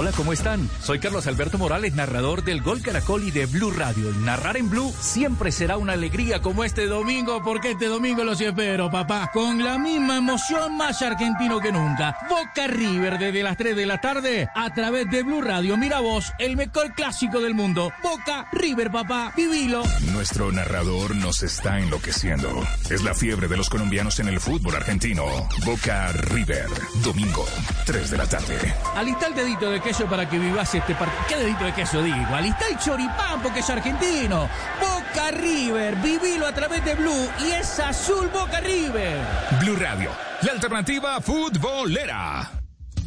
Hola, 0.00 0.12
¿cómo 0.16 0.32
están? 0.32 0.66
Soy 0.82 0.98
Carlos 0.98 1.26
Alberto 1.26 1.58
Morales, 1.58 1.92
narrador 1.92 2.42
del 2.42 2.62
Gol 2.62 2.80
Caracol 2.80 3.22
y 3.22 3.32
de 3.32 3.44
Blue 3.44 3.70
Radio. 3.70 4.10
Narrar 4.20 4.56
en 4.56 4.70
Blue 4.70 4.94
siempre 4.98 5.52
será 5.52 5.76
una 5.76 5.92
alegría 5.92 6.40
como 6.40 6.64
este 6.64 6.86
domingo, 6.86 7.42
porque 7.44 7.72
este 7.72 7.84
domingo 7.84 8.24
los 8.24 8.40
espero, 8.40 8.90
papá. 8.90 9.30
Con 9.30 9.62
la 9.62 9.76
misma 9.76 10.16
emoción, 10.16 10.78
más 10.78 11.02
argentino 11.02 11.60
que 11.60 11.70
nunca. 11.70 12.16
Boca 12.30 12.66
River 12.66 13.18
desde 13.18 13.42
las 13.42 13.58
3 13.58 13.76
de 13.76 13.84
la 13.84 14.00
tarde 14.00 14.48
a 14.54 14.72
través 14.72 15.10
de 15.10 15.22
Blue 15.22 15.42
Radio. 15.42 15.76
Mira 15.76 16.00
vos, 16.00 16.32
el 16.38 16.56
mejor 16.56 16.94
clásico 16.94 17.38
del 17.38 17.52
mundo. 17.52 17.92
Boca 18.02 18.48
River, 18.52 18.90
papá. 18.90 19.34
Vivilo. 19.36 19.82
Nuestro 20.12 20.50
narrador 20.50 21.14
nos 21.14 21.42
está 21.42 21.78
enloqueciendo. 21.78 22.48
Es 22.88 23.02
la 23.02 23.12
fiebre 23.12 23.48
de 23.48 23.58
los 23.58 23.68
colombianos 23.68 24.18
en 24.18 24.28
el 24.28 24.40
fútbol 24.40 24.76
argentino. 24.76 25.26
Boca 25.66 26.10
River, 26.12 26.68
domingo, 27.04 27.44
3 27.84 28.10
de 28.10 28.16
la 28.16 28.26
tarde. 28.26 28.74
Alista 28.96 29.26
el 29.26 29.34
dedito 29.34 29.70
de 29.70 29.89
queso 29.90 30.06
para 30.06 30.28
que 30.28 30.38
vivas 30.38 30.72
este 30.72 30.94
partido. 30.94 31.24
¿Qué 31.28 31.36
dedito 31.36 31.64
de 31.64 31.74
queso 31.74 32.00
digo? 32.00 32.32
Alista 32.32 32.68
el 32.68 32.78
choripán 32.78 33.42
porque 33.42 33.58
es 33.58 33.70
argentino. 33.70 34.48
Boca 34.80 35.32
River, 35.32 35.96
vivilo 35.96 36.46
a 36.46 36.54
través 36.54 36.84
de 36.84 36.94
Blue 36.94 37.28
y 37.40 37.50
es 37.50 37.80
azul 37.80 38.28
Boca 38.28 38.60
River. 38.60 39.18
Blue 39.60 39.74
Radio, 39.74 40.10
la 40.42 40.52
alternativa 40.52 41.20
futbolera. 41.20 42.52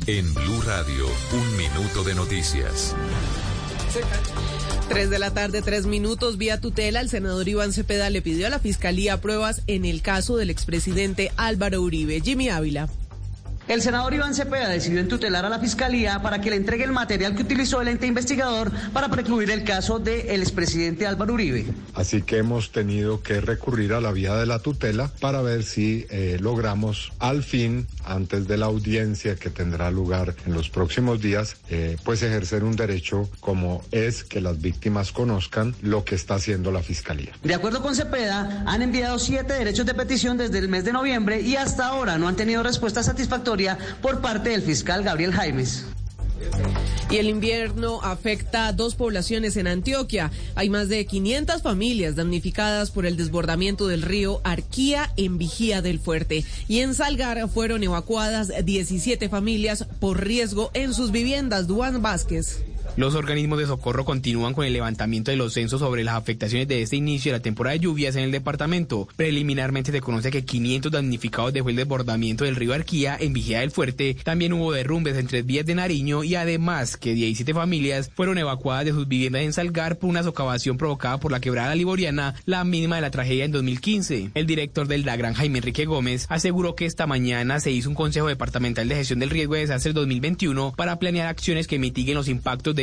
En 0.07 0.33
Blue 0.33 0.61
Radio, 0.63 1.05
un 1.31 1.55
minuto 1.55 2.03
de 2.03 2.15
noticias. 2.15 2.93
3 4.89 5.09
de 5.09 5.19
la 5.19 5.31
tarde, 5.31 5.61
tres 5.61 5.85
minutos, 5.85 6.37
vía 6.37 6.59
tutela, 6.59 6.99
el 6.99 7.09
senador 7.09 7.47
Iván 7.47 7.71
Cepeda 7.71 8.09
le 8.09 8.21
pidió 8.21 8.47
a 8.47 8.49
la 8.49 8.59
Fiscalía 8.59 9.21
pruebas 9.21 9.61
en 9.67 9.85
el 9.85 10.01
caso 10.01 10.35
del 10.35 10.49
expresidente 10.49 11.31
Álvaro 11.37 11.81
Uribe. 11.81 12.19
Jimmy 12.19 12.49
Ávila. 12.49 12.89
El 13.65 13.81
senador 13.81 14.13
Iván 14.13 14.35
Cepeda 14.35 14.67
decidió 14.67 14.99
entutelar 14.99 15.45
a 15.45 15.49
la 15.49 15.57
fiscalía 15.57 16.21
para 16.21 16.41
que 16.41 16.49
le 16.49 16.57
entregue 16.57 16.83
el 16.83 16.91
material 16.91 17.33
que 17.33 17.43
utilizó 17.43 17.81
el 17.81 17.87
ente 17.87 18.05
investigador 18.05 18.69
para 18.91 19.07
precluir 19.07 19.49
el 19.51 19.63
caso 19.63 19.99
del 19.99 20.41
expresidente 20.41 21.07
Álvaro 21.07 21.33
Uribe. 21.33 21.65
Así 21.93 22.23
que 22.23 22.39
hemos 22.39 22.73
tenido 22.73 23.23
que 23.23 23.39
recurrir 23.39 23.93
a 23.93 24.01
la 24.01 24.11
vía 24.11 24.35
de 24.35 24.45
la 24.45 24.59
tutela 24.59 25.09
para 25.21 25.41
ver 25.41 25.63
si 25.63 26.05
eh, 26.09 26.37
logramos 26.41 27.13
al 27.19 27.41
fin, 27.41 27.87
antes 28.03 28.49
de 28.49 28.57
la 28.57 28.65
audiencia 28.65 29.37
que 29.37 29.49
tendrá 29.49 29.91
lugar 29.91 30.35
en 30.45 30.53
los 30.53 30.69
próximos 30.69 31.21
días, 31.21 31.55
eh, 31.69 31.95
pues 32.03 32.21
ejercer 32.21 32.65
un 32.65 32.75
derecho 32.75 33.29
como 33.39 33.81
es 33.91 34.25
que 34.25 34.41
las 34.41 34.59
víctimas 34.59 35.13
conozcan 35.13 35.73
lo 35.81 36.03
que 36.03 36.15
está 36.15 36.35
haciendo 36.35 36.73
la 36.73 36.83
fiscalía. 36.83 37.31
De 37.41 37.53
acuerdo 37.53 37.81
con 37.81 37.95
Cepeda, 37.95 38.63
han 38.65 38.81
enviado 38.81 39.19
siete 39.19 39.53
derechos 39.53 39.85
de 39.85 39.93
petición 39.93 40.37
desde 40.37 40.59
el 40.59 40.67
mes 40.67 40.83
de 40.83 40.91
noviembre 40.91 41.39
y 41.39 41.55
hasta 41.55 41.87
ahora 41.87 42.17
no 42.17 42.27
han 42.27 42.35
tenido 42.35 42.61
respuesta 42.61 43.01
satisfactoria 43.03 43.52
por 44.01 44.21
parte 44.21 44.49
del 44.49 44.61
fiscal 44.61 45.03
Gabriel 45.03 45.31
Jaimes. 45.31 45.85
Y 47.09 47.17
el 47.17 47.29
invierno 47.29 48.01
afecta 48.01 48.67
a 48.67 48.73
dos 48.73 48.95
poblaciones 48.95 49.55
en 49.57 49.67
Antioquia. 49.67 50.31
Hay 50.55 50.69
más 50.69 50.89
de 50.89 51.05
500 51.05 51.61
familias 51.61 52.15
damnificadas 52.15 52.89
por 52.89 53.05
el 53.05 53.17
desbordamiento 53.17 53.87
del 53.87 54.01
río 54.01 54.41
Arquía 54.43 55.11
en 55.15 55.37
Vigía 55.37 55.83
del 55.83 55.99
Fuerte. 55.99 56.43
Y 56.67 56.79
en 56.79 56.95
Salgar 56.95 57.47
fueron 57.49 57.83
evacuadas 57.83 58.51
17 58.65 59.29
familias 59.29 59.85
por 59.99 60.25
riesgo 60.25 60.71
en 60.73 60.93
sus 60.93 61.11
viviendas. 61.11 61.67
Duan 61.67 62.01
Vázquez. 62.01 62.63
Los 62.95 63.15
organismos 63.15 63.57
de 63.57 63.65
socorro 63.65 64.05
continúan 64.05 64.53
con 64.53 64.65
el 64.65 64.73
levantamiento 64.73 65.31
de 65.31 65.37
los 65.37 65.53
censos 65.53 65.79
sobre 65.79 66.03
las 66.03 66.13
afectaciones 66.13 66.67
de 66.67 66.83
este 66.83 66.95
inicio 66.95 67.31
de 67.31 67.39
la 67.39 67.41
temporada 67.41 67.73
de 67.73 67.79
lluvias 67.79 68.15
en 68.15 68.21
el 68.21 68.31
departamento. 68.31 69.07
Preliminarmente 69.15 69.91
se 69.91 69.99
conoce 69.99 70.29
que 70.29 70.45
500 70.45 70.91
damnificados 70.91 71.53
dejó 71.53 71.69
el 71.69 71.75
desbordamiento 71.75 72.45
del 72.45 72.55
río 72.55 72.71
Arquía 72.71 73.17
en 73.19 73.33
Vigía 73.33 73.61
del 73.61 73.71
Fuerte. 73.71 74.15
También 74.23 74.53
hubo 74.53 74.71
derrumbes 74.71 75.17
en 75.17 75.25
tres 75.25 75.43
vías 75.43 75.65
de 75.65 75.73
Nariño 75.73 76.23
y 76.23 76.35
además 76.35 76.95
que 76.95 77.15
17 77.15 77.51
familias 77.55 78.11
fueron 78.15 78.37
evacuadas 78.37 78.85
de 78.85 78.91
sus 78.91 79.07
viviendas 79.07 79.41
en 79.41 79.53
Salgar 79.53 79.97
por 79.97 80.11
una 80.11 80.21
socavación 80.21 80.77
provocada 80.77 81.17
por 81.17 81.31
la 81.31 81.39
quebrada 81.39 81.73
liboriana, 81.73 82.35
la 82.45 82.63
mínima 82.63 82.97
de 82.97 83.01
la 83.01 83.11
tragedia 83.11 83.45
en 83.45 83.51
2015. 83.51 84.29
El 84.35 84.45
director 84.45 84.87
del 84.87 85.03
DAGRAN, 85.03 85.33
Jaime 85.33 85.57
Enrique 85.57 85.85
Gómez, 85.85 86.27
aseguró 86.29 86.75
que 86.75 86.85
esta 86.85 87.07
mañana 87.07 87.59
se 87.59 87.71
hizo 87.71 87.89
un 87.89 87.95
Consejo 87.95 88.27
Departamental 88.27 88.87
de 88.87 88.97
Gestión 88.97 89.19
del 89.19 89.31
Riesgo 89.31 89.55
de 89.55 89.61
Desastres 89.61 89.95
2021 89.95 90.75
para 90.77 90.99
planear 90.99 91.25
acciones 91.25 91.65
que 91.65 91.79
mitiguen 91.79 92.13
los 92.13 92.27
impactos 92.27 92.75
de 92.75 92.82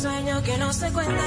Sueño 0.00 0.42
que 0.42 0.56
no 0.58 0.72
se 0.72 0.90
cuenta. 0.92 1.22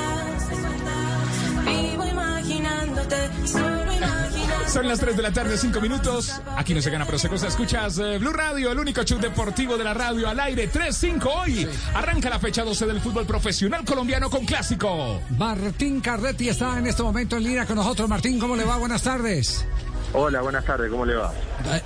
Vivo 1.65 2.05
imaginándote, 2.05 3.15
solo 3.45 3.93
imaginando. 3.93 4.69
Son 4.69 4.88
las 4.88 4.99
3 4.99 5.15
de 5.17 5.22
la 5.22 5.32
tarde, 5.34 5.57
5 5.57 5.82
minutos. 5.82 6.41
Aquí 6.57 6.74
no 6.74 6.82
se 6.82 6.89
gana, 6.89 7.05
pero 7.05 7.19
se 7.19 7.28
cosa. 7.30 7.47
Escuchas 7.47 7.97
eh, 7.99 8.17
Blue 8.17 8.32
Radio, 8.32 8.72
el 8.72 8.80
único 8.80 9.03
show 9.03 9.19
deportivo 9.19 9.78
de 9.78 9.84
la 9.84 9.93
radio 9.93 10.30
al 10.30 10.39
aire. 10.39 10.72
3-5 10.72 11.26
hoy. 11.26 11.67
Arranca 11.93 12.30
la 12.30 12.39
fecha 12.39 12.63
12 12.63 12.86
del 12.88 13.01
fútbol 13.01 13.26
profesional 13.26 13.84
colombiano 13.86 14.30
con 14.30 14.45
clásico. 14.45 15.22
Martín 15.38 15.99
Carretti 16.01 16.49
está 16.49 16.78
en 16.78 16.88
este 16.88 17.03
momento 17.03 17.38
en 17.38 17.43
línea 17.43 17.65
con 17.65 17.76
nosotros. 17.76 18.07
Martín, 18.07 18.39
¿cómo 18.39 18.55
le 18.55 18.63
va? 18.63 18.78
Buenas 18.78 19.03
tardes. 19.03 19.65
Hola, 20.13 20.41
buenas 20.41 20.65
tardes, 20.65 20.89
¿cómo 20.91 21.05
le 21.05 21.15
va? 21.15 21.32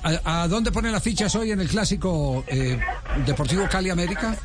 ¿A, 0.03 0.09
a- 0.23 0.43
a 0.43 0.47
dónde 0.47 0.71
ponen 0.71 0.91
las 0.91 1.03
fichas 1.03 1.35
hoy 1.35 1.51
en 1.51 1.59
el 1.59 1.67
clásico 1.67 2.43
eh, 2.47 2.79
Deportivo 3.25 3.67
Cali 3.69 3.91
América? 3.91 4.35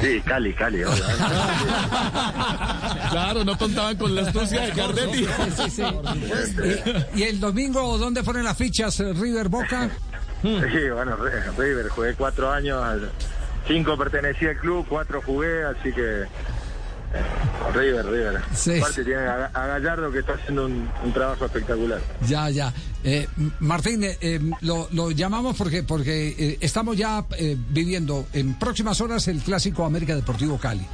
Sí, 0.00 0.20
Cali, 0.24 0.52
Cali, 0.54 0.84
hola. 0.84 1.06
Claro, 3.10 3.44
no 3.44 3.56
contaban 3.56 3.96
con 3.96 4.14
la 4.14 4.22
astucia 4.22 4.62
de 4.62 4.72
Cardetti. 4.72 5.24
Sí, 5.56 5.70
sí, 5.70 5.82
¿Y, 7.14 7.18
y 7.20 7.22
el 7.22 7.38
domingo 7.38 7.96
dónde 7.96 8.24
ponen 8.24 8.44
las 8.44 8.56
fichas 8.56 8.98
River 8.98 9.48
Boca? 9.48 9.88
Sí, 10.42 10.88
bueno, 10.92 11.16
River, 11.56 11.88
jugué 11.88 12.14
cuatro 12.14 12.50
años, 12.50 12.82
cinco 13.66 13.96
pertenecía 13.96 14.50
al 14.50 14.58
club, 14.58 14.84
cuatro 14.88 15.22
jugué, 15.24 15.64
así 15.64 15.92
que 15.92 16.24
River, 17.74 18.06
River. 18.06 18.40
Sí. 18.54 18.78
Aparte 18.78 19.04
tiene 19.04 19.22
a, 19.22 19.66
Gallardo 19.66 20.10
que 20.10 20.20
está 20.20 20.34
haciendo 20.34 20.66
un, 20.66 20.88
un 21.04 21.12
trabajo 21.12 21.44
espectacular. 21.44 22.00
Ya, 22.26 22.50
ya. 22.50 22.72
Eh, 23.02 23.28
Martín, 23.60 24.02
eh, 24.02 24.16
eh, 24.20 24.40
lo, 24.62 24.88
lo 24.92 25.10
llamamos 25.10 25.56
porque, 25.56 25.82
porque 25.82 26.34
eh, 26.38 26.58
estamos 26.60 26.96
ya 26.96 27.24
viviendo 27.68 28.26
en 28.32 28.58
próximas 28.58 29.00
horas 29.02 29.28
el 29.28 29.40
clásico 29.40 29.84
América 29.84 30.14
Deportivo 30.14 30.58
Cali. 30.58 30.86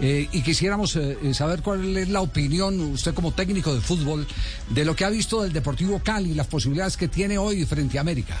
Y 0.00 0.42
quisiéramos 0.42 0.98
saber 1.34 1.62
cuál 1.62 1.96
es 1.96 2.08
la 2.08 2.20
opinión, 2.20 2.80
usted 2.80 3.14
como 3.14 3.30
técnico 3.30 3.72
de 3.72 3.80
fútbol, 3.80 4.26
de 4.70 4.84
lo 4.84 4.96
que 4.96 5.04
ha 5.04 5.08
visto 5.08 5.44
del 5.44 5.52
Deportivo 5.52 6.00
Cali, 6.02 6.34
las 6.34 6.48
posibilidades 6.48 6.96
que 6.96 7.06
tiene 7.06 7.38
hoy 7.38 7.64
frente 7.64 7.98
a 7.98 8.00
América. 8.00 8.34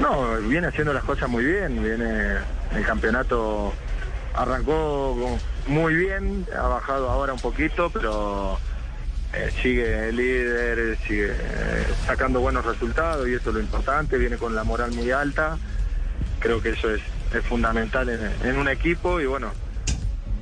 No, 0.00 0.36
viene 0.48 0.66
haciendo 0.66 0.92
las 0.92 1.04
cosas 1.04 1.28
muy 1.28 1.44
bien, 1.44 1.80
viene 1.80 2.38
el 2.74 2.84
campeonato 2.84 3.72
arrancó 4.34 5.38
muy 5.66 5.94
bien, 5.94 6.46
ha 6.56 6.68
bajado 6.68 7.10
ahora 7.10 7.32
un 7.32 7.40
poquito, 7.40 7.90
pero 7.90 8.58
eh, 9.34 9.50
sigue 9.62 10.12
líder, 10.12 10.98
sigue 11.06 11.30
eh, 11.30 11.86
sacando 12.06 12.40
buenos 12.40 12.64
resultados 12.64 13.28
y 13.28 13.34
eso 13.34 13.50
es 13.50 13.54
lo 13.56 13.60
importante, 13.60 14.16
viene 14.18 14.36
con 14.36 14.54
la 14.54 14.64
moral 14.64 14.92
muy 14.92 15.10
alta, 15.10 15.58
creo 16.38 16.62
que 16.62 16.70
eso 16.70 16.94
es, 16.94 17.02
es 17.34 17.44
fundamental 17.44 18.08
en, 18.08 18.20
en 18.48 18.56
un 18.56 18.68
equipo 18.68 19.20
y 19.20 19.26
bueno, 19.26 19.50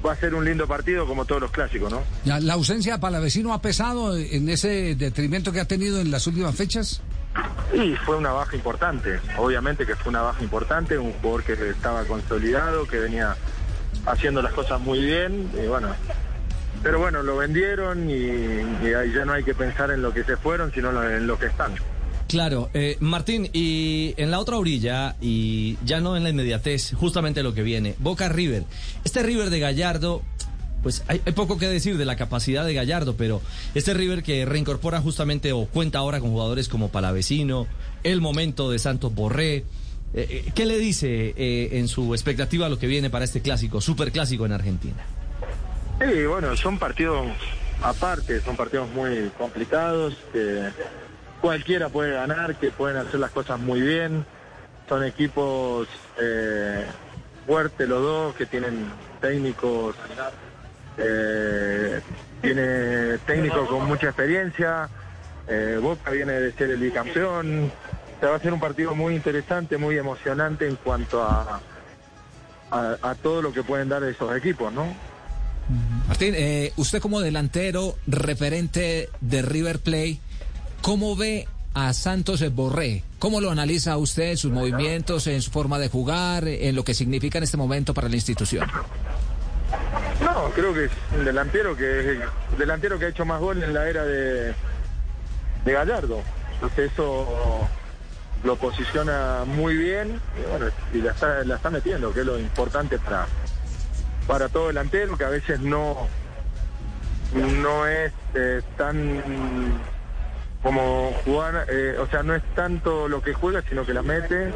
va 0.06 0.12
a 0.12 0.16
ser 0.16 0.34
un 0.34 0.44
lindo 0.44 0.66
partido 0.66 1.06
como 1.06 1.24
todos 1.24 1.40
los 1.40 1.50
clásicos, 1.50 1.90
¿no? 1.90 2.02
Ya, 2.24 2.38
¿La 2.40 2.54
ausencia 2.54 2.94
de 2.94 2.98
Palavecino 3.00 3.52
ha 3.52 3.60
pesado 3.60 4.16
en 4.16 4.48
ese 4.48 4.94
detrimento 4.94 5.52
que 5.52 5.60
ha 5.60 5.66
tenido 5.66 6.00
en 6.00 6.10
las 6.10 6.26
últimas 6.26 6.54
fechas? 6.54 7.02
Y 7.72 7.94
fue 7.96 8.16
una 8.16 8.30
baja 8.30 8.56
importante, 8.56 9.20
obviamente 9.36 9.84
que 9.84 9.96
fue 9.96 10.10
una 10.10 10.22
baja 10.22 10.42
importante, 10.42 10.96
un 10.96 11.12
jugador 11.14 11.42
que 11.42 11.70
estaba 11.70 12.04
consolidado, 12.04 12.86
que 12.86 12.98
venía 12.98 13.36
haciendo 14.06 14.42
las 14.42 14.52
cosas 14.52 14.80
muy 14.80 15.00
bien, 15.00 15.50
y 15.62 15.66
bueno, 15.66 15.88
pero 16.82 16.98
bueno, 16.98 17.22
lo 17.22 17.36
vendieron 17.36 18.08
y, 18.08 18.14
ahí 18.94 19.12
ya 19.12 19.24
no 19.24 19.32
hay 19.32 19.42
que 19.42 19.54
pensar 19.54 19.90
en 19.90 20.02
lo 20.02 20.14
que 20.14 20.24
se 20.24 20.36
fueron, 20.36 20.72
sino 20.72 21.02
en 21.02 21.26
lo 21.26 21.38
que 21.38 21.46
están. 21.46 21.74
Claro, 22.28 22.70
eh, 22.74 22.96
Martín, 23.00 23.50
y 23.52 24.14
en 24.16 24.30
la 24.30 24.40
otra 24.40 24.56
orilla, 24.56 25.14
y 25.20 25.78
ya 25.84 26.00
no 26.00 26.16
en 26.16 26.24
la 26.24 26.30
inmediatez, 26.30 26.92
justamente 26.94 27.42
lo 27.42 27.54
que 27.54 27.62
viene, 27.62 27.94
Boca 27.98 28.28
River. 28.28 28.64
Este 29.04 29.22
River 29.22 29.50
de 29.50 29.60
Gallardo, 29.60 30.22
pues 30.82 31.04
hay, 31.06 31.20
hay 31.24 31.32
poco 31.32 31.56
que 31.58 31.68
decir 31.68 31.98
de 31.98 32.04
la 32.04 32.16
capacidad 32.16 32.64
de 32.64 32.74
Gallardo, 32.74 33.16
pero 33.16 33.42
este 33.74 33.94
River 33.94 34.24
que 34.24 34.44
reincorpora 34.44 35.00
justamente 35.00 35.52
o 35.52 35.66
cuenta 35.66 35.98
ahora 35.98 36.20
con 36.20 36.30
jugadores 36.30 36.68
como 36.68 36.88
Palavecino, 36.88 37.68
el 38.02 38.20
momento 38.20 38.70
de 38.70 38.78
Santos 38.78 39.14
Borré. 39.14 39.64
Eh, 40.14 40.44
eh, 40.46 40.52
¿Qué 40.54 40.66
le 40.66 40.78
dice 40.78 41.34
eh, 41.36 41.70
en 41.72 41.88
su 41.88 42.14
expectativa 42.14 42.68
lo 42.68 42.78
que 42.78 42.86
viene 42.86 43.10
para 43.10 43.24
este 43.24 43.42
clásico, 43.42 43.80
super 43.80 44.12
clásico 44.12 44.46
en 44.46 44.52
Argentina? 44.52 45.04
Sí, 46.00 46.24
bueno, 46.26 46.56
son 46.56 46.78
partidos 46.78 47.26
aparte, 47.82 48.40
son 48.40 48.56
partidos 48.56 48.88
muy 48.90 49.30
complicados, 49.36 50.16
que 50.32 50.70
cualquiera 51.40 51.88
puede 51.88 52.12
ganar, 52.12 52.56
que 52.56 52.70
pueden 52.70 52.98
hacer 52.98 53.20
las 53.20 53.30
cosas 53.30 53.58
muy 53.58 53.80
bien, 53.80 54.24
son 54.88 55.04
equipos 55.04 55.88
eh, 56.20 56.84
fuertes 57.46 57.88
los 57.88 58.02
dos, 58.02 58.34
que 58.36 58.46
tienen 58.46 58.86
técnicos, 59.20 59.96
tiene 62.40 63.18
técnicos 63.26 63.68
con 63.68 63.86
mucha 63.86 64.06
experiencia, 64.06 64.88
Boca 65.80 66.10
viene 66.10 66.32
de 66.32 66.52
ser 66.52 66.70
el 66.70 66.78
bicampeón, 66.78 67.70
o 68.16 68.20
sea, 68.20 68.30
va 68.30 68.36
a 68.36 68.40
ser 68.40 68.52
un 68.52 68.60
partido 68.60 68.94
muy 68.94 69.14
interesante, 69.14 69.76
muy 69.76 69.98
emocionante 69.98 70.66
en 70.66 70.76
cuanto 70.76 71.22
a, 71.22 71.60
a, 72.70 72.96
a 73.02 73.14
todo 73.14 73.42
lo 73.42 73.52
que 73.52 73.62
pueden 73.62 73.88
dar 73.88 74.02
esos 74.04 74.34
equipos, 74.36 74.72
¿no? 74.72 74.86
Martín, 76.06 76.34
eh, 76.36 76.72
usted 76.76 77.00
como 77.00 77.20
delantero, 77.20 77.96
referente 78.06 79.10
de 79.20 79.42
River 79.42 79.80
Play, 79.80 80.20
¿cómo 80.80 81.16
ve 81.16 81.48
a 81.74 81.92
Santos 81.92 82.42
Borré? 82.54 83.02
¿Cómo 83.18 83.40
lo 83.40 83.50
analiza 83.50 83.96
usted 83.96 84.30
en 84.30 84.36
sus 84.36 84.52
movimientos, 84.52 85.26
en 85.26 85.42
su 85.42 85.50
forma 85.50 85.78
de 85.78 85.88
jugar, 85.88 86.46
en 86.46 86.74
lo 86.76 86.84
que 86.84 86.94
significa 86.94 87.38
en 87.38 87.44
este 87.44 87.56
momento 87.56 87.92
para 87.92 88.08
la 88.08 88.14
institución? 88.14 88.66
No, 90.22 90.50
creo 90.54 90.72
que 90.72 90.84
es 90.84 90.90
un 91.18 91.24
delantero 91.24 91.76
que 91.76 92.00
es 92.00 92.06
el 92.06 92.22
delantero 92.56 92.98
que 92.98 93.06
ha 93.06 93.08
hecho 93.08 93.26
más 93.26 93.40
goles 93.40 93.64
en 93.64 93.74
la 93.74 93.88
era 93.88 94.04
de, 94.04 94.54
de 95.64 95.72
Gallardo. 95.72 96.22
Entonces 96.54 96.92
eso 96.92 97.68
lo 98.44 98.56
posiciona 98.56 99.44
muy 99.46 99.76
bien 99.76 100.20
y 100.38 100.50
bueno, 100.50 100.66
y 100.92 100.98
la 100.98 101.12
está, 101.12 101.44
la 101.44 101.56
está 101.56 101.70
metiendo, 101.70 102.12
que 102.12 102.20
es 102.20 102.26
lo 102.26 102.38
importante 102.38 102.98
para, 102.98 103.26
para 104.26 104.48
todo 104.48 104.68
delantero, 104.68 105.16
que 105.16 105.24
a 105.24 105.30
veces 105.30 105.60
no, 105.60 106.06
no 107.34 107.86
es 107.86 108.12
eh, 108.34 108.62
tan 108.76 109.22
como 110.62 111.12
jugar, 111.24 111.66
eh, 111.70 111.96
o 111.98 112.08
sea, 112.08 112.22
no 112.22 112.34
es 112.34 112.42
tanto 112.54 113.08
lo 113.08 113.22
que 113.22 113.34
juega, 113.34 113.62
sino 113.68 113.86
que 113.86 113.94
la 113.94 114.02
mete. 114.02 114.52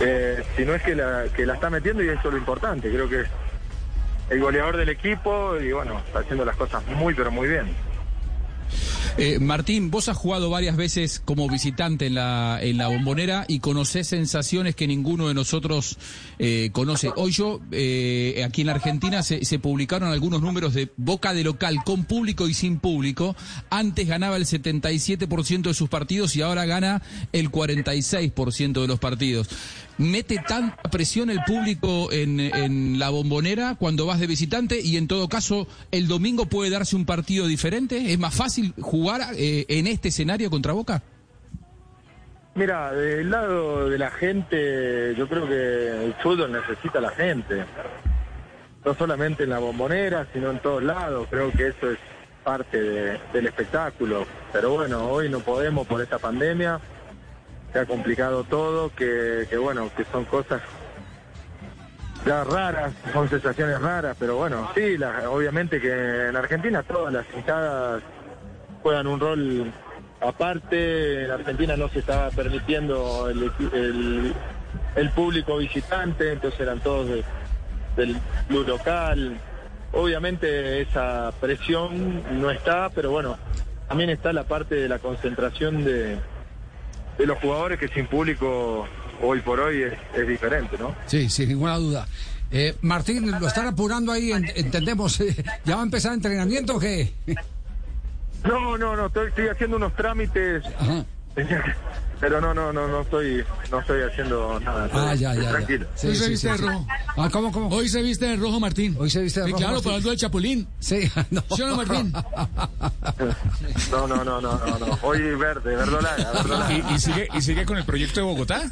Eh, 0.00 0.44
sino 0.56 0.74
es 0.74 0.82
que 0.82 0.94
la, 0.94 1.24
que 1.34 1.46
la 1.46 1.54
está 1.54 1.70
metiendo 1.70 2.02
y 2.02 2.08
eso 2.08 2.20
es 2.24 2.32
lo 2.32 2.38
importante. 2.38 2.90
Creo 2.90 3.08
que 3.08 3.22
es 3.22 3.28
el 4.30 4.40
goleador 4.40 4.76
del 4.76 4.88
equipo 4.88 5.56
y 5.60 5.72
bueno, 5.72 5.98
está 6.06 6.20
haciendo 6.20 6.44
las 6.44 6.56
cosas 6.56 6.86
muy, 6.86 7.14
pero 7.14 7.30
muy 7.30 7.48
bien. 7.48 7.74
Eh, 9.18 9.38
Martín, 9.38 9.90
vos 9.90 10.08
has 10.08 10.16
jugado 10.16 10.50
varias 10.50 10.76
veces 10.76 11.20
como 11.24 11.48
visitante 11.48 12.06
en 12.06 12.14
la, 12.16 12.58
en 12.60 12.76
la 12.76 12.88
bombonera 12.88 13.44
y 13.48 13.60
conocés 13.60 14.08
sensaciones 14.08 14.74
que 14.74 14.86
ninguno 14.86 15.28
de 15.28 15.34
nosotros 15.34 15.96
eh, 16.38 16.70
conoce. 16.72 17.10
Hoy 17.16 17.30
yo, 17.30 17.60
eh, 17.72 18.42
aquí 18.46 18.60
en 18.60 18.66
la 18.66 18.74
Argentina, 18.74 19.22
se, 19.22 19.44
se 19.44 19.58
publicaron 19.58 20.10
algunos 20.10 20.42
números 20.42 20.74
de 20.74 20.90
boca 20.96 21.32
de 21.32 21.44
local 21.44 21.82
con 21.84 22.04
público 22.04 22.46
y 22.48 22.54
sin 22.54 22.78
público. 22.78 23.34
Antes 23.70 24.06
ganaba 24.06 24.36
el 24.36 24.44
77% 24.44 25.62
de 25.62 25.74
sus 25.74 25.88
partidos 25.88 26.36
y 26.36 26.42
ahora 26.42 26.66
gana 26.66 27.02
el 27.32 27.50
46% 27.50 28.80
de 28.80 28.86
los 28.86 28.98
partidos. 28.98 29.48
¿Mete 29.98 30.36
tanta 30.46 30.90
presión 30.90 31.30
el 31.30 31.42
público 31.44 32.12
en, 32.12 32.38
en 32.38 32.98
la 32.98 33.08
bombonera 33.08 33.76
cuando 33.76 34.04
vas 34.04 34.20
de 34.20 34.26
visitante 34.26 34.78
y 34.78 34.98
en 34.98 35.08
todo 35.08 35.26
caso 35.28 35.66
el 35.90 36.06
domingo 36.06 36.44
puede 36.46 36.70
darse 36.70 36.96
un 36.96 37.06
partido 37.06 37.46
diferente? 37.46 38.12
¿Es 38.12 38.18
más 38.18 38.34
fácil 38.34 38.55
jugar 38.80 39.20
eh, 39.36 39.64
en 39.68 39.86
este 39.86 40.08
escenario 40.08 40.50
contra 40.50 40.72
Boca? 40.72 41.02
Mira, 42.54 42.92
del 42.92 43.30
lado 43.30 43.88
de 43.90 43.98
la 43.98 44.10
gente, 44.10 45.14
yo 45.14 45.28
creo 45.28 45.46
que 45.46 46.04
el 46.06 46.14
fútbol 46.22 46.52
necesita 46.52 47.00
la 47.00 47.10
gente. 47.10 47.64
No 48.84 48.94
solamente 48.94 49.42
en 49.44 49.50
la 49.50 49.58
bombonera, 49.58 50.26
sino 50.32 50.50
en 50.52 50.58
todos 50.60 50.82
lados. 50.82 51.26
Creo 51.28 51.50
que 51.52 51.68
eso 51.68 51.90
es 51.90 51.98
parte 52.44 52.80
de- 52.80 53.20
del 53.32 53.46
espectáculo. 53.46 54.24
Pero 54.52 54.70
bueno, 54.70 55.08
hoy 55.10 55.28
no 55.28 55.40
podemos 55.40 55.86
por 55.86 56.00
esta 56.00 56.18
pandemia. 56.18 56.80
Se 57.72 57.80
ha 57.80 57.84
complicado 57.84 58.44
todo, 58.44 58.90
que, 58.94 59.46
que 59.50 59.56
bueno, 59.58 59.90
que 59.94 60.04
son 60.04 60.24
cosas 60.24 60.62
ya 62.24 62.42
raras, 62.42 62.92
son 63.12 63.28
sensaciones 63.28 63.80
raras, 63.80 64.16
pero 64.18 64.36
bueno, 64.36 64.68
sí, 64.74 64.96
la- 64.98 65.30
obviamente 65.30 65.80
que 65.80 66.28
en 66.28 66.34
Argentina 66.36 66.82
todas 66.82 67.12
las 67.12 67.26
hinchadas 67.36 68.02
juegan 68.86 69.08
un 69.08 69.18
rol 69.18 69.72
aparte. 70.20 71.24
En 71.24 71.30
Argentina 71.32 71.76
no 71.76 71.88
se 71.88 71.98
estaba 71.98 72.30
permitiendo 72.30 73.28
el, 73.28 73.50
el, 73.72 74.32
el 74.94 75.10
público 75.10 75.56
visitante, 75.56 76.32
entonces 76.34 76.60
eran 76.60 76.78
todos 76.78 77.08
de- 77.08 77.24
del 77.96 78.16
club 78.46 78.68
local. 78.68 79.38
Obviamente 79.92 80.80
esa 80.82 81.32
presión 81.40 82.22
no 82.40 82.48
está, 82.52 82.90
pero 82.90 83.10
bueno, 83.10 83.36
también 83.88 84.10
está 84.10 84.32
la 84.32 84.44
parte 84.44 84.76
de 84.76 84.88
la 84.88 85.00
concentración 85.00 85.82
de, 85.82 86.16
de 87.18 87.26
los 87.26 87.36
jugadores 87.40 87.80
que 87.80 87.88
sin 87.88 88.06
público 88.06 88.86
hoy 89.20 89.40
por 89.40 89.58
hoy 89.58 89.82
es, 90.14 90.28
diferente, 90.28 90.76
¿no? 90.78 90.94
Sí, 91.06 91.28
sin 91.28 91.48
ninguna 91.48 91.76
duda. 91.78 92.06
Eh, 92.52 92.76
Martín, 92.82 93.32
lo 93.40 93.48
están 93.48 93.66
apurando 93.66 94.12
ahí, 94.12 94.30
en- 94.30 94.48
entendemos. 94.54 95.20
eh, 95.20 95.34
¿Ya 95.64 95.74
va 95.74 95.80
a 95.80 95.84
empezar 95.84 96.12
entrenamiento 96.12 96.76
o 96.76 96.78
qué? 96.78 97.12
No, 98.44 98.76
no, 98.78 98.96
no, 98.96 99.06
estoy, 99.06 99.28
estoy 99.28 99.48
haciendo 99.48 99.76
unos 99.76 99.94
trámites. 99.94 100.62
Pero 102.18 102.40
no, 102.40 102.54
no, 102.54 102.72
no, 102.72 102.88
no 102.88 103.02
estoy, 103.02 103.44
no 103.70 103.80
estoy 103.80 104.02
haciendo 104.02 104.58
nada. 104.60 104.88
Ah, 104.92 105.14
ya, 105.14 105.34
ya. 105.34 105.50
Tranquilo. 105.50 105.86
Sí, 105.96 106.14
sí, 106.16 106.36
sí, 106.36 106.48
sí. 106.48 106.64
Ah, 107.16 107.28
¿cómo, 107.30 107.52
cómo? 107.52 107.68
Hoy 107.68 107.90
se 107.90 108.00
viste 108.00 108.24
de 108.26 108.36
rojo, 108.36 108.58
Martín. 108.58 108.96
Hoy 108.98 109.10
se 109.10 109.20
viste 109.20 109.40
de 109.40 109.46
rojo, 109.48 109.58
claro, 109.58 109.82
para 109.82 109.96
algo 109.96 110.08
del 110.10 110.18
Chapulín. 110.18 110.66
Sí, 110.80 111.10
no. 111.30 111.42
¿Sí 111.54 111.60
o 111.62 111.66
no, 111.66 111.76
Martín? 111.76 112.12
No, 113.90 114.06
no, 114.06 114.24
no, 114.24 114.40
no, 114.40 114.58
no, 114.58 114.78
no. 114.78 114.98
Hoy 115.02 115.20
verde, 115.36 115.76
verdolaga, 115.76 116.32
verdolaga. 116.32 116.72
¿Y, 116.72 116.94
y 116.94 116.98
sigue, 116.98 117.28
¿Y 117.34 117.40
sigue 117.42 117.64
con 117.66 117.76
el 117.76 117.84
proyecto 117.84 118.20
de 118.20 118.26
Bogotá? 118.26 118.62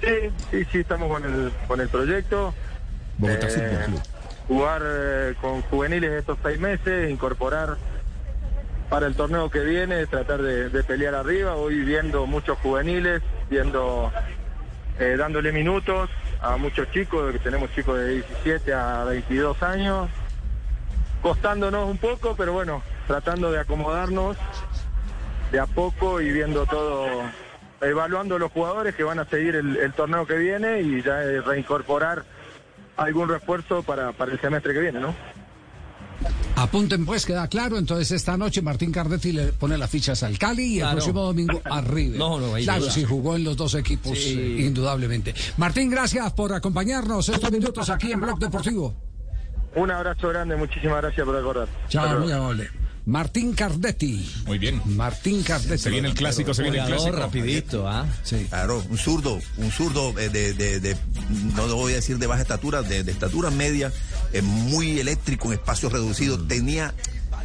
Sí, 0.00 0.08
sí, 0.50 0.64
sí, 0.72 0.78
estamos 0.78 1.08
con 1.10 1.24
el, 1.24 1.52
con 1.68 1.80
el 1.80 1.88
proyecto. 1.88 2.54
Bogotá 3.18 3.46
Eh, 3.48 3.50
Fútbol 3.50 3.84
Club. 3.86 4.02
Jugar 4.48 4.82
eh, 4.84 5.34
con 5.40 5.62
juveniles 5.62 6.12
estos 6.12 6.38
seis 6.42 6.58
meses, 6.58 7.10
incorporar 7.10 7.76
para 8.92 9.06
el 9.06 9.14
torneo 9.16 9.48
que 9.48 9.60
viene, 9.60 10.06
tratar 10.06 10.42
de, 10.42 10.84
pelear 10.84 11.14
arriba. 11.14 11.54
Hoy 11.54 11.80
viendo 11.80 12.26
muchos 12.26 12.58
juveniles, 12.58 13.22
viendo, 13.48 14.12
eh, 14.98 15.16
dándole 15.16 15.50
minutos 15.50 16.10
a 16.42 16.58
muchos 16.58 16.90
chicos, 16.90 17.32
que 17.32 17.38
tenemos 17.38 17.72
chicos 17.74 17.98
de 17.98 18.08
17 18.16 18.74
a 18.74 19.04
22 19.04 19.62
años, 19.62 20.10
costándonos 21.22 21.88
un 21.88 21.96
poco, 21.96 22.34
pero 22.36 22.52
bueno, 22.52 22.82
tratando 23.06 23.50
de 23.50 23.60
acomodarnos 23.60 24.36
de 25.52 25.58
a 25.58 25.64
poco 25.64 26.20
y 26.20 26.30
viendo 26.30 26.66
todo, 26.66 27.08
evaluando 27.80 28.38
los 28.38 28.52
jugadores 28.52 28.94
que 28.94 29.04
van 29.04 29.20
a 29.20 29.24
seguir 29.24 29.56
el, 29.56 29.92
torneo 29.94 30.26
que 30.26 30.36
viene 30.36 30.82
y 30.82 31.00
ya 31.00 31.22
reincorporar 31.40 32.24
algún 32.98 33.30
refuerzo 33.30 33.82
para, 33.82 34.12
para 34.12 34.32
el 34.32 34.38
semestre 34.38 34.74
que 34.74 34.80
viene, 34.80 35.00
¿no? 35.00 35.14
Apunten 36.56 37.04
pues, 37.06 37.26
queda 37.26 37.48
claro. 37.48 37.78
Entonces 37.78 38.10
esta 38.12 38.36
noche 38.36 38.62
Martín 38.62 38.92
Cardetti 38.92 39.32
le 39.32 39.52
pone 39.52 39.76
las 39.78 39.90
fichas 39.90 40.22
al 40.22 40.38
Cali 40.38 40.76
y 40.76 40.80
el 40.80 40.90
próximo 40.90 41.22
domingo 41.22 41.60
a 41.70 41.80
River. 41.80 42.18
No, 42.18 42.38
no, 42.38 42.54
ahí 42.54 42.64
Claro, 42.64 42.90
sí, 42.90 43.04
jugó 43.04 43.36
en 43.36 43.44
los 43.44 43.56
dos 43.56 43.74
equipos, 43.74 44.18
Sí. 44.18 44.38
eh, 44.38 44.56
indudablemente. 44.66 45.34
Martín, 45.56 45.90
gracias 45.90 46.32
por 46.32 46.52
acompañarnos 46.52 47.28
estos 47.28 47.50
minutos 47.50 47.88
aquí 47.90 48.12
en 48.12 48.20
Blog 48.20 48.38
Deportivo. 48.38 48.94
Un 49.74 49.90
abrazo 49.90 50.28
grande, 50.28 50.54
muchísimas 50.56 51.00
gracias 51.00 51.24
por 51.24 51.36
acordar. 51.36 51.68
Chao, 51.88 52.20
muy 52.20 52.30
amable. 52.32 52.68
Martín 53.04 53.52
Cardetti. 53.54 54.30
Muy 54.46 54.58
bien. 54.58 54.80
Martín 54.84 55.42
Cardetti. 55.42 55.82
Se 55.82 55.90
viene 55.90 56.08
el 56.08 56.14
clásico, 56.14 56.54
se 56.54 56.62
viene 56.62 56.78
el 56.78 56.86
clásico. 56.86 57.16
rapidito, 57.16 57.88
¿ah? 57.88 58.06
Sí. 58.22 58.46
Claro, 58.48 58.82
un 58.88 58.96
zurdo, 58.98 59.40
un 59.56 59.70
zurdo 59.72 60.16
eh, 60.18 60.28
de, 60.28 60.54
de- 60.54 60.78
de- 60.80 60.96
no 61.56 61.66
lo 61.66 61.76
voy 61.76 61.92
a 61.92 61.96
decir 61.96 62.18
de 62.18 62.26
baja 62.28 62.42
estatura, 62.42 62.82
de, 62.82 63.02
de 63.02 63.10
estatura 63.12 63.50
media, 63.50 63.92
eh, 64.32 64.40
muy 64.42 65.00
eléctrico 65.00 65.48
en 65.48 65.54
espacios 65.54 65.92
reducidos. 65.92 66.46
Tenía 66.46 66.94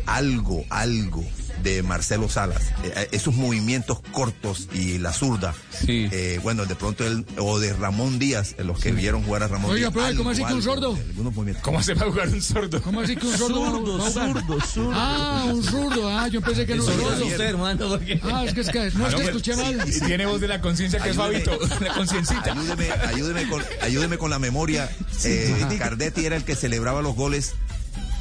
algo, 0.05 0.63
algo 0.69 1.23
de 1.63 1.83
Marcelo 1.83 2.29
Salas. 2.29 2.61
Eh, 2.83 2.93
eh, 2.95 3.07
esos 3.11 3.35
movimientos 3.35 3.99
cortos 4.11 4.67
y 4.73 4.97
la 4.97 5.13
zurda. 5.13 5.53
Eh, 5.87 6.39
bueno, 6.43 6.65
de 6.65 6.75
pronto 6.75 7.05
él, 7.05 7.25
o 7.39 7.59
de 7.59 7.73
Ramón 7.73 8.19
Díaz, 8.19 8.55
los 8.59 8.79
que 8.79 8.91
vieron 8.91 9.23
jugar 9.23 9.43
a 9.43 9.47
Ramón 9.47 9.71
Oiga, 9.71 9.89
Díaz. 9.89 9.93
profe, 9.93 10.15
¿cómo 10.15 10.29
así 10.31 10.43
que 10.43 10.53
un 10.53 10.63
sordo? 10.63 10.95
algunos 10.95 11.33
movimientos. 11.33 11.63
¿Cómo 11.63 11.81
se 11.83 11.93
va 11.93 12.05
a 12.05 12.09
jugar 12.11 12.27
un 12.29 12.41
sordo? 12.41 12.81
¿Cómo 12.81 13.01
así 13.01 13.15
que 13.15 13.25
un 13.25 13.37
sordo? 13.37 13.65
Zurdo, 13.65 13.97
va 13.97 14.07
a 14.07 14.09
jugar? 14.11 14.27
zurdo, 14.33 14.61
zurdo. 14.61 14.91
Ah, 14.93 15.45
un 15.53 15.63
zurdo. 15.63 16.09
Ah, 16.09 16.27
yo 16.27 16.41
pensé 16.41 16.65
que 16.65 16.73
era 16.73 16.81
un 16.81 16.87
Sordo 16.87 17.01
sordo. 17.03 17.25
es 17.25 17.31
usted, 17.31 17.45
hermano, 17.45 17.87
porque- 17.89 18.19
Ah, 18.23 18.43
es 18.45 18.53
que, 18.53 18.61
es 18.61 18.69
que 18.69 18.79
no, 18.79 18.85
es 18.85 18.95
Ah, 18.95 19.07
que 19.09 19.15
pues, 19.15 19.27
escuché 19.27 19.55
mal. 19.55 19.83
Y 19.89 19.99
tiene 20.01 20.25
voz 20.25 20.41
de 20.41 20.47
la 20.47 20.61
conciencia 20.61 20.99
que 20.99 21.09
es. 21.09 21.15
Fabito, 21.15 21.57
la 21.81 21.93
conciencita. 21.93 22.51
Ayúdeme, 22.53 22.89
ayúdeme 23.07 23.49
con, 23.49 23.63
ayúdeme 23.81 24.17
con 24.17 24.29
la 24.29 24.39
memoria. 24.39 24.89
Eh, 25.23 25.65
Cardetti 25.79 26.25
era 26.25 26.35
el 26.35 26.43
que 26.43 26.55
celebraba 26.55 27.01
los 27.01 27.15
goles, 27.15 27.53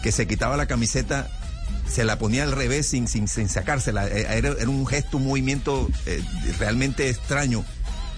que 0.02 0.12
se 0.12 0.26
quitaba 0.26 0.56
la 0.56 0.66
camiseta, 0.66 1.28
se 1.88 2.04
la 2.04 2.18
ponía 2.18 2.42
al 2.42 2.52
revés 2.52 2.88
sin, 2.88 3.08
sin, 3.08 3.28
sin 3.28 3.48
sacársela. 3.48 4.06
Eh, 4.08 4.26
Era, 4.30 4.50
era 4.50 4.68
un 4.68 4.86
gesto, 4.86 5.16
un 5.18 5.26
movimiento 5.26 5.88
eh, 6.06 6.22
realmente 6.58 7.08
extraño. 7.08 7.64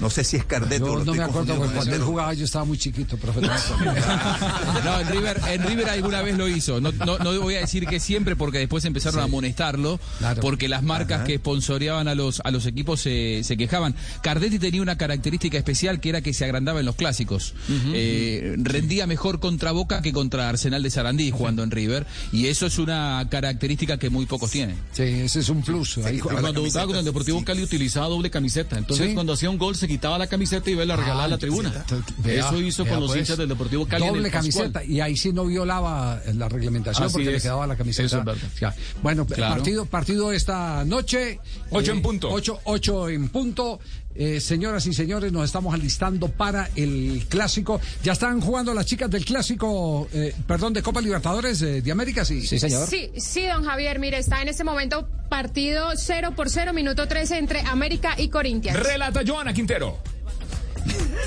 No 0.01 0.11
sé 0.11 0.25
si 0.25 0.37
es 0.37 0.45
o 0.45 0.97
lo 0.97 1.05
no 1.05 1.15
me 1.15 1.23
acuerdo 1.23 1.55
porque 1.57 1.66
con 1.66 1.75
cuando 1.75 1.95
él 1.97 2.03
jugaba 2.03 2.33
yo 2.35 2.45
estaba 2.45 2.65
muy 2.65 2.79
chiquito, 2.79 3.16
profe. 3.16 3.41
No, 4.85 5.01
en 5.01 5.09
River, 5.09 5.41
en 5.49 5.62
River 5.65 5.89
alguna 5.91 6.23
vez 6.23 6.37
lo 6.37 6.49
hizo. 6.49 6.81
No, 6.81 6.93
no, 6.93 7.19
no 7.19 7.41
voy 7.41 7.55
a 7.57 7.61
decir 7.61 7.87
que 7.87 8.01
siempre 8.01 8.37
porque 8.37 8.59
después 8.59 8.85
empezaron 8.85 9.20
a 9.20 9.25
amonestarlo 9.25 9.99
Claro. 10.19 10.41
porque 10.41 10.69
las 10.69 10.83
marcas 10.83 11.19
Ajá. 11.19 11.27
que 11.27 11.37
sponsoreaban 11.39 12.09
a 12.09 12.15
los, 12.15 12.41
a 12.45 12.51
los 12.51 12.66
equipos 12.66 13.01
se, 13.01 13.43
se 13.45 13.57
quejaban. 13.57 13.95
Cardetti 14.23 14.59
tenía 14.59 14.83
una 14.83 14.97
característica 14.97 15.59
especial 15.59 16.01
que 16.01 16.11
era 16.11 16.20
que 16.20 16.33
se 16.33 16.45
agrandaba 16.45 16.81
en 16.81 16.87
los 16.87 16.95
clásicos. 16.97 17.55
Eh, 17.93 18.55
rendía 18.59 19.07
mejor 19.07 19.41
contra 19.41 19.73
Boca 19.73 20.01
que 20.03 20.12
contra 20.12 20.49
Arsenal 20.49 20.83
de 20.83 20.91
Sarandí 20.91 21.31
jugando 21.31 21.62
en 21.62 21.70
River 21.70 22.07
y 22.33 22.47
eso 22.47 22.66
es 22.66 22.79
una 22.79 23.27
característica 23.31 23.99
que 23.99 24.11
muy 24.11 24.27
pocos 24.27 24.51
tienen. 24.51 24.77
Sí, 24.93 25.03
ese 25.03 25.41
es 25.41 25.49
un 25.49 25.62
plus. 25.62 25.99
Ahí 25.99 26.19
cuando 26.20 26.65
jugaba 26.65 26.87
con 26.87 26.97
el 26.97 27.05
Deportivo 27.05 27.45
Cali 27.45 27.62
utilizaba 27.62 28.07
doble 28.09 28.31
camiseta. 28.31 28.79
Entonces 28.79 29.09
Sí. 29.09 29.15
cuando 29.15 29.33
hacía 29.33 29.51
un 29.51 29.59
gol 29.59 29.75
se 29.77 29.88
se 29.89 29.94
quitaba 29.94 30.19
la 30.19 30.27
camiseta 30.27 30.69
y 30.69 30.74
iba 30.74 30.85
la 30.85 30.97
regalaba 30.97 31.24
a 31.24 31.28
la 31.28 31.39
tribuna. 31.39 31.73
Vea, 32.19 32.47
Eso 32.47 32.60
hizo 32.60 32.85
vea, 32.85 32.93
con 32.93 33.01
los 33.02 33.10
pues. 33.10 33.20
hinchas 33.20 33.39
del 33.39 33.48
Deportivo 33.48 33.86
Cali. 33.86 34.02
en 34.05 34.09
el 34.10 34.15
Doble 34.16 34.31
camiseta. 34.31 34.85
Y 34.85 35.01
ahí 35.01 35.16
sí 35.16 35.32
no 35.32 35.47
violaba 35.47 36.20
la 36.35 36.48
reglamentación 36.48 37.06
Así 37.06 37.12
porque 37.15 37.31
le 37.31 37.40
quedaba 37.40 37.66
la 37.66 37.77
camiseta. 37.77 38.06
Eso 38.06 38.19
es 38.19 38.24
verdad. 38.24 38.48
Ya. 38.60 38.74
Bueno, 39.02 39.24
Claro. 39.27 39.55
partido, 39.56 39.86
partido 39.86 40.32
esta 40.32 40.85
noche. 40.85 41.40
Ocho 41.70 41.93
en 41.93 42.02
punto. 42.02 42.28
Ocho, 42.31 42.60
ocho 42.65 43.09
en 43.09 43.28
punto. 43.31 43.81
Eh, 44.15 44.41
señoras 44.41 44.85
y 44.87 44.93
señores, 44.93 45.31
nos 45.33 45.45
estamos 45.45 45.73
alistando 45.73 46.29
para 46.29 46.71
el 46.75 47.27
clásico. 47.29 47.81
Ya 48.03 48.13
están 48.13 48.41
jugando 48.41 48.75
las 48.75 48.85
chicas 48.87 49.11
del 49.11 49.25
clásico, 49.25 50.09
eh, 50.13 50.35
perdón, 50.47 50.73
de 50.73 50.83
Copa 50.83 51.01
Libertadores 51.01 51.63
eh, 51.63 51.83
de 51.83 51.93
América, 51.93 52.25
sí. 52.25 52.45
Sí, 52.45 52.59
señor. 52.59 52.89
Sí, 52.89 53.13
sí, 53.17 53.47
don 53.47 53.65
Javier, 53.65 53.99
mire, 54.01 54.19
está 54.19 54.43
en 54.43 54.49
este 54.49 54.65
momento 54.65 55.09
partido 55.29 55.91
0 55.95 56.33
por 56.35 56.51
0, 56.51 56.73
minuto 56.73 57.07
13 57.07 57.39
entre 57.39 57.61
América 57.61 58.15
y 58.19 58.29
Corinthians. 58.29 58.79
Relata 58.79 59.23
Joana 59.27 59.53
Quintero. 59.53 59.99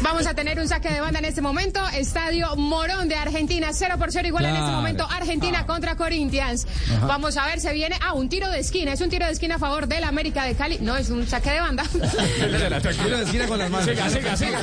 Vamos 0.02 0.26
a 0.26 0.34
tener 0.34 0.60
un 0.60 0.68
saque 0.68 0.90
de 0.90 1.00
banda 1.00 1.20
en 1.20 1.26
este 1.26 1.42
momento. 1.42 1.80
Estadio 1.90 2.56
Morón 2.56 3.08
de 3.08 3.16
Argentina, 3.16 3.70
0 3.72 3.96
por 4.00 4.12
0, 4.12 4.28
igual 4.28 4.46
en 4.46 4.56
este 4.56 4.72
momento 4.72 5.08
Argentina 5.10 5.66
contra 5.66 5.96
Corinthians. 5.96 6.66
Ajá. 6.98 7.06
Vamos 7.06 7.38
a 7.38 7.46
ver, 7.46 7.60
se 7.60 7.72
viene 7.74 7.98
a 8.02 8.14
un 8.14 8.28
tiro 8.28 8.50
de 8.50 8.60
esquina. 8.60 8.94
Es 8.94 9.02
un 9.02 9.10
tiro 9.10 9.26
de 9.26 9.32
esquina 9.32 9.56
a 9.56 9.60
favor 9.60 9.88
del 9.88 10.04
América 10.04 10.44
de 10.46 10.56
Cali. 10.56 10.80
No, 10.82 10.96
es 10.98 11.10
un 11.10 11.28
saque 11.28 11.52
de 11.52 11.60
banda. 11.60 11.84
Tiro 11.92 13.18
de 13.18 13.24
esquina 13.24 13.48
con 13.48 13.60
las 13.60 13.70
manos. 13.70 13.88
Siga, 13.88 14.10
siga, 14.10 14.36
siga. 14.36 14.60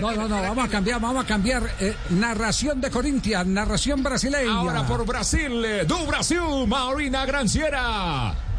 No, 0.00 0.12
no, 0.12 0.28
no, 0.28 0.42
vamos 0.42 0.64
a 0.64 0.68
cambiar, 0.68 1.00
vamos 1.00 1.24
a 1.24 1.26
cambiar. 1.26 1.62
eh, 1.80 1.94
narración 2.10 2.80
de 2.80 2.90
Corinthians, 2.90 3.46
narración 3.46 4.02
brasileña. 4.02 4.52
Ahora 4.52 4.86
por 4.86 5.04
Brasil, 5.04 5.64
eh, 5.64 5.84
do 5.84 6.06
Brasil, 6.06 6.40
Marina 6.66 7.24
Granciera. 7.26 8.49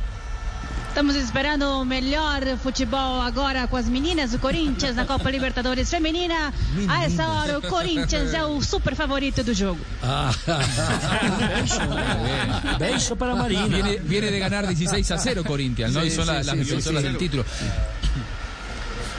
Estamos 0.91 1.15
esperando 1.15 1.79
o 1.79 1.85
melhor 1.85 2.43
futebol 2.61 3.21
agora 3.21 3.65
com 3.65 3.77
as 3.77 3.87
meninas 3.87 4.31
do 4.31 4.39
Corinthians 4.39 4.93
na 4.93 5.05
Copa 5.05 5.31
Libertadores 5.31 5.89
Feminina. 5.89 6.53
A 6.89 7.05
essa 7.05 7.27
hora, 7.29 7.57
o 7.59 7.61
Corinthians 7.61 8.33
é 8.33 8.43
o 8.43 8.61
super 8.61 8.93
favorito 8.93 9.41
do 9.41 9.53
jogo. 9.53 9.79
Ah. 10.03 10.31
Beso 12.77 13.15
para 13.15 13.33
Marina. 13.37 13.67
Viene, 13.67 13.97
viene 14.03 14.31
de 14.31 14.39
ganar 14.39 14.67
16 14.67 15.09
a 15.11 15.17
0 15.17 15.45
Corinthians, 15.45 15.93
¿no? 15.93 16.01
Sí, 16.01 16.07
y 16.07 16.11
son 16.11 16.25
sí, 16.25 16.31
la- 16.33 16.41
sí, 16.43 16.47
las 16.47 16.55
sí, 16.57 16.63
defensoras 16.65 17.01
sí. 17.01 17.07
del 17.07 17.17
título. 17.17 17.45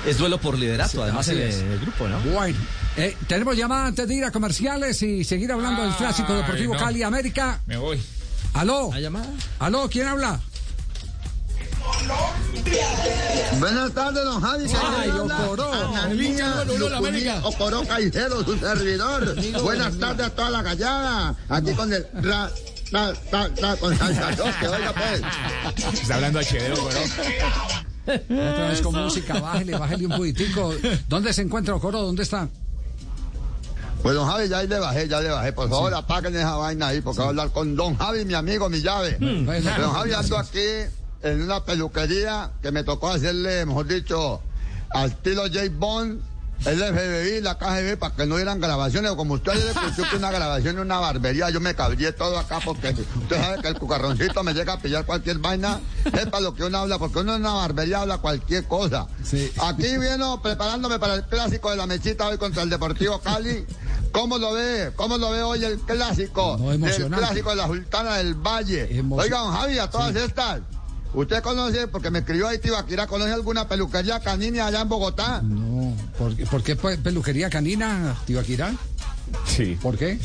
Es 0.07 0.19
duelo 0.19 0.39
por 0.39 0.59
liderato, 0.59 1.03
además 1.03 1.27
el 1.29 1.79
grupo, 1.81 2.07
¿no? 2.07 2.21
Bueno, 2.21 2.59
eh, 2.99 3.17
tenemos 3.27 3.57
llamada 3.57 3.87
antes 3.87 4.07
de 4.07 4.15
ir 4.15 4.25
a 4.27 4.31
comerciales 4.31 5.01
y 5.03 5.25
seguir 5.25 5.51
hablando 5.51 5.83
del 5.83 5.95
clásico 5.95 6.35
deportivo 6.35 6.75
no. 6.75 6.81
Cali 6.81 7.03
América. 7.03 7.61
Me 7.67 7.79
voy. 7.79 7.99
¿Aló? 8.53 8.91
¿Aló? 9.59 9.89
¿Quién 9.89 10.07
habla? 10.09 10.39
Buenas 13.59 13.93
tardes, 13.93 14.25
don 14.25 14.41
Javi. 14.41 14.65
¿Quién 14.65 14.81
Ay? 14.99 15.11
Ocoró. 15.11 15.73
Ana 15.73 16.11
El 16.11 16.23
hincha 16.23 16.45
Niña 16.45 16.65
número 16.65 16.75
uno 16.75 16.85
de 16.85 16.91
la 16.91 16.97
Lucuní 16.97 17.09
América. 17.09 17.41
Ocoró 17.45 17.85
Caicedo, 17.87 18.45
su 18.45 18.59
servidor. 18.59 19.63
Buenas 19.63 19.99
tardes 19.99 20.27
a 20.27 20.31
toda 20.31 20.51
la 20.51 20.63
gallada. 20.63 21.37
Aquí 21.49 21.73
con 21.73 21.93
el 21.93 22.07
ra, 22.15 22.51
ra, 22.91 23.13
ra, 23.31 23.51
ra, 23.61 23.77
con 23.77 23.97
salsachote, 23.97 24.69
oiga 24.69 24.93
pues. 24.93 25.95
Está 25.95 26.15
hablando 26.17 26.43
Chedeo, 26.43 26.75
pero. 26.89 28.51
Otra 28.51 28.69
vez 28.69 28.81
con 28.81 28.95
música, 28.95 29.41
bájele, 29.41 29.79
bájele 29.79 30.07
un 30.07 30.17
poquitico. 30.17 30.75
¿Dónde 31.09 31.33
se 31.33 31.43
encuentra 31.43 31.75
Ocoro? 31.77 32.03
¿Dónde 32.03 32.25
está? 32.25 32.49
Pues 34.03 34.17
don 34.17 34.29
Javi, 34.29 34.49
ya 34.49 34.59
ahí 34.59 34.67
le 34.67 34.81
bajé, 34.81 35.07
ya 35.07 35.21
le 35.21 35.29
bajé. 35.29 35.53
Por 35.53 35.71
favor, 35.71 35.95
apaguen 35.95 36.35
esa 36.35 36.57
vaina 36.57 36.89
ahí, 36.89 37.01
porque 37.01 37.19
voy 37.19 37.27
a 37.27 37.29
hablar 37.29 37.53
con 37.53 37.77
don 37.77 37.97
Javi, 37.97 38.25
mi 38.25 38.35
amigo, 38.35 38.69
mi 38.69 38.81
llave. 38.81 39.17
Mm. 39.21 39.47
Don 39.47 39.93
Javi, 39.93 40.13
ando 40.13 40.39
aquí 40.39 40.59
en 41.23 41.43
una 41.43 41.65
peluquería 41.65 42.51
que 42.61 42.73
me 42.73 42.85
tocó 42.85 43.11
hacerle, 43.11 43.65
mejor 43.67 43.87
dicho, 43.87 44.41
al 44.91 45.11
estilo 45.11 45.43
J. 45.43 45.61
Bond, 45.73 46.21
el 46.65 46.79
FBI, 46.79 47.41
la 47.41 47.59
KGB, 47.59 47.99
para 47.99 48.15
que 48.15 48.25
no 48.27 48.37
hubieran 48.37 48.61
grabaciones. 48.61 49.13
Como 49.13 49.35
usted 49.35 49.53
le 49.55 49.71
escuchó 49.71 50.09
que 50.09 50.17
una 50.17 50.31
grabación 50.31 50.77
en 50.77 50.83
una 50.83 51.01
barbería, 51.01 51.51
yo 51.51 51.61
me 51.61 51.75
cabré 51.75 52.13
todo 52.13 52.39
acá 52.39 52.61
porque 52.65 52.91
usted 52.91 53.37
sabe 53.37 53.63
que 53.63 53.69
el 53.69 53.79
cucarroncito 53.79 54.43
me 54.45 54.55
llega 54.55 54.75
a 54.75 54.79
pillar 54.79 55.05
cualquier 55.05 55.39
vaina. 55.39 55.81
Sepa 56.05 56.41
lo 56.41 56.55
que 56.55 56.65
uno 56.65 56.79
habla, 56.79 56.99
porque 56.99 57.19
uno 57.19 57.35
en 57.35 57.41
una 57.41 57.55
barbería 57.55 58.03
habla 58.03 58.19
cualquier 58.19 58.65
cosa. 58.69 59.09
Aquí 59.61 59.99
viene 59.99 60.25
preparándome 60.43 60.99
para 61.01 61.15
el 61.15 61.25
clásico 61.25 61.71
de 61.71 61.77
la 61.77 61.87
mechita 61.87 62.29
hoy 62.29 62.39
contra 62.39 62.63
el 62.63 62.71
Deportivo 62.71 63.19
Cali. 63.21 63.67
¿Cómo 64.13 64.39
lo 64.39 64.53
ve? 64.53 64.93
¿Cómo 64.95 65.17
lo 65.19 65.31
ve 65.31 65.43
hoy 65.43 65.65
el 65.65 65.81
clásico? 65.81 66.59
No, 66.61 66.73
el 66.73 66.81
clásico 66.81 67.51
de 67.51 67.57
la 67.57 67.67
Sultana 67.67 68.19
del 68.19 68.35
Valle. 68.35 69.03
Oiga, 69.11 69.39
don 69.39 69.53
Javi, 69.53 69.79
a 69.79 69.91
todas 69.91 70.15
estas. 70.15 70.61
¿Usted 71.15 71.43
conoce, 71.43 71.89
porque 71.89 72.11
me 72.11 72.21
escribió 72.21 72.49
ahí 72.49 72.59
Tibaquira, 72.59 73.07
conoce 73.07 73.33
alguna 73.33 73.69
peluquería 73.69 74.21
canina 74.21 74.67
allá 74.67 74.81
en 74.81 74.89
Bogotá? 74.89 75.43
No. 75.43 75.95
¿Por, 76.19 76.35
qué- 76.35 76.47
por 76.47 76.63
qué 76.63 76.75
pe- 76.77 76.97
peluquería 76.99 77.51
canina, 77.51 78.17
Tibaquirá? 78.27 78.75
Sí. 79.47 79.79
¿Por 79.83 79.99
qué? 79.99 80.19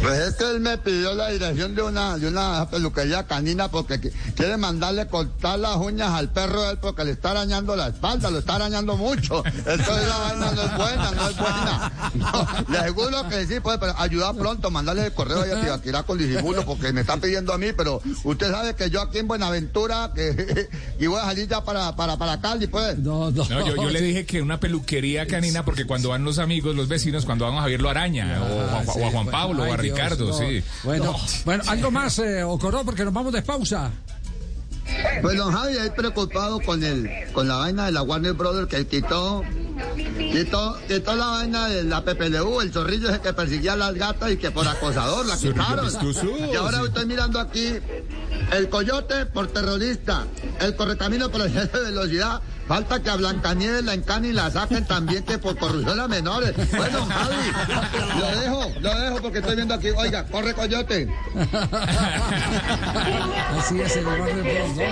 Pues 0.00 0.18
es 0.20 0.34
que 0.36 0.50
él 0.50 0.60
me 0.60 0.78
pidió 0.78 1.14
la 1.14 1.28
dirección 1.28 1.74
de 1.74 1.82
una, 1.82 2.16
de 2.18 2.28
una 2.28 2.68
peluquería 2.70 3.24
canina 3.26 3.68
porque 3.68 4.00
qui- 4.00 4.12
quiere 4.34 4.56
mandarle 4.56 5.06
cortar 5.06 5.58
las 5.58 5.76
uñas 5.76 6.10
al 6.10 6.30
perro 6.30 6.62
de 6.62 6.70
él 6.72 6.78
porque 6.80 7.04
le 7.04 7.12
está 7.12 7.32
arañando 7.32 7.76
la 7.76 7.88
espalda, 7.88 8.30
lo 8.30 8.38
está 8.38 8.56
arañando 8.56 8.96
mucho. 8.96 9.44
Entonces 9.46 10.08
la 10.08 10.16
vaina 10.18 10.52
no 10.52 10.62
es 10.62 10.76
buena, 10.76 11.10
no 11.12 11.28
es 11.28 11.36
buena. 11.36 11.92
No, 12.14 12.46
le 12.72 12.78
aseguro 12.78 13.28
que 13.28 13.46
sí, 13.46 13.60
pues, 13.60 13.78
pero 13.78 13.94
ayuda 13.98 14.32
pronto, 14.34 14.70
mandarle 14.70 15.06
el 15.06 15.12
correo 15.12 15.42
ahí 15.42 15.50
a 15.50 15.60
Tibaquirá 15.60 16.02
con 16.04 16.18
disimulo 16.18 16.64
porque 16.64 16.92
me 16.92 17.02
está 17.02 17.16
pidiendo 17.18 17.52
a 17.52 17.58
mí, 17.58 17.68
pero 17.76 18.00
usted 18.24 18.50
sabe 18.50 18.74
que 18.74 18.88
yo 18.90 19.02
aquí 19.02 19.18
en 19.18 19.28
Buenaventura, 19.28 20.10
que, 20.14 20.68
y 20.98 21.06
voy 21.06 21.20
a 21.20 21.24
salir 21.26 21.48
ya 21.48 21.62
para, 21.64 21.94
para, 21.96 22.16
para 22.16 22.40
Cali, 22.40 22.66
pues. 22.66 22.98
No, 22.98 23.30
no. 23.30 23.44
No, 23.44 23.66
yo, 23.66 23.76
yo 23.76 23.90
le 23.90 24.00
dije 24.00 24.24
que 24.26 24.40
una 24.42 24.58
peluquería 24.58 25.26
canina, 25.26 25.64
porque 25.64 25.84
cuando 25.86 26.08
van 26.08 26.24
los 26.24 26.38
amigos, 26.38 26.74
los 26.74 26.88
vecinos, 26.88 27.24
cuando 27.24 27.44
van 27.44 27.54
a 27.56 27.60
Javier 27.60 27.80
lo 27.82 27.90
araña, 27.90 28.40
o, 28.42 28.60
a- 28.60 28.72
Ah, 28.72 28.82
sí, 28.84 28.98
o 29.00 29.06
a 29.06 29.10
Juan 29.10 29.24
bueno. 29.24 29.30
Pablo, 29.30 29.62
Ay, 29.64 29.70
a 29.72 29.76
Ricardo, 29.82 30.28
no. 30.28 30.32
sí. 30.32 30.62
Bueno, 30.84 31.16
bueno, 31.44 31.64
algo 31.66 31.90
más, 31.90 32.18
eh, 32.18 32.42
Ocoró, 32.42 32.84
porque 32.84 33.04
nos 33.04 33.12
vamos 33.12 33.32
de 33.32 33.42
pausa. 33.42 33.90
Pues 35.20 35.36
don 35.36 35.52
Javi, 35.52 35.78
ahí 35.78 35.90
preocupado 35.90 36.60
con 36.60 36.82
el, 36.82 37.10
con 37.32 37.48
la 37.48 37.56
vaina 37.56 37.86
de 37.86 37.92
la 37.92 38.02
Warner 38.02 38.32
Brothers 38.32 38.68
que 38.68 38.86
quitó, 38.86 39.42
quitó, 40.32 40.78
quitó 40.88 41.14
la 41.14 41.26
vaina 41.26 41.68
de 41.68 41.84
la 41.84 42.04
PPLU, 42.04 42.60
el 42.60 42.72
zorrillo 42.72 43.10
ese 43.10 43.20
que 43.20 43.32
perseguía 43.32 43.74
a 43.74 43.76
las 43.76 43.94
gatas 43.94 44.30
y 44.30 44.36
que 44.36 44.50
por 44.50 44.66
acosador 44.66 45.26
la 45.26 45.36
quitaron. 45.36 45.90
Y 46.50 46.56
ahora 46.56 46.82
estoy 46.84 47.06
mirando 47.06 47.40
aquí 47.40 47.78
el 48.52 48.68
coyote 48.68 49.26
por 49.26 49.48
terrorista, 49.48 50.26
el 50.60 50.76
correcamino 50.76 51.30
por 51.30 51.42
exceso 51.42 51.78
de 51.78 51.90
velocidad. 51.90 52.40
Falta 52.66 53.02
que 53.02 53.10
a 53.10 53.16
Blancanieves 53.16 53.84
la 53.84 53.92
encanen 53.94 54.30
y 54.30 54.34
la 54.34 54.50
saquen 54.50 54.86
también 54.86 55.24
que 55.24 55.36
por 55.36 55.58
corrupción 55.58 55.98
a 55.98 56.06
menores. 56.06 56.54
Bueno, 56.76 57.04
Javi, 57.06 57.52
lo 58.18 58.40
dejo, 58.40 58.72
lo 58.80 58.94
dejo 59.00 59.16
porque 59.20 59.38
estoy 59.38 59.56
viendo 59.56 59.74
aquí. 59.74 59.88
Oiga, 59.90 60.24
corre 60.26 60.54
coyote. 60.54 61.08
Así 63.58 63.80
es, 63.80 63.96
el 63.96 64.04
Bros, 64.04 64.30
¿no? 64.76 64.82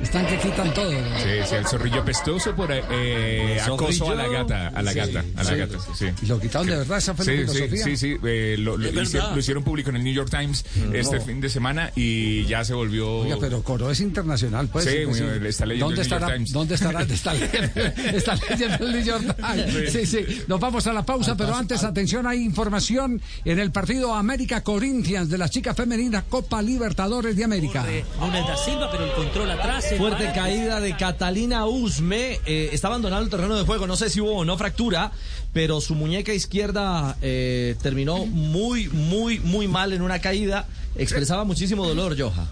Están 0.00 0.26
que 0.26 0.38
quitan 0.38 0.72
todo. 0.72 0.90
¿no? 0.90 1.18
Sí, 1.18 1.30
sí, 1.46 1.54
el 1.56 1.66
zorrillo 1.66 2.04
pestoso 2.04 2.54
por 2.54 2.70
eh, 2.72 3.60
acoso 3.60 3.97
a 4.06 4.14
la 4.14 4.28
gata, 4.28 4.68
a 4.68 4.82
la 4.82 4.92
Sí, 4.92 4.98
gata, 4.98 5.24
a 5.36 5.42
la 5.44 5.50
sí. 5.50 5.56
gata, 5.56 5.78
sí. 5.98 6.06
¿Y 6.22 6.26
lo 6.26 6.40
quitaron 6.40 6.66
de 6.66 6.76
verdad? 6.76 6.98
¿Esa 6.98 7.14
fue 7.14 7.24
Sí, 7.24 7.30
sí, 7.32 7.38
filosofía? 7.52 7.84
sí, 7.84 7.96
sí, 7.96 8.16
eh, 8.24 8.56
lo, 8.58 8.76
lo 8.76 9.02
hicieron, 9.02 9.32
lo 9.34 9.38
hicieron 9.38 9.62
público 9.64 9.90
en 9.90 9.96
el 9.96 10.04
New 10.04 10.14
York 10.14 10.30
Times 10.30 10.64
este 10.92 11.16
No. 11.18 11.22
fin 11.24 11.40
de 11.40 11.48
semana 11.48 11.90
y 11.96 12.44
ya 12.46 12.64
se 12.64 12.74
volvió... 12.74 13.18
Oiga, 13.20 13.36
pero 13.40 13.62
Coro 13.62 13.90
es 13.90 14.00
internacional, 14.00 14.68
pues. 14.68 14.84
Sí, 14.84 15.04
bueno, 15.04 15.32
está 15.46 15.66
leyendo 15.66 15.86
¿Dónde 15.86 16.02
el 16.02 16.08
New 16.08 16.18
York 16.18 16.22
estará, 16.22 16.34
Times. 16.34 16.52
¿Dónde 16.52 16.74
estará? 16.74 17.02
Está 17.08 17.34
leyendo, 17.34 18.16
está 18.16 18.34
leyendo 18.48 18.86
el 18.86 18.92
New 18.92 19.02
York 19.04 19.36
Times. 19.36 19.92
Sí, 19.92 20.06
sí. 20.06 20.42
Nos 20.46 20.60
vamos 20.60 20.86
a 20.86 20.92
la 20.92 21.04
pausa, 21.04 21.36
pero 21.36 21.54
antes, 21.54 21.84
atención, 21.84 22.26
hay 22.26 22.42
información 22.42 23.20
en 23.44 23.58
el 23.58 23.70
partido 23.72 24.14
América 24.14 24.62
Corinthians 24.62 25.28
de 25.28 25.38
las 25.38 25.50
chicas 25.50 25.76
femeninas 25.76 26.24
Copa 26.28 26.62
Libertadores 26.62 27.36
de 27.36 27.44
América. 27.44 27.84
Núñez 28.20 28.46
da 28.46 28.56
Silva, 28.56 28.88
pero 28.90 29.04
el 29.04 29.12
control 29.12 29.50
atrás. 29.50 29.86
Fuerte 29.96 30.30
caída 30.34 30.80
de 30.80 30.96
Catalina 30.96 31.66
Usme. 31.66 32.38
eh, 32.46 32.70
está 32.72 32.88
abandonando 32.88 33.24
el 33.24 33.30
terreno 33.30 33.56
de 33.56 33.64
juego. 33.64 33.86
No 33.88 33.96
sé 33.96 34.10
si 34.10 34.20
hubo 34.20 34.36
o 34.36 34.44
no 34.44 34.58
fractura, 34.58 35.12
pero 35.54 35.80
su 35.80 35.94
muñeca 35.94 36.34
izquierda 36.34 37.16
eh, 37.22 37.74
terminó 37.82 38.26
muy, 38.26 38.88
muy, 38.88 39.40
muy 39.40 39.66
mal 39.66 39.94
en 39.94 40.02
una 40.02 40.20
caída. 40.20 40.68
Expresaba 40.94 41.44
muchísimo 41.44 41.86
dolor, 41.86 42.14
Joja. 42.20 42.46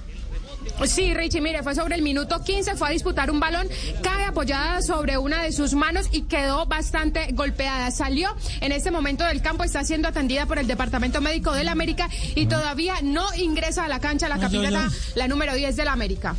Sí, 0.87 1.13
Richie, 1.15 1.41
mire, 1.43 1.63
fue 1.63 1.75
sobre 1.75 1.95
el 1.95 2.03
minuto 2.03 2.43
15, 2.43 2.75
fue 2.77 2.89
a 2.89 2.91
disputar 2.91 3.31
un 3.31 3.39
balón, 3.39 3.69
cae 4.03 4.25
apoyada 4.25 4.81
sobre 4.83 5.19
una 5.19 5.43
de 5.43 5.53
sus 5.53 5.75
manos 5.75 6.09
y 6.11 6.23
quedó 6.23 6.65
bastante 6.65 7.29
golpeada. 7.33 7.91
Salió 7.91 8.35
en 8.63 8.73
este 8.73 8.91
momento 8.91 9.25
del 9.25 9.43
campo, 9.43 9.63
está 9.63 9.85
siendo 9.85 10.09
atendida 10.09 10.47
por 10.47 10.59
el 10.59 10.67
Departamento 10.67 11.21
Médico 11.21 11.53
del 11.53 11.69
América 11.69 12.09
y 12.35 12.47
todavía 12.47 12.95
no 13.03 13.27
ingresa 13.35 13.85
a 13.85 13.89
la 13.89 14.01
cancha 14.01 14.29
la 14.29 14.39
capitana, 14.39 14.91
la 15.15 15.29
número 15.29 15.55
10 15.55 15.77
del 15.77 15.89
América. 15.89 16.35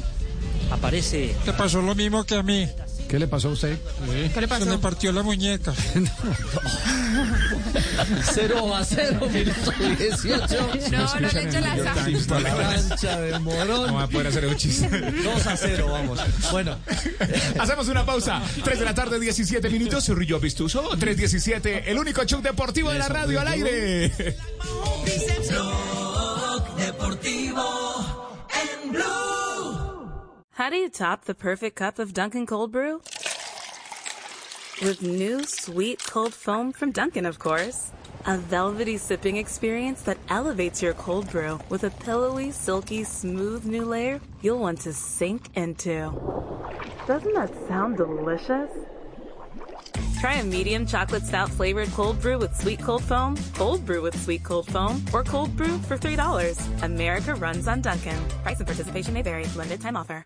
Aparece. 0.71 1.35
Te 1.45 1.53
pasó 1.53 1.81
lo 1.81 1.95
mismo 1.95 2.23
que 2.23 2.35
a 2.35 2.43
mí. 2.43 2.67
¿Qué 3.07 3.19
le 3.19 3.27
pasó 3.27 3.49
a 3.49 3.51
usted? 3.51 3.77
¿Qué 4.33 4.41
le 4.41 4.47
pasó? 4.47 4.65
Se 4.65 4.71
le 4.71 4.77
partió 4.77 5.11
la 5.11 5.23
muñeca. 5.23 5.73
0 8.33 8.75
a 8.75 8.83
0, 8.83 9.27
minuto 9.31 9.71
18. 9.97 10.69
No, 10.91 11.15
no 11.15 11.19
le 11.19 11.43
echo 11.43 11.59
la 11.59 11.75
cancha 12.55 13.19
de 13.21 13.39
Morón. 13.39 13.87
No 13.87 13.95
va 13.95 14.03
a 14.03 14.07
poder 14.07 14.27
hacer 14.27 14.45
un 14.47 14.55
chiste. 14.55 14.87
2 14.89 15.47
a 15.47 15.57
0, 15.57 15.87
vamos. 15.91 16.19
Bueno, 16.51 16.77
Hacemos 17.59 17.87
una 17.87 18.05
pausa. 18.05 18.41
3 18.63 18.79
de 18.79 18.85
la 18.85 18.93
tarde, 18.93 19.19
17 19.19 19.69
minutos. 19.69 20.07
Río 20.09 20.39
Vistuso. 20.39 20.91
3.17. 20.91 21.83
El 21.85 21.99
único 21.99 22.23
show 22.25 22.41
deportivo 22.41 22.91
de 22.91 22.99
la 22.99 23.07
radio 23.07 23.39
al 23.39 23.47
aire. 23.47 24.11
Deportivo 26.77 27.65
en 28.83 28.91
Blue. 28.91 29.86
How 30.57 30.71
do 30.71 30.75
you 30.75 30.89
top 30.89 31.25
the 31.25 31.35
perfect 31.35 31.75
cup 31.75 31.99
of 31.99 32.15
Dunkin' 32.15 32.47
Cold 32.47 32.71
Brew? 32.71 33.03
With 34.81 35.03
new 35.03 35.43
sweet 35.43 36.03
cold 36.03 36.33
foam 36.33 36.71
from 36.71 36.89
Dunkin', 36.89 37.27
of 37.27 37.37
course. 37.37 37.91
A 38.25 38.39
velvety 38.39 38.97
sipping 38.97 39.37
experience 39.37 40.01
that 40.01 40.17
elevates 40.29 40.81
your 40.81 40.95
cold 40.95 41.29
brew 41.29 41.59
with 41.69 41.83
a 41.83 41.91
pillowy, 41.91 42.49
silky, 42.49 43.03
smooth 43.03 43.65
new 43.65 43.85
layer 43.85 44.19
you'll 44.41 44.57
want 44.57 44.81
to 44.81 44.93
sink 44.93 45.55
into. 45.55 46.11
Doesn't 47.05 47.35
that 47.35 47.53
sound 47.67 47.97
delicious? 47.97 48.71
Try 50.19 50.33
a 50.41 50.43
medium 50.43 50.87
chocolate 50.87 51.23
stout 51.23 51.49
flavored 51.51 51.89
cold 51.89 52.19
brew 52.19 52.39
with 52.39 52.59
sweet 52.59 52.79
cold 52.79 53.03
foam, 53.03 53.37
cold 53.53 53.85
brew 53.85 54.01
with 54.01 54.19
sweet 54.19 54.43
cold 54.43 54.65
foam, 54.65 55.05
or 55.13 55.23
cold 55.23 55.55
brew 55.55 55.77
for 55.77 55.99
$3. 55.99 56.83
America 56.83 57.35
runs 57.35 57.67
on 57.67 57.81
Dunkin'. 57.81 58.27
Price 58.41 58.57
and 58.57 58.65
participation 58.65 59.13
may 59.13 59.21
vary. 59.21 59.45
Limited 59.55 59.81
time 59.81 59.95
offer. 59.95 60.25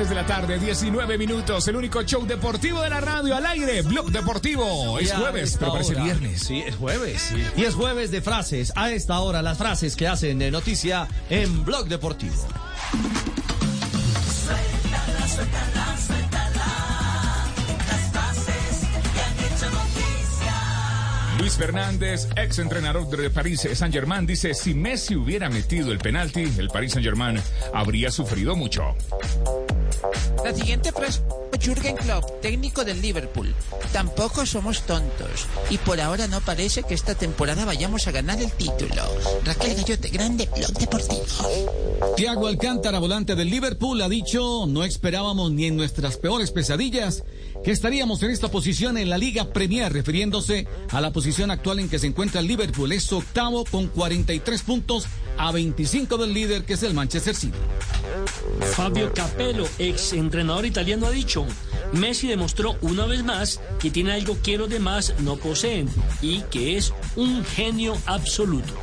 3 0.00 0.08
de 0.08 0.14
la 0.14 0.24
tarde, 0.24 0.58
19 0.58 1.18
minutos. 1.18 1.68
El 1.68 1.76
único 1.76 2.00
show 2.04 2.24
deportivo 2.26 2.80
de 2.80 2.88
la 2.88 3.02
radio 3.02 3.36
al 3.36 3.44
aire. 3.44 3.82
Blog 3.82 4.10
Deportivo. 4.10 4.98
Es 4.98 5.12
jueves, 5.12 5.58
pero 5.60 5.72
parece 5.72 5.92
hora. 5.92 6.04
viernes. 6.04 6.40
Sí, 6.40 6.62
es 6.66 6.74
jueves. 6.74 7.34
Y 7.54 7.64
es 7.64 7.74
jueves 7.74 8.10
de 8.10 8.22
frases. 8.22 8.72
A 8.76 8.92
esta 8.92 9.20
hora, 9.20 9.42
las 9.42 9.58
frases 9.58 9.96
que 9.96 10.08
hacen 10.08 10.38
de 10.38 10.50
noticia 10.50 11.06
en 11.28 11.66
Blog 11.66 11.86
Deportivo. 11.86 12.32
Suéltala, 12.32 12.48
suéltala, 15.28 15.98
suéltala. 16.06 17.44
Las 17.86 18.10
frases 18.10 18.86
que 19.12 19.20
han 19.20 19.38
hecho 19.52 19.68
noticia. 19.70 20.54
Luis 21.40 21.52
Fernández, 21.58 22.26
ex 22.36 22.58
entrenador 22.58 23.06
de 23.06 23.28
París 23.28 23.68
Saint 23.74 23.92
Germain, 23.92 24.24
dice: 24.24 24.54
Si 24.54 24.72
Messi 24.72 25.14
hubiera 25.14 25.50
metido 25.50 25.92
el 25.92 25.98
penalti, 25.98 26.44
el 26.56 26.68
Paris 26.68 26.92
Saint 26.92 27.04
Germain 27.04 27.38
habría 27.74 28.10
sufrido 28.10 28.56
mucho. 28.56 28.96
La 30.44 30.54
siguiente 30.54 30.92
frase 30.92 31.20
Jürgen 31.60 31.96
Klopp, 31.96 32.40
técnico 32.40 32.84
del 32.84 33.02
Liverpool. 33.02 33.54
Tampoco 33.92 34.46
somos 34.46 34.82
tontos. 34.82 35.46
Y 35.68 35.76
por 35.78 36.00
ahora 36.00 36.26
no 36.26 36.40
parece 36.40 36.82
que 36.84 36.94
esta 36.94 37.14
temporada 37.14 37.64
vayamos 37.64 38.06
a 38.06 38.12
ganar 38.12 38.40
el 38.40 38.50
título. 38.52 39.02
Raquel 39.44 39.74
Gallote, 39.76 40.08
grande 40.08 40.48
blog 40.56 40.72
deportivo. 40.72 41.20
Tiago 42.16 42.46
Alcántara, 42.46 42.98
volante 42.98 43.34
del 43.34 43.50
Liverpool, 43.50 44.00
ha 44.00 44.08
dicho, 44.08 44.66
no 44.66 44.84
esperábamos 44.84 45.52
ni 45.52 45.66
en 45.66 45.76
nuestras 45.76 46.16
peores 46.16 46.50
pesadillas 46.50 47.24
que 47.62 47.72
estaríamos 47.72 48.22
en 48.22 48.30
esta 48.30 48.50
posición 48.50 48.96
en 48.96 49.10
la 49.10 49.18
Liga 49.18 49.52
Premier, 49.52 49.92
refiriéndose 49.92 50.66
a 50.88 51.00
la 51.00 51.12
posición 51.12 51.50
actual 51.50 51.78
en 51.78 51.90
que 51.90 51.98
se 51.98 52.06
encuentra 52.06 52.40
el 52.40 52.46
Liverpool. 52.46 52.92
Es 52.92 53.12
octavo 53.12 53.66
con 53.70 53.88
43 53.88 54.62
puntos 54.62 55.04
a 55.36 55.52
25 55.52 56.16
del 56.18 56.34
líder, 56.34 56.64
que 56.64 56.74
es 56.74 56.82
el 56.82 56.94
Manchester 56.94 57.34
City. 57.34 57.58
Fabio 58.74 59.12
Capello, 59.14 59.66
ex 59.78 60.12
entrenador 60.12 60.66
italiano, 60.66 61.06
ha 61.06 61.10
dicho, 61.10 61.46
Messi 61.92 62.28
demostró 62.28 62.76
una 62.82 63.06
vez 63.06 63.24
más 63.24 63.60
que 63.80 63.90
tiene 63.90 64.12
algo 64.12 64.36
que 64.42 64.58
los 64.58 64.68
demás 64.68 65.14
no 65.20 65.36
poseen 65.36 65.88
y 66.22 66.42
que 66.42 66.76
es 66.76 66.92
un 67.16 67.44
genio 67.44 67.96
absoluto. 68.06 68.74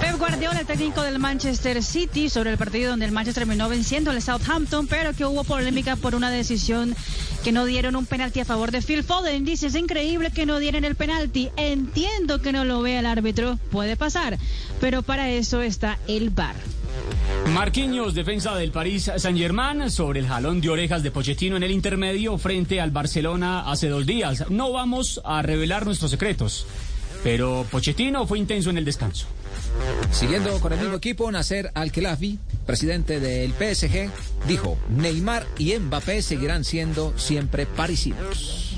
Pep 0.00 0.18
Guardiola, 0.18 0.60
el 0.60 0.66
técnico 0.66 1.02
del 1.02 1.18
Manchester 1.18 1.82
City, 1.82 2.28
sobre 2.28 2.50
el 2.50 2.58
partido 2.58 2.90
donde 2.90 3.06
el 3.06 3.12
Manchester 3.12 3.42
terminó 3.42 3.68
venciendo 3.68 4.10
al 4.10 4.20
Southampton, 4.20 4.86
pero 4.86 5.14
que 5.14 5.24
hubo 5.24 5.44
polémica 5.44 5.96
por 5.96 6.14
una 6.14 6.30
decisión 6.30 6.94
que 7.42 7.52
no 7.52 7.64
dieron 7.64 7.96
un 7.96 8.06
penalti 8.06 8.40
a 8.40 8.44
favor 8.44 8.70
de 8.72 8.82
Phil 8.82 9.04
Foden. 9.04 9.44
Dice, 9.44 9.68
es 9.68 9.74
increíble 9.74 10.30
que 10.30 10.46
no 10.46 10.58
dieran 10.58 10.84
el 10.84 10.96
penalti. 10.96 11.50
Entiendo 11.56 12.42
que 12.42 12.52
no 12.52 12.64
lo 12.64 12.82
vea 12.82 13.00
el 13.00 13.06
árbitro, 13.06 13.58
puede 13.70 13.96
pasar, 13.96 14.38
pero 14.80 15.02
para 15.02 15.30
eso 15.30 15.62
está 15.62 15.98
el 16.08 16.30
VAR. 16.30 16.56
Marquinhos, 17.52 18.14
defensa 18.14 18.54
del 18.56 18.72
París 18.72 19.10
Saint-Germain, 19.16 19.90
sobre 19.90 20.20
el 20.20 20.26
jalón 20.26 20.60
de 20.60 20.68
orejas 20.68 21.02
de 21.02 21.10
Pochettino 21.10 21.56
en 21.56 21.62
el 21.62 21.70
intermedio 21.70 22.36
frente 22.38 22.80
al 22.80 22.90
Barcelona 22.90 23.70
hace 23.70 23.88
dos 23.88 24.04
días. 24.04 24.50
No 24.50 24.72
vamos 24.72 25.20
a 25.24 25.42
revelar 25.42 25.86
nuestros 25.86 26.10
secretos, 26.10 26.66
pero 27.26 27.66
Pochettino 27.68 28.24
fue 28.24 28.38
intenso 28.38 28.70
en 28.70 28.78
el 28.78 28.84
descanso. 28.84 29.26
Siguiendo 30.12 30.60
con 30.60 30.72
el 30.72 30.78
mismo 30.78 30.94
equipo, 30.94 31.28
Nasser 31.32 31.72
Al-Khelaifi, 31.74 32.38
presidente 32.64 33.18
del 33.18 33.50
PSG, 33.50 34.10
dijo, 34.46 34.78
Neymar 34.90 35.44
y 35.58 35.76
Mbappé 35.76 36.22
seguirán 36.22 36.62
siendo 36.62 37.18
siempre 37.18 37.66
parisinos. 37.66 38.76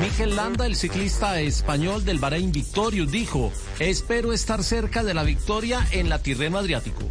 Mikel 0.00 0.36
Landa, 0.36 0.66
el 0.66 0.76
ciclista 0.76 1.40
español 1.40 2.04
del 2.04 2.18
Bahrein 2.18 2.52
Victorious, 2.52 3.10
dijo, 3.10 3.52
espero 3.78 4.32
estar 4.32 4.62
cerca 4.62 5.02
de 5.02 5.14
la 5.14 5.22
victoria 5.22 5.86
en 5.90 6.08
la 6.08 6.18
Tirreno 6.18 6.58
Adriático. 6.58 7.02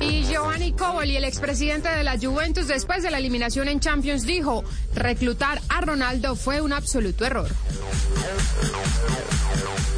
Y 0.00 0.24
Giovanni 0.24 0.72
Coboli, 0.72 1.16
el 1.16 1.24
expresidente 1.24 1.88
de 1.88 2.02
la 2.02 2.18
Juventus, 2.18 2.66
después 2.66 3.02
de 3.02 3.10
la 3.10 3.18
eliminación 3.18 3.68
en 3.68 3.80
Champions, 3.80 4.24
dijo, 4.24 4.64
reclutar 4.94 5.60
a 5.68 5.80
Ronaldo 5.80 6.36
fue 6.36 6.60
un 6.60 6.72
absoluto 6.72 7.24
error. 7.24 7.50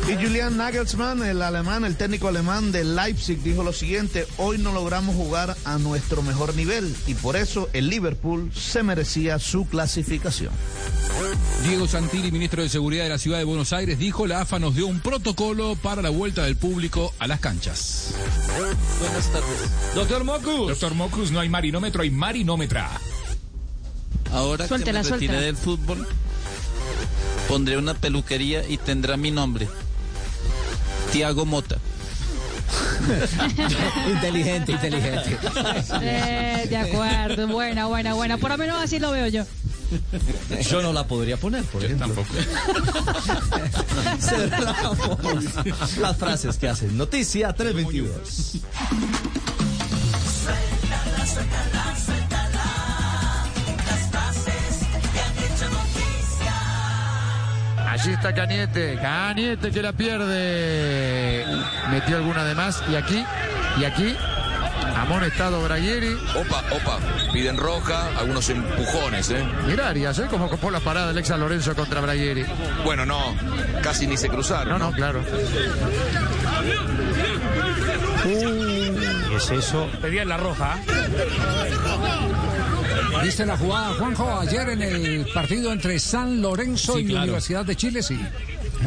Y 0.07 0.17
Julian 0.17 0.59
Nagelsmann, 0.59 1.23
el 1.23 1.41
alemán, 1.41 1.87
el 1.87 1.97
técnico 1.97 2.29
alemán 2.29 2.73
de 2.73 2.85
Leipzig, 2.85 3.43
dijo 3.43 3.65
lo 3.65 3.73
siguiente, 3.73 4.27
hoy 4.37 4.59
no 4.59 4.71
logramos 4.71 5.17
jugar 5.17 5.57
a 5.65 5.79
nuestro 5.79 6.21
mejor 6.21 6.55
nivel 6.55 6.95
y 7.07 7.15
por 7.15 7.37
eso 7.37 7.71
el 7.73 7.89
Liverpool 7.89 8.53
se 8.55 8.83
merecía 8.83 9.39
su 9.39 9.67
clasificación. 9.95 10.53
Diego 11.63 11.87
Santilli, 11.87 12.33
ministro 12.33 12.63
de 12.63 12.69
Seguridad 12.69 13.05
de 13.05 13.11
la 13.11 13.19
Ciudad 13.19 13.39
de 13.39 13.45
Buenos 13.45 13.73
Aires, 13.73 13.97
dijo 13.97 14.27
la 14.27 14.41
AFA 14.41 14.59
nos 14.59 14.75
dio 14.75 14.89
un 14.89 14.99
protocolo 14.99 15.77
para 15.77 16.03
la 16.03 16.11
vuelta 16.11 16.43
del 16.43 16.57
público 16.57 17.15
a 17.21 17.29
las 17.29 17.39
canchas. 17.39 18.13
Buenas 19.01 19.31
tardes. 19.31 19.95
Doctor 19.95 20.25
Mocus. 20.25 20.69
Doctor 20.69 20.95
Mocus, 20.95 21.31
no 21.31 21.39
hay 21.39 21.49
marinómetro, 21.49 22.03
hay 22.03 22.11
marinómetra. 22.11 22.91
Ahora 24.33 24.67
Suéltela, 24.67 25.03
que 25.03 25.05
me 25.05 25.13
retiré 25.13 25.33
suéltela. 25.35 25.41
del 25.41 25.57
fútbol, 25.57 26.09
pondré 27.47 27.79
una 27.79 27.95
peluquería 27.95 28.69
y 28.69 28.79
tendrá 28.79 29.17
mi 29.17 29.31
nombre. 29.31 29.69
Tiago 31.13 31.47
Mota. 31.47 31.77
inteligente, 34.11 34.73
inteligente. 34.73 35.39
Eh, 36.03 36.67
de 36.69 36.77
acuerdo, 36.77 37.47
buena, 37.47 37.87
buena, 37.87 38.15
buena. 38.15 38.39
Por 38.39 38.51
lo 38.51 38.59
menos 38.59 38.83
así 38.83 38.99
lo 38.99 39.13
veo 39.13 39.29
yo. 39.29 39.45
Yo 40.71 40.83
no 40.83 40.93
la 40.93 41.07
podría 41.07 41.37
poner, 41.37 41.63
por 41.65 41.81
Yo 41.83 41.87
ejemplo. 41.87 42.07
tampoco. 42.15 42.35
las 46.01 46.17
frases 46.17 46.57
que 46.57 46.69
hacen. 46.69 46.97
Noticia 46.97 47.53
322. 47.53 48.61
Suéltala, 50.45 51.27
suéltala, 51.27 51.97
suéltala. 52.05 52.65
Las 53.87 54.11
frases 54.11 54.87
que 55.13 55.21
han 55.21 55.39
hecho 55.39 55.67
noticia. 55.71 56.55
Allí 57.93 58.13
está 58.13 58.35
Cañete. 58.35 58.99
Cañete 59.01 59.71
que 59.71 59.83
la 59.83 59.93
pierde. 59.93 61.45
Metió 61.91 62.17
alguna 62.17 62.45
de 62.45 62.55
más. 62.55 62.83
Y 62.91 62.97
aquí, 62.97 63.25
y 63.81 63.85
aquí 63.85 64.17
amonestado 65.05 65.63
Braguieri. 65.63 66.17
Opa, 66.35 66.65
opa, 66.71 66.99
piden 67.33 67.57
roja, 67.57 68.09
algunos 68.19 68.49
empujones, 68.49 69.31
¿eh? 69.31 69.45
Mirá 69.67 69.89
Arias, 69.89 70.19
¿eh? 70.19 70.27
Como 70.31 70.49
copó 70.49 70.71
la 70.71 70.81
parada 70.81 71.11
el 71.11 71.41
Lorenzo 71.41 71.75
contra 71.75 72.01
Braguieri. 72.01 72.45
Bueno, 72.85 73.05
no, 73.05 73.19
casi 73.83 74.07
ni 74.07 74.17
se 74.17 74.29
cruzaron. 74.29 74.79
No, 74.79 74.91
no, 74.91 74.93
claro. 74.93 75.23
¿Qué 78.23 79.37
es 79.37 79.51
eso? 79.51 79.89
Pedían 80.01 80.29
la 80.29 80.37
roja. 80.37 80.79
¿Viste 83.23 83.47
la 83.47 83.57
jugada, 83.57 83.95
Juanjo, 83.95 84.39
ayer 84.39 84.69
en 84.71 84.83
el 84.83 85.27
partido 85.33 85.73
entre 85.73 85.99
San 85.99 86.43
Lorenzo 86.43 86.99
y 86.99 87.05
la 87.05 87.23
Universidad 87.23 87.65
de 87.65 87.77
Chile? 87.77 88.03
Sí. 88.03 88.21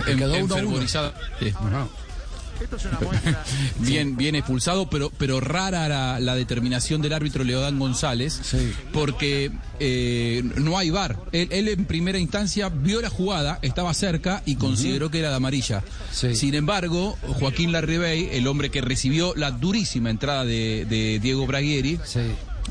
En, 0.06 0.18
quedó 0.18 0.35
1-1. 0.35 1.88
Esto 2.61 2.75
es 2.75 2.85
una 2.85 2.99
bien, 3.79 4.17
bien 4.17 4.35
expulsado, 4.35 4.89
pero, 4.89 5.11
pero 5.17 5.39
rara 5.39 5.88
la, 5.88 6.19
la 6.19 6.35
determinación 6.35 7.01
del 7.01 7.13
árbitro 7.13 7.43
Leodán 7.43 7.79
González, 7.79 8.39
sí. 8.43 8.73
porque 8.93 9.51
eh, 9.79 10.43
no 10.55 10.77
hay 10.77 10.89
VAR. 10.89 11.17
Él, 11.31 11.67
en 11.67 11.85
primera 11.85 12.17
instancia 12.17 12.69
vio 12.69 13.01
la 13.01 13.09
jugada, 13.09 13.59
estaba 13.61 13.93
cerca 13.93 14.41
y 14.45 14.55
consideró 14.55 15.11
que 15.11 15.19
era 15.19 15.29
de 15.29 15.35
amarilla. 15.35 15.84
Sí. 16.11 16.35
Sin 16.35 16.55
embargo, 16.55 17.17
Joaquín 17.39 17.71
Larribey, 17.71 18.29
el 18.31 18.47
hombre 18.47 18.71
que 18.71 18.81
recibió 18.81 19.34
la 19.35 19.51
durísima 19.51 20.09
entrada 20.09 20.45
de, 20.45 21.19
Diego 21.21 21.45
Braguieri, 21.45 21.99
sí 22.03 22.21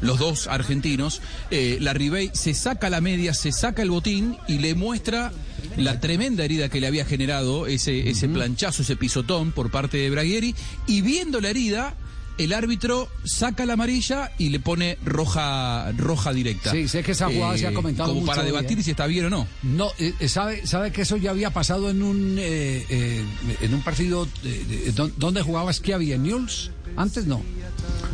los 0.01 0.19
dos 0.19 0.47
argentinos, 0.47 1.21
eh, 1.51 1.79
Larribey 1.81 2.31
se 2.35 2.55
saca 2.55 2.91
la 2.91 3.01
media, 3.01 3.35
se 3.35 3.53
saca 3.53 3.83
el 3.83 3.91
botín 3.91 4.37
y 4.49 4.59
le 4.59 4.75
muestra 4.75 5.33
la 5.77 6.01
tremenda 6.01 6.45
herida 6.45 6.69
que 6.69 6.81
le 6.81 6.87
había 6.87 7.05
generado 7.05 7.67
ese, 7.67 8.09
ese 8.11 8.29
planchazo, 8.29 8.83
ese 8.83 8.97
pisotón 8.97 9.53
por 9.53 9.71
parte 9.71 9.97
de 9.99 10.11
Braguieri, 10.11 10.55
y 10.87 11.01
viendo 11.03 11.41
la 11.41 11.51
herida, 11.51 11.95
el 12.39 12.53
árbitro 12.53 13.09
saca 13.25 13.65
la 13.65 13.73
amarilla 13.75 14.31
y 14.39 14.51
le 14.51 14.61
pone 14.61 14.99
roja, 15.05 15.91
roja 15.97 16.33
directa. 16.35 16.71
Sí, 16.71 16.87
sé 16.87 17.03
que 17.03 17.13
esa 17.13 17.29
jugada 17.31 17.57
se 17.57 17.67
ha 17.67 17.73
comentado 17.73 18.11
Como 18.11 18.21
mucho 18.21 18.31
para 18.33 18.43
hoy, 18.43 18.49
debatir 18.49 18.79
¿eh? 18.79 18.83
si 18.83 18.91
está 18.91 19.07
bien 19.07 19.25
o 19.27 19.31
no. 19.31 19.47
No, 19.63 19.91
eh, 19.99 20.13
eh, 20.21 20.29
sabe, 20.29 20.67
sabe 20.67 20.93
que 20.93 21.03
eso 21.03 21.17
ya 21.17 21.31
había 21.31 21.51
pasado 21.51 21.89
en 21.89 22.03
un 22.03 22.37
eh, 22.39 22.85
eh, 22.91 23.25
en 23.63 23.73
un 23.75 23.81
partido 23.81 24.29
eh, 24.45 24.65
eh, 24.87 24.93
don- 24.95 25.15
donde 25.17 25.41
jugaba 25.41 25.73
Schiavi 25.73 26.13
en 26.13 26.23
Newell's. 26.25 26.71
Antes 26.97 27.25
no. 27.27 27.43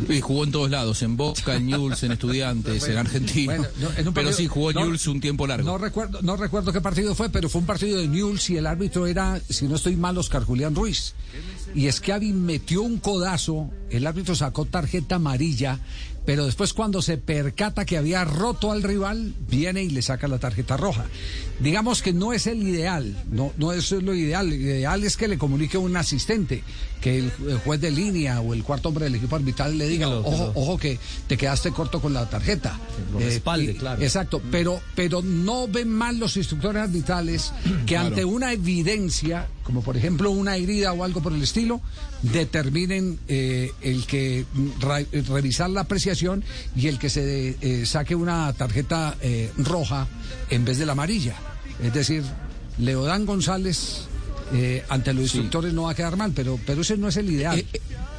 Y 0.09 0.20
jugó 0.20 0.43
en 0.44 0.51
todos 0.51 0.70
lados, 0.70 1.01
en 1.03 1.16
Boca, 1.16 1.55
en 1.55 1.66
Newell's, 1.66 2.03
en 2.03 2.12
Estudiantes, 2.12 2.89
en 2.89 2.99
Argentina. 2.99 3.55
Bueno, 3.57 3.69
no, 3.81 3.89
en 3.97 4.09
un 4.09 4.15
pero 4.15 4.32
sí, 4.32 4.49
jugó 4.49 4.73
no- 4.73 4.81
Newell's 4.81 5.07
un 5.07 5.20
tiempo 5.20 5.47
largo. 5.47 5.65
No 5.70 5.78
recuerdo, 5.78 6.20
no 6.23 6.36
recuerdo 6.36 6.73
qué 6.73 6.81
partido 6.81 7.15
fue, 7.15 7.31
pero 7.31 7.49
fue 7.49 7.61
un 7.61 7.66
partido 7.66 7.99
de 7.99 8.09
Newell's 8.09 8.51
y 8.51 8.57
el 8.57 8.66
árbitro 8.66 9.07
era, 9.07 9.40
si 9.49 9.69
no 9.69 9.77
estoy 9.77 9.94
mal, 9.97 10.19
Oscar 10.19 10.43
Julián 10.44 10.74
Ruiz. 10.74 11.15
Y 11.74 11.90
Schiavi 11.90 12.32
metió 12.32 12.82
un 12.82 12.99
codazo, 12.99 13.70
el 13.90 14.07
árbitro 14.07 14.35
sacó 14.35 14.65
tarjeta 14.65 15.16
amarilla, 15.16 15.78
pero 16.27 16.47
después 16.47 16.73
cuando 16.73 17.01
se 17.03 17.16
percata 17.16 17.85
que 17.85 17.97
había 17.97 18.24
roto 18.24 18.70
al 18.73 18.82
rival, 18.82 19.35
viene 19.49 19.82
y 19.85 19.90
le 19.90 20.03
saca 20.03 20.28
la 20.28 20.39
tarjeta 20.39 20.77
roja. 20.77 21.05
Digamos 21.61 22.03
que 22.03 22.12
no 22.12 22.32
es 22.32 22.47
el 22.47 22.62
ideal, 22.62 23.24
no, 23.31 23.53
no 23.57 23.73
eso 23.73 23.97
es 23.99 24.03
lo 24.03 24.15
ideal. 24.15 24.49
Lo 24.49 24.55
ideal 24.55 25.05
es 25.05 25.16
que 25.16 25.28
le 25.28 25.39
comunique 25.39 25.78
un 25.78 25.97
asistente, 25.97 26.62
que 27.03 27.19
el, 27.19 27.33
el 27.49 27.59
juez 27.59 27.81
de 27.81 27.91
línea 27.91 28.41
o 28.41 28.55
el 28.55 28.62
cuarto 28.62 28.89
hombre 28.89 29.05
del 29.05 29.16
equipo 29.16 29.37
arbitral 29.37 29.77
le 29.77 29.89
diga, 29.89 30.09
ojo, 30.09 30.53
ojo 30.55 30.79
que 30.79 30.99
te 31.27 31.37
quedaste 31.37 31.70
corto 31.73 32.01
con 32.01 32.15
la 32.15 32.31
tarjeta. 32.31 32.79
lo 33.12 33.20
Eh, 33.20 33.24
respalde, 33.24 33.73
y- 33.73 33.74
claro. 33.74 34.01
Exacto, 34.01 34.41
pero, 34.51 34.81
pero 34.95 35.20
no 35.20 35.66
ven 35.69 35.89
mal 35.91 36.19
los 36.19 36.37
instructores 36.37 36.81
arbitrales 36.83 37.53
que 37.87 37.95
Claro. 37.95 38.07
ante 38.09 38.24
una 38.24 38.53
evidencia, 38.53 39.49
como 39.65 39.83
por 39.83 39.97
ejemplo 39.97 40.31
una 40.31 40.57
herida 40.57 40.93
o 40.93 41.03
algo 41.05 41.20
por 41.20 41.33
el 41.33 41.43
estilo, 41.43 41.81
determinen 42.23 43.19
eh, 43.29 43.73
el 43.83 44.07
que 44.07 44.47
mm, 44.55 44.69
revisar 45.29 45.70
la 45.70 45.81
apreciación 45.83 46.45
y 46.77 46.87
el 46.87 46.99
que 46.99 47.11
se 47.11 47.57
eh, 47.61 47.85
saque 47.85 48.15
una 48.15 48.53
tarjeta 48.53 49.16
eh, 49.20 49.51
roja 49.59 50.07
en 50.51 50.65
vez 50.65 50.79
de 50.79 50.87
la 50.87 50.93
amarilla. 50.93 51.35
Es 51.83 51.93
decir, 51.93 52.23
Leodán 52.79 53.27
González 53.27 54.03
eh, 54.55 54.85
ante 54.89 55.12
los 55.12 55.23
instructores 55.24 55.73
no 55.73 55.83
va 55.85 55.93
a 55.93 55.95
quedar 55.95 56.16
mal, 56.16 56.33
pero, 56.35 56.59
pero 56.66 56.83
ese 56.83 56.97
no 56.97 57.09
es 57.09 57.16
el 57.16 57.31
ideal. 57.31 57.59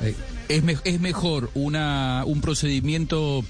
Eh, 0.01 0.15
Es, 0.49 0.64
me- 0.64 0.77
es 0.84 0.99
mejor 0.99 1.49
una, 1.53 2.23
un 2.26 2.41
procedimiento 2.41 3.43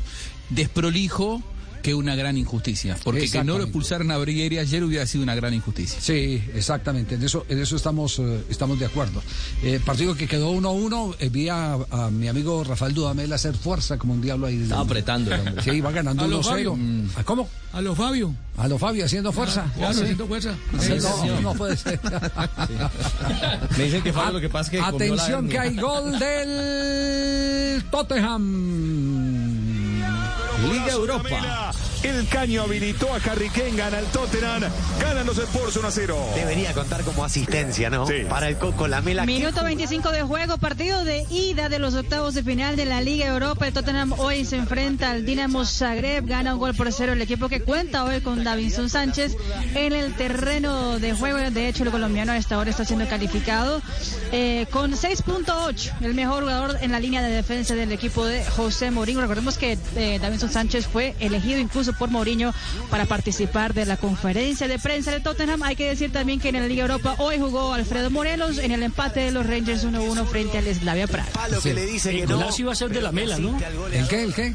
desprolijo 0.50 1.42
que 1.84 1.94
una 1.94 2.16
gran 2.16 2.38
injusticia. 2.38 2.98
Porque 3.04 3.30
que 3.30 3.44
no 3.44 3.58
lo 3.60 3.66
expulsaran 3.66 4.10
a 4.10 4.18
Brigueri 4.18 4.58
ayer 4.58 4.84
hubiera 4.84 5.06
sido 5.06 5.24
una 5.24 5.36
gran 5.36 5.54
injusticia. 5.54 6.00
Sí, 6.02 6.42
exactamente, 6.56 7.16
en 7.16 7.24
eso, 7.24 7.46
en 7.50 7.60
eso 7.60 7.76
estamos, 7.76 8.18
eh, 8.20 8.44
estamos 8.50 8.80
de 8.80 8.86
acuerdo. 8.88 9.22
Eh, 9.62 9.80
partido 9.86 10.16
que 10.16 10.28
quedó 10.28 10.52
1-1, 10.54 11.16
eh, 11.20 11.30
vi 11.30 11.50
a, 11.50 11.74
a 11.74 12.10
mi 12.10 12.28
amigo 12.28 12.64
Rafael 12.64 12.94
Dudamel 12.94 13.32
hacer 13.34 13.54
fuerza 13.56 13.98
como 14.00 14.14
un 14.14 14.22
diablo 14.22 14.48
ahí. 14.48 14.64
Estaba 14.64 14.82
apretando. 14.82 15.32
Sí, 15.64 15.82
va 15.82 15.92
ganando 15.92 16.24
A 16.24 16.28
lo 16.28 16.42
Fabio. 16.42 16.74
1-0. 16.76 17.10
¿A 17.18 17.24
cómo? 17.24 17.48
A 17.74 17.82
los 17.82 17.98
Fabio. 17.98 18.34
A 18.58 18.68
lo 18.68 18.78
Fabio, 18.80 19.04
haciendo 19.06 19.32
fuerza. 19.32 19.66
Claro, 19.76 19.94
Sí. 19.94 20.02
haciendo 20.04 20.28
fuerza. 20.28 20.56
Sí, 20.80 20.94
Sí, 21.00 21.28
no, 21.42 21.54
puede 21.54 21.76
ser. 21.76 22.00
Me 23.78 23.84
dicen 23.84 24.02
que 24.04 24.14
Fabio 24.14 24.34
lo 24.34 24.40
que 24.42 24.50
pasa 24.50 24.66
es 24.68 24.72
que 24.72 24.78
la 24.78 24.88
Atención 24.88 25.50
que 25.50 25.60
hay 25.60 25.76
gol 25.76 26.18
del 26.20 27.84
Tottenham. 27.92 29.43
Liga 30.72 30.92
Europa. 30.94 31.74
El 32.04 32.28
caño 32.28 32.64
habilitó 32.64 33.14
a 33.14 33.18
Harry 33.32 33.50
Kane, 33.50 33.78
gana 33.78 34.00
el 34.00 34.06
Tottenham, 34.08 34.64
ganan 35.00 35.26
los 35.26 35.38
Spurs 35.38 35.78
1 35.78 35.88
a 35.88 35.92
0. 35.92 36.18
Debería 36.36 36.74
contar 36.74 37.02
como 37.04 37.24
asistencia, 37.24 37.90
¿no? 37.90 38.06
Para 38.28 38.50
el 38.50 38.58
Coco 38.58 38.90
Lamela. 38.90 39.26
Minuto 39.26 39.64
25 39.64 40.12
de 40.12 40.22
juego, 40.24 40.58
partido 40.58 41.06
de 41.06 41.26
ida 41.30 41.70
de 41.70 41.80
los 41.80 41.94
octavos 41.94 42.34
de 42.34 42.44
final 42.44 42.76
de 42.76 42.84
la 42.84 43.00
Liga 43.00 43.28
Europa. 43.28 43.68
El 43.68 43.74
Tottenham 43.74 44.14
hoy 44.18 44.44
se 44.44 44.58
enfrenta 44.58 45.12
al 45.12 45.26
Dinamo 45.26 45.66
Zagreb, 45.66 46.26
gana 46.28 46.56
un 46.56 46.60
gol 46.60 46.76
por 46.76 46.92
cero 46.92 47.14
el 47.14 47.22
equipo 47.22 47.48
que 47.48 47.62
cuenta 47.62 48.04
hoy 48.04 48.20
con 48.20 48.44
Davinson 48.44 48.90
Sánchez 48.90 49.38
en 49.74 49.94
el 49.94 50.14
terreno 50.16 51.00
de 51.00 51.14
juego. 51.14 51.38
De 51.52 51.70
hecho, 51.70 51.86
el 51.86 51.92
colombiano 51.92 52.34
a 52.34 52.38
esta 52.38 52.58
hora 52.58 52.70
está 52.70 52.84
siendo 52.84 53.08
calificado 53.08 53.82
eh, 54.34 54.66
con 54.72 54.92
6.8, 54.92 55.94
el 56.02 56.14
mejor 56.14 56.44
jugador 56.44 56.78
en 56.82 56.92
la 56.92 57.00
línea 57.00 57.22
de 57.22 57.32
defensa 57.32 57.76
del 57.76 57.94
equipo 57.94 58.26
de 58.26 58.44
José 58.44 58.92
Mourinho. 58.92 59.22
Recordemos 59.22 59.58
que 59.58 59.78
eh, 59.96 60.20
Davinson 60.22 60.52
Sánchez 60.52 60.88
fue 60.88 61.16
elegido 61.22 61.60
incluso 61.60 61.93
por 61.94 62.10
Mourinho 62.10 62.54
para 62.90 63.06
participar 63.06 63.74
de 63.74 63.86
la 63.86 63.98
conferencia 63.98 64.68
de 64.68 64.80
prensa 64.80 65.12
de 65.12 65.20
Tottenham. 65.20 65.64
Hay 65.64 65.76
que 65.76 65.88
decir 65.90 66.12
también 66.12 66.40
que 66.40 66.50
en 66.50 66.56
la 66.56 66.68
Liga 66.68 66.84
Europa 66.84 67.16
hoy 67.18 67.38
jugó 67.40 67.74
Alfredo 67.74 68.10
Morelos 68.10 68.58
en 68.58 68.72
el 68.72 68.84
empate 68.84 69.22
de 69.22 69.32
los 69.32 69.46
Rangers 69.46 69.86
1-1 69.86 70.26
frente 70.28 70.58
al 70.58 70.74
Slavia 70.74 71.08
Praga. 71.08 71.30
El 71.64 72.28
golazo 72.28 72.62
iba 72.62 72.72
a 72.72 72.76
ser 72.76 72.90
de 72.90 73.02
la 73.02 73.12
mela, 73.12 73.38
¿no? 73.38 73.58
¿El 73.92 74.08
qué? 74.08 74.24
¿El 74.24 74.34
qué? 74.34 74.54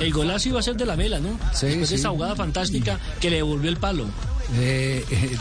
El 0.00 0.12
golazo 0.12 0.48
iba 0.48 0.60
a 0.60 0.62
ser 0.62 0.76
de 0.76 0.86
la 0.86 0.96
mela, 0.96 1.20
¿no? 1.20 1.38
Sí, 1.52 1.66
Después 1.66 1.88
sí. 1.88 1.94
de 1.94 2.00
esa 2.00 2.08
jugada 2.10 2.34
fantástica 2.34 2.98
que 3.20 3.30
le 3.30 3.36
devolvió 3.36 3.70
el 3.70 3.76
palo. 3.76 4.06
Eh, 4.56 5.04
eh, 5.10 5.38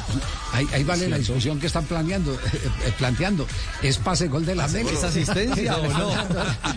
ahí, 0.53 0.65
ahí 0.73 0.84
vale 0.84 1.09
la 1.09 1.17
Cierto. 1.17 1.34
discusión 1.34 1.59
que 1.59 1.67
están 1.67 1.84
planeando, 1.85 2.34
eh, 2.34 2.38
eh, 2.85 2.93
planteando. 2.97 3.45
¿Es 3.81 3.97
pase 3.97 4.27
gol 4.30 4.45
de 4.45 4.55
la 4.55 4.67
Mela? 4.69 4.91
¿Es 4.91 5.03
asistencia 5.03 5.75
o 5.77 5.88
no? 5.88 6.11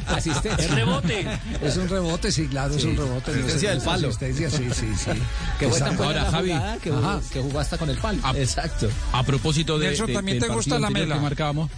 Asistencia. 0.08 0.64
Es 0.64 0.70
rebote. 0.72 1.26
Es 1.62 1.76
un 1.76 1.88
rebote, 1.88 2.32
sí, 2.32 2.48
claro, 2.48 2.74
es 2.74 2.82
Sí. 2.82 2.88
un 2.88 2.96
rebote. 2.96 3.30
no 3.30 3.36
es- 3.38 3.44
Asistencia 3.44 3.68
del 3.70 3.78
no 3.78 3.82
es 3.84 3.88
palo. 3.88 4.08
asistencia, 4.08 4.50
sí, 4.50 4.68
sí, 4.74 4.86
sí. 4.96 5.10
Que 5.58 5.66
la 5.68 5.94
jugada 5.96 6.78
que, 6.82 6.90
Ajá. 6.90 7.20
que 7.32 7.40
jugó 7.40 7.60
hasta 7.60 7.78
con 7.78 7.90
el 7.90 7.98
palo. 7.98 8.18
Exacto. 8.34 8.88
A 9.12 9.22
propósito 9.22 9.78
de, 9.78 9.90
de- 9.90 9.96
¿también 10.12 10.38
del 10.40 10.48
te 10.48 10.54
gusta 10.54 10.78
la 10.78 10.90
mela? 10.90 11.14
que 11.14 11.20
marcábamos. 11.20 11.70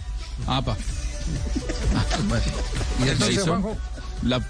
Apa. 0.47 0.75
Y 3.05 3.09
entonces, 3.09 3.43
Juanjo. 3.43 3.77
la- 4.23 4.41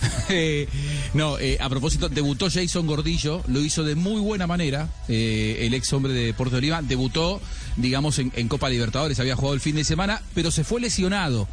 Eh, 0.32 0.68
no, 1.12 1.40
eh, 1.40 1.58
a 1.60 1.68
propósito, 1.68 2.08
debutó 2.08 2.48
Jason 2.48 2.86
Gordillo, 2.86 3.42
lo 3.48 3.60
hizo 3.60 3.82
de 3.82 3.96
muy 3.96 4.20
buena 4.20 4.46
manera, 4.46 4.88
eh, 5.08 5.58
el 5.62 5.74
ex 5.74 5.92
hombre 5.92 6.12
de 6.12 6.32
Puerto 6.34 6.56
Oliva, 6.56 6.82
debutó, 6.82 7.40
digamos, 7.76 8.20
en, 8.20 8.30
en 8.36 8.46
Copa 8.46 8.68
Libertadores, 8.68 9.18
había 9.18 9.34
jugado 9.34 9.54
el 9.54 9.60
fin 9.60 9.74
de 9.74 9.82
semana, 9.82 10.22
pero 10.32 10.52
se 10.52 10.62
fue 10.62 10.80
lesionado. 10.80 11.48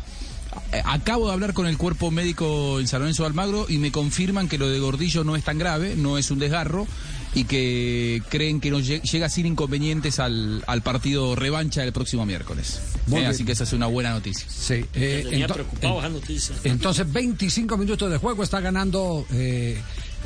Eh, 0.72 0.82
Acabo 0.86 1.28
de 1.28 1.34
hablar 1.34 1.54
con 1.54 1.68
el 1.68 1.78
cuerpo 1.78 2.12
médico 2.12 2.80
en 2.80 2.88
San 2.88 3.00
Lorenzo 3.02 3.24
de 3.24 3.28
Almagro 3.28 3.66
y 3.68 3.78
me 3.78 3.92
confirman 3.92 4.48
que 4.48 4.58
lo 4.58 4.70
de 4.70 4.80
Gordillo 4.80 5.24
no 5.24 5.36
es 5.36 5.44
tan 5.44 5.58
grave, 5.58 5.96
no 5.96 6.18
es 6.18 6.32
un 6.32 6.40
desgarro 6.40 6.88
y 7.34 7.44
que 7.44 8.22
creen 8.30 8.60
que 8.60 8.72
nos 8.72 8.84
lle- 8.88 9.02
llega 9.02 9.30
sin 9.30 9.46
inconvenientes 9.46 10.20
al, 10.20 10.64
al 10.68 10.82
partido 10.82 11.36
revancha 11.36 11.82
del 11.82 11.92
próximo 11.94 12.26
miércoles. 12.26 12.80
Eh, 13.12 13.26
así 13.26 13.44
que 13.46 13.52
esa 13.52 13.64
es 13.64 13.74
una 13.74 13.86
buena 13.88 14.12
noticia. 14.12 14.46
Sí, 14.50 14.86
eh, 14.94 15.26
Tenía 15.30 15.48
ento- 15.48 15.54
preocupado 15.54 16.00
esa 16.00 16.10
noticia. 16.10 16.56
Entonces, 16.64 17.12
25 17.12 17.78
minutos 17.78 18.10
de 18.12 18.18
juego 18.18 18.44
está 18.44 18.60
ganando 18.60 19.26
eh, 19.34 19.78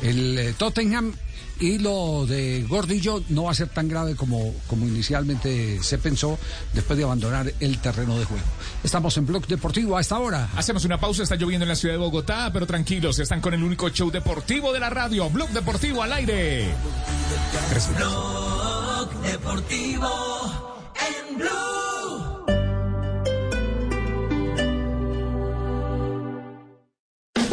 el 0.02 0.38
eh, 0.38 0.54
Tottenham 0.58 1.14
y 1.60 1.78
lo 1.78 2.26
de 2.26 2.64
Gordillo 2.68 3.22
no 3.28 3.44
va 3.44 3.52
a 3.52 3.54
ser 3.54 3.68
tan 3.68 3.88
grave 3.88 4.16
como, 4.16 4.52
como 4.66 4.86
inicialmente 4.86 5.82
se 5.82 5.98
pensó 5.98 6.38
después 6.72 6.98
de 6.98 7.04
abandonar 7.04 7.52
el 7.60 7.78
terreno 7.78 8.18
de 8.18 8.24
juego. 8.24 8.42
Estamos 8.82 9.16
en 9.16 9.26
Blog 9.26 9.46
Deportivo 9.46 9.96
a 9.96 10.00
esta 10.00 10.18
hora. 10.18 10.50
Hacemos 10.56 10.84
una 10.84 10.98
pausa, 10.98 11.22
está 11.22 11.36
lloviendo 11.36 11.64
en 11.64 11.68
la 11.68 11.76
ciudad 11.76 11.94
de 11.94 11.98
Bogotá, 11.98 12.50
pero 12.52 12.66
tranquilos, 12.66 13.18
están 13.18 13.40
con 13.40 13.54
el 13.54 13.62
único 13.62 13.88
show 13.90 14.10
deportivo 14.10 14.72
de 14.72 14.80
la 14.80 14.90
radio, 14.90 15.30
Blog 15.30 15.50
Deportivo 15.50 16.02
al 16.02 16.12
aire. 16.12 16.74
Minutos. 17.94 19.22
Deportivo 19.22 20.82
en 20.96 21.38
Blue. 21.38 22.51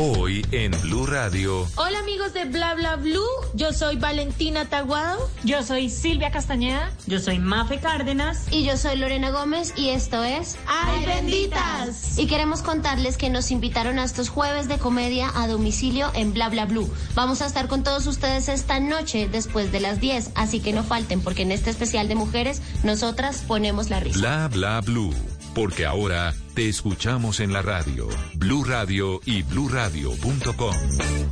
Hoy 0.01 0.45
en 0.53 0.71
Blue 0.83 1.05
Radio. 1.05 1.67
Hola 1.75 1.99
amigos 1.99 2.31
de 2.31 2.45
Bla 2.45 2.73
Bla 2.73 2.95
Blue, 2.95 3.19
yo 3.53 3.73
soy 3.73 3.97
Valentina 3.97 4.63
Taguado. 4.63 5.29
Yo 5.43 5.61
soy 5.61 5.89
Silvia 5.89 6.31
Castañeda. 6.31 6.93
Yo 7.05 7.19
soy 7.19 7.37
Mafe 7.37 7.79
Cárdenas. 7.81 8.47
Y 8.49 8.63
yo 8.63 8.77
soy 8.77 8.95
Lorena 8.95 9.31
Gómez 9.31 9.73
y 9.75 9.89
esto 9.89 10.23
es 10.23 10.57
¡Ay, 10.67 11.05
benditas! 11.05 12.17
Y 12.17 12.27
queremos 12.27 12.61
contarles 12.61 13.17
que 13.17 13.29
nos 13.29 13.51
invitaron 13.51 13.99
a 13.99 14.05
estos 14.05 14.29
jueves 14.29 14.69
de 14.69 14.77
comedia 14.77 15.33
a 15.35 15.49
domicilio 15.49 16.11
en 16.13 16.33
Bla 16.33 16.47
Bla 16.47 16.65
Blue. 16.65 16.89
Vamos 17.13 17.41
a 17.41 17.45
estar 17.45 17.67
con 17.67 17.83
todos 17.83 18.07
ustedes 18.07 18.47
esta 18.47 18.79
noche 18.79 19.27
después 19.29 19.73
de 19.73 19.81
las 19.81 19.99
10, 19.99 20.31
así 20.35 20.61
que 20.61 20.71
no 20.71 20.85
falten 20.85 21.19
porque 21.19 21.41
en 21.41 21.51
este 21.51 21.71
especial 21.71 22.07
de 22.07 22.15
mujeres 22.15 22.61
nosotras 22.83 23.43
ponemos 23.45 23.89
la 23.89 23.99
risa. 23.99 24.17
Bla 24.17 24.47
bla 24.47 24.79
blue. 24.79 25.13
Porque 25.59 25.85
ahora 25.85 26.33
te 26.55 26.69
escuchamos 26.69 27.41
en 27.41 27.51
la 27.51 27.61
radio. 27.61 28.07
Blue 28.35 28.63
Radio 28.63 29.19
y 29.25 29.43
bluradio.com. 29.43 30.75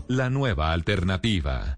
La 0.09 0.29
nueva 0.29 0.73
alternativa. 0.73 1.77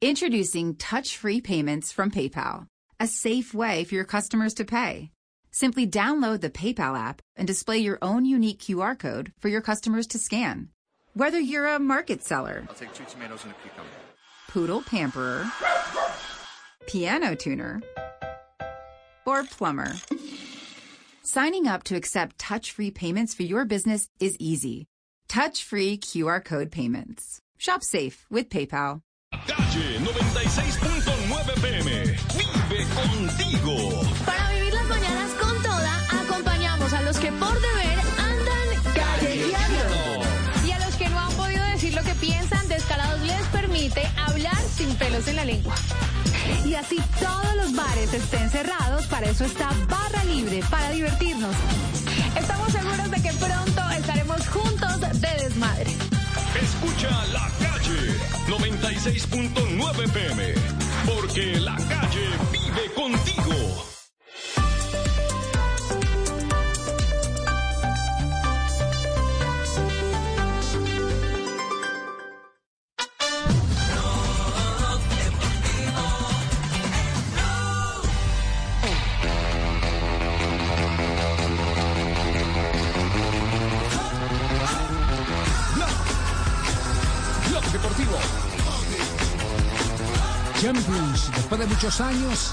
Introducing 0.00 0.74
touch-free 0.74 1.40
payments 1.40 1.92
from 1.92 2.10
PayPal, 2.10 2.66
a 2.98 3.06
safe 3.06 3.54
way 3.54 3.84
for 3.84 3.94
your 3.94 4.04
customers 4.04 4.54
to 4.54 4.64
pay. 4.64 5.12
Simply 5.52 5.86
download 5.86 6.40
the 6.40 6.50
PayPal 6.50 6.98
app 6.98 7.22
and 7.36 7.46
display 7.46 7.78
your 7.78 7.98
own 8.02 8.24
unique 8.24 8.58
QR 8.58 8.98
code 8.98 9.30
for 9.38 9.48
your 9.48 9.60
customers 9.62 10.08
to 10.08 10.18
scan. 10.18 10.70
Whether 11.14 11.38
you're 11.38 11.68
a 11.72 11.78
market 11.78 12.24
seller, 12.24 12.66
I'll 12.68 12.74
take 12.74 12.92
two 12.92 13.04
tomatoes 13.04 13.44
and 13.44 13.52
a 13.52 13.56
cucumber. 13.62 13.88
poodle 14.48 14.82
pamperer, 14.82 15.46
piano 16.88 17.36
tuner, 17.36 17.80
or 19.24 19.44
plumber. 19.44 19.92
Signing 21.30 21.68
up 21.68 21.84
to 21.84 21.94
accept 21.94 22.38
touch-free 22.38 22.90
payments 22.90 23.34
for 23.34 23.42
your 23.42 23.66
business 23.66 24.08
is 24.18 24.34
easy. 24.38 24.86
Touch-free 25.28 25.98
QR 25.98 26.42
code 26.42 26.70
payments. 26.70 27.38
Shop 27.58 27.82
safe 27.82 28.24
with 28.30 28.48
PayPal. 28.48 29.02
Calle 29.46 29.98
96.9 29.98 31.60
PM. 31.60 32.16
Vive 32.70 32.86
contigo. 32.96 33.76
Para 34.24 34.54
vivir 34.54 34.72
las 34.72 34.86
mañanas 34.88 35.30
con 35.34 35.62
toda, 35.62 36.22
acompañamos 36.22 36.92
a 36.94 37.02
los 37.02 37.18
que 37.18 37.30
por 37.30 37.60
deber 37.60 37.98
andan 38.30 38.94
callejeando. 38.94 40.66
Y 40.66 40.70
a 40.70 40.78
los 40.78 40.96
que 40.96 41.10
no 41.10 41.18
han 41.18 41.32
podido 41.32 41.62
decir 41.66 41.92
lo 41.92 42.02
que 42.04 42.14
piensan, 42.14 42.66
Descarados 42.68 43.20
les 43.26 43.46
permite 43.48 44.00
hablar 44.16 44.56
sin 44.62 44.96
pelos 44.96 45.28
en 45.28 45.36
la 45.36 45.44
lengua. 45.44 45.74
Y 46.64 46.74
así 46.74 47.00
todos 47.18 47.54
los 47.56 47.74
bares 47.74 48.12
estén 48.12 48.50
cerrados, 48.50 49.06
para 49.06 49.26
eso 49.30 49.44
está 49.44 49.70
Barra 49.88 50.24
Libre, 50.24 50.60
para 50.70 50.90
divertirnos. 50.90 51.54
Estamos 52.36 52.72
seguros 52.72 53.10
de 53.10 53.22
que 53.22 53.32
pronto 53.32 53.90
estaremos 53.96 54.48
juntos 54.48 55.00
de 55.00 55.44
desmadre. 55.44 55.96
Escucha 56.60 57.10
la 57.32 57.50
calle 57.58 58.18
96.9 58.48 60.12
PM. 60.12 60.54
Porque 61.06 61.60
la 61.60 61.76
calle 61.76 62.28
vive 62.52 62.92
contigo. 62.94 63.84
Champions, 90.60 91.30
después 91.36 91.60
de 91.60 91.66
muchos 91.66 92.00
años, 92.00 92.52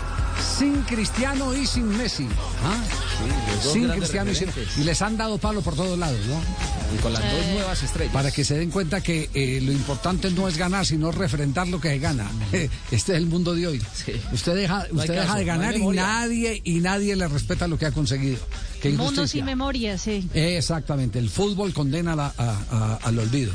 sin 0.59 0.81
Cristiano 0.83 1.55
y 1.55 1.65
sin 1.65 1.87
Messi. 1.97 2.27
¿Ah? 2.63 2.83
sin 3.73 3.89
Cristiano 3.89 4.31
y 4.31 4.35
sin... 4.35 4.49
Y 4.77 4.83
les 4.83 5.01
han 5.01 5.17
dado 5.17 5.37
palo 5.39 5.61
por 5.61 5.75
todos 5.75 5.97
lados, 5.97 6.19
¿no? 6.27 6.39
Y 6.95 7.01
con 7.01 7.11
las 7.13 7.21
dos 7.23 7.45
nuevas 7.53 7.81
estrellas. 7.81 8.13
Para 8.13 8.29
que 8.31 8.43
se 8.45 8.57
den 8.59 8.69
cuenta 8.69 9.01
que 9.01 9.29
eh, 9.33 9.59
lo 9.63 9.71
importante 9.71 10.29
no 10.31 10.47
es 10.47 10.55
ganar, 10.57 10.85
sino 10.85 11.11
referentar 11.11 11.67
lo 11.67 11.81
que 11.81 11.89
se 11.89 11.99
gana. 11.99 12.29
Este 12.51 13.13
es 13.13 13.17
el 13.17 13.25
mundo 13.25 13.55
de 13.55 13.67
hoy. 13.67 13.81
Usted 14.31 14.55
deja, 14.55 14.85
No 14.91 14.99
usted 14.99 15.13
deja 15.15 15.25
caso, 15.25 15.37
de 15.39 15.45
no 15.45 15.47
ganar 15.47 15.75
y 15.77 15.85
nadie 15.87 16.61
y 16.63 16.73
nadie 16.81 17.15
le 17.15 17.27
respeta 17.27 17.67
lo 17.67 17.79
que 17.79 17.87
ha 17.87 17.91
conseguido. 17.91 18.37
Qué 18.81 18.89
Mundo 18.89 19.03
injusticia. 19.05 19.27
sin 19.39 19.45
memoria, 19.45 19.97
sí. 19.97 20.29
Exactamente, 20.33 21.17
el 21.17 21.29
fútbol 21.29 21.73
condena 21.73 22.13
a 22.13 22.15
la- 22.15 22.33
a- 22.37 22.59
a- 22.71 22.99
al 23.01 23.17
olvido. 23.17 23.51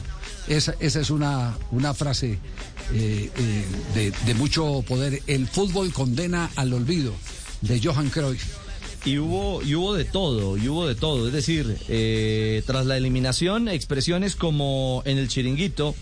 Esa, 0.51 0.75
esa 0.81 0.99
es 0.99 1.11
una, 1.11 1.57
una 1.71 1.95
frase 1.95 2.41
eh, 2.93 3.31
eh, 3.95 4.13
de, 4.27 4.35
mucho 4.35 4.83
poder. 4.83 5.23
El 5.29 5.47
fútbol 5.47 5.93
condena 5.93 6.51
al 6.57 6.73
olvido, 6.73 7.15
de 7.61 7.81
Johan 7.81 8.11
Cruyff. 8.11 8.57
Y 9.05 9.19
hubo, 9.19 9.59
hubo 9.59 9.95
de 9.95 10.05
todo, 10.05 10.57
y 10.57 10.69
hubo 10.69 10.89
de 10.89 10.97
todo. 10.97 11.29
Es 11.29 11.33
decir, 11.33 11.79
eh, 11.89 12.65
tras 12.67 12.85
la 12.85 12.97
eliminación, 12.97 13.69
expresiones 13.69 14.35
como 14.35 15.05
en 15.07 15.19
el 15.19 15.29
chiringuito, 15.29 15.95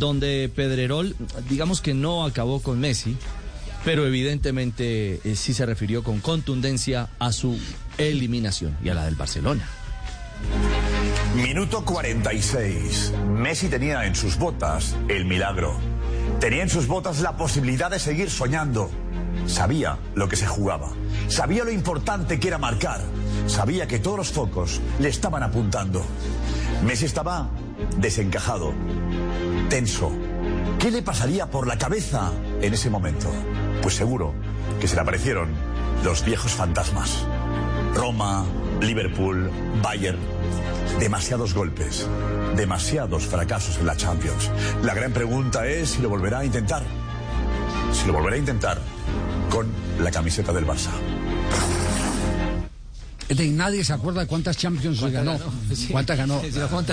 donde 0.00 0.50
Pedrerol, 0.52 1.14
digamos 1.48 1.80
que 1.80 1.94
no 1.94 2.24
acabó 2.24 2.60
con 2.60 2.80
Messi, 2.80 3.16
pero 3.84 4.04
evidentemente 4.08 5.20
sí 5.36 5.54
se 5.54 5.64
refirió 5.66 6.02
con 6.02 6.18
contundencia 6.18 7.10
a 7.20 7.30
su 7.30 7.56
eliminación 7.96 8.76
y 8.82 8.88
a 8.88 8.94
la 8.94 9.04
del 9.04 9.14
Barcelona. 9.14 9.68
Minuto 11.36 11.84
46. 11.84 13.12
Messi 13.28 13.68
tenía 13.68 14.06
en 14.06 14.14
sus 14.14 14.38
botas 14.38 14.96
el 15.08 15.26
milagro. 15.26 15.74
Tenía 16.40 16.62
en 16.62 16.70
sus 16.70 16.86
botas 16.86 17.20
la 17.20 17.36
posibilidad 17.36 17.90
de 17.90 17.98
seguir 17.98 18.30
soñando. 18.30 18.90
Sabía 19.46 19.98
lo 20.14 20.28
que 20.28 20.36
se 20.36 20.46
jugaba. 20.46 20.90
Sabía 21.28 21.64
lo 21.64 21.70
importante 21.70 22.40
que 22.40 22.48
era 22.48 22.58
marcar. 22.58 23.00
Sabía 23.46 23.86
que 23.86 23.98
todos 23.98 24.16
los 24.16 24.28
focos 24.30 24.80
le 24.98 25.08
estaban 25.08 25.42
apuntando. 25.42 26.02
Messi 26.84 27.04
estaba 27.04 27.50
desencajado, 27.98 28.72
tenso. 29.68 30.10
¿Qué 30.78 30.90
le 30.90 31.02
pasaría 31.02 31.46
por 31.46 31.66
la 31.66 31.76
cabeza 31.76 32.32
en 32.62 32.72
ese 32.72 32.88
momento? 32.90 33.30
Pues 33.82 33.94
seguro 33.94 34.34
que 34.80 34.88
se 34.88 34.94
le 34.94 35.02
aparecieron 35.02 35.50
los 36.04 36.24
viejos 36.24 36.52
fantasmas. 36.52 37.26
Roma, 37.94 38.44
Liverpool, 38.80 39.50
Bayern. 39.82 40.37
Demasiados 40.98 41.54
golpes, 41.54 42.06
demasiados 42.56 43.24
fracasos 43.26 43.78
en 43.78 43.86
la 43.86 43.96
Champions. 43.96 44.50
La 44.82 44.94
gran 44.94 45.12
pregunta 45.12 45.66
es 45.66 45.90
si 45.90 46.02
lo 46.02 46.08
volverá 46.08 46.40
a 46.40 46.44
intentar. 46.44 46.82
Si 47.92 48.06
lo 48.06 48.12
volverá 48.14 48.36
a 48.36 48.38
intentar 48.38 48.78
con 49.50 49.66
la 50.00 50.10
camiseta 50.10 50.52
del 50.52 50.66
Barça. 50.66 50.90
De 53.28 53.46
nadie 53.48 53.84
se 53.84 53.92
acuerda 53.92 54.22
de 54.22 54.26
cuántas 54.26 54.56
Champions 54.56 55.02
ganó. 55.12 55.38
¿Cuántas 55.90 56.16
ganó? 56.16 56.40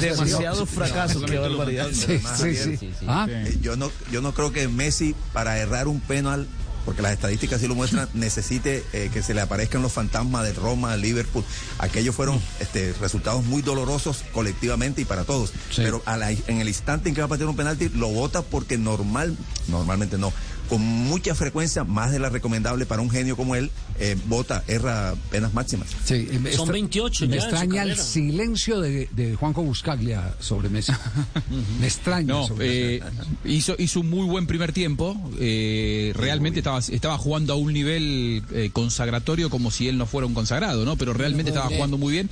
Demasiados 0.02 0.70
fracasos, 0.70 1.24
qué 1.24 1.38
barbaridad. 1.40 1.88
Sí, 1.94 2.20
sí, 2.20 2.78
sí. 2.78 2.92
Ah, 3.08 3.26
Eh, 3.30 3.58
Yo 3.62 3.78
no, 3.78 3.90
yo 4.12 4.22
no 4.22 4.34
creo 4.34 4.52
que 4.52 4.68
Messi, 4.68 5.16
para 5.32 5.58
errar 5.58 5.88
un 5.88 6.02
penal, 6.02 6.46
porque 6.86 7.02
las 7.02 7.12
estadísticas 7.14 7.60
sí 7.60 7.68
lo 7.68 7.76
muestran, 7.76 8.08
necesite 8.14 8.84
eh, 8.94 9.10
que 9.12 9.24
se 9.24 9.34
le 9.34 9.42
aparezcan 9.42 9.82
los 9.82 9.92
fantasmas 9.92 10.44
de 10.46 10.54
Roma, 10.54 10.96
Liverpool. 10.96 11.44
Aquellos 11.80 12.16
fueron 12.16 12.40
este, 12.60 12.94
resultados 13.02 13.44
muy 13.44 13.62
dolorosos 13.64 14.24
colectivamente 14.32 15.02
y 15.02 15.06
para 15.06 15.24
todos. 15.24 15.52
Pero 15.76 16.02
a 16.06 16.16
la- 16.18 16.32
en 16.32 16.62
el 16.62 16.68
instante 16.68 17.10
en 17.10 17.16
que 17.16 17.22
va 17.22 17.26
a 17.26 17.30
patear 17.30 17.50
un 17.50 17.56
penalti, 17.56 17.90
lo 17.90 18.08
vota 18.10 18.44
porque 18.44 18.78
normal, 18.78 19.36
normalmente 19.68 20.18
no. 20.18 20.32
Con 20.70 20.82
mucha 20.82 21.36
frecuencia, 21.36 21.84
más 21.84 22.12
de 22.12 22.20
la 22.20 22.30
recomendable 22.30 22.86
para 22.86 23.02
un 23.02 23.10
genio 23.10 23.36
como 23.38 23.56
él, 23.56 23.70
eh, 24.00 24.18
vota, 24.28 24.64
erra 24.68 25.14
penas 25.32 25.54
máximas. 25.54 25.88
Sí, 26.04 26.28
me 26.42 26.52
Son 26.52 26.66
extra- 26.68 26.72
28 26.74 27.28
Me 27.28 27.36
ya 27.38 27.42
extraña 27.44 27.84
el 27.84 27.98
silencio 27.98 28.82
de, 28.82 29.08
de 29.12 29.36
Juanjo 29.36 29.62
Buscaglia 29.64 30.34
sobre 30.40 30.70
Messi. 30.70 30.92
me 31.80 31.86
extraña. 31.88 32.28
No, 32.28 32.48
sobre 32.48 32.96
eh, 32.98 33.02
hizo, 33.46 33.76
hizo 33.78 34.00
un 34.00 34.10
muy 34.10 34.26
buen 34.28 34.48
primer 34.48 34.72
tiempo. 34.74 35.16
eh, 35.40 36.12
realmente 36.16 36.60
estaba, 36.60 36.80
estaba 36.80 37.18
jugando 37.18 37.54
a 37.54 37.56
un 37.58 37.72
nivel 37.74 38.44
eh, 38.54 38.70
consagratorio 38.74 39.50
como 39.50 39.72
si 39.72 39.88
él 39.88 39.98
no 39.98 40.06
fuera 40.06 40.26
un 40.28 40.34
consagrado, 40.34 40.84
¿no? 40.86 40.96
Pero 40.98 41.14
realmente 41.14 41.52
estaba 41.52 41.68
jugando 41.70 41.98
muy 41.98 42.12
bien. 42.14 42.30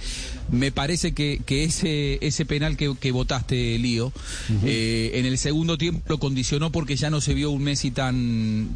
Me 0.51 0.71
parece 0.71 1.13
que, 1.13 1.41
que 1.45 1.63
ese, 1.63 2.17
ese 2.25 2.45
penal 2.45 2.77
que, 2.77 2.95
que 2.99 3.11
votaste, 3.11 3.77
Lío, 3.77 4.11
eh, 4.65 5.11
en 5.15 5.25
el 5.25 5.37
segundo 5.37 5.77
tiempo 5.77 6.01
lo 6.07 6.19
condicionó 6.19 6.71
porque 6.71 6.95
ya 6.95 7.09
no 7.09 7.21
se 7.21 7.33
vio 7.33 7.49
un 7.51 7.63
Messi 7.63 7.91
tan, 7.91 8.22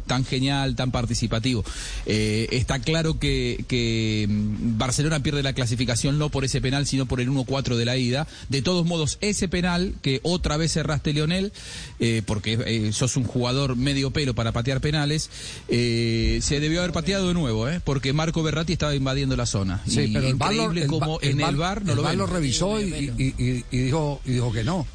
tan 0.06 0.24
genial, 0.24 0.74
tan 0.76 0.90
participativo. 0.90 1.64
Eh, 2.06 2.48
está 2.52 2.78
claro 2.78 3.18
que, 3.18 3.64
que 3.68 4.26
mm, 4.28 4.78
Barcelona 4.78 5.20
pierde 5.22 5.42
la 5.42 5.52
clasificación 5.52 6.18
no 6.18 6.28
por 6.30 6.44
ese 6.44 6.60
penal, 6.60 6.86
sino 6.86 7.06
por 7.06 7.20
el 7.20 7.28
1-4 7.30 7.76
de 7.76 7.84
la 7.84 7.96
ida. 7.96 8.26
De 8.48 8.62
todos 8.62 8.86
modos, 8.86 9.18
ese 9.20 9.48
penal 9.48 9.94
que 10.02 10.20
otra 10.22 10.56
vez 10.56 10.72
cerraste, 10.72 11.12
Lionel, 11.12 11.52
eh, 12.00 12.22
porque 12.26 12.58
eh, 12.66 12.92
sos 12.92 13.16
un 13.16 13.24
jugador 13.24 13.76
medio 13.76 14.10
pelo 14.10 14.34
para 14.34 14.52
patear 14.52 14.80
penales, 14.80 15.30
eh, 15.68 16.38
se 16.42 16.60
debió 16.60 16.80
haber 16.80 16.92
pateado 16.92 17.28
de 17.28 17.34
nuevo, 17.34 17.68
¿eh? 17.68 17.80
porque 17.84 18.12
Marco 18.12 18.42
Berratti 18.42 18.72
estaba 18.74 18.94
invadiendo 18.94 19.36
la 19.36 19.46
zona. 19.46 19.82
Sí, 19.86 20.00
Y 20.02 20.12
pero 20.12 20.26
el 20.28 20.34
increíble 20.34 20.86
como 20.86 21.18
en 21.22 21.40
el 21.40 21.56
bar 21.56 21.84
no 21.84 21.92
el 21.92 21.96
lo 21.96 22.02
ven. 22.02 22.18
lo 22.18 22.26
revisó 22.26 22.80
y, 22.80 22.84
y- 23.18 23.34
y- 23.38 23.64
y 23.70 23.78
dijo, 23.78 24.20
y 24.24 24.32
dijo 24.32 24.52
que 24.52 24.64
no. 24.64 24.86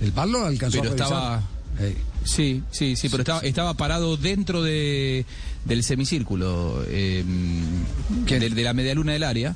El 0.00 0.10
VAR 0.10 0.28
lo 0.28 0.44
alcanzó 0.46 0.78
pero 0.80 0.90
a 0.90 0.94
revisar. 0.94 1.06
estaba 1.06 1.42
sí 2.24 2.62
sí 2.70 2.96
sí 2.96 3.08
pero 3.08 3.22
estaba 3.22 3.40
estaba 3.40 3.74
parado 3.74 4.16
dentro 4.16 4.62
de 4.62 5.24
del 5.64 5.84
semicírculo 5.84 6.84
eh, 6.88 7.24
de, 8.26 8.50
de 8.50 8.62
la 8.62 8.72
medialuna 8.74 9.12
del 9.12 9.22
área 9.22 9.54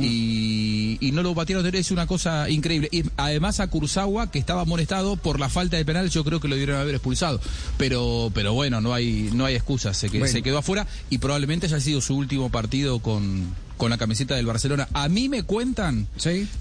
y, 0.00 0.98
y 1.00 1.12
no 1.12 1.22
lo 1.22 1.34
batieron 1.34 1.66
es 1.74 1.90
una 1.90 2.06
cosa 2.06 2.48
increíble. 2.48 2.88
Y 2.92 3.02
además 3.16 3.58
a 3.60 3.66
Kurzawa 3.68 4.30
que 4.30 4.38
estaba 4.38 4.62
amonestado 4.62 5.16
por 5.16 5.40
la 5.40 5.48
falta 5.48 5.76
de 5.76 5.84
penal 5.84 6.10
yo 6.10 6.24
creo 6.24 6.38
que 6.40 6.48
lo 6.48 6.54
debieron 6.54 6.80
haber 6.80 6.94
expulsado. 6.94 7.40
Pero 7.76 8.30
pero 8.34 8.52
bueno 8.54 8.80
no 8.80 8.94
hay 8.94 9.30
no 9.32 9.44
hay 9.46 9.54
excusas 9.56 9.96
se, 9.96 10.08
que- 10.10 10.18
Bueno. 10.18 10.32
se 10.32 10.42
quedó 10.42 10.58
afuera 10.58 10.86
y 11.10 11.18
probablemente 11.18 11.66
haya 11.66 11.80
sido 11.80 12.00
su 12.00 12.14
último 12.16 12.50
partido 12.50 13.00
con 13.00 13.52
con 13.78 13.90
la 13.90 13.96
camiseta 13.96 14.34
del 14.34 14.44
Barcelona. 14.44 14.88
A 14.92 15.08
mí 15.08 15.28
me 15.28 15.44
cuentan 15.44 16.06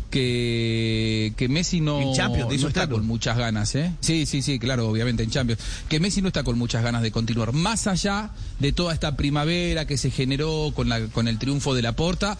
que, 0.10 1.34
que 1.36 1.50
Messi 1.50 1.82
no, 1.82 2.00
En 2.00 2.14
Champions, 2.14 2.62
no 2.62 2.68
está 2.70 2.88
con 2.88 3.06
muchas 3.06 3.38
ganas, 3.38 3.76
¿eh? 3.76 3.92
Sí, 4.00 4.26
sí, 4.26 4.42
sí, 4.42 4.60
claro, 4.60 4.88
obviamente 4.88 5.24
en 5.24 5.30
Champions. 5.30 5.62
Que 5.90 6.00
Messi 6.00 6.22
no 6.22 6.30
está 6.30 6.44
con 6.44 6.58
muchas 6.58 6.84
ganas 6.84 7.02
de 7.02 7.12
continuar. 7.12 7.52
Más 7.52 7.88
allá 7.88 8.30
de 8.60 8.72
toda 8.72 8.94
esta 8.94 9.18
primavera 9.18 9.86
que 9.86 9.98
se 9.98 10.12
generó 10.12 10.72
con, 10.74 10.88
la, 10.88 11.02
con 11.08 11.28
el 11.28 11.38
triunfo 11.40 11.76
de 11.76 11.82
la 11.82 11.94
Porta, 11.94 12.38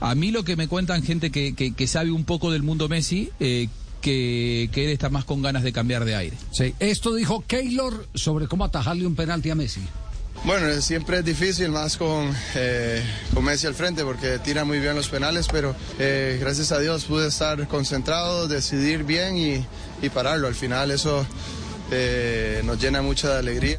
a 0.00 0.14
mí 0.14 0.30
lo 0.30 0.44
que 0.44 0.54
me 0.56 0.68
cuentan 0.68 1.02
gente 1.02 1.30
que, 1.30 1.54
que, 1.54 1.74
que 1.74 1.86
sabe 1.86 2.12
un 2.12 2.24
poco 2.24 2.52
del 2.52 2.62
mundo 2.62 2.88
Messi, 2.88 3.30
eh, 3.40 3.68
que, 4.00 4.68
que 4.72 4.84
él 4.84 4.90
está 4.90 5.08
más 5.08 5.24
con 5.24 5.42
ganas 5.42 5.62
de 5.62 5.72
cambiar 5.72 6.04
de 6.04 6.14
aire. 6.14 6.36
Sí, 6.52 6.74
esto 6.78 7.14
dijo 7.14 7.42
Keylor 7.46 8.06
sobre 8.14 8.46
cómo 8.46 8.64
atajarle 8.64 9.06
un 9.06 9.16
penalti 9.16 9.50
a 9.50 9.54
Messi. 9.54 9.80
Bueno, 10.44 10.80
siempre 10.80 11.18
es 11.18 11.24
difícil, 11.24 11.68
más 11.70 11.96
con, 11.96 12.34
eh, 12.54 13.02
con 13.34 13.44
Messi 13.44 13.66
al 13.66 13.74
frente, 13.74 14.02
porque 14.02 14.38
tira 14.38 14.64
muy 14.64 14.78
bien 14.78 14.94
los 14.94 15.08
penales, 15.08 15.46
pero 15.50 15.76
eh, 15.98 16.38
gracias 16.40 16.72
a 16.72 16.78
Dios 16.78 17.04
pude 17.04 17.28
estar 17.28 17.66
concentrado, 17.68 18.48
decidir 18.48 19.04
bien 19.04 19.36
y, 19.36 19.66
y 20.00 20.08
pararlo. 20.08 20.46
Al 20.46 20.54
final 20.54 20.90
eso 20.90 21.26
eh, 21.90 22.62
nos 22.64 22.80
llena 22.80 23.02
mucha 23.02 23.38
alegría. 23.38 23.78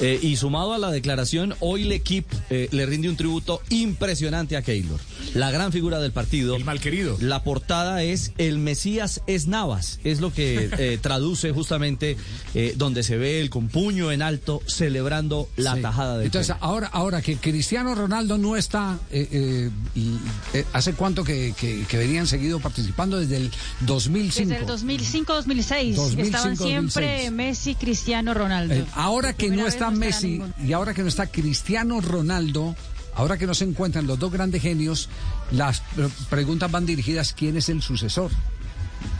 Y 0.00 0.36
sumado 0.36 0.72
a 0.72 0.78
la 0.78 0.90
declaración, 0.90 1.54
hoy 1.60 1.82
el 1.82 1.92
equipo 1.92 2.36
le 2.50 2.84
rinde 2.84 3.08
un 3.08 3.16
tributo 3.16 3.62
impresionante 3.68 4.56
a 4.56 4.62
Keylor. 4.62 4.98
La 5.34 5.50
gran 5.50 5.72
figura 5.72 5.98
del 6.00 6.12
partido. 6.12 6.56
El 6.56 6.64
mal 6.64 6.80
querido. 6.80 7.16
La 7.20 7.42
portada 7.42 8.02
es 8.02 8.32
El 8.38 8.58
Mesías 8.58 9.22
es 9.26 9.46
Navas. 9.46 9.98
Es 10.04 10.20
lo 10.20 10.32
que 10.32 10.68
eh, 10.78 10.98
traduce 11.00 11.50
justamente 11.52 12.16
eh, 12.54 12.74
donde 12.76 13.02
se 13.02 13.16
ve 13.16 13.40
el 13.40 13.50
con 13.50 13.68
puño 13.68 14.12
en 14.12 14.22
alto 14.22 14.62
celebrando 14.66 15.48
la 15.56 15.74
Sí. 15.74 15.82
tajada 15.82 16.18
de 16.18 16.26
Entonces, 16.26 16.54
ahora, 16.60 16.86
ahora 16.88 17.20
que 17.22 17.36
Cristiano 17.36 17.94
Ronaldo 17.94 18.38
no 18.38 18.56
está, 18.56 18.98
eh, 19.10 19.28
eh, 19.32 19.70
y, 19.94 20.16
eh, 20.52 20.64
¿hace 20.72 20.92
cuánto 20.92 21.24
que, 21.24 21.54
que, 21.58 21.84
que 21.88 21.96
venían 21.96 22.26
seguido 22.26 22.60
participando? 22.60 23.18
Desde 23.18 23.36
el 23.38 23.50
2005. 23.80 24.48
Desde 24.50 24.62
el 24.62 24.68
2005-2006 24.68 25.94
2005, 25.94 26.22
estaban 26.22 26.56
siempre 26.56 27.06
2006. 27.06 27.32
Messi, 27.32 27.74
Cristiano, 27.74 28.34
Ronaldo. 28.34 28.74
Eh, 28.74 28.84
ahora 28.94 29.32
que 29.32 29.50
no 29.50 29.66
está 29.66 29.90
no 29.90 29.98
Messi 29.98 30.40
y 30.64 30.72
ahora 30.72 30.94
que 30.94 31.02
no 31.02 31.08
está 31.08 31.26
Cristiano 31.26 32.00
Ronaldo, 32.00 32.76
ahora 33.14 33.36
que 33.38 33.46
no 33.46 33.54
se 33.54 33.64
encuentran 33.64 34.06
los 34.06 34.18
dos 34.18 34.32
grandes 34.32 34.62
genios, 34.62 35.08
las 35.50 35.82
preguntas 36.30 36.70
van 36.70 36.86
dirigidas 36.86 37.32
¿quién 37.32 37.56
es 37.56 37.68
el 37.68 37.82
sucesor? 37.82 38.30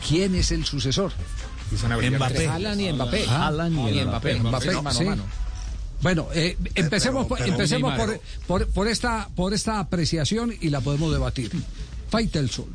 ¿Quién 0.07 0.35
es 0.35 0.51
el 0.51 0.65
sucesor? 0.65 1.11
Mbappé. 1.71 2.47
Haaland 2.47 2.81
y 2.81 2.93
Mbappé. 2.93 3.25
Ah, 3.27 3.47
Haaland 3.47 3.89
y 3.89 4.03
Mbappé. 4.03 4.39
Mbappé, 4.39 4.71
Mano 4.75 4.89
a 4.89 4.93
sí. 4.93 5.03
mano. 5.05 5.23
Bueno, 6.01 6.27
eh, 6.33 6.57
empecemos, 6.75 7.25
pero 7.27 7.45
empecemos 7.45 7.93
por, 7.95 8.21
por, 8.45 8.67
por 8.67 8.87
esta, 8.87 9.29
por 9.35 9.53
esta 9.53 9.79
apreciación 9.79 10.53
y 10.59 10.69
la 10.69 10.81
podemos 10.81 11.11
debatir. 11.11 11.51
Faitelson. 12.09 12.65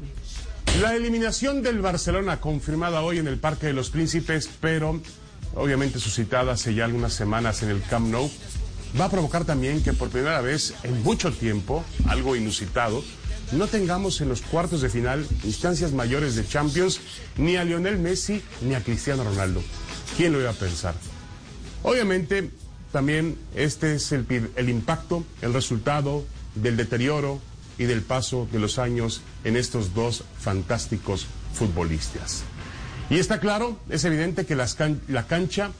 La 0.81 0.95
eliminación 0.95 1.63
del 1.63 1.81
Barcelona 1.81 2.41
confirmada 2.41 3.03
hoy 3.03 3.19
en 3.19 3.27
el 3.27 3.39
Parque 3.39 3.67
de 3.67 3.73
los 3.73 3.91
Príncipes, 3.91 4.49
pero 4.61 5.01
obviamente 5.55 5.99
suscitada 5.99 6.53
hace 6.53 6.75
ya 6.75 6.85
algunas 6.85 7.13
semanas 7.13 7.63
en 7.63 7.71
el 7.71 7.83
Camp 7.83 8.09
Nou, 8.09 8.31
va 8.99 9.07
a 9.07 9.11
provocar 9.11 9.45
también 9.45 9.83
que 9.83 9.93
por 9.93 10.09
primera 10.09 10.41
vez 10.41 10.75
en 10.83 11.03
mucho 11.03 11.33
tiempo, 11.33 11.85
algo 12.07 12.37
inusitado, 12.37 13.03
no 13.53 13.67
tengamos 13.67 14.21
en 14.21 14.29
los 14.29 14.43
cuartos 14.43 14.81
de 14.81 14.89
final 14.89 15.27
instancias 15.45 15.93
mayores 15.93 16.37
de 16.37 16.47
Champions 16.47 17.01
ni 17.37 17.57
a 17.57 17.65
Lionel 17.65 17.99
Messi 17.99 18.43
ni 18.63 18.75
a 18.75 18.83
Cristiano 18.83 19.25
Ronaldo. 19.25 19.63
¿Quién 20.17 20.33
lo 20.33 20.41
iba 20.41 20.51
a 20.51 20.55
pensar? 20.55 20.95
Obviamente, 21.83 22.51
también 22.93 23.39
este 23.55 23.95
es 23.95 24.13
el, 24.13 24.27
impacto, 24.69 25.25
el 25.43 25.53
resultado 25.53 26.25
del 26.55 26.77
deterioro 26.77 27.41
y 27.79 27.85
del 27.85 28.03
paso 28.03 28.47
de 28.53 28.59
los 28.59 28.79
años 28.79 29.23
en 29.45 29.57
estos 29.57 29.95
dos 29.95 30.25
fantásticos 30.39 31.27
futbolistas. 31.55 32.43
Y 33.09 33.19
está 33.19 33.41
claro, 33.41 33.79
es 33.89 34.05
evidente 34.05 34.47
que 34.47 34.55
las 34.55 34.77
la 35.09 35.27
cancha, 35.27 35.71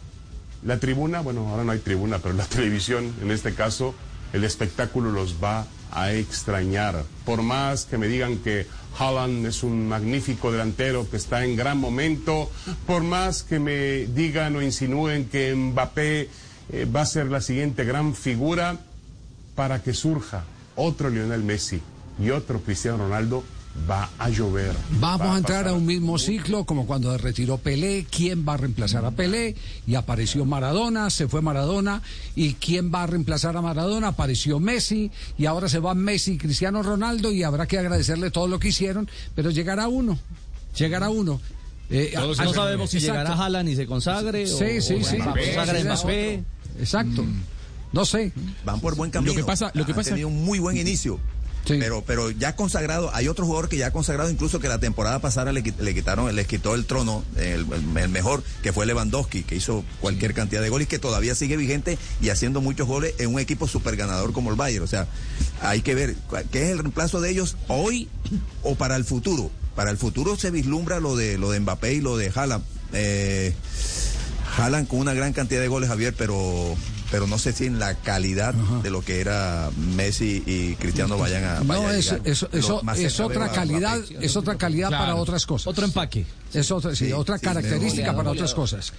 la 0.63 0.79
tribuna, 0.79 1.21
bueno, 1.21 1.49
ahora 1.49 1.65
no 1.65 1.73
hay 1.73 1.79
tribuna, 1.79 2.19
pero 2.19 2.35
la 2.35 2.45
televisión, 2.47 3.15
en 3.23 3.31
este 3.31 3.55
caso, 3.55 3.95
el 4.33 4.45
espectáculo 4.45 5.11
los 5.11 5.43
va 5.43 5.67
a 5.93 6.13
extrañar. 6.13 7.05
Por 7.25 7.43
más 7.43 7.85
que 7.85 7.99
me 7.99 8.07
digan 8.07 8.39
que 8.39 8.67
Haaland 8.99 9.47
es 9.47 9.63
un 9.63 9.89
magnífico 9.89 10.53
delantero 10.53 11.09
que 11.11 11.17
está 11.17 11.45
en 11.45 11.57
gran 11.57 11.79
momento, 11.79 12.51
por 12.87 13.03
más 13.03 13.43
que 13.43 13.59
me 13.59 14.07
digan 14.07 14.57
o 14.57 14.63
insinúen 14.63 15.27
que 15.27 15.55
Mbappé 15.55 16.29
eh, 16.73 16.85
va 16.85 17.03
a 17.03 17.07
ser 17.07 17.27
la 17.27 17.41
siguiente 17.41 17.85
gran 17.85 18.15
figura, 18.15 18.79
para 19.55 19.83
que 19.83 19.93
surja 19.93 20.45
otro 20.77 21.11
Lionel 21.11 21.43
Messi 21.43 21.83
y 22.19 22.31
otro 22.31 22.61
Cristiano 22.61 22.99
Ronaldo, 22.99 23.45
va 23.89 24.09
a 24.19 24.29
llover. 24.29 24.73
Vamos 24.99 25.27
Va 25.29 25.35
a 25.35 25.39
entrar 25.39 25.69
a 25.69 25.73
un 25.73 25.87
mismo 25.87 26.19
ciclo 26.19 26.65
como 26.65 26.87
cuando 26.87 27.17
retiró 27.17 27.59
Pelé, 27.59 28.05
quién 28.11 28.45
va 28.47 28.55
a 28.55 28.57
reemplazar 28.57 29.05
a 29.05 29.11
Pelé 29.13 29.55
y 29.87 29.95
apareció 29.95 30.45
Maradona, 30.45 31.09
se 31.11 31.29
fue 31.29 31.41
Maradona 31.41 32.03
y 32.35 32.55
quién 32.55 32.93
va 32.93 33.05
a 33.05 33.07
reemplazar 33.07 33.57
a 33.57 33.63
Maradona, 33.63 34.09
apareció 34.09 34.59
Messi 34.61 35.11
y 35.39 35.47
ahora 35.47 35.69
se 35.69 35.79
va 35.79 35.95
Messi 35.95 36.33
y 36.33 36.39
Cristiano 36.39 36.83
Ronaldo 36.83 37.31
y 37.33 37.43
habrá 37.43 37.67
que 37.67 37.79
agradecerle 37.79 38.31
todo 38.31 38.49
lo 38.49 38.59
que 38.59 38.69
hicieron, 38.69 39.09
pero 39.35 39.51
llegará 39.51 39.89
uno, 39.89 40.19
llegará 40.77 41.09
uno. 41.11 41.41
Eh, 41.91 42.13
Todos 42.15 42.39
no 42.39 42.53
sabemos 42.55 42.91
si 42.91 42.99
Exacto. 42.99 43.21
llegará 43.23 43.43
Haaland 43.45 43.69
y 43.69 43.77
se 43.77 43.87
consagre 43.87 44.45
o- 44.45 44.47
Sí, 44.47 44.81
sí, 44.81 44.95
o 44.95 45.05
sí. 45.05 45.17
Consagre 45.19 45.81
Sí, 45.81 45.85
Mbappé. 45.87 46.45
Exacto. 46.79 47.25
No 47.93 48.05
sé. 48.05 48.33
Van 48.65 48.79
por 48.81 48.95
buen 48.95 49.11
camino. 49.11 49.33
Lo 49.33 49.37
que 49.37 49.45
pasa- 49.45 49.73
lo 49.75 49.85
que 49.85 49.91
Han 49.93 49.97
pasa- 49.97 50.11
tenido 50.11 50.29
un 50.29 50.45
muy 50.45 50.61
buen 50.61 50.77
inicio. 50.77 51.19
Pero, 51.67 52.03
pero 52.05 52.31
ya 52.31 52.57
consagrado, 52.57 53.11
hay 53.15 53.29
otro 53.29 53.47
jugador 53.47 53.69
que 53.69 53.77
ya 53.77 53.89
ha 53.89 53.93
consagrado, 53.93 54.31
incluso 54.31 54.59
que 54.61 54.69
la 54.69 54.79
temporada 54.79 55.21
pasada 55.21 55.53
le, 55.53 55.63
le 55.63 55.95
quitaron, 55.95 56.35
les 56.35 56.47
quitó 56.47 56.75
el 56.75 56.85
trono, 56.85 57.25
el, 57.37 57.67
mejor, 58.09 58.43
que 58.63 58.73
fue 58.73 58.87
Lewandowski, 58.87 59.45
que 59.45 59.57
hizo 59.57 59.85
cualquier 60.01 60.35
cantidad 60.35 60.63
de 60.63 60.69
goles, 60.69 60.89
que 60.89 60.99
todavía 60.99 61.35
sigue 61.35 61.57
vigente 61.57 61.99
y 62.21 62.31
haciendo 62.31 62.61
muchos 62.61 62.89
goles 62.89 63.15
en 63.19 63.33
un 63.33 63.41
equipo 63.41 63.69
super 63.69 63.97
ganador 63.97 64.33
como 64.33 64.51
el 64.51 64.57
Bayern. 64.57 64.85
O 64.85 64.89
sea, 64.89 65.07
hay 65.63 65.83
que 65.83 65.95
ver 65.95 66.17
qué 66.51 66.65
es 66.65 66.71
el 66.71 66.79
reemplazo 66.79 67.21
de 67.21 67.31
ellos 67.31 67.57
hoy 67.69 68.09
o 68.63 68.75
para 68.75 68.97
el 68.97 69.05
futuro. 69.05 69.51
Para 69.77 69.91
el 69.91 69.99
futuro 69.99 70.37
se 70.37 70.51
vislumbra 70.51 70.99
lo 70.99 71.17
de 71.17 71.39
lo 71.39 71.51
de 71.51 71.61
Mbappé 71.61 71.95
y 71.95 72.01
lo 72.01 72.17
de 72.17 72.33
Haaland. 72.35 72.65
Eh, 72.93 73.55
Haaland 74.57 74.89
con 74.89 74.99
una 74.99 75.15
gran 75.15 75.33
cantidad 75.33 75.61
de 75.61 75.69
goles, 75.69 75.89
Javier, 75.89 76.15
pero 76.17 76.77
pero 77.11 77.27
no 77.27 77.39
sé 77.39 77.53
si 77.53 77.67
en 77.67 77.79
la 77.79 77.95
calidad 77.95 78.55
de 78.55 78.91
lo 78.91 79.03
que 79.03 79.21
era 79.21 79.71
Messi 79.97 80.43
y 80.47 80.75
Cristiano 80.77 81.19
vayan 81.19 81.45
a. 81.45 81.61
vaya 81.61 81.83
No, 81.83 81.89
a 81.89 81.97
es, 81.97 82.05
llegar. 82.11 82.21
eso, 82.29 82.49
eso 82.53 82.83
es 82.97 83.21
otra 83.21 83.47
a 83.47 83.53
calidad, 83.53 83.99
Mbappé. 83.99 84.25
es 84.27 84.37
otra 84.37 84.57
calidad 84.57 84.89
Claro. 84.89 85.05
para 85.05 85.15
otras 85.17 85.47
cosas. 85.47 85.67
Otro 85.67 85.85
empaque. 85.85 86.25
Es 86.53 86.71
otra, 86.71 86.95
sí, 86.95 87.07
Sí, 87.07 87.13
otra 87.13 87.39
sí, 87.39 87.45
característica 87.45 88.13
goleador, 88.13 88.17
para 88.17 88.31
otras 88.31 88.55
goleador. 88.55 88.81
cosas. 88.81 88.93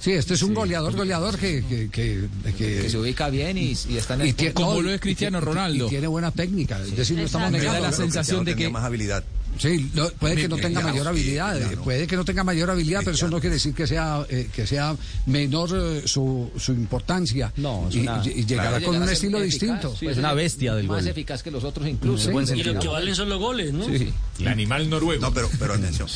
Sí, 0.00 0.12
este 0.12 0.34
es 0.34 0.42
un 0.42 0.54
goleador, 0.54 0.94
goleador 0.94 1.36
que, 1.38 1.64
que, 1.68 1.88
que, 1.90 2.28
que- 2.56 2.82
Que 2.82 2.90
se 2.90 2.98
ubica 2.98 3.28
bien 3.30 3.58
y, 3.58 3.76
y 3.88 3.96
está 3.96 4.14
en 4.14 4.20
el 4.22 4.26
y 4.28 4.32
tiene- 4.32 4.54
Como 4.54 4.80
lo 4.80 4.90
es 4.90 5.00
Cristiano 5.00 5.40
Ronaldo. 5.40 5.86
Y 5.86 5.90
tiene 5.90 6.06
buena 6.06 6.30
técnica, 6.30 6.80
es 6.80 6.94
decir, 6.96 7.16
no 7.16 7.24
estamos 7.24 7.50
negando. 7.50 7.80
la 7.80 7.92
sensación 7.92 8.44
de 8.44 8.54
que 8.54 8.68
más 8.68 8.84
habilidad. 8.84 9.24
Sí, 9.58 9.90
no, 9.94 10.08
puede 10.10 10.36
que 10.36 10.48
no 10.48 10.56
Me- 10.56 10.62
tenga 10.62 10.80
me- 10.80 10.90
mayor 10.92 11.08
habilidad, 11.08 11.56
eh, 11.56 11.64
claro. 11.66 11.82
puede 11.82 12.06
que 12.06 12.16
no 12.16 12.24
tenga 12.24 12.44
mayor 12.44 12.70
habilidad, 12.70 13.00
pero 13.04 13.16
eso 13.16 13.28
no 13.28 13.40
quiere 13.40 13.54
decir 13.54 13.74
que 13.74 13.86
sea 13.86 14.24
eh, 14.28 14.48
que 14.54 14.66
sea 14.66 14.96
menor 15.26 15.70
eh, 15.74 16.02
su, 16.06 16.50
su 16.56 16.72
importancia. 16.72 17.52
No, 17.56 17.88
es 17.88 17.94
y, 17.96 18.00
una- 18.00 18.22
y- 18.24 18.28
y 18.40 18.46
llegará 18.46 18.70
Claro, 18.70 18.84
con 18.86 18.94
llegará 18.94 19.10
un 19.10 19.12
estilo 19.14 19.38
eficaz, 19.42 19.52
distinto. 19.60 19.96
sí, 19.98 20.06
Es 20.06 20.18
una 20.18 20.32
bestia 20.34 20.74
del 20.74 20.86
Más 20.86 21.02
gol. 21.02 21.08
eficaz 21.08 21.42
que 21.42 21.50
los 21.50 21.64
otros 21.64 21.86
incluso. 21.88 22.30
Sí. 22.46 22.54
Y 22.54 22.62
lo 22.62 22.78
que 22.78 22.88
valen 22.88 23.14
son 23.14 23.28
los 23.28 23.38
goles, 23.38 23.72
¿no? 23.72 23.84
Sí. 23.84 24.12
El 24.38 24.48
animal 24.48 24.88
noruego. 24.88 25.20
No, 25.20 25.32
pero, 25.34 25.50
pero 25.58 25.74
atención. 25.74 26.08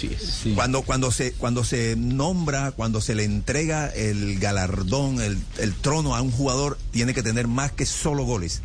Cuando, 0.55 0.83
cuando, 0.83 1.11
se, 1.11 1.33
cuando 1.33 1.65
se 1.65 1.97
nombra, 1.97 2.71
cuando 2.73 3.01
se 3.01 3.15
le 3.15 3.25
entrega 3.25 3.89
el 3.89 4.39
galardón, 4.39 5.21
el, 5.21 5.39
el 5.59 5.75
trono 5.75 6.15
a 6.15 6.23
un 6.23 6.31
jugador, 6.31 6.79
tiene 6.93 7.13
que 7.15 7.23
tener 7.23 7.49
más 7.49 7.73
que 7.73 7.87
solo 7.87 8.25
goles. 8.25 8.63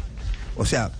O 0.56 0.66
sea, 0.66 0.92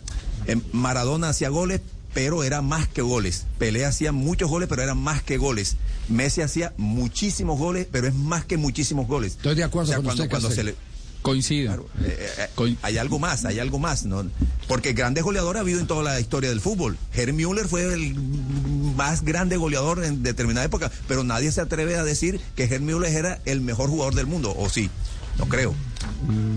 em, 0.48 0.62
Maradona 0.72 1.30
hacía 1.30 1.50
goles, 1.50 1.82
pero 2.18 2.44
era 2.44 2.64
más 2.64 2.88
que 2.88 3.04
goles. 3.04 3.46
Pelé 3.60 3.86
hacía 3.86 4.12
muchos 4.12 4.50
goles, 4.50 4.68
pero 4.68 4.82
eran 4.82 4.98
más 4.98 5.22
que 5.22 5.38
goles. 5.38 5.76
Messi 6.10 6.42
hacía 6.42 6.74
muchísimos 6.76 7.60
goles, 7.60 7.86
pero 7.92 8.08
es 8.08 8.16
más 8.16 8.44
que 8.44 8.58
muchísimos 8.58 9.08
goles. 9.08 9.34
Estoy 9.34 9.54
de 9.54 9.64
acuerdo 9.64 9.84
O 9.84 9.88
sea, 9.90 9.96
con 9.98 10.06
cuando, 10.06 10.24
usted, 10.24 10.32
cuando 10.32 10.50
se 10.50 10.56
Castel. 10.56 10.66
le 10.74 11.22
Coincido. 11.22 11.86
Eh, 12.04 12.28
eh, 12.58 12.76
hay 12.82 12.98
algo 12.98 13.20
más, 13.20 13.46
hay 13.46 13.60
algo 13.60 13.78
más, 13.78 14.06
¿no? 14.06 14.26
Porque 14.68 14.94
grandes 14.94 15.24
goleadores 15.24 15.60
ha 15.60 15.62
habido 15.62 15.80
en 15.80 15.86
toda 15.86 16.02
la 16.02 16.20
historia 16.20 16.50
del 16.50 16.60
fútbol. 16.60 16.98
Herr 17.14 17.34
Müller 17.34 17.68
fue 17.68 17.84
el 17.94 18.16
más 18.16 19.24
grande 19.24 19.58
goleador 19.58 20.04
en 20.04 20.24
determinada 20.24 20.66
época, 20.66 20.92
pero 21.08 21.24
nadie 21.24 21.52
se 21.52 21.62
atreve 21.62 21.98
a 21.98 22.04
decir 22.04 22.42
que 22.56 22.64
Herr 22.64 22.82
Müller 22.82 23.14
era 23.16 23.42
el 23.46 23.62
mejor 23.62 23.92
jugador 23.92 24.16
del 24.16 24.26
mundo, 24.26 24.56
¿o 24.58 24.70
sí? 24.70 24.90
No 25.38 25.48
creo. 25.48 25.76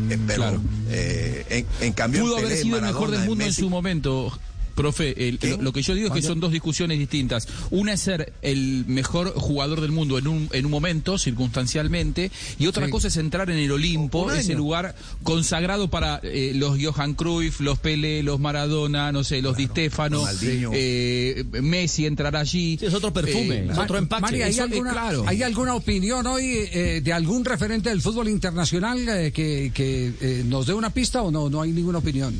Eh, 0.08 0.18
pero 0.26 0.42
claro. 0.42 0.62
en, 0.88 1.66
en 1.82 1.92
cambio 1.92 2.22
Pudo 2.22 2.38
haber 2.38 2.56
sido 2.56 2.78
el 2.78 2.84
mejor 2.84 3.10
del 3.10 3.26
mundo 3.26 3.44
en 3.44 3.50
Messi- 3.50 3.60
su 3.60 3.68
momento. 3.68 4.38
Profe, 4.80 5.28
el- 5.28 5.38
lo 5.60 5.72
que 5.72 5.82
yo 5.82 5.94
digo 5.94 6.08
es 6.08 6.14
que 6.14 6.22
son 6.22 6.40
dos 6.40 6.52
discusiones 6.52 6.98
distintas. 6.98 7.46
Una 7.70 7.92
es 7.92 8.00
ser 8.00 8.32
el 8.42 8.84
mejor 8.86 9.32
jugador 9.34 9.80
del 9.80 9.92
mundo 9.92 10.16
en 10.18 10.26
un, 10.26 10.48
en 10.52 10.64
un 10.64 10.70
momento, 10.70 11.18
circunstancialmente, 11.18 12.30
y 12.58 12.66
otra 12.66 12.86
Sí. 12.86 12.90
cosa 12.90 13.08
es 13.08 13.16
entrar 13.16 13.50
en 13.50 13.58
el 13.58 13.70
Olimpo, 13.70 14.30
ese 14.32 14.54
lugar 14.54 14.94
consagrado 15.22 15.88
para 15.90 16.20
eh, 16.22 16.52
los 16.54 16.78
Johan 16.82 17.14
Cruyff, 17.14 17.60
los 17.60 17.78
Pele, 17.78 18.22
los 18.22 18.40
Maradona, 18.40 19.12
no 19.12 19.24
sé, 19.24 19.42
los 19.42 19.56
Di 19.56 19.66
Stefano, 19.66 20.24
eh, 20.72 21.44
Messi 21.62 22.06
entrar 22.06 22.36
allí. 22.36 22.78
es 22.80 22.94
otro 22.94 23.12
perfume, 23.12 23.56
Eh, 23.56 23.68
es 23.72 23.78
otro 23.78 23.98
empaque. 23.98 24.22
Mari, 24.22 24.42
¿hay 24.42 24.50
Eso, 24.52 24.62
alguna, 24.62 24.92
claro. 24.92 25.24
¿hay 25.26 25.42
alguna 25.42 25.74
opinión 25.74 26.26
hoy 26.26 26.44
eh, 26.72 27.00
de 27.02 27.12
algún 27.12 27.44
referente 27.44 27.90
del 27.90 28.00
fútbol 28.00 28.28
internacional 28.28 29.06
eh, 29.08 29.32
que, 29.32 29.70
que, 29.74 30.12
eh, 30.20 30.42
nos 30.46 30.66
dé 30.66 30.74
una 30.74 30.90
pista 30.90 31.22
o 31.22 31.30
no? 31.30 31.48
No 31.50 31.62
hay 31.62 31.72
ninguna 31.72 31.98
opinión. 31.98 32.34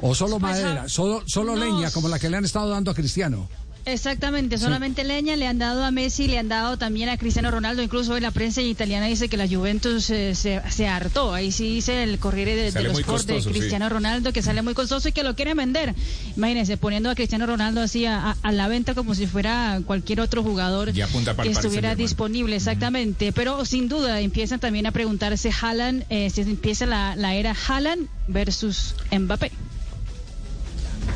O 0.00 0.14
solo 0.14 0.38
Pues, 0.38 0.62
madera, 0.62 0.82
ah, 0.84 0.88
solo, 0.88 1.22
solo 1.26 1.56
no. 1.56 1.64
leña, 1.64 1.90
como 1.90 2.08
la 2.08 2.18
que 2.18 2.28
le 2.30 2.36
han 2.36 2.44
estado 2.44 2.68
dando 2.68 2.90
a 2.90 2.94
Cristiano. 2.94 3.48
Exactamente, 3.84 4.58
solamente 4.58 5.02
leña 5.02 5.34
le 5.36 5.46
han 5.46 5.56
dado 5.58 5.82
a 5.82 5.90
Messi, 5.90 6.28
le 6.28 6.36
han 6.38 6.48
dado 6.48 6.76
también 6.76 7.08
a 7.08 7.16
Cristiano 7.16 7.50
Ronaldo, 7.50 7.82
incluso 7.82 8.12
hoy 8.12 8.20
la 8.20 8.32
prensa 8.32 8.60
italiana 8.60 9.06
dice 9.06 9.30
que 9.30 9.38
la 9.38 9.48
Juventus 9.48 10.10
eh, 10.10 10.34
se, 10.34 10.60
se 10.68 10.86
hartó, 10.86 11.32
ahí 11.32 11.50
sí 11.52 11.76
dice 11.76 12.02
el 12.02 12.18
Corriere 12.18 12.54
de, 12.54 12.70
de 12.70 12.82
los 12.82 12.98
de 13.26 13.40
sí. 13.40 13.48
Cristiano 13.48 13.88
Ronaldo 13.88 14.30
que 14.34 14.42
sale 14.42 14.60
muy 14.60 14.74
costoso 14.74 15.08
y 15.08 15.12
que 15.12 15.22
lo 15.24 15.34
quieren 15.34 15.56
vender. 15.56 15.94
Imagínense, 16.36 16.76
poniendo 16.76 17.08
a 17.08 17.14
Cristiano 17.14 17.46
Ronaldo 17.46 17.80
así 17.80 18.04
a, 18.04 18.32
a- 18.32 18.36
a 18.42 18.52
la 18.52 18.68
venta 18.68 18.92
como 18.94 19.14
si 19.14 19.26
fuera 19.26 19.80
cualquier 19.86 20.20
otro 20.20 20.42
jugador 20.42 20.92
que 20.92 21.48
estuviera 21.48 21.94
disponible, 21.94 22.56
exactamente. 22.56 23.32
Pero 23.32 23.64
sin 23.64 23.88
duda 23.88 24.20
empiezan 24.20 24.60
también 24.60 24.84
a 24.86 24.92
preguntarse 24.92 25.50
Haaland, 25.62 26.04
eh, 26.10 26.28
si 26.28 26.42
empieza 26.42 26.84
la, 26.84 27.16
la 27.16 27.36
era 27.36 27.56
Haaland 27.66 28.06
versus 28.26 28.94
Mbappé. 29.18 29.50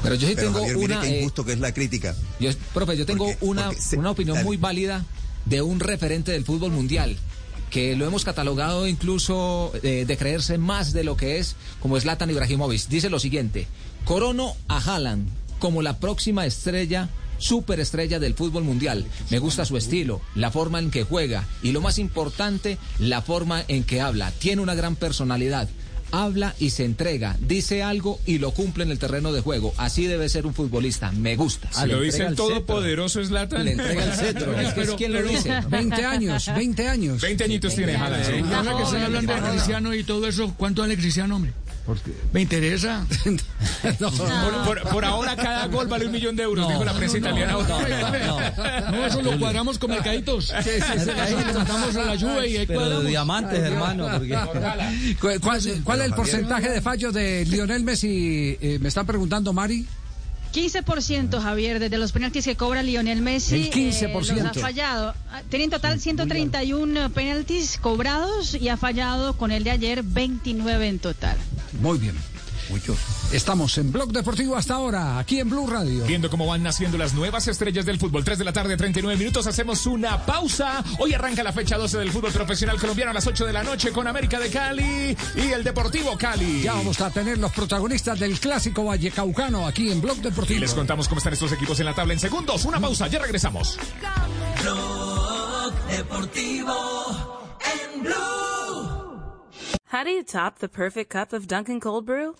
Pero 0.02 0.14
yo 0.16 0.26
sí 0.28 0.34
Pero 0.34 0.48
tengo 0.48 0.58
Javier, 0.60 0.76
mire 0.78 0.94
una... 0.94 1.02
qué 1.02 1.08
eh, 1.08 1.18
injusto 1.20 1.44
que 1.44 1.52
es 1.52 1.60
la 1.60 1.72
crítica. 1.72 2.14
Yo, 2.40 2.50
profe, 2.74 2.96
yo 2.96 3.06
tengo 3.06 3.30
una, 3.40 3.72
se- 3.72 3.96
una 3.96 4.10
opinión 4.10 4.34
dale. 4.36 4.46
muy 4.46 4.56
válida 4.56 5.04
de 5.44 5.62
un 5.62 5.80
referente 5.80 6.32
del 6.32 6.44
fútbol 6.44 6.70
mundial 6.70 7.16
que 7.70 7.96
lo 7.96 8.04
hemos 8.06 8.24
catalogado 8.24 8.86
incluso 8.86 9.72
eh, 9.82 10.04
de 10.06 10.16
creerse 10.18 10.58
más 10.58 10.92
de 10.92 11.04
lo 11.04 11.16
que 11.16 11.38
es, 11.38 11.56
como 11.80 11.96
es 11.96 12.04
Latan 12.04 12.30
Ibrahimovic. 12.30 12.86
Dice 12.88 13.08
lo 13.08 13.18
siguiente, 13.18 13.66
corono 14.04 14.54
a 14.68 14.78
Haaland 14.78 15.28
como 15.58 15.80
la 15.80 15.98
próxima 15.98 16.44
estrella, 16.44 17.08
superestrella 17.38 18.18
del 18.18 18.34
fútbol 18.34 18.64
mundial. 18.64 19.06
Me 19.30 19.38
gusta 19.38 19.64
su 19.64 19.76
estilo, 19.76 20.20
la 20.34 20.50
forma 20.50 20.80
en 20.80 20.90
que 20.90 21.04
juega 21.04 21.46
y 21.62 21.72
lo 21.72 21.80
más 21.80 21.98
importante, 21.98 22.76
la 22.98 23.22
forma 23.22 23.64
en 23.68 23.84
que 23.84 24.00
habla. 24.00 24.32
Tiene 24.32 24.60
una 24.62 24.74
gran 24.74 24.94
personalidad. 24.96 25.68
Habla 26.12 26.54
y 26.58 26.70
se 26.70 26.84
entrega, 26.84 27.36
dice 27.40 27.82
algo 27.82 28.20
y 28.26 28.38
lo 28.38 28.52
cumple 28.52 28.84
en 28.84 28.90
el 28.90 28.98
terreno 28.98 29.32
de 29.32 29.40
juego. 29.40 29.72
Así 29.78 30.06
debe 30.06 30.28
ser 30.28 30.46
un 30.46 30.54
futbolista. 30.54 31.10
Me 31.12 31.36
gusta. 31.36 31.72
Si 31.72 31.86
lo 31.88 32.00
dice 32.00 32.24
el 32.24 32.36
todopoderoso 32.36 33.24
Slatan. 33.24 33.64
Le 33.64 33.72
entrega 33.72 34.04
el 34.04 34.12
cetro. 34.12 34.52
Es 34.62 34.74
que 34.74 34.82
es 34.82 34.90
quien 34.90 35.12
lo 35.12 35.22
dice. 35.22 35.60
20 35.68 36.04
años, 36.04 36.50
20 36.54 36.88
años. 36.88 37.20
20 37.20 37.44
añitos 37.44 37.74
tiene 37.74 37.94
sí. 37.94 37.98
Ahora 37.98 38.76
que 38.76 38.82
están 38.82 39.02
hablando 39.02 39.34
de 39.34 39.40
Cristiano 39.40 39.94
y 39.94 40.04
todo 40.04 40.28
eso, 40.28 40.54
¿cuánto 40.56 40.82
vale 40.82 40.96
Cristiano, 40.96 41.36
hombre? 41.36 41.52
¿Me 42.32 42.42
interesa? 42.42 43.04
Por, 43.98 44.64
por- 44.64 44.82
por 44.90 45.04
ahora 45.04 45.34
cada 45.36 45.66
gol 45.66 45.88
vale 45.88 46.06
un 46.06 46.12
millón 46.12 46.36
de 46.36 46.44
euros, 46.44 46.68
dijo 46.68 46.84
la 46.84 46.92
prensa 46.94 47.18
italiana. 47.18 47.52
No, 48.90 49.06
eso 49.06 49.22
lo 49.22 49.38
cuadramos 49.38 49.78
con 49.78 49.90
mercaditos. 49.90 50.52
Eso 50.52 51.04
le 51.36 51.52
mandamos 51.54 51.96
a 51.96 52.04
la 52.04 52.14
lluvia 52.14 52.46
y 52.46 52.56
ahí 52.58 52.66
Pero 52.66 53.00
de 53.00 53.08
diamantes, 53.08 53.58
hermano. 53.58 54.08
Porque... 54.12 54.28
¿Cuál, 55.20 55.40
cuál- 55.40 55.60
cuál 55.84 56.00
es 56.00 56.06
el 56.06 56.14
porcentaje 56.14 56.70
de 56.70 56.80
fallos 56.80 57.12
de 57.12 57.44
Lionel 57.46 57.82
Messi? 57.84 58.56
Eh, 58.60 58.78
me 58.80 58.88
está 58.88 59.04
preguntando 59.04 59.52
Mari. 59.52 59.86
15%, 60.52 61.40
Javier, 61.40 61.78
desde 61.80 61.98
los 61.98 62.12
penaltis 62.12 62.44
que 62.44 62.56
cobra 62.56 62.82
Lionel 62.82 63.22
Messi. 63.22 63.54
El 63.54 63.70
15%. 63.70 64.30
eh, 64.38 64.42
los 64.42 64.56
ha 64.56 64.60
fallado. 64.60 65.14
Ah, 65.30 65.42
Tiene 65.48 65.64
en 65.64 65.70
total 65.70 65.98
131 66.00 67.10
penaltis 67.10 67.78
cobrados 67.80 68.54
y 68.54 68.68
ha 68.68 68.76
fallado 68.76 69.36
con 69.36 69.50
el 69.50 69.64
de 69.64 69.70
ayer 69.70 70.02
29 70.02 70.86
en 70.88 70.98
total. 70.98 71.36
Muy 71.80 71.98
bien. 71.98 72.14
Estamos 73.32 73.76
en 73.78 73.90
Blog 73.92 74.12
Deportivo 74.12 74.56
hasta 74.56 74.74
ahora, 74.74 75.18
aquí 75.18 75.40
en 75.40 75.48
Blue 75.50 75.66
Radio. 75.68 76.04
Viendo 76.04 76.30
cómo 76.30 76.46
van 76.46 76.62
naciendo 76.62 76.96
las 76.96 77.12
nuevas 77.12 77.46
estrellas 77.48 77.84
del 77.84 77.98
fútbol. 77.98 78.24
3 78.24 78.38
de 78.38 78.44
la 78.44 78.52
tarde, 78.52 78.76
39 78.76 79.18
minutos. 79.18 79.46
Hacemos 79.46 79.84
una 79.86 80.24
pausa. 80.24 80.82
Hoy 80.98 81.12
arranca 81.12 81.42
la 81.42 81.52
fecha 81.52 81.76
12 81.76 81.98
del 81.98 82.10
fútbol 82.12 82.32
profesional 82.32 82.78
colombiano 82.78 83.10
a 83.10 83.14
las 83.14 83.26
8 83.26 83.46
de 83.46 83.52
la 83.52 83.62
noche 83.62 83.90
con 83.92 84.06
América 84.06 84.38
de 84.38 84.48
Cali 84.50 85.16
y 85.36 85.40
el 85.52 85.64
Deportivo 85.64 86.16
Cali. 86.16 86.62
Ya 86.62 86.74
vamos 86.74 87.00
a 87.00 87.10
tener 87.10 87.38
los 87.38 87.52
protagonistas 87.52 88.18
del 88.18 88.38
clásico 88.38 88.84
Vallecaucano 88.84 89.66
aquí 89.66 89.90
en 89.90 90.00
Blog 90.00 90.18
Y 90.18 90.20
Deportivo. 90.20 90.60
les 90.60 90.74
contamos 90.74 91.08
cómo 91.08 91.18
están 91.18 91.32
estos 91.32 91.52
equipos 91.52 91.78
en 91.80 91.86
la 91.86 91.94
tabla 91.94 92.12
en 92.14 92.20
segundos. 92.20 92.64
Una 92.64 92.80
pausa, 92.80 93.06
ya 93.08 93.18
regresamos. 93.18 93.78
Deportivo 95.90 97.50
en 97.94 98.02
Blue. 98.02 98.12
How 99.90 100.04
do 100.04 100.10
you 100.10 100.24
top 100.24 100.58
the 100.58 100.68
perfect 100.68 101.10
cup 101.12 101.32
of 101.34 101.46
Dunkin' 101.46 101.80
Cold 101.80 102.06
Brew? 102.06 102.34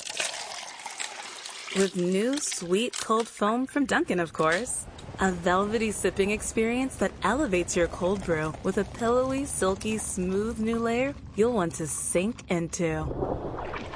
With 1.74 1.96
new 1.96 2.38
sweet 2.38 2.92
cold 2.98 3.26
foam 3.26 3.66
from 3.66 3.86
Dunkin', 3.86 4.20
of 4.20 4.34
course. 4.34 4.84
A 5.20 5.32
velvety 5.32 5.90
sipping 5.90 6.30
experience 6.30 6.96
that 6.96 7.12
elevates 7.22 7.74
your 7.74 7.86
cold 7.86 8.22
brew 8.26 8.52
with 8.62 8.76
a 8.76 8.84
pillowy, 8.84 9.46
silky, 9.46 9.96
smooth 9.96 10.58
new 10.58 10.78
layer 10.78 11.14
you'll 11.34 11.54
want 11.54 11.74
to 11.76 11.86
sink 11.86 12.42
into. 12.50 13.06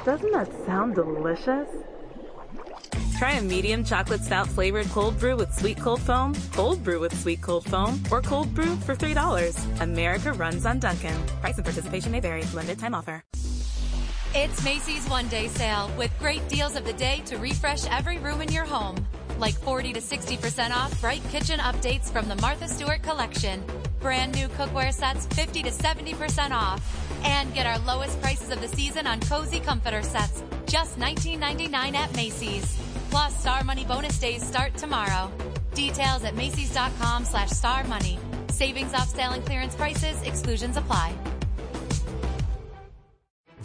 Doesn't 0.07 0.33
that 0.33 0.51
sound 0.65 0.95
delicious? 0.95 1.69
Try 3.19 3.33
a 3.33 3.43
medium 3.43 3.85
chocolate 3.85 4.23
stout 4.23 4.47
flavored 4.47 4.87
cold 4.87 5.19
brew 5.19 5.37
with 5.37 5.53
sweet 5.53 5.79
cold 5.79 6.01
foam, 6.01 6.35
cold 6.53 6.83
brew 6.83 6.99
with 6.99 7.15
sweet 7.21 7.43
cold 7.43 7.67
foam, 7.67 8.03
or 8.11 8.23
cold 8.23 8.55
brew 8.55 8.77
for 8.77 8.97
$3. 8.97 9.83
America 9.83 10.33
runs 10.33 10.65
on 10.65 10.79
Dunkin'. 10.79 11.27
Price 11.43 11.57
and 11.57 11.65
participation 11.65 12.13
may 12.13 12.21
vary. 12.21 12.43
Limited 12.55 12.79
time 12.79 12.95
offer. 12.95 13.23
It's 14.39 14.63
Macy's 14.63 15.09
one 15.09 15.29
day 15.29 15.49
sale 15.49 15.91
with 15.97 16.11
great 16.19 16.47
deals 16.47 16.77
of 16.77 16.85
the 16.85 16.93
day 16.93 17.23
to 17.25 17.39
refresh 17.39 17.87
every 17.87 18.19
room 18.19 18.43
in 18.43 18.53
your 18.53 18.67
home. 18.67 18.97
Like 19.39 19.55
40 19.55 19.95
to 19.95 20.01
60% 20.01 20.73
off 20.73 21.01
bright 21.01 21.23
kitchen 21.31 21.59
updates 21.59 22.13
from 22.13 22.29
the 22.29 22.37
Martha 22.37 22.69
Stewart 22.69 23.03
collection. 23.03 23.65
Brand 23.99 24.35
new 24.35 24.49
cookware 24.49 24.93
sets 24.93 25.25
50 25.29 25.63
to 25.63 25.71
70% 25.71 26.51
off. 26.51 26.83
And 27.25 27.55
get 27.55 27.67
our 27.67 27.79
lowest 27.79 28.21
prices 28.21 28.51
of 28.51 28.61
the 28.61 28.69
season 28.69 29.07
on 29.07 29.21
cozy 29.21 29.59
comforter 29.59 30.03
sets. 30.03 30.43
Just 30.67 30.99
$19.99 30.99 31.95
at 31.95 32.15
Macy's. 32.15 32.79
Plus, 33.09 33.35
Star 33.41 33.65
Money 33.65 33.87
bonus 33.87 34.19
days 34.19 34.47
start 34.47 34.77
tomorrow. 34.77 35.33
Details 35.73 36.25
at 36.25 36.35
Macy's.com 36.35 37.25
slash 37.25 37.49
Star 37.49 37.85
Money. 37.85 38.19
Savings 38.51 38.93
off 38.93 39.09
sale 39.09 39.31
and 39.31 39.47
clearance 39.47 39.75
prices, 39.75 40.21
exclusions 40.25 40.77
apply. 40.77 41.15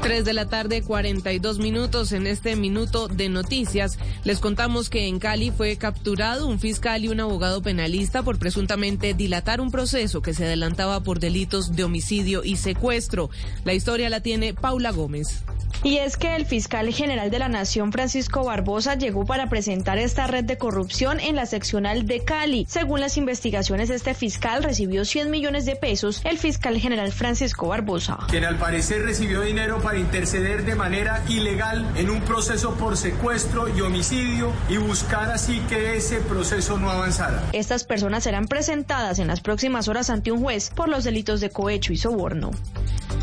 3 0.00 0.24
de 0.24 0.32
la 0.32 0.46
tarde, 0.46 0.82
42 0.82 1.58
minutos. 1.58 2.12
En 2.12 2.26
este 2.26 2.56
minuto 2.56 3.08
de 3.08 3.28
noticias, 3.28 3.98
les 4.24 4.40
contamos 4.40 4.88
que 4.88 5.06
en 5.06 5.18
Cali 5.18 5.50
fue 5.50 5.76
capturado 5.76 6.46
un 6.46 6.58
fiscal 6.58 7.04
y 7.04 7.08
un 7.08 7.20
abogado 7.20 7.62
penalista 7.62 8.22
por 8.22 8.38
presuntamente 8.38 9.14
dilatar 9.14 9.60
un 9.60 9.70
proceso 9.70 10.22
que 10.22 10.34
se 10.34 10.46
adelantaba 10.46 11.00
por 11.00 11.20
delitos 11.20 11.76
de 11.76 11.84
homicidio 11.84 12.42
y 12.44 12.56
secuestro. 12.56 13.30
La 13.64 13.74
historia 13.74 14.08
la 14.08 14.20
tiene 14.20 14.54
Paula 14.54 14.90
Gómez. 14.90 15.42
Y 15.82 15.96
es 15.96 16.18
que 16.18 16.36
el 16.36 16.44
fiscal 16.44 16.92
general 16.92 17.30
de 17.30 17.38
la 17.38 17.48
Nación, 17.48 17.90
Francisco 17.90 18.44
Barbosa, 18.44 18.96
llegó 18.96 19.24
para 19.24 19.48
presentar 19.48 19.96
esta 19.98 20.26
red 20.26 20.44
de 20.44 20.58
corrupción 20.58 21.20
en 21.20 21.36
la 21.36 21.46
seccional 21.46 22.06
de 22.06 22.22
Cali. 22.22 22.66
Según 22.68 23.00
las 23.00 23.16
investigaciones, 23.16 23.88
este 23.88 24.12
fiscal 24.12 24.62
recibió 24.62 25.06
100 25.06 25.30
millones 25.30 25.64
de 25.64 25.76
pesos, 25.76 26.20
el 26.24 26.36
fiscal 26.36 26.76
general 26.78 27.12
Francisco 27.12 27.68
Barbosa. 27.68 28.18
Quien 28.28 28.44
al 28.44 28.56
parecer 28.56 29.02
recibió 29.02 29.40
dinero 29.40 29.80
para 29.80 29.89
interceder 29.96 30.64
de 30.64 30.74
manera 30.74 31.22
ilegal 31.28 31.86
en 31.96 32.10
un 32.10 32.20
proceso 32.22 32.74
por 32.74 32.96
secuestro 32.96 33.68
y 33.74 33.80
homicidio 33.80 34.52
y 34.68 34.76
buscar 34.76 35.30
así 35.30 35.60
que 35.68 35.96
ese 35.96 36.20
proceso 36.20 36.78
no 36.78 36.90
avanzara. 36.90 37.48
Estas 37.52 37.84
personas 37.84 38.24
serán 38.24 38.46
presentadas 38.46 39.18
en 39.18 39.26
las 39.26 39.40
próximas 39.40 39.88
horas 39.88 40.10
ante 40.10 40.32
un 40.32 40.40
juez 40.40 40.70
por 40.70 40.88
los 40.88 41.04
delitos 41.04 41.40
de 41.40 41.50
cohecho 41.50 41.92
y 41.92 41.96
soborno. 41.96 42.50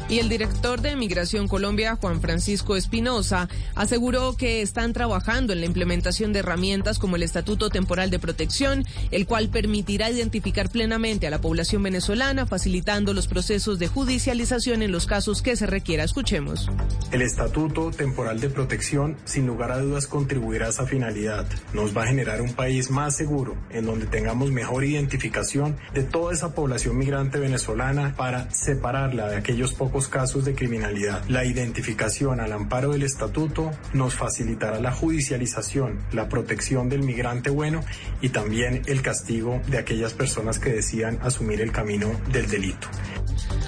Y 0.10 0.20
el 0.20 0.30
director 0.30 0.80
de 0.80 0.96
Migración 0.96 1.50
Colombia, 1.50 1.98
Juan 2.00 2.22
Francisco 2.22 2.78
Espinosa, 2.78 3.50
aseguró 3.76 4.38
que 4.38 4.62
están 4.62 4.94
trabajando 4.94 5.52
en 5.52 5.60
la 5.60 5.66
implementación 5.66 6.32
de 6.32 6.40
herramientas 6.40 6.98
como 6.98 7.18
el 7.18 7.24
Estatuto 7.24 7.70
Temporal 7.70 8.10
de 8.10 8.18
Protección, 8.18 8.86
el 9.12 9.26
cual 9.26 9.50
permitirá 9.50 10.10
identificar 10.10 10.70
plenamente 10.70 11.28
a 11.28 11.30
la 11.30 11.42
población 11.42 11.84
venezolana, 11.84 12.46
facilitando 12.46 13.14
los 13.14 13.28
procesos 13.28 13.80
de 13.80 13.88
judicialización 13.90 14.82
en 14.82 14.94
los 14.94 15.08
casos 15.08 15.42
que 15.42 15.58
se 15.58 15.68
requiera. 15.68 16.06
Escuchemos. 16.06 16.57
El 17.12 17.22
Estatuto 17.22 17.92
Temporal 17.92 18.40
de 18.40 18.50
Protección, 18.50 19.16
sin 19.24 19.48
lugar 19.48 19.72
a 19.72 19.80
dudas, 19.80 20.08
contribuirá 20.08 20.68
a 20.68 20.70
esa 20.70 20.86
finalidad. 20.86 21.46
Nos 21.74 21.96
va 21.96 22.04
a 22.04 22.08
generar 22.08 22.42
un 22.42 22.54
país 22.54 22.92
más 22.92 23.16
seguro, 23.16 23.56
en 23.70 23.86
donde 23.86 24.06
tengamos 24.08 24.52
mejor 24.52 24.84
identificación 24.84 25.78
de 25.94 26.04
toda 26.04 26.34
esa 26.34 26.54
población 26.54 26.98
migrante 26.98 27.40
venezolana 27.40 28.14
para 28.18 28.52
separarla 28.52 29.30
de 29.30 29.38
aquellos 29.38 29.74
pocos 29.74 30.08
casos 30.08 30.44
de 30.44 30.54
criminalidad. 30.54 31.24
La 31.30 31.46
identificación 31.46 32.42
al 32.42 32.52
amparo 32.52 32.92
del 32.92 33.04
estatuto 33.04 33.72
nos 33.94 34.16
facilitará 34.16 34.80
la 34.80 34.92
judicialización, 34.92 36.00
la 36.12 36.28
protección 36.28 36.90
del 36.90 37.04
migrante 37.04 37.50
bueno 37.50 37.82
y 38.22 38.30
también 38.30 38.82
el 38.88 39.02
castigo 39.02 39.62
de 39.68 39.78
aquellas 39.78 40.14
personas 40.14 40.60
que 40.60 40.72
decidan 40.72 41.20
asumir 41.22 41.62
el 41.62 41.72
camino 41.72 42.12
del 42.32 42.48
delito. 42.50 42.88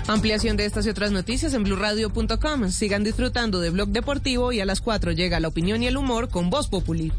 Ampliación 0.07 0.57
de 0.57 0.65
estas 0.65 0.85
y 0.87 0.89
otras 0.89 1.11
noticias 1.11 1.53
en 1.53 1.63
blurradio.com. 1.63 2.69
Sigan 2.79 3.03
disfrutando 3.03 3.59
de 3.59 3.71
Blog 3.71 3.89
Deportivo 3.89 4.53
y 4.53 4.61
a 4.61 4.65
las 4.65 4.79
4 4.79 5.11
llega 5.11 5.41
la 5.41 5.49
opinión 5.49 5.83
y 5.83 5.87
el 5.87 5.97
humor 5.97 6.29
con 6.29 6.49
Voz 6.49 6.69
Populi. 6.69 7.11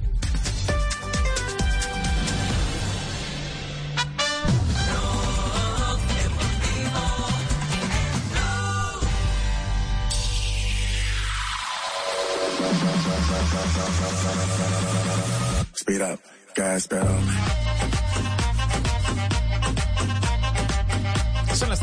Speed 15.74 16.02
up, 16.02 16.20
gas 16.56 16.88
pedal. 16.88 17.69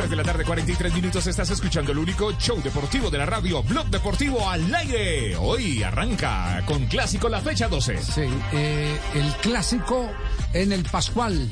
3 0.07 0.11
de 0.11 0.15
la 0.15 0.23
tarde, 0.23 0.45
43 0.45 0.93
minutos. 0.93 1.27
Estás 1.27 1.49
escuchando 1.49 1.91
el 1.91 1.97
único 1.97 2.31
show 2.37 2.61
deportivo 2.61 3.09
de 3.09 3.17
la 3.17 3.25
radio, 3.25 3.61
Blog 3.61 3.87
Deportivo 3.87 4.49
al 4.49 4.73
aire. 4.73 5.35
Hoy 5.35 5.83
arranca 5.83 6.63
con 6.65 6.85
clásico 6.85 7.27
la 7.27 7.41
fecha 7.41 7.67
12. 7.67 8.01
Sí, 8.01 8.21
eh, 8.53 8.97
el 9.15 9.33
clásico 9.41 10.09
en 10.53 10.71
el 10.71 10.83
Pascual. 10.83 11.49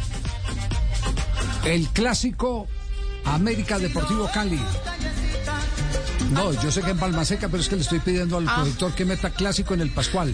El 1.66 1.88
clásico 1.90 2.68
América 3.26 3.78
Deportivo 3.78 4.30
Cali. 4.34 4.62
No, 6.32 6.52
yo 6.62 6.72
sé 6.72 6.82
que 6.82 6.92
en 6.92 6.98
Palma 6.98 7.24
Seca, 7.24 7.48
pero 7.50 7.62
es 7.62 7.70
que 7.70 7.76
le 7.76 7.82
estoy 7.84 8.00
pidiendo 8.00 8.38
al 8.38 8.46
productor 8.46 8.94
que 8.94 9.06
meta 9.06 9.30
clásico 9.30 9.74
en 9.74 9.82
el 9.82 9.92
Pascual. 9.92 10.34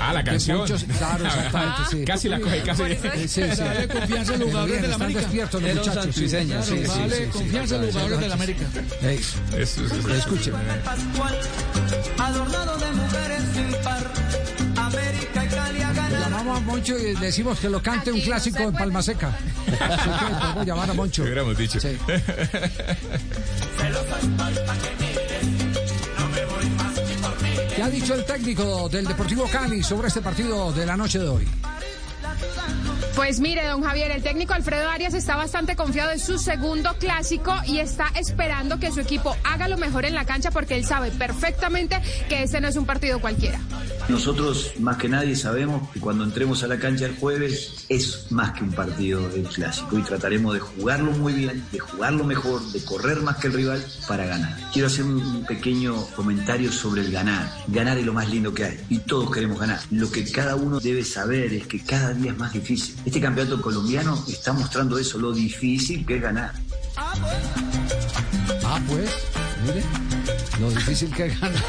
Ah, 0.00 0.12
la 0.12 0.22
Que 0.24 0.30
canción. 0.30 0.58
muchos- 0.58 0.84
claro, 0.84 1.24
exactamente, 1.26 1.80
sí. 1.90 2.04
Casi 2.04 2.28
la 2.28 2.40
coge, 2.40 2.62
casi. 2.62 2.82
Sí, 2.84 3.28
sí, 3.28 3.42
sí. 3.54 3.62
Dale 3.62 3.88
confianza 3.88 4.34
a 4.34 4.36
los 4.36 4.48
jugadores 4.48 4.82
de 4.82 4.88
la 4.88 4.94
América. 4.96 5.20
despiertos 5.20 5.62
los 5.62 5.74
muchachos. 5.74 6.14
sí. 6.14 6.28
sí, 6.28 6.36
Claro, 6.46 6.62
sí, 6.62 6.74
vale, 6.86 7.16
sí, 7.16 7.22
sí. 7.24 7.28
confianza 7.32 7.74
a 7.74 7.78
los 7.78 7.90
jugadores 7.92 8.20
de 8.20 8.28
la 8.28 8.34
América. 8.34 8.64
Ey, 9.02 9.20
Escuchen. 10.16 10.54
Adornado 12.18 12.78
de 12.78 12.92
mujeres 12.92 13.42
sin 13.54 13.72
par, 13.82 14.12
América 14.76 15.44
y 15.44 15.48
Cali. 15.48 15.78
Llamamos 16.20 16.58
a 16.58 16.60
Moncho 16.60 16.98
y 16.98 17.14
le 17.14 17.20
decimos 17.26 17.58
que 17.58 17.68
lo 17.70 17.82
cante 17.82 18.12
un 18.12 18.20
clásico 18.20 18.62
en 18.62 18.72
Palma 18.72 19.02
Seca. 19.02 19.36
Así 19.80 20.10
que 20.10 20.34
podemos 20.40 20.66
llamar 20.66 20.90
a 20.90 20.94
Moncho. 20.94 21.22
hubiéramos 21.22 21.56
dicho. 21.56 21.80
Sí. 21.80 21.96
¿Qué 27.88 27.92
ha 27.96 28.00
dicho 28.00 28.14
el 28.14 28.24
técnico 28.26 28.86
del 28.90 29.06
Deportivo 29.06 29.48
Cali 29.50 29.82
sobre 29.82 30.08
este 30.08 30.20
partido 30.20 30.70
de 30.72 30.84
la 30.84 30.94
noche 30.94 31.20
de 31.20 31.26
hoy? 31.26 31.48
Pues 33.18 33.40
mire, 33.40 33.66
don 33.66 33.82
Javier, 33.82 34.12
el 34.12 34.22
técnico 34.22 34.54
Alfredo 34.54 34.88
Arias 34.88 35.12
está 35.12 35.34
bastante 35.34 35.74
confiado 35.74 36.12
en 36.12 36.20
su 36.20 36.38
segundo 36.38 36.94
clásico 37.00 37.52
y 37.66 37.78
está 37.78 38.06
esperando 38.14 38.78
que 38.78 38.92
su 38.92 39.00
equipo 39.00 39.36
haga 39.42 39.66
lo 39.66 39.76
mejor 39.76 40.04
en 40.04 40.14
la 40.14 40.24
cancha 40.24 40.52
porque 40.52 40.76
él 40.76 40.84
sabe 40.84 41.10
perfectamente 41.10 42.00
que 42.28 42.44
este 42.44 42.60
no 42.60 42.68
es 42.68 42.76
un 42.76 42.86
partido 42.86 43.20
cualquiera. 43.20 43.58
Nosotros 44.08 44.72
más 44.78 44.98
que 44.98 45.08
nadie 45.08 45.34
sabemos 45.34 45.90
que 45.90 45.98
cuando 45.98 46.22
entremos 46.22 46.62
a 46.62 46.68
la 46.68 46.78
cancha 46.78 47.06
el 47.06 47.16
jueves 47.16 47.84
es 47.88 48.30
más 48.30 48.52
que 48.52 48.62
un 48.62 48.70
partido 48.70 49.28
del 49.28 49.48
clásico 49.48 49.98
y 49.98 50.02
trataremos 50.02 50.54
de 50.54 50.60
jugarlo 50.60 51.10
muy 51.10 51.32
bien, 51.32 51.64
de 51.72 51.80
jugarlo 51.80 52.22
mejor, 52.22 52.62
de 52.70 52.84
correr 52.84 53.20
más 53.20 53.38
que 53.38 53.48
el 53.48 53.52
rival 53.52 53.84
para 54.06 54.26
ganar. 54.26 54.56
Quiero 54.72 54.86
hacer 54.86 55.04
un 55.04 55.44
pequeño 55.44 56.06
comentario 56.14 56.70
sobre 56.70 57.02
el 57.02 57.10
ganar. 57.10 57.52
Ganar 57.66 57.98
es 57.98 58.06
lo 58.06 58.12
más 58.12 58.30
lindo 58.30 58.54
que 58.54 58.64
hay 58.64 58.80
y 58.88 59.00
todos 59.00 59.30
queremos 59.30 59.58
ganar. 59.58 59.80
Lo 59.90 60.10
que 60.10 60.24
cada 60.30 60.54
uno 60.54 60.78
debe 60.78 61.04
saber 61.04 61.52
es 61.52 61.66
que 61.66 61.82
cada 61.82 62.14
día 62.14 62.27
es 62.30 62.38
más 62.38 62.52
difícil. 62.52 62.94
Este 63.04 63.20
campeonato 63.20 63.60
colombiano 63.60 64.22
está 64.28 64.52
mostrando 64.52 64.98
eso, 64.98 65.18
lo 65.18 65.32
difícil 65.32 66.04
que 66.06 66.16
es 66.16 66.22
ganar. 66.22 66.52
Ah, 66.96 68.80
pues, 68.88 69.10
mire, 69.66 69.82
lo 70.60 70.70
difícil 70.70 71.10
que 71.14 71.28
gana. 71.28 71.62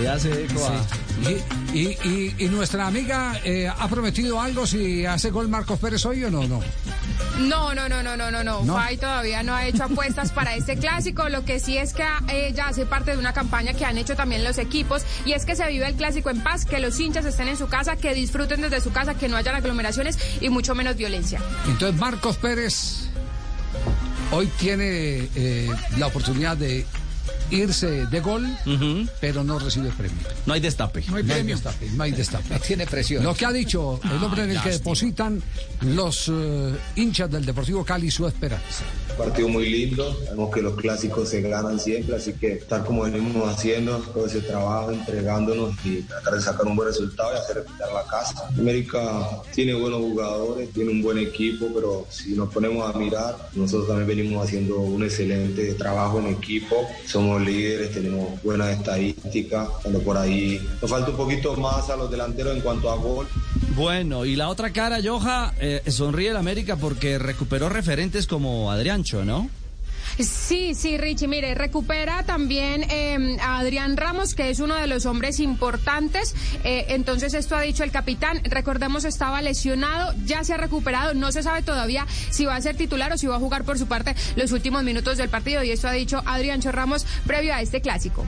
Le 0.00 0.08
hace 0.08 0.44
eco 0.44 0.66
a... 0.66 0.80
Y, 1.28 1.78
y- 1.78 1.98
y- 2.04 2.34
y 2.38 2.48
nuestra 2.48 2.86
amiga 2.86 3.38
eh, 3.44 3.68
ha 3.68 3.88
prometido 3.88 4.40
algo 4.40 4.66
si 4.66 5.04
hace 5.04 5.30
gol 5.30 5.48
Marcos 5.48 5.78
Pérez 5.78 6.04
hoy 6.06 6.24
o 6.24 6.30
no, 6.30 6.46
no. 6.48 6.60
No, 7.38 7.74
no, 7.74 7.88
no, 7.88 8.02
no, 8.02 8.16
no, 8.16 8.30
no, 8.30 8.42
no. 8.42 8.74
Fay 8.74 8.96
todavía 8.96 9.42
no 9.42 9.54
ha 9.54 9.66
hecho 9.66 9.84
apuestas 9.84 10.32
para 10.32 10.54
este 10.54 10.76
clásico. 10.76 11.28
Lo 11.28 11.44
que 11.44 11.58
sí 11.58 11.76
es 11.76 11.94
que 11.94 12.04
ella 12.28 12.68
hace 12.68 12.86
parte 12.86 13.12
de 13.12 13.18
una 13.18 13.32
campaña 13.32 13.72
que 13.72 13.84
han 13.84 13.98
hecho 13.98 14.14
también 14.14 14.44
los 14.44 14.58
equipos 14.58 15.02
y 15.24 15.32
es 15.32 15.44
que 15.44 15.56
se 15.56 15.66
vive 15.68 15.86
el 15.86 15.94
clásico 15.94 16.30
en 16.30 16.42
paz, 16.42 16.64
que 16.64 16.80
los 16.80 16.98
hinchas 17.00 17.24
estén 17.24 17.48
en 17.48 17.56
su 17.56 17.68
casa, 17.68 17.96
que 17.96 18.14
disfruten 18.14 18.60
desde 18.60 18.80
su 18.80 18.92
casa, 18.92 19.14
que 19.14 19.28
no 19.28 19.36
hayan 19.36 19.54
aglomeraciones 19.54 20.18
y 20.40 20.48
mucho 20.48 20.74
menos 20.74 20.96
violencia. 20.96 21.40
Entonces 21.66 21.98
Marcos 21.98 22.36
Pérez 22.36 23.08
hoy 24.32 24.46
tiene 24.58 25.28
eh, 25.34 25.70
la 25.98 26.06
oportunidad 26.06 26.56
de 26.56 26.86
irse 27.50 28.06
de 28.06 28.20
gol, 28.20 28.46
pero 29.20 29.44
no 29.44 29.58
recibe 29.58 29.90
premio. 29.90 30.18
No 30.46 30.54
hay 30.54 30.60
destape. 30.60 31.04
No 31.08 31.16
hay 31.16 31.42
destape, 31.42 31.90
no 31.90 32.02
hay 32.02 32.12
destape. 32.12 32.58
Tiene 32.66 32.86
presión. 32.86 33.24
Lo 33.24 33.34
que 33.34 33.46
ha 33.46 33.52
dicho 33.52 34.00
el 34.04 34.22
hombre 34.22 34.44
en 34.44 34.50
el 34.50 34.62
que 34.62 34.70
depositan 34.70 35.42
los 35.82 36.28
eh, 36.28 36.74
hinchas 36.96 37.30
del 37.30 37.44
Deportivo 37.44 37.84
Cali 37.84 38.10
su 38.10 38.26
esperanza. 38.26 38.84
partido 39.16 39.48
muy 39.48 39.68
lindo. 39.68 40.16
Sabemos 40.24 40.54
que 40.54 40.62
los 40.62 40.76
clásicos 40.76 41.28
se 41.28 41.42
ganan 41.42 41.78
siempre, 41.78 42.16
así 42.16 42.32
que 42.34 42.56
tal 42.68 42.84
como 42.84 43.02
venimos 43.02 43.48
haciendo, 43.48 43.98
todo 43.98 44.26
ese 44.26 44.40
trabajo, 44.40 44.92
entregándonos 44.92 45.74
y 45.84 46.02
tratar 46.02 46.34
de 46.34 46.40
sacar 46.40 46.66
un 46.66 46.76
buen 46.76 46.88
resultado 46.88 47.34
y 47.34 47.38
hacer 47.38 47.56
respirar 47.56 47.92
la 47.92 48.04
casa. 48.06 48.48
América 48.48 49.28
tiene 49.54 49.74
buenos 49.74 50.00
jugadores, 50.00 50.70
tiene 50.72 50.90
un 50.90 51.02
buen 51.02 51.18
equipo, 51.18 51.68
pero 51.74 52.06
si 52.10 52.34
nos 52.34 52.52
ponemos 52.52 52.94
a 52.94 52.98
mirar, 52.98 53.36
nosotros 53.54 53.88
también 53.88 54.08
venimos 54.08 54.46
haciendo 54.46 54.80
un 54.80 55.02
excelente 55.02 55.74
trabajo 55.74 56.18
en 56.18 56.28
equipo. 56.28 56.76
Somos 57.06 57.39
líderes, 57.40 57.92
tenemos 57.92 58.42
buenas 58.42 58.70
estadísticas, 58.70 59.68
pero 59.82 60.00
por 60.00 60.16
ahí 60.16 60.60
nos 60.80 60.90
falta 60.90 61.10
un 61.10 61.16
poquito 61.16 61.56
más 61.56 61.90
a 61.90 61.96
los 61.96 62.10
delanteros 62.10 62.56
en 62.56 62.62
cuanto 62.62 62.90
a 62.90 62.96
gol. 62.96 63.26
Bueno, 63.76 64.24
y 64.24 64.36
la 64.36 64.48
otra 64.48 64.72
cara, 64.72 64.98
Joja, 65.02 65.54
eh, 65.60 65.82
sonríe 65.86 66.30
el 66.30 66.36
América 66.36 66.76
porque 66.76 67.18
recuperó 67.18 67.68
referentes 67.68 68.26
como 68.26 68.70
Adriancho, 68.70 69.24
¿no? 69.24 69.48
Sí, 70.22 70.74
sí, 70.74 70.98
Richie, 70.98 71.28
mire, 71.28 71.54
recupera 71.54 72.22
también 72.24 72.84
eh, 72.90 73.36
a 73.40 73.58
Adrián 73.58 73.96
Ramos, 73.96 74.34
que 74.34 74.50
es 74.50 74.60
uno 74.60 74.74
de 74.74 74.86
los 74.86 75.06
hombres 75.06 75.40
importantes. 75.40 76.34
Eh, 76.64 76.86
entonces, 76.88 77.32
esto 77.34 77.56
ha 77.56 77.60
dicho 77.62 77.84
el 77.84 77.90
capitán. 77.90 78.40
Recordemos, 78.44 79.04
estaba 79.04 79.40
lesionado, 79.40 80.14
ya 80.24 80.44
se 80.44 80.52
ha 80.52 80.56
recuperado. 80.56 81.14
No 81.14 81.32
se 81.32 81.42
sabe 81.42 81.62
todavía 81.62 82.06
si 82.30 82.44
va 82.44 82.56
a 82.56 82.60
ser 82.60 82.76
titular 82.76 83.12
o 83.12 83.18
si 83.18 83.26
va 83.26 83.36
a 83.36 83.40
jugar 83.40 83.64
por 83.64 83.78
su 83.78 83.86
parte 83.86 84.14
los 84.36 84.52
últimos 84.52 84.82
minutos 84.82 85.16
del 85.16 85.28
partido. 85.28 85.62
Y 85.64 85.70
esto 85.70 85.88
ha 85.88 85.92
dicho 85.92 86.22
Adrián 86.26 86.60
Ramos 86.60 87.06
previo 87.24 87.54
a 87.54 87.62
este 87.62 87.80
clásico. 87.80 88.26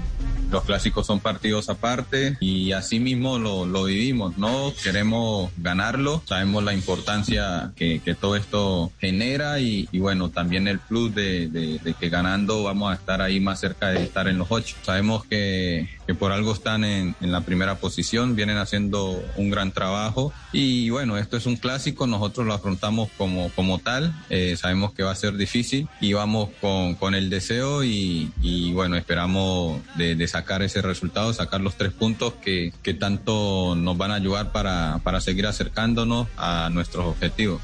Los 0.53 0.65
clásicos 0.65 1.07
son 1.07 1.19
partidos 1.21 1.69
aparte 1.71 2.37
y 2.41 2.73
así 2.73 3.01
mismo 3.01 3.39
lo, 3.39 3.65
lo 3.67 3.85
vivimos, 3.85 4.37
¿no? 4.39 4.73
Queremos 4.83 5.51
ganarlo, 5.57 6.23
sabemos 6.27 6.63
la 6.63 6.75
importancia 6.75 7.73
que, 7.75 8.01
que 8.05 8.15
todo 8.15 8.37
esto 8.37 8.93
genera 9.01 9.59
y, 9.61 9.89
y 9.91 9.99
bueno, 9.99 10.29
también 10.29 10.69
el 10.69 10.79
plus 10.79 11.15
de, 11.15 11.49
de- 11.49 11.79
de 11.83 11.95
que 11.95 12.09
ganando 12.11 12.63
vamos 12.63 12.91
a 12.93 12.95
estar 12.95 13.23
ahí 13.23 13.41
más 13.41 13.61
cerca 13.61 13.89
de 13.89 14.03
estar 14.03 14.29
en 14.29 14.37
los 14.39 14.49
ocho. 14.51 14.77
Sabemos 14.83 15.25
que, 15.25 15.89
que 16.07 16.15
por 16.15 16.33
algo 16.33 16.53
están 16.53 16.85
en, 16.85 17.15
en 17.23 17.33
la 17.33 17.41
primera 17.41 17.77
posición, 17.77 18.37
vienen 18.37 18.59
haciendo 18.59 19.23
un 19.37 19.49
gran 19.51 19.73
trabajo 19.73 20.33
y 20.53 20.91
bueno, 20.91 21.17
esto 21.17 21.39
es 21.39 21.47
un 21.47 21.57
clásico, 21.57 22.07
nosotros 22.07 22.47
lo 22.47 22.53
afrontamos 22.53 23.09
como, 23.17 23.51
como 23.57 23.79
tal, 23.79 24.15
eh, 24.29 24.57
sabemos 24.61 24.93
que 24.93 25.03
va 25.03 25.13
a 25.13 25.17
ser 25.17 25.37
difícil 25.37 25.89
y 26.01 26.13
vamos 26.13 26.51
con, 26.61 26.95
con 26.97 27.15
el 27.15 27.31
deseo 27.31 27.83
y, 27.85 28.31
y 28.43 28.73
bueno, 28.73 28.97
esperamos 28.97 29.81
de, 29.97 30.15
de 30.15 30.29
sacar 30.29 30.42
ese 30.63 30.83
resultado, 30.83 31.33
sacar 31.33 31.61
los 31.61 31.77
tres 31.77 31.93
puntos 31.93 32.35
que, 32.35 32.73
que 32.83 32.95
tanto 32.95 33.75
nos 33.77 33.97
van 33.97 34.11
a 34.11 34.15
ayudar 34.15 34.53
para, 34.53 35.01
para 35.03 35.21
seguir 35.21 35.47
acercándonos 35.47 36.29
a 36.37 36.69
nuestros 36.71 37.07
objetivos. 37.07 37.61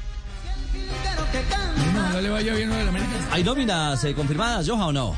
No 2.13 2.21
le 2.21 2.29
vaya 2.29 2.53
bien 2.53 2.71
a 2.71 2.83
la 2.83 2.89
América. 2.89 3.11
¿Hay 3.31 3.43
nóminas 3.43 4.03
eh, 4.03 4.13
confirmadas, 4.13 4.67
Joja, 4.67 4.87
o 4.87 4.91
no? 4.91 5.15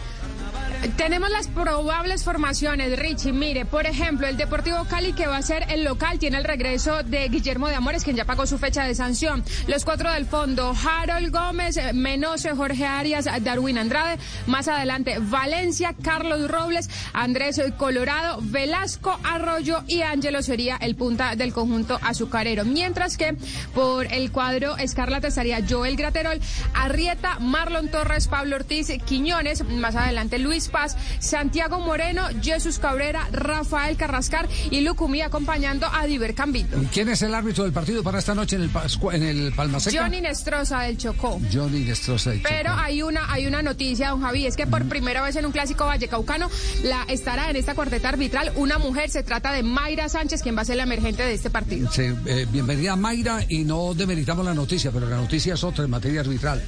Tenemos 0.97 1.29
las 1.29 1.47
probables 1.47 2.23
formaciones, 2.23 2.97
Richie. 2.97 3.31
Mire, 3.31 3.65
por 3.65 3.85
ejemplo, 3.85 4.27
el 4.27 4.35
Deportivo 4.35 4.83
Cali, 4.85 5.13
que 5.13 5.27
va 5.27 5.37
a 5.37 5.41
ser 5.43 5.65
el 5.69 5.83
local, 5.83 6.17
tiene 6.17 6.39
el 6.39 6.43
regreso 6.43 7.03
de 7.03 7.29
Guillermo 7.29 7.67
de 7.67 7.75
Amores, 7.75 8.03
quien 8.03 8.15
ya 8.15 8.25
pagó 8.25 8.47
su 8.47 8.57
fecha 8.57 8.83
de 8.83 8.95
sanción. 8.95 9.43
Los 9.67 9.85
cuatro 9.85 10.11
del 10.11 10.25
fondo, 10.25 10.73
Harold 10.73 11.31
Gómez, 11.31 11.77
Menose, 11.93 12.55
Jorge 12.55 12.85
Arias, 12.85 13.25
Darwin 13.43 13.77
Andrade. 13.77 14.17
Más 14.47 14.67
adelante, 14.67 15.17
Valencia, 15.19 15.93
Carlos 16.01 16.49
Robles, 16.49 16.89
Andrés 17.13 17.61
Colorado, 17.77 18.39
Velasco 18.41 19.19
Arroyo 19.23 19.83
y 19.85 20.01
Ángelo 20.01 20.41
sería 20.41 20.77
el 20.77 20.95
punta 20.95 21.35
del 21.35 21.53
conjunto 21.53 21.99
azucarero. 22.01 22.65
Mientras 22.65 23.17
que 23.17 23.37
por 23.75 24.11
el 24.11 24.31
cuadro 24.31 24.77
Escarlata 24.77 25.27
estaría 25.27 25.63
Joel 25.67 25.95
Graterol, 25.95 26.39
Arrieta, 26.73 27.37
Marlon 27.39 27.89
Torres, 27.89 28.27
Pablo 28.27 28.55
Ortiz, 28.55 28.87
Quiñones. 29.05 29.63
Más 29.65 29.95
adelante, 29.95 30.39
Luis 30.39 30.70
Paz, 30.71 30.97
Santiago 31.19 31.79
Moreno, 31.79 32.23
Jesús 32.41 32.79
Cabrera, 32.79 33.27
Rafael 33.31 33.97
Carrascar 33.97 34.47
y 34.69 34.81
Lucumí 34.81 35.21
acompañando 35.21 35.87
a 35.91 36.05
Diver 36.05 36.33
Cambito. 36.33 36.77
¿Quién 36.91 37.09
es 37.09 37.21
el 37.21 37.33
árbitro 37.35 37.63
del 37.63 37.73
partido 37.73 38.01
para 38.03 38.19
esta 38.19 38.33
noche 38.33 38.55
en 38.55 38.63
el, 38.63 38.71
en 39.13 39.23
el 39.23 39.51
Palmaseca? 39.53 40.01
Johnny 40.03 40.21
Nestroza 40.21 40.81
del 40.81 40.97
Chocó. 40.97 41.39
Johnny 41.53 41.83
Destroza. 41.83 42.31
del 42.31 42.41
Pero 42.41 42.69
Chocó. 42.71 42.81
hay 42.81 43.01
una, 43.03 43.31
hay 43.31 43.45
una 43.47 43.61
noticia, 43.61 44.09
don 44.09 44.21
Javi, 44.21 44.45
es 44.47 44.55
que 44.55 44.65
por 44.65 44.85
primera 44.87 45.21
vez 45.21 45.35
en 45.35 45.45
un 45.45 45.51
clásico 45.51 45.85
vallecaucano 45.85 46.49
la 46.83 47.03
estará 47.07 47.49
en 47.49 47.55
esta 47.55 47.75
cuarteta 47.75 48.09
arbitral 48.09 48.51
una 48.55 48.77
mujer, 48.77 49.09
se 49.09 49.23
trata 49.23 49.51
de 49.51 49.63
Mayra 49.63 50.09
Sánchez, 50.09 50.41
quien 50.41 50.57
va 50.57 50.61
a 50.61 50.65
ser 50.65 50.77
la 50.77 50.83
emergente 50.83 51.23
de 51.23 51.33
este 51.33 51.49
partido. 51.49 51.91
Sí, 51.91 52.03
eh, 52.25 52.45
bienvenida 52.49 52.95
Mayra 52.95 53.45
y 53.47 53.63
no 53.63 53.93
demeritamos 53.93 54.45
la 54.45 54.53
noticia, 54.53 54.91
pero 54.91 55.09
la 55.09 55.17
noticia 55.17 55.53
es 55.53 55.63
otra 55.63 55.83
en 55.83 55.91
materia 55.91 56.21
arbitral. 56.21 56.63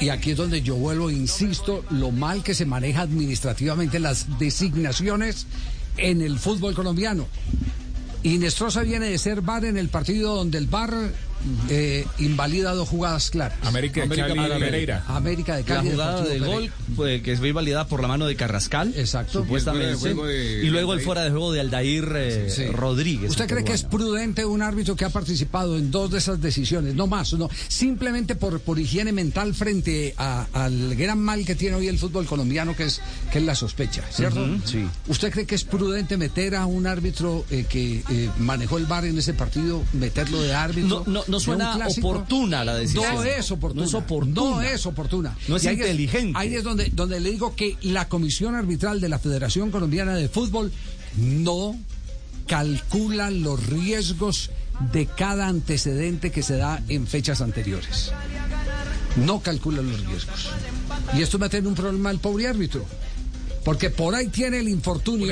Y, 0.00 0.08
aquí 0.08 0.30
es 0.30 0.36
donde 0.36 0.62
yo 0.62 0.74
vuelvo, 0.76 1.10
insisto, 1.10 1.84
lo 1.90 2.10
mal 2.10 2.42
que 2.42 2.54
se 2.54 2.64
maneja 2.64 3.02
administrativamente 3.02 3.98
las 3.98 4.38
designaciones 4.38 5.46
en 5.96 6.22
el 6.22 6.38
fútbol 6.38 6.74
colombiano. 6.74 7.26
Inestrosa 8.22 8.82
viene 8.82 9.06
de 9.10 9.18
ser 9.18 9.42
VAR 9.42 9.64
en 9.64 9.76
el 9.76 9.88
partido 9.88 10.34
donde 10.34 10.58
el 10.58 10.66
VAR 10.66 11.12
eh, 11.68 12.06
invalida 12.18 12.72
dos 12.74 12.88
jugadas 12.88 13.30
claras. 13.30 13.58
América 13.62 14.06
de 14.06 14.16
Cali 14.16 14.34
Pereira. 14.58 15.04
América 15.08 15.56
de 15.56 15.62
La 15.62 15.66
Cali. 15.66 15.90
jugada 15.90 16.22
de 16.22 16.30
Deportivo 16.34 16.52
gol 16.60 16.72
fue, 16.96 17.22
que 17.22 17.36
fue 17.36 17.48
invalidada 17.48 17.86
por 17.88 18.00
la 18.02 18.08
mano 18.08 18.26
de 18.26 18.36
Carrascal. 18.36 18.92
Exacto. 18.96 19.40
Supuestamente. 19.40 20.10
Y 20.10 20.66
de 20.66 20.70
luego 20.70 20.92
el 20.94 21.00
fuera 21.00 21.22
de 21.22 21.30
juego 21.30 21.52
de 21.52 21.60
Aldair 21.60 22.12
eh, 22.16 22.50
Sí. 22.50 22.66
Rodríguez. 22.66 23.30
¿Usted 23.30 23.46
cree 23.46 23.64
que 23.64 23.72
es 23.72 23.82
prudente 23.82 24.44
un 24.44 24.62
árbitro 24.62 24.96
que 24.96 25.04
ha 25.04 25.10
participado 25.10 25.76
en 25.76 25.90
dos 25.90 26.10
de 26.10 26.18
esas 26.18 26.40
decisiones? 26.40 26.94
No 26.94 27.06
más, 27.06 27.32
no. 27.34 27.48
Simplemente 27.68 28.34
por, 28.36 28.60
por 28.60 28.78
higiene 28.78 29.12
mental 29.12 29.54
frente 29.54 30.14
a- 30.16 30.46
al 30.52 30.94
gran 30.94 31.18
mal 31.18 31.44
que 31.44 31.54
tiene 31.54 31.76
hoy 31.76 31.88
el 31.88 31.98
fútbol 31.98 32.26
colombiano, 32.26 32.74
que 32.76 32.84
es, 32.84 33.00
que 33.32 33.38
es 33.38 33.44
la 33.44 33.54
sospecha, 33.54 34.02
¿cierto? 34.10 34.46
Sí. 34.64 34.86
¿Usted 35.08 35.30
cree 35.32 35.46
que 35.46 35.54
es 35.54 35.64
prudente 35.64 36.16
meter 36.16 36.54
a 36.56 36.66
un 36.66 36.86
árbitro 36.86 37.44
eh, 37.50 37.66
que 37.68 38.02
eh, 38.10 38.30
manejó 38.38 38.78
el 38.78 38.86
bar 38.86 39.04
en 39.04 39.18
ese 39.18 39.34
partido, 39.34 39.82
meterlo 39.92 40.40
de 40.42 40.54
árbitro? 40.54 41.04
No, 41.06 41.12
no, 41.12 41.24
no 41.28 41.35
de 41.38 41.44
suena 41.44 41.76
oportuna 41.86 42.64
la 42.64 42.74
decisión. 42.74 43.14
No 43.14 43.22
es 43.22 43.50
oportuna. 43.50 43.82
No 43.82 43.86
es 43.88 43.94
oportuna. 43.94 44.34
No 44.34 44.62
es 44.62 44.86
oportuna. 44.86 45.36
No 45.48 45.56
es 45.56 45.64
Y 45.64 45.68
ahí 45.68 45.74
inteligente. 45.76 46.38
ahí 46.38 46.54
es 46.54 46.64
donde, 46.64 46.90
donde 46.92 47.20
le 47.20 47.30
digo 47.30 47.54
que 47.54 47.76
la 47.82 48.08
Comisión 48.08 48.54
Arbitral 48.54 49.00
de 49.00 49.08
la 49.08 49.18
Federación 49.18 49.70
Colombiana 49.70 50.14
de 50.14 50.28
Fútbol 50.28 50.72
no 51.16 51.76
calcula 52.46 53.30
los 53.30 53.64
riesgos 53.66 54.50
de 54.92 55.06
cada 55.06 55.48
antecedente 55.48 56.30
que 56.30 56.42
se 56.42 56.56
da 56.56 56.82
en 56.88 57.06
fechas 57.06 57.40
anteriores. 57.40 58.12
No 59.16 59.40
calcula 59.40 59.80
los 59.82 60.04
riesgos. 60.06 60.50
Y 61.14 61.22
esto 61.22 61.38
va 61.38 61.46
a 61.46 61.48
tener 61.48 61.66
un 61.66 61.74
problema 61.74 62.10
al 62.10 62.18
pobre 62.18 62.46
árbitro. 62.46 62.84
Porque 63.66 63.90
por 63.90 64.14
ahí 64.14 64.28
tiene 64.28 64.60
el 64.60 64.68
infortunio 64.68 65.26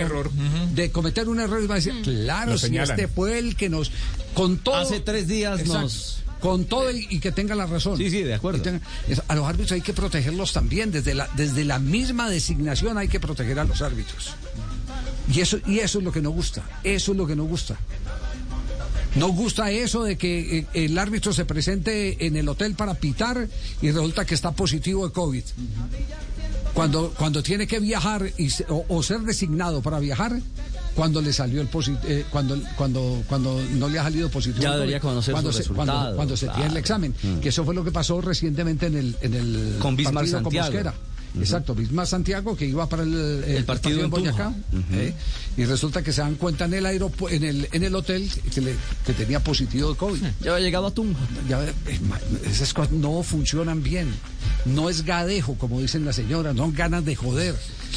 de 0.74 0.90
cometer 0.90 1.28
un 1.28 1.39
error 1.39 1.62
y 1.62 1.69
va 1.69 1.77
a 1.77 1.78
decir, 1.78 1.94
claro, 2.02 2.59
si 2.59 2.77
este 2.77 3.06
fue 3.09 3.39
el 3.39 3.55
que 3.55 3.69
nos... 3.69 3.93
Con 4.35 4.59
todo, 4.59 4.74
Hace 4.74 4.98
tres 4.98 5.28
días 5.28 5.61
Exacto. 5.61 5.81
nos- 5.82 6.19
Con 6.40 6.65
todo 6.65 6.90
y, 6.90 7.06
y 7.11 7.20
que 7.20 7.31
tenga 7.31 7.55
la 7.55 7.66
razón. 7.66 7.97
Sí, 7.97 8.11
sí, 8.11 8.24
de 8.24 8.35
acuerdo. 8.35 8.59
Y 8.59 8.62
tenga- 8.62 8.81
es- 9.09 9.23
a 9.28 9.35
los 9.36 9.47
árbitros 9.47 9.70
hay 9.70 9.82
que 9.82 9.93
protegerlos 9.94 10.52
también. 10.52 10.90
Desde 10.90 11.15
la, 11.15 11.31
desde 11.36 11.65
la 11.65 11.78
misma 11.78 12.28
designación 12.28 12.98
hay 12.98 13.06
que 13.06 13.20
proteger 13.20 13.61
a 13.61 13.65
los 13.65 13.81
árbitros. 13.82 14.32
Y 15.32 15.40
eso, 15.40 15.59
y 15.66 15.78
eso 15.78 15.98
es 16.01 16.05
lo 16.05 16.11
que 16.11 16.20
no 16.20 16.31
gusta. 16.31 16.65
Eso 16.82 17.12
es 17.12 17.16
lo 17.19 17.28
que 17.28 17.36
no 17.36 17.44
gusta. 17.44 17.78
No 19.15 19.28
gusta 19.28 19.70
eso 19.70 20.02
de 20.02 20.19
que 20.19 20.59
eh, 20.59 20.66
el 20.74 20.98
árbitro 20.98 21.32
se 21.32 21.44
presente 21.44 22.27
en 22.27 22.35
el 22.36 22.48
hotel 22.48 22.74
para 22.74 22.94
pitar 22.94 23.47
y 23.81 23.93
resulta 23.93 24.24
que 24.24 24.35
está 24.35 24.51
positivo 24.51 25.06
de 25.06 25.12
COVID. 25.12 25.44
Cuando, 26.74 27.14
cuando 27.16 27.42
tiene 27.42 27.66
que 27.66 27.78
viajar 27.80 28.28
y 28.36 28.51
se- 28.51 28.66
o, 28.68 28.84
o 28.88 29.02
ser 29.02 29.20
designado 29.20 29.80
para 29.80 30.01
viajar, 30.01 30.40
cuando 30.94 31.20
le 31.22 31.32
salió 31.32 31.60
el 31.60 31.68
positivo, 31.68 32.24
cuando, 32.30 32.59
cuando, 32.76 33.22
cuando 33.28 33.60
no 33.74 33.88
le 33.88 33.98
ha 33.98 34.02
salido 34.05 34.28
positivo. 34.28 34.62
Ya 34.62 34.74
debería 34.74 35.01
conocer 35.01 35.32
cuando 35.32 35.52
su 35.52 35.62
se, 35.62 35.68
cuando, 35.72 36.12
cuando 36.16 36.36
se 36.36 36.48
tiene 36.48 36.66
el 36.70 36.76
examen. 36.76 37.14
Mm. 37.22 37.38
Que 37.40 37.48
eso 37.48 37.64
fue 37.64 37.74
lo 37.74 37.84
que 37.84 37.90
pasó 37.92 38.20
recientemente 38.20 38.86
en 38.86 38.96
el, 38.96 39.16
en 39.20 39.34
el 39.34 39.76
Con 39.80 39.96
Bismarck 39.96 40.14
partido 40.30 40.38
Santiago. 40.42 40.92
Exacto, 41.39 41.74
Bismarck 41.74 42.09
Santiago 42.09 42.56
que 42.56 42.65
iba 42.66 42.89
para 42.89 43.02
el, 43.02 43.12
el 43.44 43.65
partido 43.65 44.05
en. 44.05 44.11
Boyacá. 44.11 44.55
¿eh? 44.93 45.15
Y 45.56 45.65
resulta 45.65 46.02
que 46.02 46.12
se 46.12 46.20
dan 46.20 46.36
cuenta 46.36 46.65
en 46.66 46.74
el 46.74 46.86
aeropu- 46.86 47.31
en 47.31 47.43
el, 47.44 47.69
en 47.73 47.82
el 47.82 47.94
hotel 47.94 48.31
que, 48.55 48.61
le- 48.61 48.77
que 49.05 49.12
tenía 49.15 49.40
positivo 49.40 49.90
de 49.90 49.97
COVID. 49.97 50.20
Ya 50.40 50.52
había 50.55 50.65
llegado 50.65 50.86
a 50.86 50.90
Tunja. 50.93 51.20
Ya, 51.48 51.62
eh, 51.65 51.74
esas 52.47 52.73
cosas 52.73 52.93
no 52.93 53.23
funcionan 53.23 53.82
bien. 53.82 54.09
No 54.65 54.89
es 54.89 55.05
gadejo, 55.05 55.55
como 55.56 55.81
dicen 55.81 56.05
las 56.05 56.16
señoras, 56.16 56.55
no 56.55 56.70
ganas 56.73 57.05
de 57.05 57.16
joder. 57.16 57.55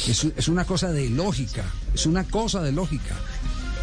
Es, 0.08 0.26
es 0.36 0.48
una 0.48 0.64
cosa 0.64 0.90
de 0.92 1.08
lógica. 1.08 1.64
Es 1.94 2.06
una 2.06 2.24
cosa 2.24 2.60
de 2.62 2.72
lógica. 2.72 3.16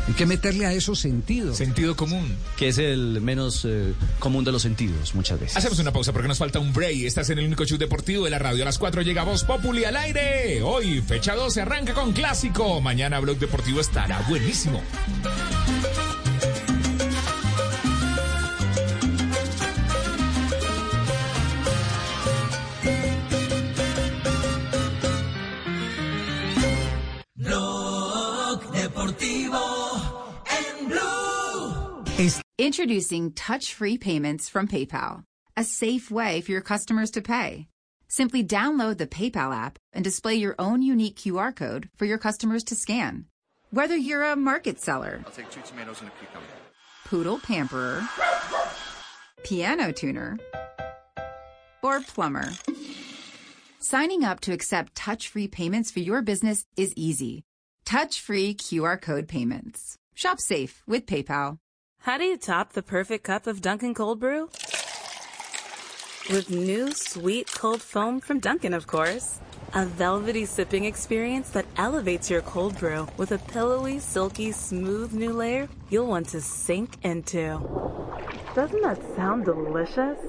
Hay 0.07 0.13
que 0.13 0.25
meterle 0.27 0.65
a 0.67 0.73
eso 0.73 0.95
sentido. 0.95 1.55
Sentido 1.55 1.95
común. 1.95 2.35
Que 2.57 2.67
es 2.67 2.77
el 2.77 3.21
menos 3.21 3.65
eh, 3.65 3.93
común 4.19 4.43
de 4.43 4.51
los 4.51 4.61
sentidos, 4.61 5.15
muchas 5.15 5.39
veces. 5.39 5.57
Hacemos 5.57 5.79
una 5.79 5.91
pausa 5.91 6.13
porque 6.13 6.27
nos 6.27 6.37
falta 6.37 6.59
un 6.59 6.73
break. 6.73 7.05
Estás 7.05 7.29
en 7.31 7.39
el 7.39 7.45
único 7.45 7.65
show 7.65 7.77
deportivo 7.77 8.25
de 8.25 8.29
la 8.29 8.37
radio. 8.37 8.63
A 8.63 8.65
las 8.65 8.77
4 8.77 9.01
llega 9.01 9.23
Voz 9.23 9.43
Populi 9.43 9.83
al 9.83 9.95
aire. 9.95 10.61
Hoy, 10.61 11.01
fecha 11.01 11.33
12, 11.33 11.61
arranca 11.61 11.93
con 11.93 12.13
clásico. 12.13 12.81
Mañana, 12.81 13.19
Blog 13.19 13.39
Deportivo 13.39 13.79
estará 13.81 14.21
buenísimo. 14.29 14.81
Blog 27.35 28.71
Deportivo. 28.71 29.84
Introducing 32.57 33.33
touch 33.33 33.73
free 33.73 33.97
payments 33.97 34.47
from 34.47 34.69
PayPal, 34.69 35.25
a 35.57 35.65
safe 35.65 36.09
way 36.09 36.39
for 36.39 36.53
your 36.53 36.61
customers 36.61 37.11
to 37.11 37.21
pay. 37.21 37.67
Simply 38.07 38.41
download 38.41 38.99
the 38.99 39.05
PayPal 39.05 39.53
app 39.53 39.77
and 39.91 40.01
display 40.01 40.35
your 40.35 40.55
own 40.57 40.81
unique 40.81 41.17
QR 41.17 41.53
code 41.53 41.89
for 41.97 42.05
your 42.05 42.17
customers 42.17 42.63
to 42.65 42.75
scan. 42.75 43.25
Whether 43.71 43.97
you're 43.97 44.23
a 44.23 44.37
market 44.37 44.79
seller, 44.79 45.23
I'll 45.25 45.31
take 45.33 45.51
two 45.51 45.59
tomatoes 45.63 45.99
and 45.99 46.07
a 46.07 46.11
cucumber. 46.13 46.47
poodle 47.03 47.39
pamperer, 47.39 48.07
piano 49.43 49.91
tuner, 49.91 50.37
or 51.83 51.99
plumber. 51.99 52.49
Signing 53.79 54.23
up 54.23 54.39
to 54.39 54.53
accept 54.53 54.95
touch 54.95 55.27
free 55.27 55.49
payments 55.49 55.91
for 55.91 55.99
your 55.99 56.21
business 56.21 56.65
is 56.77 56.93
easy. 56.95 57.43
Touch 57.85 58.21
free 58.21 58.55
QR 58.55 59.01
code 59.01 59.27
payments. 59.27 59.97
Shop 60.13 60.39
safe 60.39 60.81
with 60.87 61.05
PayPal. 61.05 61.57
How 62.05 62.19
do 62.19 62.23
you 62.23 62.37
top 62.37 62.73
the 62.73 62.83
perfect 62.83 63.23
cup 63.23 63.47
of 63.47 63.63
Dunkin' 63.63 63.95
Cold 63.95 64.19
Brew? 64.19 64.51
With 66.29 66.51
new 66.51 66.91
sweet 66.91 67.51
cold 67.51 67.81
foam 67.81 68.19
from 68.19 68.37
Dunkin', 68.37 68.75
of 68.75 68.85
course. 68.85 69.39
A 69.73 69.87
velvety 69.87 70.45
sipping 70.45 70.85
experience 70.85 71.49
that 71.49 71.65
elevates 71.77 72.29
your 72.29 72.41
cold 72.41 72.77
brew 72.77 73.07
with 73.17 73.31
a 73.31 73.39
pillowy, 73.39 73.97
silky, 73.97 74.51
smooth 74.51 75.13
new 75.13 75.33
layer 75.33 75.67
you'll 75.89 76.05
want 76.05 76.29
to 76.29 76.41
sink 76.41 77.03
into. 77.03 77.59
Doesn't 78.53 78.83
that 78.83 79.01
sound 79.15 79.45
delicious? 79.45 80.19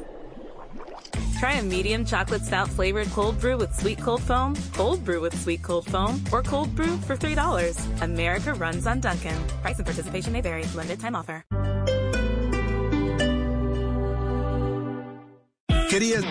Try 1.39 1.55
a 1.55 1.63
medium 1.63 2.05
chocolate 2.05 2.45
stout 2.45 2.69
flavored 2.69 3.09
cold 3.09 3.39
brew 3.41 3.57
with 3.57 3.75
sweet 3.75 3.99
cold 3.99 4.23
foam, 4.23 4.57
cold 4.73 5.05
brew 5.05 5.21
with 5.21 5.39
sweet 5.41 5.63
cold 5.63 5.87
foam, 5.87 6.23
or 6.33 6.43
cold 6.43 6.75
brew 6.75 6.97
for 6.99 7.17
$3. 7.17 8.03
America 8.03 8.55
runs 8.55 8.87
on 8.87 9.01
Duncan. 9.01 9.47
Price 9.63 9.77
and 9.79 9.87
participation 9.87 10.33
may 10.33 10.41
vary. 10.41 10.65
Limited 10.75 11.01
time 11.01 11.15
offer. 11.15 11.45
Querías. 15.89 16.25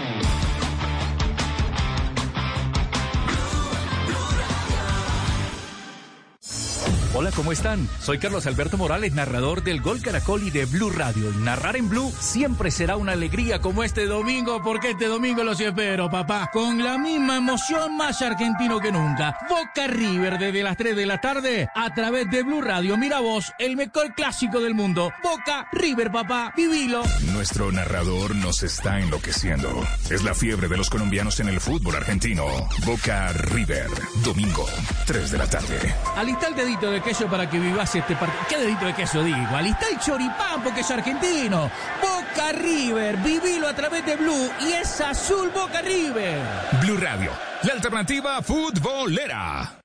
Hola, 7.18 7.32
¿cómo 7.34 7.54
están? 7.54 7.88
Soy 8.02 8.20
Carlos 8.20 8.46
Alberto 8.46 8.76
Morales, 8.76 9.14
narrador 9.14 9.64
del 9.64 9.80
Gol 9.80 10.02
Caracol 10.02 10.44
y 10.44 10.52
de 10.52 10.66
Blue 10.66 10.90
Radio. 10.90 11.32
Y 11.32 11.38
narrar 11.38 11.78
en 11.78 11.88
Blue 11.88 12.14
siempre 12.20 12.72
será 12.72 12.98
una 12.98 13.14
alegría 13.14 13.62
como 13.62 13.86
este 13.86 14.06
domingo, 14.06 14.62
porque 14.62 14.90
este 14.90 15.08
domingo 15.08 15.42
los 15.46 15.58
espero, 15.62 16.10
papá. 16.12 16.50
Con 16.52 16.84
la 16.84 16.98
misma 16.98 17.38
emoción, 17.38 17.96
más 17.96 18.22
argentino 18.22 18.82
que 18.82 18.92
nunca. 18.92 19.38
Boca 19.48 19.88
River 19.88 20.38
desde 20.38 20.62
las 20.62 20.76
3 20.76 20.94
de 20.94 21.06
la 21.06 21.22
tarde 21.22 21.70
a 21.74 21.94
través 21.94 22.30
de 22.30 22.44
Blue 22.44 22.62
Radio. 22.62 22.98
Mira 22.98 23.22
vos, 23.22 23.54
el 23.60 23.78
mejor 23.78 24.14
clásico 24.14 24.60
del 24.60 24.76
mundo. 24.76 25.14
Boca 25.24 25.70
River, 25.72 26.12
papá. 26.12 26.52
Vivilo. 26.58 27.02
Nuestro 27.32 27.72
narrador 27.72 28.36
nos 28.36 28.62
está 28.62 29.00
enloqueciendo. 29.00 29.88
Es 30.10 30.22
la 30.22 30.34
fiebre 30.34 30.68
de 30.68 30.76
los 30.76 30.90
colombianos 30.90 31.40
en 31.40 31.48
el 31.48 31.62
fútbol 31.62 31.96
argentino. 31.96 32.46
Boca 32.86 33.32
River, 33.32 33.88
domingo, 34.22 34.66
3 35.08 35.32
de 35.32 35.38
la 35.38 35.50
tarde. 35.50 35.96
Alista 36.18 36.48
el 36.48 36.56
dedito 36.56 36.92
de 36.92 37.05
queso 37.06 37.28
para 37.28 37.48
que 37.48 37.60
vivas 37.60 37.94
este 37.94 38.16
partido. 38.16 38.46
¿Qué 38.50 38.58
dedito 38.58 38.86
de 38.86 38.94
queso 38.96 39.24
digo? 39.24 39.56
Alista 39.56 39.86
el 39.92 40.00
choripán 40.00 40.64
porque 40.64 40.82
es 40.82 40.90
argentino. 40.90 41.70
Boca 42.02 42.52
River, 42.52 43.18
vivilo 43.18 43.68
a 43.68 43.76
través 43.76 44.04
de 44.06 44.16
Blue 44.16 44.52
y 44.62 44.74
es 44.74 45.00
azul 45.02 45.52
Boca 45.52 45.82
River. 45.82 46.42
Blue 46.82 46.98
Radio, 46.98 47.32
la 47.62 47.74
alternativa 47.74 48.42
futbolera. 48.42 49.85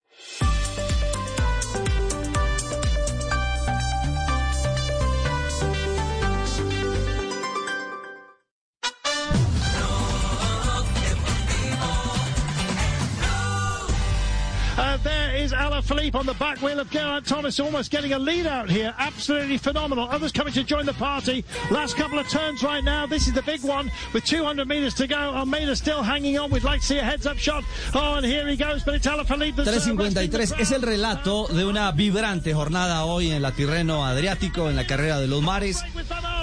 Uh, 14.91 14.97
there 15.05 15.37
is 15.37 15.53
Alaphilippe 15.53 16.17
on 16.17 16.27
the 16.27 16.35
back 16.35 16.61
wheel 16.63 16.81
of 16.81 16.91
Geraint 16.91 17.25
Thomas, 17.25 17.61
almost 17.61 17.93
getting 17.93 18.13
a 18.13 18.19
lead 18.19 18.45
out 18.45 18.69
here. 18.69 18.93
Absolutely 18.99 19.57
phenomenal. 19.57 20.09
Others 20.11 20.33
coming 20.33 20.53
to 20.53 20.65
join 20.65 20.85
the 20.85 20.95
party. 20.95 21.45
Last 21.71 21.97
couple 21.97 22.19
of 22.19 22.29
turns 22.29 22.65
right 22.65 22.83
now. 22.83 23.07
This 23.07 23.29
is 23.29 23.33
the 23.33 23.43
big 23.43 23.63
one 23.63 23.89
with 24.13 24.25
200 24.25 24.67
metres 24.67 24.95
to 24.95 25.07
go. 25.07 25.17
Almeida 25.17 25.77
still 25.77 26.03
hanging 26.03 26.37
on. 26.41 26.51
We'd 26.51 26.65
like 26.65 26.81
to 26.81 26.87
see 26.87 26.99
a 26.99 27.05
heads-up 27.05 27.39
shot. 27.39 27.63
Oh, 27.95 28.15
and 28.15 28.27
here 28.27 28.45
he 28.49 28.57
goes, 28.57 28.83
but 28.83 28.97
it's 28.97 29.07
Alaphilippe. 29.07 29.55
that's, 29.55 29.69
uh, 29.69 29.73
resting 29.75 29.97
the 29.97 30.11
353 30.11 30.61
es 30.61 30.73
el 30.73 30.83
relato 30.83 31.47
de 31.47 31.65
una 31.65 31.93
vibrante 31.93 32.53
jornada 32.53 33.05
hoy 33.05 33.31
en 33.31 33.43
la 33.43 33.53
Tirreno 33.53 34.05
Adriático, 34.05 34.71
en 34.71 34.75
la 34.75 34.89
carrera 34.89 35.21
de 35.21 35.29
los 35.29 35.41
mares, 35.41 35.85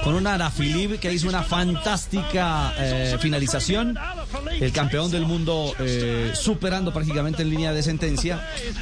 con 0.06 0.15
una 0.15 0.36
Ana 0.36 0.52
Philippe 0.52 0.99
que 0.99 1.11
hizo 1.11 1.28
una 1.28 1.44
fantástica 1.44 2.74
eh, 2.78 3.18
finalización, 3.19 3.98
el 4.57 4.72
campeón 4.72 5.11
del 5.11 5.26
mundo 5.26 5.74
eh, 5.80 6.32
superando 6.34 6.94
prácticamente 6.94 7.41
en 7.41 7.49
línea 7.49 7.74
de 7.74 7.84
sentencia. 7.84 8.36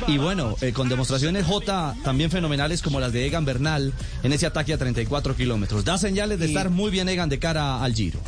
Y 0.07 0.17
bueno, 0.17 0.55
eh, 0.61 0.73
con 0.73 0.89
demostraciones 0.89 1.45
J 1.45 1.95
también 2.03 2.31
fenomenales 2.31 2.81
como 2.81 2.99
las 2.99 3.11
de 3.13 3.25
Egan 3.25 3.45
Bernal 3.45 3.93
en 4.23 4.33
ese 4.33 4.45
ataque 4.45 4.73
a 4.73 4.77
34 4.77 5.35
kilómetros. 5.35 5.85
Da 5.85 5.97
señales 5.97 6.39
de 6.39 6.45
estar 6.45 6.69
muy 6.69 6.91
bien 6.91 7.09
Egan 7.09 7.29
de 7.29 7.39
cara 7.39 7.83
al 7.83 7.93
Giro. 7.93 8.19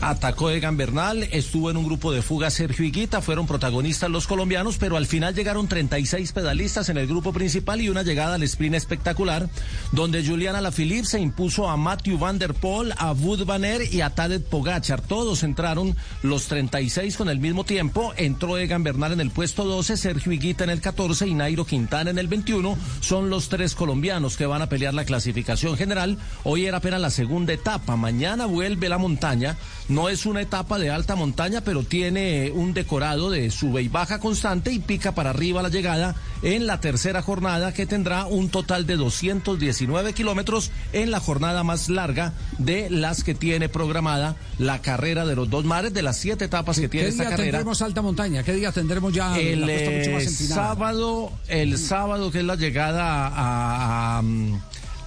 Atacó 0.00 0.50
Egan 0.50 0.78
Bernal, 0.78 1.24
estuvo 1.30 1.70
en 1.70 1.76
un 1.76 1.84
grupo 1.84 2.10
de 2.10 2.22
fuga 2.22 2.50
Sergio 2.50 2.86
Higuita, 2.86 3.20
fueron 3.20 3.46
protagonistas 3.46 4.08
los 4.08 4.26
colombianos, 4.26 4.78
pero 4.78 4.96
al 4.96 5.06
final 5.06 5.34
llegaron 5.34 5.68
36 5.68 6.32
pedalistas 6.32 6.88
en 6.88 6.96
el 6.96 7.06
grupo 7.06 7.34
principal 7.34 7.82
y 7.82 7.90
una 7.90 8.02
llegada 8.02 8.36
al 8.36 8.42
sprint 8.44 8.76
espectacular, 8.76 9.50
donde 9.92 10.26
Juliana 10.26 10.62
Lafilippe 10.62 11.06
se 11.06 11.20
impuso 11.20 11.68
a 11.68 11.76
Matthew 11.76 12.18
Van 12.18 12.38
Der 12.38 12.54
Poel, 12.54 12.94
a 12.96 13.12
Wood 13.12 13.44
Van 13.44 13.64
Aert 13.64 13.92
y 13.92 14.00
a 14.00 14.10
Tadej 14.10 14.42
Pogachar. 14.42 15.02
Todos 15.02 15.42
entraron 15.42 15.94
los 16.22 16.46
36 16.46 17.18
con 17.18 17.28
el 17.28 17.38
mismo 17.38 17.64
tiempo. 17.64 18.14
Entró 18.16 18.56
Egan 18.56 18.82
Bernal 18.82 19.12
en 19.12 19.20
el 19.20 19.30
puesto 19.30 19.64
12, 19.64 19.98
Sergio 19.98 20.32
Higuita 20.32 20.64
en 20.64 20.70
el 20.70 20.80
14 20.80 21.26
y 21.26 21.34
Nairo 21.34 21.66
Quintana 21.66 22.10
en 22.10 22.18
el 22.18 22.28
21. 22.28 22.78
Son 23.00 23.28
los 23.28 23.50
tres 23.50 23.74
colombianos 23.74 24.38
que 24.38 24.46
van 24.46 24.62
a 24.62 24.68
pelear 24.70 24.94
la 24.94 25.04
clasificación 25.04 25.76
general. 25.76 26.16
Hoy 26.44 26.64
era 26.64 26.78
apenas 26.78 27.02
la 27.02 27.10
segunda 27.10 27.52
etapa. 27.52 27.96
Mañana 27.96 28.46
vuelve 28.46 28.88
la 28.88 28.96
montaña. 28.96 29.58
No 29.90 30.08
es 30.08 30.24
una 30.24 30.40
etapa 30.40 30.78
de 30.78 30.88
alta 30.90 31.16
montaña, 31.16 31.60
pero 31.62 31.82
tiene 31.82 32.50
un 32.54 32.72
decorado 32.72 33.28
de 33.28 33.50
sube 33.50 33.82
y 33.82 33.88
baja 33.88 34.20
constante 34.20 34.72
y 34.72 34.78
pica 34.78 35.14
para 35.16 35.30
arriba 35.30 35.62
la 35.62 35.68
llegada 35.68 36.14
en 36.42 36.66
la 36.66 36.80
tercera 36.80 37.22
jornada 37.22 37.74
que 37.74 37.86
tendrá 37.86 38.24
un 38.26 38.48
total 38.50 38.86
de 38.86 38.96
219 38.96 40.12
kilómetros 40.14 40.70
en 40.92 41.10
la 41.10 41.18
jornada 41.20 41.64
más 41.64 41.88
larga 41.88 42.32
de 42.58 42.88
las 42.88 43.24
que 43.24 43.34
tiene 43.34 43.68
programada 43.68 44.36
la 44.58 44.80
carrera 44.80 45.26
de 45.26 45.34
los 45.34 45.50
dos 45.50 45.64
mares, 45.64 45.92
de 45.92 46.02
las 46.02 46.16
siete 46.18 46.44
etapas 46.44 46.78
que 46.78 46.88
tiene 46.88 47.06
¿Qué 47.06 47.10
esta 47.10 47.24
día 47.24 47.30
carrera. 47.30 47.50
tendremos 47.58 47.82
alta 47.82 48.00
montaña? 48.00 48.42
¿Qué 48.44 48.52
día 48.54 48.70
tendremos 48.72 49.12
ya 49.12 49.36
El 49.38 49.62
la 49.62 49.66
costa 49.74 49.90
mucho 49.90 50.10
más 50.12 50.22
eh, 50.22 50.28
sábado, 50.46 51.32
el 51.48 51.76
sábado 51.78 52.30
que 52.30 52.38
es 52.38 52.44
la 52.44 52.54
llegada 52.54 53.26
a, 53.26 54.18
a- 54.18 54.18
a 54.18 54.22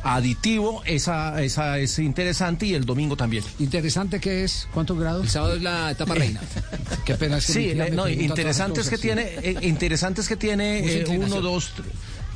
aditivo, 0.03 0.81
esa, 0.85 1.41
esa 1.41 1.79
es 1.79 1.97
interesante 1.99 2.65
y 2.65 2.73
el 2.73 2.85
domingo 2.85 3.15
también. 3.15 3.43
Interesante 3.59 4.19
que 4.19 4.43
es, 4.43 4.67
¿cuántos 4.73 4.99
grados? 4.99 5.23
El 5.23 5.29
sábado 5.29 5.55
es 5.55 5.61
la 5.61 5.91
etapa 5.91 6.13
reina. 6.15 6.41
Qué 7.05 7.15
pena 7.15 7.37
es 7.37 7.47
que 7.47 7.53
Sí, 7.53 7.73
no, 7.91 8.07
interesante 8.09 8.81
es 8.81 8.89
que 8.89 8.97
tiene, 8.97 9.23
eh, 9.41 9.55
interesante 9.61 10.21
es 10.21 10.27
que 10.27 10.35
tiene 10.37 10.81
Mucha 10.81 10.93
eh, 10.93 10.99
inclinación. 10.99 11.31
uno, 11.39 11.41
dos, 11.41 11.71
tres, 11.75 11.87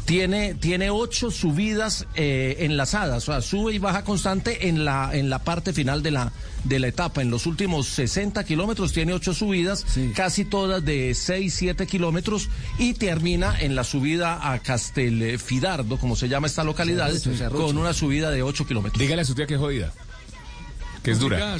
tiene, 0.07 0.55
tiene 0.55 0.89
ocho 0.89 1.31
subidas 1.31 2.07
eh, 2.15 2.55
enlazadas, 2.59 3.27
o 3.27 3.33
sea, 3.33 3.41
sube 3.41 3.73
y 3.73 3.77
baja 3.77 4.05
constante 4.05 4.69
en 4.69 4.85
la, 4.85 5.09
en 5.13 5.29
la 5.29 5.39
parte 5.39 5.73
final 5.73 6.01
de 6.01 6.11
la, 6.11 6.31
de 6.63 6.79
la 6.79 6.87
etapa. 6.87 7.21
En 7.21 7.29
los 7.29 7.45
últimos 7.45 7.87
60 7.87 8.41
kilómetros 8.45 8.93
tiene 8.93 9.11
ocho 9.11 9.33
subidas, 9.33 9.85
casi 10.15 10.45
todas 10.45 10.83
de 10.85 11.13
6, 11.13 11.53
7 11.53 11.87
kilómetros, 11.87 12.47
y 12.79 12.93
termina 12.93 13.59
en 13.59 13.75
la 13.75 13.83
subida 13.83 14.53
a 14.53 14.59
Castelfidardo, 14.59 15.97
como 15.97 16.15
se 16.15 16.29
llama 16.29 16.47
esta 16.47 16.63
localidad, 16.63 17.11
Cerrucho, 17.11 17.37
Cerrucho. 17.37 17.65
con 17.65 17.77
una 17.77 17.91
subida 17.93 18.31
de 18.31 18.43
8 18.43 18.65
kilómetros. 18.65 19.01
Dígale 19.01 19.23
a 19.23 19.25
su 19.25 19.35
tía 19.35 19.45
que 19.45 19.55
es 19.55 19.59
jodida. 19.59 19.91
Que 21.07 21.11
es 21.13 21.19
dura. 21.19 21.55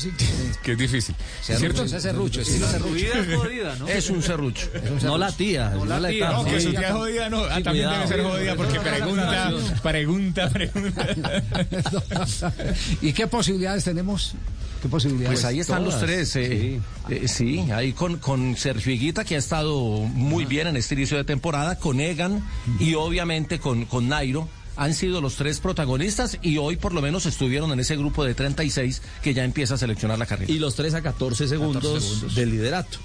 que 0.62 0.74
es 0.74 0.78
difícil. 0.78 1.16
Serrucho, 1.42 1.60
¿Cierto? 1.60 1.84
ese 1.86 2.02
serrucho, 2.02 2.42
estilo 2.42 2.68
serrucho. 2.68 2.90
Jodida 2.90 3.14
es 3.22 3.36
jodida, 3.38 3.76
¿no? 3.80 3.88
Es 3.88 4.10
un 4.10 4.22
serrucho. 4.22 4.70
No 5.04 5.18
la 5.18 5.32
tía, 5.32 5.70
no 5.70 5.86
la 5.86 6.10
tía, 6.10 6.32
no, 6.32 6.44
que 6.44 6.60
su 6.60 6.72
tía 6.72 6.88
es 6.90 6.92
jodida, 6.92 7.30
no. 7.30 7.44
Ah, 7.46 7.62
también 7.64 7.90
debe 7.90 8.08
ser 8.08 8.24
jodida 8.24 8.56
porque 8.58 8.78
pregunta, 8.82 9.54
pregunta, 9.82 10.50
pregunta. 10.50 11.08
¿Y 13.02 13.14
qué 13.14 13.28
posibilidades 13.28 13.86
tenemos? 13.86 14.34
¿Qué 14.82 14.90
posibilidades? 14.90 15.40
Pues 15.40 15.46
ahí 15.46 15.62
están 15.62 15.86
los 15.86 15.98
tres. 15.98 16.36
eh, 16.36 16.82
eh, 17.10 17.28
sí, 17.30 17.72
ahí 17.72 17.94
con, 17.94 18.18
con 18.18 18.58
Sergio 18.58 18.92
Higuita, 18.92 19.24
que 19.24 19.36
ha 19.36 19.40
estado 19.40 19.80
muy 20.02 20.44
bien 20.44 20.68
en 20.68 20.76
este 20.76 20.94
inicio 20.96 21.16
de 21.16 21.24
temporada, 21.24 21.78
con 21.80 22.02
Egan 22.02 22.44
y 22.82 22.96
obviamente 22.96 23.60
con, 23.60 23.86
con 23.86 24.10
Nairo. 24.10 24.50
Han 24.78 24.94
sido 24.94 25.22
los 25.22 25.36
tres 25.36 25.60
protagonistas 25.60 26.38
y 26.42 26.58
hoy 26.58 26.76
por 26.78 26.94
lo 26.94 27.02
menos 27.02 27.26
estuvieron 27.26 27.72
en 27.72 27.80
ese 27.80 27.98
grupo 27.98 28.24
de 28.24 28.36
36 28.36 29.02
que 29.24 29.34
ya 29.34 29.44
empieza 29.44 29.74
a 29.74 29.78
seleccionar 29.78 30.20
la 30.20 30.26
carrera. 30.28 30.52
Y 30.52 30.60
los 30.60 30.76
tres 30.76 30.94
a 30.94 31.02
14 31.02 31.48
segundos, 31.48 31.82
14 31.84 32.06
segundos. 32.06 32.36
del 32.36 32.52
liderato. 32.52 33.00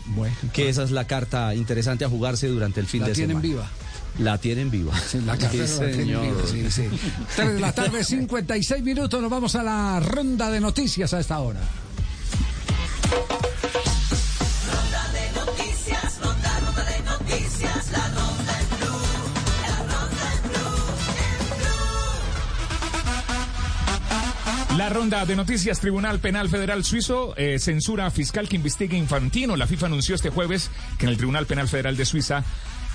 que 0.53 0.69
esa 0.69 0.82
es 0.82 0.90
la 0.90 1.07
carta 1.07 1.55
interesante 1.55 2.05
a 2.05 2.09
jugarse 2.09 2.47
durante 2.49 2.81
el 2.81 2.86
fin 2.86 3.01
La 3.01 3.09
de 3.09 3.15
tienen 3.15 3.40
semana. 3.40 3.49
viva. 3.49 3.70
La 4.19 4.36
tienen 4.39 4.70
viva. 4.70 4.93
La 5.24 5.39
carrera 5.39 5.66
Sí, 5.66 5.81
la 5.81 5.86
tienen 5.90 6.20
viva, 6.20 6.43
sí, 6.51 6.70
sí. 6.70 6.82
Tres 7.35 7.55
de 7.55 7.61
la 7.61 7.73
tarde, 7.73 8.05
56 8.05 8.82
minutos. 8.82 9.20
Nos 9.23 9.31
vamos 9.31 9.55
a 9.55 9.62
la 9.62 9.99
ronda 10.01 10.51
de 10.51 10.61
noticias 10.61 11.15
a 11.15 11.20
esta 11.20 11.39
hora. 11.40 11.61
La 24.77 24.89
ronda 24.89 25.27
de 25.27 25.36
noticias 25.36 25.81
Tribunal 25.81 26.19
Penal 26.19 26.49
Federal 26.49 26.82
Suizo 26.82 27.35
eh, 27.36 27.59
censura 27.59 28.11
fiscal 28.11 28.49
que 28.49 28.57
investigue 28.57 28.97
Infantino. 28.97 29.55
La 29.55 29.66
FIFA 29.66 29.86
anunció 29.86 30.15
este 30.15 30.31
jueves 30.31 30.70
que 30.99 31.05
en 31.05 31.11
el 31.11 31.19
Tribunal 31.19 31.44
Penal 31.44 31.69
Federal 31.69 31.94
de 31.94 32.07
Suiza 32.07 32.43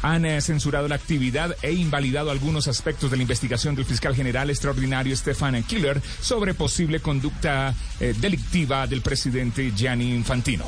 han 0.02 0.26
eh, 0.26 0.42
censurado 0.42 0.88
la 0.88 0.96
actividad 0.96 1.56
e 1.62 1.74
invalidado 1.74 2.32
algunos 2.32 2.68
aspectos 2.68 3.12
de 3.12 3.18
la 3.18 3.22
investigación 3.22 3.76
del 3.76 3.86
fiscal 3.86 4.16
general 4.16 4.50
extraordinario 4.50 5.16
Stefan 5.16 5.62
Killer 5.64 6.02
sobre 6.20 6.56
posible 6.56 7.00
conducta 7.00 7.76
eh, 8.00 8.16
delictiva 8.20 8.88
del 8.88 9.02
presidente 9.02 9.72
Gianni 9.76 10.16
Infantino. 10.16 10.66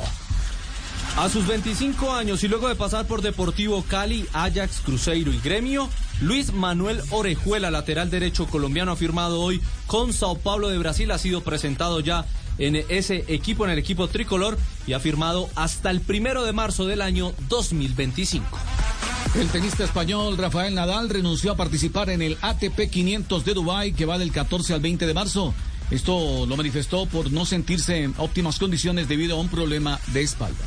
A 1.16 1.28
sus 1.28 1.46
25 1.46 2.12
años 2.12 2.42
y 2.44 2.48
luego 2.48 2.68
de 2.68 2.76
pasar 2.76 3.06
por 3.06 3.20
Deportivo 3.20 3.82
Cali, 3.82 4.26
Ajax, 4.32 4.80
Cruzeiro 4.80 5.32
y 5.32 5.38
Gremio, 5.40 5.88
Luis 6.22 6.52
Manuel 6.52 7.02
Orejuela, 7.10 7.70
lateral 7.70 8.10
derecho 8.10 8.46
colombiano, 8.46 8.92
ha 8.92 8.96
firmado 8.96 9.40
hoy 9.40 9.60
con 9.86 10.12
Sao 10.12 10.38
Paulo 10.38 10.68
de 10.68 10.78
Brasil. 10.78 11.10
Ha 11.10 11.18
sido 11.18 11.42
presentado 11.42 12.00
ya 12.00 12.24
en 12.58 12.76
ese 12.88 13.24
equipo, 13.28 13.64
en 13.64 13.72
el 13.72 13.78
equipo 13.78 14.08
tricolor, 14.08 14.56
y 14.86 14.94
ha 14.94 15.00
firmado 15.00 15.50
hasta 15.56 15.90
el 15.90 16.00
primero 16.00 16.44
de 16.44 16.52
marzo 16.52 16.86
del 16.86 17.02
año 17.02 17.32
2025. 17.48 18.58
El 19.38 19.48
tenista 19.48 19.84
español 19.84 20.38
Rafael 20.38 20.74
Nadal 20.74 21.08
renunció 21.08 21.52
a 21.52 21.56
participar 21.56 22.10
en 22.10 22.22
el 22.22 22.38
ATP 22.40 22.88
500 22.90 23.44
de 23.44 23.54
Dubái 23.54 23.92
que 23.92 24.06
va 24.06 24.18
del 24.18 24.32
14 24.32 24.74
al 24.74 24.80
20 24.80 25.06
de 25.06 25.14
marzo. 25.14 25.54
Esto 25.90 26.46
lo 26.46 26.56
manifestó 26.56 27.06
por 27.06 27.30
no 27.30 27.44
sentirse 27.44 28.02
en 28.02 28.14
óptimas 28.18 28.58
condiciones 28.58 29.08
debido 29.08 29.36
a 29.36 29.40
un 29.40 29.48
problema 29.48 30.00
de 30.08 30.22
espalda. 30.22 30.64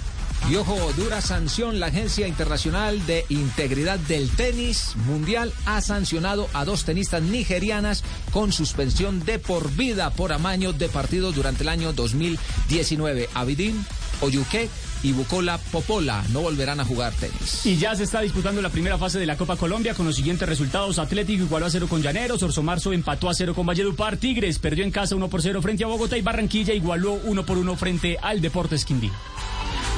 Y 0.50 0.56
ojo, 0.58 0.78
dura 0.98 1.22
sanción. 1.22 1.80
La 1.80 1.88
Agencia 1.88 2.28
Internacional 2.28 3.06
de 3.06 3.26
Integridad 3.30 3.98
del 4.00 4.30
Tenis 4.30 4.96
Mundial 5.08 5.54
ha 5.66 5.80
sancionado 5.80 6.50
a 6.54 6.66
dos 6.66 6.84
tenistas 6.84 7.22
nigerianas 7.22 8.04
con 8.32 8.52
suspensión 8.52 9.24
de 9.24 9.40
por 9.40 9.72
vida 9.72 10.10
por 10.10 10.34
amaño 10.34 10.74
de 10.74 10.90
partidos 10.90 11.34
durante 11.34 11.64
el 11.64 11.70
año 11.70 11.94
2019. 11.94 13.30
Abidin 13.34 13.86
Oyuke 14.20 14.70
y 15.02 15.14
Bukola 15.14 15.58
Popola 15.58 16.24
no 16.34 16.42
volverán 16.42 16.82
a 16.82 16.86
jugar 16.86 17.14
tenis. 17.14 17.66
Y 17.66 17.78
ya 17.78 17.96
se 17.96 18.04
está 18.04 18.20
disputando 18.20 18.62
la 18.62 18.70
primera 18.70 18.98
fase 18.98 19.20
de 19.20 19.26
la 19.26 19.38
Copa 19.38 19.56
Colombia 19.56 19.94
con 19.94 20.06
los 20.06 20.16
siguientes 20.16 20.48
resultados. 20.48 21.00
Atlético 21.00 21.44
igualó 21.44 21.68
a 21.68 21.70
cero 21.70 21.88
con 21.90 22.02
Llaneros, 22.02 22.44
Orso 22.44 22.64
Marzo 22.64 22.92
empató 22.92 23.30
a 23.30 23.34
cero 23.34 23.56
con 23.56 23.66
Valledupar, 23.66 24.18
Tigres 24.18 24.60
perdió 24.60 24.84
en 24.84 24.92
casa 24.92 25.16
1 25.16 25.30
por 25.30 25.42
0 25.42 25.62
frente 25.62 25.86
a 25.86 25.88
Bogotá 25.88 26.18
y 26.18 26.22
Barranquilla 26.22 26.74
igualó 26.74 27.14
1 27.14 27.46
por 27.46 27.58
1 27.58 27.76
frente 27.78 28.18
al 28.22 28.42
Deportes 28.42 28.84
Quindío. 28.84 29.12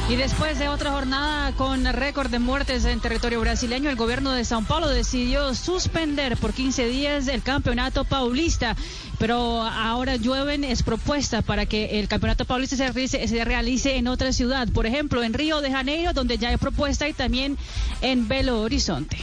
Y 0.07 0.17
después 0.17 0.59
de 0.59 0.69
otra 0.69 0.91
jornada 0.91 1.51
con 1.53 1.83
récord 1.83 2.29
de 2.29 2.37
muertes 2.37 2.85
en 2.85 2.99
territorio 2.99 3.39
brasileño, 3.39 3.89
el 3.89 3.95
gobierno 3.95 4.31
de 4.33 4.45
Sao 4.45 4.61
Paulo 4.61 4.87
decidió 4.87 5.55
suspender 5.55 6.37
por 6.37 6.53
15 6.53 6.87
días 6.87 7.27
el 7.27 7.41
campeonato 7.41 8.03
paulista. 8.05 8.75
Pero 9.17 9.63
ahora 9.63 10.15
llueven 10.17 10.63
es 10.63 10.83
propuesta 10.83 11.41
para 11.41 11.65
que 11.65 11.99
el 11.99 12.07
campeonato 12.07 12.45
paulista 12.45 12.75
se 12.75 13.45
realice, 13.45 13.95
en 13.95 14.07
otra 14.07 14.31
ciudad. 14.31 14.67
Por 14.67 14.85
ejemplo, 14.85 15.23
en 15.23 15.33
Río 15.33 15.61
de 15.61 15.71
Janeiro, 15.71 16.13
donde 16.13 16.37
ya 16.37 16.49
hay 16.49 16.57
propuesta, 16.57 17.09
y 17.09 17.13
también 17.13 17.57
en 18.01 18.27
Belo 18.27 18.61
Horizonte. 18.61 19.17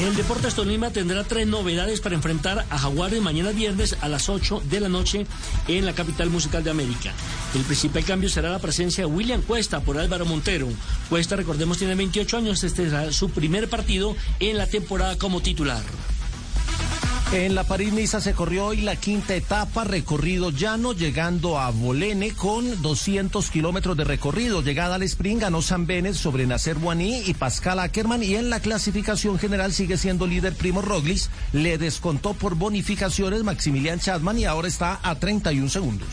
El 0.00 0.16
Deportes 0.16 0.54
Tolima 0.54 0.90
tendrá 0.90 1.24
tres 1.24 1.46
novedades 1.46 2.00
para 2.00 2.14
enfrentar 2.14 2.64
a 2.70 2.78
Jaguares 2.78 3.20
mañana 3.20 3.50
viernes 3.50 3.98
a 4.00 4.08
las 4.08 4.30
8 4.30 4.62
de 4.64 4.80
la 4.80 4.88
noche 4.88 5.26
en 5.68 5.84
la 5.84 5.92
capital 5.92 6.30
musical 6.30 6.64
de 6.64 6.70
América. 6.70 7.12
El 7.54 7.60
principal 7.64 8.02
cambio 8.06 8.30
será 8.30 8.48
la 8.48 8.60
presencia 8.60 9.04
de 9.04 9.10
William 9.10 9.42
Cuesta 9.42 9.80
por 9.80 9.98
Álvaro 9.98 10.24
Montero. 10.24 10.68
Cuesta, 11.10 11.36
recordemos, 11.36 11.76
tiene 11.76 11.96
28 11.96 12.38
años. 12.38 12.64
Este 12.64 12.88
será 12.88 13.12
su 13.12 13.28
primer 13.28 13.68
partido 13.68 14.16
en 14.38 14.56
la 14.56 14.66
temporada 14.66 15.18
como 15.18 15.42
titular. 15.42 15.82
En 17.32 17.54
la 17.54 17.62
París-Niza 17.62 18.20
se 18.20 18.34
corrió 18.34 18.66
hoy 18.66 18.80
la 18.80 18.96
quinta 18.96 19.36
etapa, 19.36 19.84
recorrido 19.84 20.50
llano, 20.50 20.92
llegando 20.92 21.60
a 21.60 21.70
Bolene 21.70 22.32
con 22.32 22.82
200 22.82 23.48
kilómetros 23.50 23.96
de 23.96 24.02
recorrido. 24.02 24.62
Llegada 24.62 24.96
al 24.96 25.04
sprint 25.04 25.42
ganó 25.42 25.62
San 25.62 25.86
Benes 25.86 26.16
sobre 26.16 26.44
Nacer 26.48 26.74
Buaní 26.78 27.22
y 27.24 27.34
Pascal 27.34 27.78
Ackerman. 27.78 28.24
Y 28.24 28.34
en 28.34 28.50
la 28.50 28.58
clasificación 28.58 29.38
general 29.38 29.72
sigue 29.72 29.96
siendo 29.96 30.26
líder 30.26 30.54
Primo 30.54 30.82
Roglic. 30.82 31.28
Le 31.52 31.78
descontó 31.78 32.34
por 32.34 32.56
bonificaciones 32.56 33.44
Maximilian 33.44 34.00
Chapman 34.00 34.40
y 34.40 34.46
ahora 34.46 34.66
está 34.66 34.98
a 35.00 35.14
31 35.14 35.68
segundos. 35.68 36.08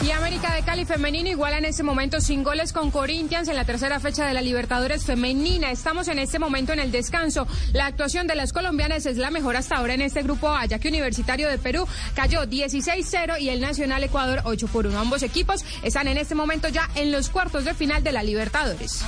Y 0.00 0.12
América 0.12 0.54
de 0.54 0.62
Cali 0.62 0.84
femenino 0.84 1.28
iguala 1.28 1.58
en 1.58 1.64
este 1.64 1.82
momento 1.82 2.20
sin 2.20 2.44
goles 2.44 2.72
con 2.72 2.92
Corinthians 2.92 3.48
en 3.48 3.56
la 3.56 3.64
tercera 3.64 3.98
fecha 3.98 4.26
de 4.26 4.32
la 4.32 4.40
Libertadores 4.40 5.04
femenina. 5.04 5.72
Estamos 5.72 6.06
en 6.06 6.20
este 6.20 6.38
momento 6.38 6.72
en 6.72 6.78
el 6.78 6.92
descanso. 6.92 7.48
La 7.72 7.86
actuación 7.86 8.28
de 8.28 8.36
las 8.36 8.52
colombianas 8.52 9.06
es 9.06 9.16
la 9.16 9.32
mejor 9.32 9.56
hasta 9.56 9.76
ahora 9.76 9.94
en 9.94 10.02
este 10.02 10.22
grupo 10.22 10.50
A, 10.50 10.68
que 10.68 10.88
Universitario 10.88 11.48
de 11.48 11.58
Perú 11.58 11.86
cayó 12.14 12.44
16-0 12.44 13.40
y 13.40 13.48
el 13.48 13.60
Nacional 13.60 14.04
Ecuador 14.04 14.42
8 14.44 14.68
por 14.68 14.86
1. 14.86 14.98
Ambos 14.98 15.24
equipos 15.24 15.64
están 15.82 16.06
en 16.06 16.18
este 16.18 16.36
momento 16.36 16.68
ya 16.68 16.88
en 16.94 17.10
los 17.10 17.28
cuartos 17.28 17.64
de 17.64 17.74
final 17.74 18.04
de 18.04 18.12
la 18.12 18.22
Libertadores. 18.22 19.02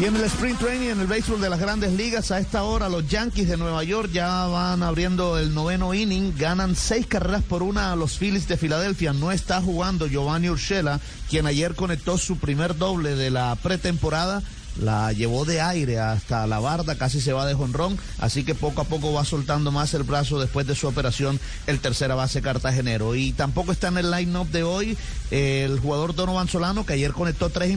Y 0.00 0.06
en 0.06 0.16
el 0.16 0.24
sprint 0.24 0.58
training, 0.58 0.88
en 0.88 1.00
el 1.00 1.06
béisbol 1.06 1.42
de 1.42 1.50
las 1.50 1.60
grandes 1.60 1.92
ligas, 1.92 2.30
a 2.30 2.38
esta 2.38 2.62
hora 2.62 2.88
los 2.88 3.06
Yankees 3.06 3.46
de 3.50 3.58
Nueva 3.58 3.84
York 3.84 4.08
ya 4.10 4.46
van 4.46 4.82
abriendo 4.82 5.36
el 5.36 5.52
noveno 5.52 5.92
inning, 5.92 6.32
ganan 6.38 6.74
seis 6.74 7.06
carreras 7.06 7.42
por 7.42 7.62
una 7.62 7.92
a 7.92 7.96
los 7.96 8.16
Phillies 8.16 8.48
de 8.48 8.56
Filadelfia. 8.56 9.12
No 9.12 9.30
está 9.30 9.60
jugando 9.60 10.06
Giovanni 10.06 10.48
Urshela, 10.48 11.00
quien 11.28 11.44
ayer 11.44 11.74
conectó 11.74 12.16
su 12.16 12.38
primer 12.38 12.78
doble 12.78 13.14
de 13.14 13.28
la 13.28 13.54
pretemporada. 13.62 14.42
La 14.80 15.12
llevó 15.12 15.44
de 15.44 15.60
aire 15.60 15.98
hasta 15.98 16.46
la 16.46 16.60
barda, 16.60 16.94
casi 16.94 17.20
se 17.20 17.34
va 17.34 17.44
de 17.44 17.52
jonrón, 17.52 17.98
así 18.20 18.42
que 18.42 18.54
poco 18.54 18.80
a 18.80 18.84
poco 18.84 19.12
va 19.12 19.26
soltando 19.26 19.70
más 19.70 19.92
el 19.92 20.04
brazo 20.04 20.40
después 20.40 20.66
de 20.66 20.76
su 20.76 20.88
operación 20.88 21.38
el 21.66 21.78
tercera 21.78 22.14
base 22.14 22.40
cartagenero. 22.40 23.16
Y 23.16 23.32
tampoco 23.32 23.70
está 23.70 23.88
en 23.88 23.98
el 23.98 24.10
line-up 24.10 24.48
de 24.48 24.62
hoy 24.62 24.96
el 25.30 25.78
jugador 25.78 26.14
Donovan 26.14 26.48
Solano, 26.48 26.86
que 26.86 26.94
ayer 26.94 27.12
conectó 27.12 27.50
tres 27.50 27.76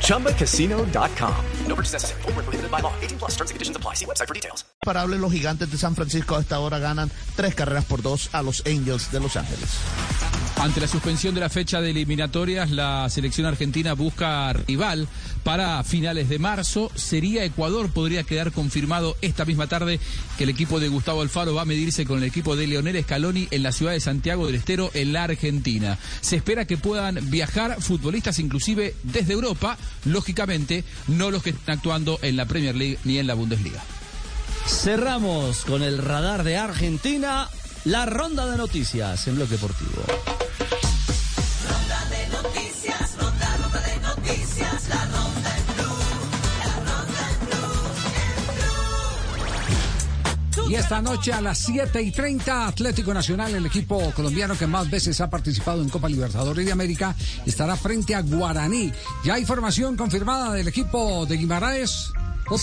ChumbaCasino.com. 0.00 1.34
No 1.68 1.74
purchase 1.76 1.92
necessary. 1.92 2.22
Void 2.22 2.36
where 2.36 2.44
prohibited 2.44 2.70
by 2.70 2.80
law. 2.80 2.92
18 3.02 3.18
plus 3.18 3.36
terms 3.36 3.50
and 3.50 3.54
conditions 3.54 3.76
apply. 3.76 3.94
See 3.94 4.06
website 4.06 4.28
for 4.28 4.34
details. 4.34 4.64
Imparables, 4.82 5.20
los 5.20 5.32
gigantes 5.32 5.70
de 5.70 5.78
San 5.78 5.94
Francisco 5.94 6.36
a 6.36 6.40
esta 6.40 6.58
hora 6.60 6.78
ganan 6.78 7.10
tres 7.34 7.54
carreras 7.54 7.84
por 7.84 8.02
dos 8.02 8.28
a 8.32 8.42
los 8.42 8.62
Angels 8.66 9.10
de 9.10 9.20
Los 9.20 9.36
Ángeles. 9.36 9.68
Ante 10.58 10.80
la 10.80 10.88
suspensión 10.88 11.34
de 11.34 11.40
la 11.40 11.50
fecha 11.50 11.80
de 11.80 11.90
eliminatorias, 11.90 12.70
la 12.70 13.08
selección 13.10 13.46
argentina 13.46 13.92
busca 13.94 14.52
rival 14.52 15.06
para 15.46 15.84
finales 15.84 16.28
de 16.28 16.40
marzo. 16.40 16.90
Sería 16.96 17.44
Ecuador, 17.44 17.88
podría 17.92 18.24
quedar 18.24 18.50
confirmado 18.50 19.16
esta 19.22 19.44
misma 19.44 19.68
tarde 19.68 20.00
que 20.36 20.42
el 20.42 20.50
equipo 20.50 20.80
de 20.80 20.88
Gustavo 20.88 21.22
Alfaro 21.22 21.54
va 21.54 21.62
a 21.62 21.66
medirse 21.66 22.04
con 22.04 22.18
el 22.18 22.24
equipo 22.24 22.56
de 22.56 22.66
Leonel 22.66 23.00
Scaloni 23.04 23.46
en 23.52 23.62
la 23.62 23.70
ciudad 23.70 23.92
de 23.92 24.00
Santiago 24.00 24.46
del 24.46 24.56
Estero, 24.56 24.90
en 24.92 25.12
la 25.12 25.22
Argentina. 25.22 26.00
Se 26.20 26.34
espera 26.34 26.64
que 26.64 26.78
puedan 26.78 27.30
viajar 27.30 27.80
futbolistas 27.80 28.40
inclusive 28.40 28.96
desde 29.04 29.34
Europa, 29.34 29.78
lógicamente 30.04 30.82
no 31.06 31.30
los 31.30 31.44
que 31.44 31.50
están 31.50 31.76
actuando 31.76 32.18
en 32.22 32.34
la 32.34 32.46
Premier 32.46 32.74
League 32.74 32.98
ni 33.04 33.18
en 33.18 33.28
la 33.28 33.34
Bundesliga. 33.34 33.80
Cerramos 34.66 35.58
con 35.64 35.84
el 35.84 35.98
radar 35.98 36.42
de 36.42 36.56
Argentina, 36.56 37.48
la 37.84 38.04
ronda 38.04 38.46
de 38.46 38.56
noticias 38.56 39.28
en 39.28 39.36
Bloque 39.36 39.52
Deportivo. 39.52 40.02
Ronda 41.68 42.04
de 42.10 42.26
noticias, 42.30 43.16
ronda, 43.16 43.56
ronda 43.58 43.80
de 43.80 44.00
noticias, 44.00 44.95
Y 50.68 50.74
esta 50.74 51.00
noche 51.00 51.32
a 51.32 51.40
las 51.40 51.58
7 51.58 52.02
y 52.02 52.10
30, 52.10 52.66
Atlético 52.66 53.14
Nacional, 53.14 53.54
el 53.54 53.66
equipo 53.66 54.10
colombiano 54.12 54.56
que 54.58 54.66
más 54.66 54.90
veces 54.90 55.20
ha 55.20 55.30
participado 55.30 55.82
en 55.82 55.88
Copa 55.88 56.08
Libertadores 56.08 56.66
de 56.66 56.72
América, 56.72 57.14
estará 57.44 57.76
frente 57.76 58.14
a 58.14 58.22
Guaraní. 58.22 58.92
Ya 59.24 59.34
hay 59.34 59.44
formación 59.44 59.96
confirmada 59.96 60.52
del 60.52 60.68
equipo 60.68 61.24
de 61.26 61.36
Guimaraes. 61.36 62.12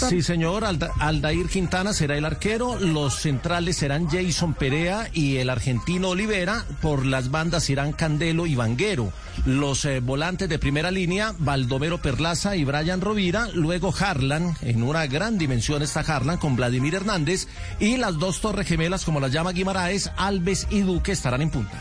Sí, 0.09 0.21
señor. 0.21 0.63
Alda- 0.63 0.91
Aldair 0.99 1.47
Quintana 1.47 1.93
será 1.93 2.15
el 2.17 2.25
arquero. 2.25 2.79
Los 2.79 3.15
centrales 3.19 3.77
serán 3.77 4.07
Jason 4.07 4.53
Perea 4.53 5.09
y 5.13 5.37
el 5.37 5.49
argentino 5.49 6.09
Olivera. 6.09 6.63
Por 6.81 7.05
las 7.05 7.29
bandas 7.31 7.69
irán 7.69 7.91
Candelo 7.91 8.45
y 8.45 8.55
Vanguero. 8.55 9.11
Los 9.45 9.83
eh, 9.85 9.99
volantes 9.99 10.47
de 10.47 10.57
primera 10.59 10.89
línea, 10.91 11.33
Baldomero 11.37 12.01
Perlaza 12.01 12.55
y 12.55 12.63
Brian 12.63 13.01
Rovira. 13.01 13.49
Luego 13.53 13.93
Harlan. 13.97 14.55
En 14.61 14.83
una 14.83 15.05
gran 15.07 15.37
dimensión 15.37 15.81
está 15.81 15.99
Harlan 15.99 16.37
con 16.37 16.55
Vladimir 16.55 16.95
Hernández. 16.95 17.47
Y 17.79 17.97
las 17.97 18.17
dos 18.17 18.39
torres 18.39 18.67
gemelas, 18.67 19.03
como 19.03 19.19
las 19.19 19.31
llama 19.31 19.51
Guimaraes, 19.51 20.11
Alves 20.15 20.65
y 20.69 20.79
Duque 20.81 21.11
estarán 21.11 21.41
en 21.41 21.49
punta. 21.49 21.77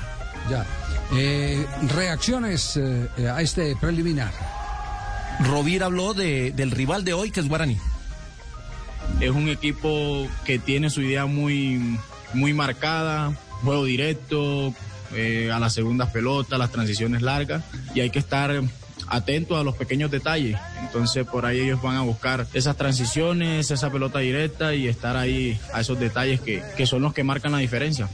Ya. 0.51 0.67
Eh, 1.15 1.65
reacciones 1.95 2.77
eh, 2.77 3.09
a 3.33 3.41
este 3.43 3.77
preliminar. 3.77 4.33
Rovira 5.41 5.87
habló 5.87 6.15
de- 6.15 6.53
del 6.53 6.71
rival 6.71 7.05
de 7.05 7.13
hoy, 7.15 7.31
que 7.31 7.41
es 7.41 7.49
Guaraní. 7.49 7.79
Es 9.21 9.31
un 9.31 9.49
equipo 9.49 10.27
que 10.45 10.59
tiene 10.59 10.91
su 10.91 11.03
idea 11.03 11.27
muy, 11.27 11.99
muy 12.35 12.53
marcada, 12.53 13.37
juego 13.63 13.85
directo, 13.85 14.75
eh, 15.15 15.51
a 15.53 15.59
las 15.59 15.75
segundas 15.75 16.11
pelotas, 16.11 16.59
las 16.59 16.73
transiciones 16.73 17.23
largas, 17.23 17.63
y 17.95 18.01
hay 18.01 18.11
que 18.11 18.19
estar 18.19 18.63
atentos 19.13 19.59
a 19.59 19.63
los 19.63 19.77
pequeños 19.77 20.11
detalles. 20.11 20.59
Entonces 20.81 21.27
por 21.27 21.47
ahí 21.47 21.61
ellos 21.61 21.81
van 21.83 21.97
a 21.97 22.03
buscar 22.03 22.47
esas 22.55 22.77
transiciones, 22.77 23.71
esa 23.71 23.91
pelota 23.91 24.19
directa 24.21 24.75
y 24.75 24.89
estar 24.89 25.17
ahí 25.17 25.59
a 25.73 25.81
esos 25.81 25.99
detalles 25.99 26.41
que, 26.41 26.63
que 26.77 26.87
son 26.87 27.03
los 27.03 27.13
que 27.15 27.23
marcan 27.25 27.53
la 27.53 27.59
diferencia. 27.59 28.09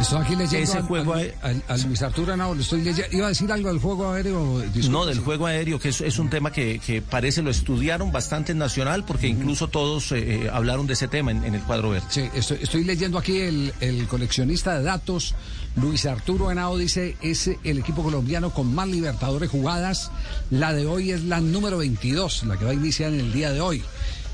Estoy 0.00 0.20
aquí 0.22 0.34
leyendo 0.34 0.58
Ese 0.58 0.78
al- 0.78 0.82
juego 0.84 1.14
al, 1.14 1.32
al- 1.42 1.62
al 1.68 1.82
Luis 1.82 2.02
Arturo 2.02 2.32
Henao, 2.34 2.52
le 2.54 2.62
estoy 2.62 2.82
leyendo. 2.82 3.16
Iba 3.16 3.26
a 3.26 3.28
decir 3.28 3.50
algo 3.52 3.68
del 3.68 3.78
juego 3.78 4.10
aéreo. 4.10 4.58
disculpe. 4.60 4.88
No, 4.88 5.06
del 5.06 5.20
juego 5.20 5.46
aéreo, 5.46 5.78
que 5.78 5.90
es, 5.90 6.00
es 6.00 6.18
un 6.18 6.28
tema 6.30 6.50
que, 6.50 6.80
que 6.80 7.00
parece 7.00 7.42
lo 7.42 7.50
estudiaron 7.50 8.10
bastante 8.10 8.50
en 8.52 8.58
Nacional, 8.58 9.04
porque 9.04 9.28
incluso 9.28 9.68
todos 9.68 10.10
eh, 10.10 10.46
eh, 10.46 10.50
hablaron 10.52 10.88
de 10.88 10.94
ese 10.94 11.06
tema 11.06 11.30
en, 11.30 11.44
en 11.44 11.54
el 11.54 11.62
cuadro 11.62 11.90
verde. 11.90 12.06
Sí, 12.10 12.28
estoy, 12.34 12.58
estoy 12.60 12.82
leyendo 12.82 13.18
aquí 13.18 13.38
el, 13.38 13.72
el 13.80 14.08
coleccionista 14.08 14.76
de 14.76 14.82
datos, 14.82 15.36
Luis 15.76 16.06
Arturo 16.06 16.50
Henao, 16.50 16.76
dice, 16.76 17.16
es 17.22 17.48
el 17.62 17.78
equipo 17.78 18.02
colombiano 18.02 18.50
con 18.50 18.74
más 18.74 18.88
libertadores 18.88 19.48
jugadas. 19.48 20.10
La 20.50 20.72
de 20.72 20.86
hoy 20.86 21.10
es 21.10 21.24
la 21.24 21.40
número 21.40 21.78
22, 21.78 22.44
la 22.44 22.56
que 22.56 22.64
va 22.64 22.70
a 22.70 22.74
iniciar 22.74 23.12
en 23.12 23.20
el 23.20 23.32
día 23.32 23.52
de 23.52 23.60
hoy. 23.60 23.82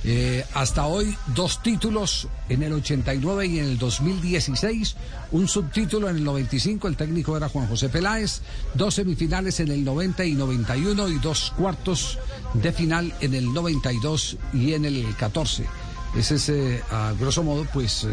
Eh, 0.02 0.44
hasta 0.54 0.86
hoy, 0.86 1.14
dos 1.34 1.62
títulos 1.62 2.26
en 2.48 2.62
el 2.62 2.72
89 2.72 3.46
y 3.46 3.58
en 3.58 3.66
el 3.66 3.78
2016, 3.78 4.96
un 5.32 5.46
subtítulo 5.46 6.08
en 6.08 6.16
el 6.16 6.24
95, 6.24 6.88
el 6.88 6.96
técnico 6.96 7.36
era 7.36 7.50
Juan 7.50 7.66
José 7.66 7.90
Peláez, 7.90 8.40
dos 8.74 8.94
semifinales 8.94 9.60
en 9.60 9.70
el 9.70 9.84
90 9.84 10.24
y 10.24 10.32
91 10.32 11.08
y 11.08 11.18
dos 11.18 11.52
cuartos 11.56 12.18
de 12.54 12.72
final 12.72 13.12
en 13.20 13.34
el 13.34 13.52
92 13.52 14.38
y 14.54 14.72
en 14.72 14.86
el 14.86 15.14
14. 15.16 15.66
Ese 16.16 16.34
es, 16.36 16.48
eh, 16.48 16.82
a 16.90 17.12
grosso 17.18 17.42
modo, 17.42 17.66
pues 17.72 18.04
eh, 18.04 18.08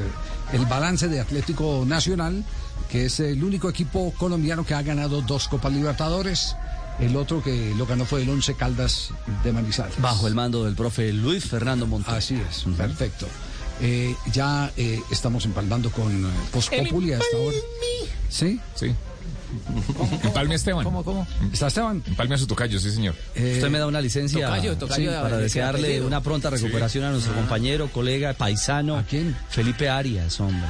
el 0.54 0.66
balance 0.66 1.08
de 1.08 1.22
Atlético 1.22 1.84
Nacional, 1.88 2.44
que 2.90 3.06
es 3.06 3.20
el 3.22 3.44
único 3.44 3.70
equipo 3.70 4.14
colombiano 4.18 4.66
que 4.66 4.74
ha 4.74 4.82
ganado 4.82 5.22
dos 5.22 5.48
Copas 5.48 5.74
Libertadores. 5.74 6.56
El 7.00 7.16
otro 7.16 7.44
que 7.44 7.74
lo 7.78 7.86
ganó 7.86 8.06
fue 8.06 8.24
el 8.24 8.30
Once 8.30 8.54
Caldas 8.56 9.12
de 9.44 9.52
Manizales. 9.52 10.00
Bajo 10.02 10.28
el 10.28 10.34
mando 10.36 10.66
del 10.66 10.76
profe 10.76 11.14
Luis 11.14 11.46
Fernando 11.46 11.86
Montoya. 11.86 12.18
Así 12.18 12.36
es, 12.36 12.66
perfecto. 12.76 13.28
Eh, 13.80 14.16
ya 14.32 14.72
eh, 14.76 15.00
estamos 15.12 15.46
empalmando 15.46 15.92
con 15.92 16.26
eh, 16.26 16.30
Voz 16.52 16.70
Populi 16.70 17.14
hasta 17.14 17.38
ahora. 17.38 17.58
¿Sí? 18.30 18.60
Sí. 18.74 18.96
Empalme 20.24 20.56
a 20.56 20.58
Esteban. 20.58 20.84
¿Cómo, 20.84 21.04
cómo? 21.04 21.28
¿Está 21.54 21.68
Esteban? 21.68 22.04
Empalme 22.06 22.36
a 22.36 22.38
su 22.40 22.48
tocayo, 22.48 22.80
sí, 22.80 22.92
señor. 22.92 23.16
Usted 23.30 23.70
me 23.70 23.78
da 23.78 23.88
una 23.88 24.02
licencia 24.02 24.48
Tocayo, 24.48 24.78
tocayo, 24.78 24.96
sí, 25.10 25.16
¿de 25.16 25.22
para 25.22 25.38
desearle 25.38 26.02
una 26.02 26.22
pronta 26.22 26.50
recuperación 26.50 27.06
a 27.06 27.12
nuestro 27.12 27.34
compañero, 27.34 27.90
colega, 27.92 28.34
paisano. 28.34 28.98
¿A 28.98 29.04
quién? 29.04 29.38
Felipe 29.50 29.88
Arias, 29.88 30.40
hombre. 30.40 30.68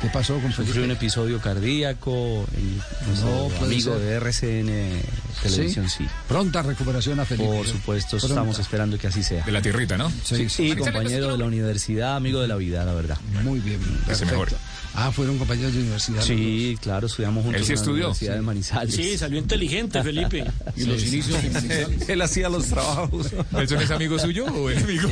¿Qué 0.00 0.08
pasó 0.08 0.34
con 0.34 0.52
Sufrió 0.52 0.66
Felipe? 0.74 0.84
un 0.84 0.90
episodio 0.92 1.40
cardíaco, 1.40 2.46
el, 2.56 3.20
No 3.22 3.48
amigo 3.64 3.94
ser. 3.94 4.02
de 4.02 4.14
RCN 4.16 5.02
Televisión, 5.42 5.88
sí. 5.88 6.06
Pronta 6.28 6.62
recuperación 6.62 7.18
a 7.20 7.24
Felipe. 7.24 7.48
Por 7.48 7.66
supuesto, 7.66 8.10
Pronta. 8.18 8.26
estamos 8.26 8.58
esperando 8.58 8.98
que 8.98 9.06
así 9.06 9.22
sea. 9.22 9.44
De 9.44 9.52
la 9.52 9.62
tierrita, 9.62 9.96
¿no? 9.96 10.10
Sí, 10.24 10.48
sí, 10.48 10.74
compañero 10.76 11.32
de 11.32 11.38
la 11.38 11.44
universidad, 11.44 12.16
amigo 12.16 12.40
de 12.40 12.48
la 12.48 12.56
vida, 12.56 12.84
la 12.84 12.94
verdad. 12.94 13.18
Muy 13.42 13.60
bien, 13.60 13.80
mejore. 14.06 14.52
Ah, 14.98 15.12
fueron 15.12 15.36
compañeros 15.36 15.74
de 15.74 15.80
universidad. 15.80 16.22
Sí, 16.22 16.78
claro, 16.80 17.06
estudiamos 17.06 17.44
juntos 17.44 17.60
Él 17.60 17.66
sí 17.66 17.72
en 17.72 17.76
la 17.76 17.80
estudió. 17.82 18.04
Universidad 18.06 18.34
de 18.36 18.40
Manizales. 18.40 18.94
Sí, 18.94 19.18
salió 19.18 19.38
inteligente, 19.38 20.02
Felipe. 20.02 20.44
Y 20.76 20.84
los 20.84 21.02
inicios 21.04 21.42
Manizales. 21.52 22.08
Él 22.08 22.22
hacía 22.22 22.48
los 22.48 22.66
trabajos. 22.66 23.26
¿Nelson 23.52 23.82
es 23.82 23.90
amigo 23.90 24.18
suyo 24.18 24.46
o 24.46 24.70
enemigo? 24.70 25.10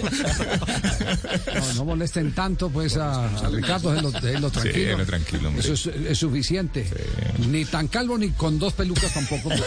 No, 1.55 1.73
no 1.74 1.85
molesten 1.85 2.32
tanto 2.32 2.70
pues 2.70 2.97
a, 2.97 3.27
a 3.27 3.48
Ricardo, 3.51 3.93
déjenlo, 3.93 4.48
Sí, 4.48 4.55
tranquilo. 4.55 5.06
tranquilo, 5.06 5.48
hombre. 5.48 5.61
Eso 5.73 5.73
es, 5.90 5.97
es 5.97 6.19
suficiente. 6.19 6.89
Ni 7.51 7.65
tan 7.66 7.89
calvo 7.89 8.16
ni 8.19 8.31
con 8.31 8.59
dos 8.59 8.73
pelucas 8.73 9.12
tampoco. 9.12 9.51
pues. 9.51 9.61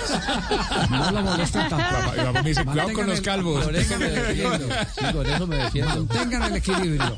No 0.90 1.12
lo 1.12 1.22
molesten 1.22 1.62
tanto. 1.70 1.78
Papá, 1.78 2.12
mi 2.18 2.24
papá 2.24 2.42
me 2.44 2.50
dice, 2.50 2.66
cuidado 2.66 2.94
con 2.94 3.08
los 3.08 3.22
calvos. 3.22 3.66
Por 3.66 3.76
eso 3.76 4.00
me 4.00 4.10
defiendo. 4.10 4.68
Sí, 4.98 5.06
por 5.14 5.28
eso 5.28 5.48
me 5.48 5.56
defiendo. 5.58 6.06
Mantengan 6.06 6.44
el 6.52 6.56
equilibrio. 6.58 7.18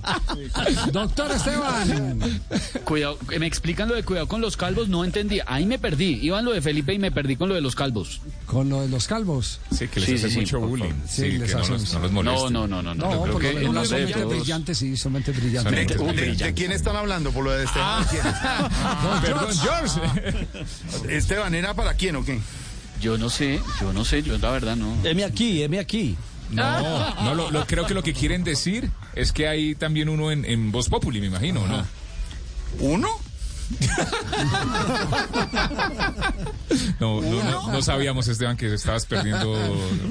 Doctor 0.91 1.31
Esteban. 1.31 2.41
Cuidado, 2.89 3.19
me 3.39 3.45
explican 3.45 3.87
lo 3.87 3.93
de 3.93 4.01
cuidado 4.01 4.27
con 4.27 4.41
los 4.41 4.57
calvos, 4.57 4.89
no 4.89 5.05
entendí. 5.05 5.39
Ahí 5.45 5.67
me 5.67 5.77
perdí. 5.77 6.17
Iba 6.23 6.39
en 6.39 6.45
lo 6.45 6.51
de 6.53 6.59
Felipe 6.61 6.91
y 6.91 6.97
me 6.97 7.11
perdí 7.11 7.35
con 7.35 7.47
lo 7.47 7.53
de 7.53 7.61
los 7.61 7.75
calvos. 7.75 8.19
Con 8.47 8.67
lo 8.67 8.81
de 8.81 8.89
los 8.89 9.05
calvos. 9.07 9.59
Sí, 9.71 9.87
que 9.87 9.99
les 9.99 10.09
Sí, 10.09 10.15
hacen 10.15 10.31
sí, 10.31 10.39
mucho 10.39 10.59
bullying. 10.59 10.93
Sí, 11.07 11.21
Sí, 11.21 11.37
les 11.37 11.49
que 11.49 11.55
no 11.55 11.61
hacen- 11.61 11.73
los, 11.73 11.93
no 11.93 11.99
los 11.99 12.11
No, 12.11 12.23
molesten. 12.23 12.53
no, 12.53 12.67
no, 12.67 12.81
no, 12.81 12.95
no. 12.95 13.11
No, 13.15 13.21
creo 13.23 13.37
que 13.37 13.51
sé, 13.85 13.95
mentes 14.05 14.25
brillantes, 14.27 14.77
sí, 14.79 14.97
son 14.97 15.13
mentes 15.13 15.35
¿De, 15.35 15.41
brillantes. 15.41 15.87
de- 16.17 16.35
de 16.47 16.53
quién 16.55 16.71
están 16.71 16.95
hablando 16.95 17.29
por 17.31 17.43
lo 17.45 17.51
de 17.51 17.63
Esteban? 17.63 18.03
Ah, 18.11 19.19
Perdón, 19.23 19.53
George. 19.55 20.01
¿Esteban 21.15 21.53
era 21.53 21.75
para 21.75 21.93
quién 21.93 22.15
o 22.15 22.25
qué? 22.25 22.39
Yo 22.99 23.19
no 23.19 23.29
sé, 23.29 23.61
yo 23.79 23.93
no 23.93 24.03
sé, 24.03 24.23
yo 24.23 24.35
la 24.39 24.49
verdad 24.49 24.75
no. 24.75 24.95
Heme 25.03 25.23
aquí, 25.23 25.61
heme 25.61 25.77
aquí. 25.79 26.17
No, 26.49 27.13
no 27.23 27.35
lo, 27.35 27.51
lo- 27.51 27.67
creo 27.67 27.85
que 27.85 27.93
lo 27.93 28.01
que 28.01 28.13
quieren 28.13 28.43
decir 28.43 28.89
es 29.13 29.31
que 29.31 29.47
hay 29.47 29.75
también 29.75 30.09
uno 30.09 30.31
en, 30.31 30.43
en 30.45 30.71
Voz 30.71 30.89
Populi, 30.89 31.21
me 31.21 31.27
imagino, 31.27 31.67
¿no? 31.67 31.85
¿Uno? 32.79 33.07
No, 36.99 37.21
no, 37.21 37.43
no, 37.43 37.71
no 37.71 37.81
sabíamos, 37.81 38.27
Esteban, 38.27 38.57
que 38.57 38.73
estabas 38.73 39.05
perdiendo 39.05 39.55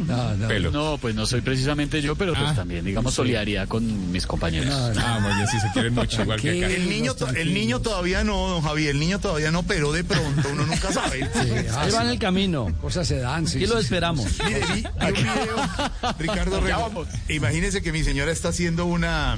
pelo. 0.49 0.71
No, 0.71 0.99
pues 0.99 1.15
no 1.15 1.27
soy 1.27 1.41
precisamente 1.41 2.01
yo, 2.01 2.17
pero 2.17 2.35
pues 2.35 2.47
Ah, 2.49 2.55
también, 2.55 2.85
digamos, 2.85 3.13
sí. 3.13 3.17
solidaridad 3.17 3.69
con 3.69 4.11
mis 4.13 4.27
compañeros. 4.27 4.73
Ah, 4.97 5.19
muy 5.21 5.35
bien, 5.35 5.47
sí, 5.49 5.59
se 5.61 5.71
quieren 5.73 5.95
mucho, 5.95 6.23
igual 6.23 6.41
que 6.41 6.65
acá. 6.65 6.73
El 6.75 6.89
niño, 6.89 7.15
el 7.35 7.55
niño 7.55 7.81
todavía 7.81 8.25
no, 8.25 8.49
don 8.49 8.63
Javier, 8.63 8.91
el 8.91 9.01
niño 9.01 9.19
todavía 9.19 9.51
no, 9.51 9.63
pero 9.65 9.93
de 9.93 10.05
pronto 10.05 10.49
uno 10.53 10.65
nunca 10.67 10.93
sabe. 10.93 11.29
Ahí 11.77 11.91
va 11.91 12.03
en 12.03 12.09
el 12.11 12.19
camino. 12.19 12.73
Cosas 12.81 13.07
se 13.09 13.19
dan, 13.19 13.47
sí. 13.47 13.67
Lo 13.67 13.75
sí. 13.75 13.81
esperamos. 13.85 14.27
Mire, 14.45 14.61
vi, 14.75 14.83
vi 14.83 14.87
un 15.07 15.13
video, 15.15 16.15
Ricardo 16.19 16.61
Rego, 16.61 17.07
imagínese 17.29 17.83
que 17.83 17.93
mi 17.93 18.03
señora 18.05 18.33
está 18.33 18.49
haciendo 18.49 18.87
una... 18.87 19.37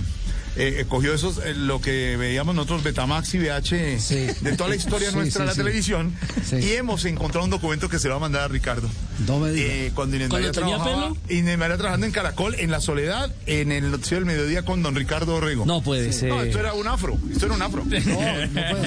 eh, 0.57 0.85
cogió 0.89 1.15
esos, 1.15 1.39
eh, 1.39 1.55
lo 1.55 1.81
que 1.81 2.17
veíamos 2.17 2.55
nosotros, 2.55 2.83
Betamax 2.83 3.35
y 3.35 3.39
VH, 3.39 3.99
Sí. 4.01 4.27
de 4.41 4.53
toda 4.57 4.71
la 4.71 4.77
historia 4.77 5.11
Sí, 5.11 5.17
nuestra 5.17 5.33
sí, 5.33 5.41
de 5.43 5.47
la 5.47 5.53
sí. 5.53 5.59
televisión, 5.59 6.15
Sí. 6.49 6.57
y 6.57 6.73
hemos 6.73 7.05
encontrado 7.05 7.45
un 7.45 7.51
documento 7.51 7.89
que 7.89 7.99
se 7.99 8.09
lo 8.09 8.15
va 8.15 8.19
a 8.19 8.21
mandar 8.21 8.43
a 8.43 8.49
Ricardo. 8.49 8.89
No 9.27 9.39
me 9.39 9.51
diga. 9.53 9.69
Eh, 9.69 9.93
cuando 9.95 10.17
Inés 10.17 10.29
¿Cuando 10.29 10.49
María 10.49 10.61
trabajaba, 10.61 11.13
Inés 11.29 11.59
María 11.59 11.77
trabajando 11.77 12.07
en 12.07 12.13
Caracol, 12.13 12.55
en 12.59 12.71
La 12.71 12.81
Soledad, 12.81 13.31
en 13.47 13.71
el 13.71 13.91
Noticiero 13.91 14.25
del 14.25 14.35
Mediodía 14.35 14.65
con 14.65 14.83
don 14.83 14.95
Ricardo 14.97 15.35
Orrego. 15.35 15.67
No 15.67 15.83
puede 15.83 16.13
ser. 16.13 16.31
No, 16.31 16.43
esto 16.43 16.59
era 16.59 16.73
un 16.75 16.87
afro, 16.89 17.19
esto 17.31 17.47
era 17.47 17.55
un 17.55 17.63
afro. 17.63 17.85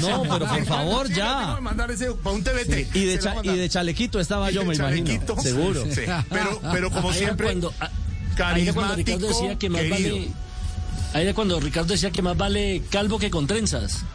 No, 0.02 0.24
pero 0.24 0.48
por 0.48 0.66
favor, 0.66 1.10
ya. 1.12 1.58
mandar 1.62 1.90
ese 1.92 2.12
para 2.12 2.36
un 2.36 2.44
TVT. 2.44 2.88
Y 2.96 3.06
de, 3.06 3.20
cha- 3.20 3.36
y 3.44 3.70
chalequito 3.70 4.20
estaba 4.20 4.52
Y 4.52 4.56
yo, 4.56 4.62
de 4.62 4.68
me 4.68 4.76
imagino. 4.76 5.08
chalequito. 5.08 5.40
Seguro. 5.42 5.86
Sí, 5.92 6.02
pero, 6.30 6.62
pero 6.72 6.90
como 6.92 7.14
siempre, 7.14 7.48
cuando- 7.48 7.74
ah, 7.80 7.90
era 8.36 8.74
cuando 8.74 8.96
Ricardo 8.96 9.28
carismático, 9.28 9.28
decía 9.28 9.60
que 9.60 9.70
más 9.70 9.82
querido. 9.82 10.16
vale. 10.16 10.32
Ahí 11.14 11.24
era 11.24 11.34
cuando 11.34 11.60
Ricardo 11.60 11.94
decía 11.94 12.12
que 12.12 12.22
más 12.22 12.38
vale 12.38 12.82
calvo 12.90 13.20
que 13.20 13.30
con 13.30 13.46
trenzas. 13.48 14.04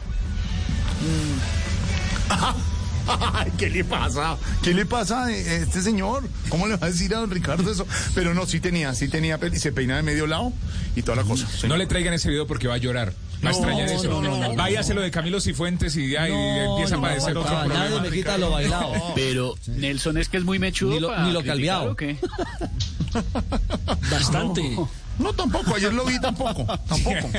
¿Qué 3.57 3.71
le 3.71 3.85
pasa? 3.85 4.37
¿Qué 4.63 4.75
le 4.75 4.85
pasa 4.85 5.25
a 5.25 5.33
este 5.33 5.81
señor? 5.81 6.29
¿Cómo 6.51 6.67
le 6.67 6.77
va 6.77 6.89
a 6.89 6.91
decir 6.91 7.15
a 7.15 7.19
don 7.21 7.31
Ricardo 7.31 7.71
eso? 7.71 7.87
Pero 8.15 8.35
no, 8.35 8.45
sí 8.47 8.61
tenía, 8.61 8.95
sí 8.95 9.09
tenía, 9.09 9.39
y 9.51 9.57
se 9.59 9.73
peinaba 9.73 9.97
de 9.99 10.03
medio 10.03 10.27
lado 10.27 10.53
y 10.95 11.01
toda 11.03 11.17
la 11.17 11.23
cosa. 11.25 11.47
No 11.69 11.77
le 11.79 11.87
traigan 11.87 12.13
ese 12.15 12.29
video 12.29 12.47
porque 12.47 12.69
va 12.69 12.75
a 12.75 12.79
llorar. 12.79 13.15
Va 13.45 13.49
a 13.51 13.53
extrañar 13.53 13.89
eso. 13.89 14.09
no, 14.11 14.21
no, 14.21 14.37
no, 14.37 14.55
Váyase 14.57 14.93
lo 14.95 15.01
de 15.01 15.11
Camilo 15.11 15.41
Cifuentes 15.41 15.97
y 15.97 16.11
ya 16.11 16.29
y 16.29 16.33
empieza 16.33 16.97
a 16.97 17.01
padecer 17.01 17.37
otro 17.39 17.51
problema. 17.59 17.85
nadie 17.89 18.01
me 18.01 18.11
quita 18.11 18.37
lo 18.37 18.51
bailado. 18.51 18.93
Pero 19.15 19.55
Nelson 19.69 20.19
es 20.19 20.29
que 20.29 20.37
es 20.37 20.45
muy 20.45 20.59
mechudo 20.59 20.93
Ni 20.95 21.01
lo- 21.01 21.19
ni 21.23 21.33
lo 21.33 21.41
criticar, 21.41 21.57
calviado. 21.57 21.93
¿o 21.93 21.97
qué? 21.97 22.19
Bastante. 24.11 24.77
No, 25.19 25.33
tampoco, 25.33 25.75
ayer 25.75 25.93
lo 25.93 26.05
vi 26.05 26.21
tampoco, 26.21 26.65
tampoco. 26.89 27.29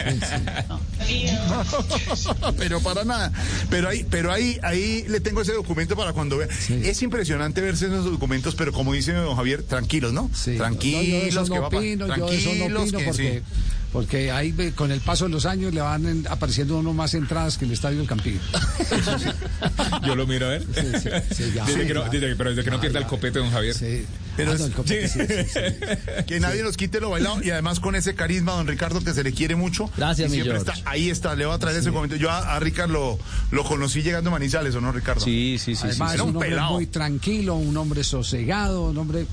pero 2.58 2.82
para 2.82 3.06
nada. 3.06 3.32
Pero 3.70 3.90
ahí, 3.90 4.06
pero 4.10 4.32
ahí, 4.32 4.60
ahí 4.64 5.06
le 5.08 5.20
tengo 5.20 5.42
ese 5.42 5.54
documento 5.54 5.96
para 5.96 6.14
cuando 6.14 6.38
vea. 6.38 6.48
Es 6.70 7.02
impresionante 7.02 7.62
verse 7.62 7.88
esos 7.88 8.06
documentos, 8.06 8.56
pero 8.56 8.72
como 8.74 8.94
dice 8.94 9.14
don 9.14 9.36
Javier, 9.36 9.64
tranquilos, 9.64 10.14
¿no? 10.14 10.30
Sí. 10.34 10.58
Tranquilos, 10.58 11.04
No, 11.04 11.12
yo 11.12 11.20
de 11.20 11.28
eso 11.30 11.44
que 11.44 11.50
no 11.50 11.62
va 11.62 12.18
yo 12.18 12.30
eso 12.30 12.50
no 12.54 12.66
tranquilos, 12.66 12.82
opino 12.84 13.00
que 13.00 13.06
porque, 13.06 13.44
sí. 13.46 13.64
Porque 13.92 14.32
ahí 14.32 14.52
ve- 14.52 14.74
con 14.74 14.92
el 14.92 15.00
paso 15.02 15.26
de 15.26 15.32
los 15.32 15.46
años 15.46 15.74
le 15.74 15.82
van 15.82 16.06
en- 16.06 16.28
apareciendo 16.30 16.78
uno 16.78 16.94
más 16.94 17.14
entradas 17.14 17.58
que 17.58 17.66
el 17.66 17.72
Estadio 17.72 17.98
del 18.00 18.08
Campillo. 18.08 18.40
Yo 20.06 20.16
lo 20.16 20.28
miro 20.28 20.48
a 20.48 20.50
ver. 20.50 20.64
Sí, 20.74 20.82
sí, 21.02 21.10
sí, 21.36 21.52
ya. 21.56 21.66
Desde 21.66 21.88
que 21.88 21.94
no- 21.94 22.04
Ya. 22.06 22.10
desde 22.10 22.28
que- 22.30 22.36
pero 22.36 22.50
desde 22.52 22.64
que 22.64 22.72
no 22.72 22.80
pierda 22.82 23.00
el 23.00 23.06
copete, 23.08 23.40
don 23.40 23.52
Javier. 23.52 23.74
Sí. 23.76 24.06
Pero 24.38 24.52
Ah, 24.52 24.54
es- 24.54 24.60
no, 24.62 24.66
el 24.68 24.74
copete, 24.74 25.08
sí, 25.08 25.20
sí, 25.28 25.34
sí. 25.54 26.24
Que 26.28 26.40
nadie 26.40 26.64
nos 26.64 26.78
quite 26.78 27.00
lo 27.02 27.10
bailado 27.10 27.42
y 27.44 27.50
además 27.50 27.80
con 27.80 27.96
ese 27.96 28.16
carisma, 28.16 28.54
don 28.54 28.68
Ricardo, 28.68 29.02
que 29.04 29.14
se 29.14 29.24
le 29.24 29.34
quiere 29.34 29.56
mucho. 29.56 29.90
Gracias, 29.98 30.28
y 30.30 30.32
mi 30.32 30.36
siempre 30.44 30.60
George. 30.64 30.80
está, 30.80 30.90
ahí 30.92 31.10
está, 31.10 31.36
le 31.36 31.46
voy 31.46 31.56
a 31.56 31.60
traer 31.60 31.78
ese 31.78 31.92
comentario. 31.92 32.22
Yo 32.24 32.32
a, 32.32 32.56
a 32.56 32.60
Ricardo 32.60 32.94
lo, 32.94 33.20
lo 33.52 33.64
conocí 33.66 34.02
llegando 34.02 34.30
a 34.30 34.34
Manizales, 34.34 34.74
¿o 34.76 34.82
no, 34.82 34.92
Ricardo? 34.92 35.22
Sí, 35.22 35.58
sí, 35.60 35.76
sí. 35.76 35.82
Además, 35.84 36.12
sí. 36.12 36.16
Era 36.16 36.16
es 36.16 36.22
un 36.22 36.30
un 36.30 36.36
hombre 36.36 36.50
pelado. 36.50 36.74
muy 36.74 36.88
tranquilo, 36.88 37.56
un 37.56 37.76
hombre 37.76 38.04
sosegado, 38.04 38.84
un 38.86 38.98
hombre 38.98 39.26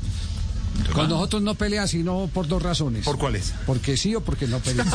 Con 0.93 1.09
nosotros 1.11 1.43
no 1.43 1.55
pelea 1.55 1.87
sino 1.87 2.29
por 2.33 2.47
dos 2.49 2.63
razones. 2.63 3.05
¿Por 3.05 3.19
cuáles? 3.19 3.53
Porque 3.67 3.97
sí 3.97 4.15
o 4.15 4.21
porque 4.23 4.47
no 4.47 4.59
pelea. 4.61 4.85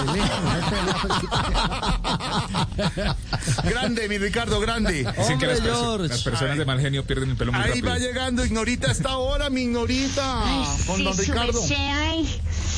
pelea, 2.79 3.15
grande, 3.63 4.07
mi 4.09 4.17
Ricardo, 4.17 4.59
grande. 4.59 5.05
Dicen 5.17 5.39
que 5.39 5.47
las, 5.47 5.59
perso- 5.61 5.97
las 6.07 6.21
personas 6.23 6.57
de 6.57 6.65
mal 6.65 6.79
genio 6.79 7.03
pierden 7.05 7.31
el 7.31 7.35
pelo 7.37 7.51
muy 7.51 7.61
Ahí 7.61 7.69
rápido. 7.69 7.89
va 7.89 7.97
llegando 7.99 8.45
Ignorita 8.45 8.89
a 8.89 8.91
esta 8.91 9.17
hora, 9.17 9.49
mi 9.49 9.61
Ignorita. 9.63 10.41
con 10.87 11.03
don 11.03 11.13
Sí, 11.15 11.21
Ricardo. 11.23 11.61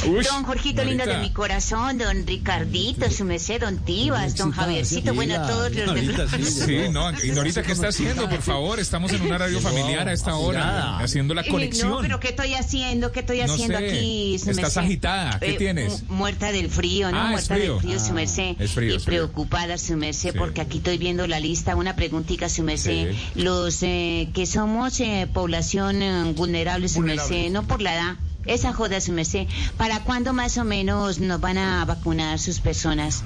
Uy, 0.07 0.23
don 0.23 0.43
Jorgito 0.43 0.83
lindo 0.83 1.05
de 1.05 1.17
mi 1.17 1.31
corazón, 1.31 1.97
don 1.97 2.25
Ricardito, 2.27 3.09
su 3.09 3.23
merced, 3.25 3.61
don 3.61 3.77
Tibas, 3.79 4.35
don 4.35 4.51
Javiercito, 4.51 5.13
bueno, 5.13 5.35
todos 5.47 5.73
los 5.73 5.95
de... 5.95 6.43
Sí, 6.43 6.77
no, 6.91 7.11
y 7.23 7.31
Norita, 7.31 7.63
¿qué 7.63 7.71
está 7.71 7.87
haciendo? 7.89 8.29
Por 8.29 8.41
favor, 8.41 8.79
estamos 8.79 9.11
en 9.13 9.21
un 9.21 9.31
horario 9.33 9.59
familiar 9.61 10.07
a 10.07 10.13
esta 10.13 10.35
hora, 10.35 10.99
haciendo 10.99 11.33
la 11.33 11.41
Eh, 11.41 11.49
conexión. 11.49 11.89
No, 11.89 11.99
pero 12.01 12.19
¿qué 12.19 12.29
estoy 12.29 12.53
haciendo? 12.53 13.11
¿Qué 13.11 13.21
estoy 13.21 13.39
No 13.39 13.53
haciendo 13.53 13.77
sé, 13.79 13.87
aquí? 13.87 14.39
su 14.39 14.49
estás 14.51 14.77
agitada, 14.77 15.39
¿qué 15.39 15.51
Eh, 15.51 15.57
tienes? 15.57 16.03
mu- 16.09 16.15
Muerta 16.23 16.51
del 16.51 16.69
frío, 16.69 17.11
¿no? 17.11 17.17
Ah, 17.19 17.29
muerta 17.31 17.55
frío. 17.55 17.73
del 17.73 17.81
frío, 17.81 17.99
su 17.99 18.11
Ah, 18.11 18.13
merced. 18.13 18.55
es 18.59 18.71
frío, 18.71 18.93
y 18.93 18.95
es 18.97 19.03
frío. 19.03 19.19
preocupada, 19.27 19.77
su 19.77 19.95
merced, 19.97 20.31
Sí. 20.31 20.37
porque 20.37 20.61
aquí 20.61 20.77
estoy 20.77 20.97
viendo 20.97 21.27
la 21.27 21.39
lista, 21.39 21.75
una 21.75 21.95
preguntita, 21.95 22.49
su 22.49 22.63
merced. 22.63 23.11
Sí. 23.13 23.17
Los 23.41 23.81
eh, 23.83 24.29
que 24.33 24.45
somos 24.45 24.99
eh, 24.99 25.27
población 25.33 26.01
eh, 26.01 26.33
vulnerable, 26.35 26.87
su 26.89 27.01
merced, 27.01 27.49
no 27.51 27.63
por 27.67 27.81
la 27.81 27.93
edad. 27.95 28.15
Esa 28.45 28.73
joda, 28.73 28.99
su 28.99 29.11
merced. 29.13 29.47
¿Para 29.77 30.03
cuándo 30.03 30.33
más 30.33 30.57
o 30.57 30.63
menos 30.63 31.19
nos 31.19 31.39
van 31.39 31.57
a 31.57 31.85
vacunar 31.85 32.39
sus 32.39 32.59
personas? 32.59 33.23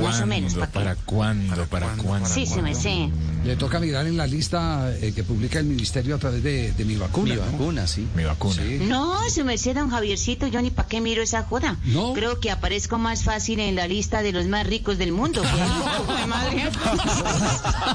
Más 0.00 0.20
o 0.20 0.26
menos. 0.26 0.54
¿para? 0.54 0.70
¿Para 0.70 0.96
cuándo? 0.96 1.66
¿Para 1.66 1.88
cuándo? 1.96 2.28
Sí, 2.28 2.46
su 2.46 2.62
merced. 2.62 3.08
Le 3.48 3.56
toca 3.56 3.80
mirar 3.80 4.06
en 4.06 4.18
la 4.18 4.26
lista 4.26 4.94
eh, 5.00 5.10
que 5.16 5.24
publica 5.24 5.58
el 5.58 5.64
ministerio 5.64 6.16
a 6.16 6.18
través 6.18 6.42
de, 6.42 6.70
de 6.72 6.84
mi 6.84 6.96
vacuna. 6.96 7.32
Mi 7.32 7.40
¿no? 7.40 7.46
vacuna, 7.50 7.86
sí. 7.86 8.06
Mi 8.14 8.22
vacuna. 8.24 8.60
No, 8.82 9.18
su 9.30 9.42
merced, 9.42 9.74
don 9.74 9.88
Javiercito, 9.88 10.48
yo 10.48 10.60
ni 10.60 10.68
para 10.70 10.86
qué 10.86 11.00
miro 11.00 11.22
esa 11.22 11.44
joda. 11.44 11.78
No. 11.86 12.12
Creo 12.12 12.40
que 12.40 12.50
aparezco 12.50 12.98
más 12.98 13.24
fácil 13.24 13.60
en 13.60 13.74
la 13.74 13.88
lista 13.88 14.20
de 14.22 14.32
los 14.32 14.46
más 14.48 14.66
ricos 14.66 14.98
del 14.98 15.12
mundo. 15.12 15.42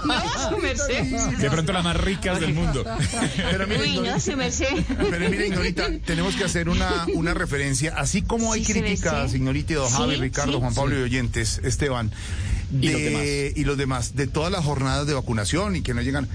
No, 0.05 0.49
su 0.49 0.57
merced. 0.57 1.37
De 1.37 1.49
pronto 1.49 1.71
las 1.71 1.83
más 1.83 1.97
ricas 1.97 2.39
del 2.39 2.53
mundo. 2.53 2.83
Pero 3.51 3.67
mire, 3.67 3.81
Uy, 3.81 3.87
Ignorita, 3.89 4.13
no, 4.15 4.19
su 4.19 4.35
merced. 4.35 4.67
pero 5.09 5.29
mire, 5.29 5.47
Ignorita, 5.47 5.87
tenemos 6.05 6.35
que 6.35 6.43
hacer 6.45 6.67
una, 6.69 7.05
una 7.13 7.33
referencia, 7.33 7.93
así 7.97 8.21
como 8.21 8.53
hay 8.53 8.65
Sí, 8.65 8.73
críticas, 8.73 9.31
sí. 9.31 9.37
Ignorita, 9.37 9.73
y 9.73 9.75
don 9.75 9.87
Sí, 9.89 9.95
Javi, 9.97 10.15
Ricardo, 10.15 10.53
sí. 10.53 10.59
Juan 10.59 10.73
Pablo 10.73 10.99
y 10.99 11.03
oyentes, 11.03 11.61
Esteban, 11.63 12.11
Y 12.81 12.89
los 12.89 13.01
de- 13.01 13.09
demás. 13.09 13.57
y 13.57 13.63
los 13.65 13.77
demás, 13.77 14.15
de 14.15 14.27
todas 14.27 14.51
las 14.51 14.63
jornadas 14.65 15.07
de 15.07 15.13
vacunación 15.13 15.75
y 15.75 15.81
que 15.81 15.93
no 15.93 16.01
llegan. 16.01 16.27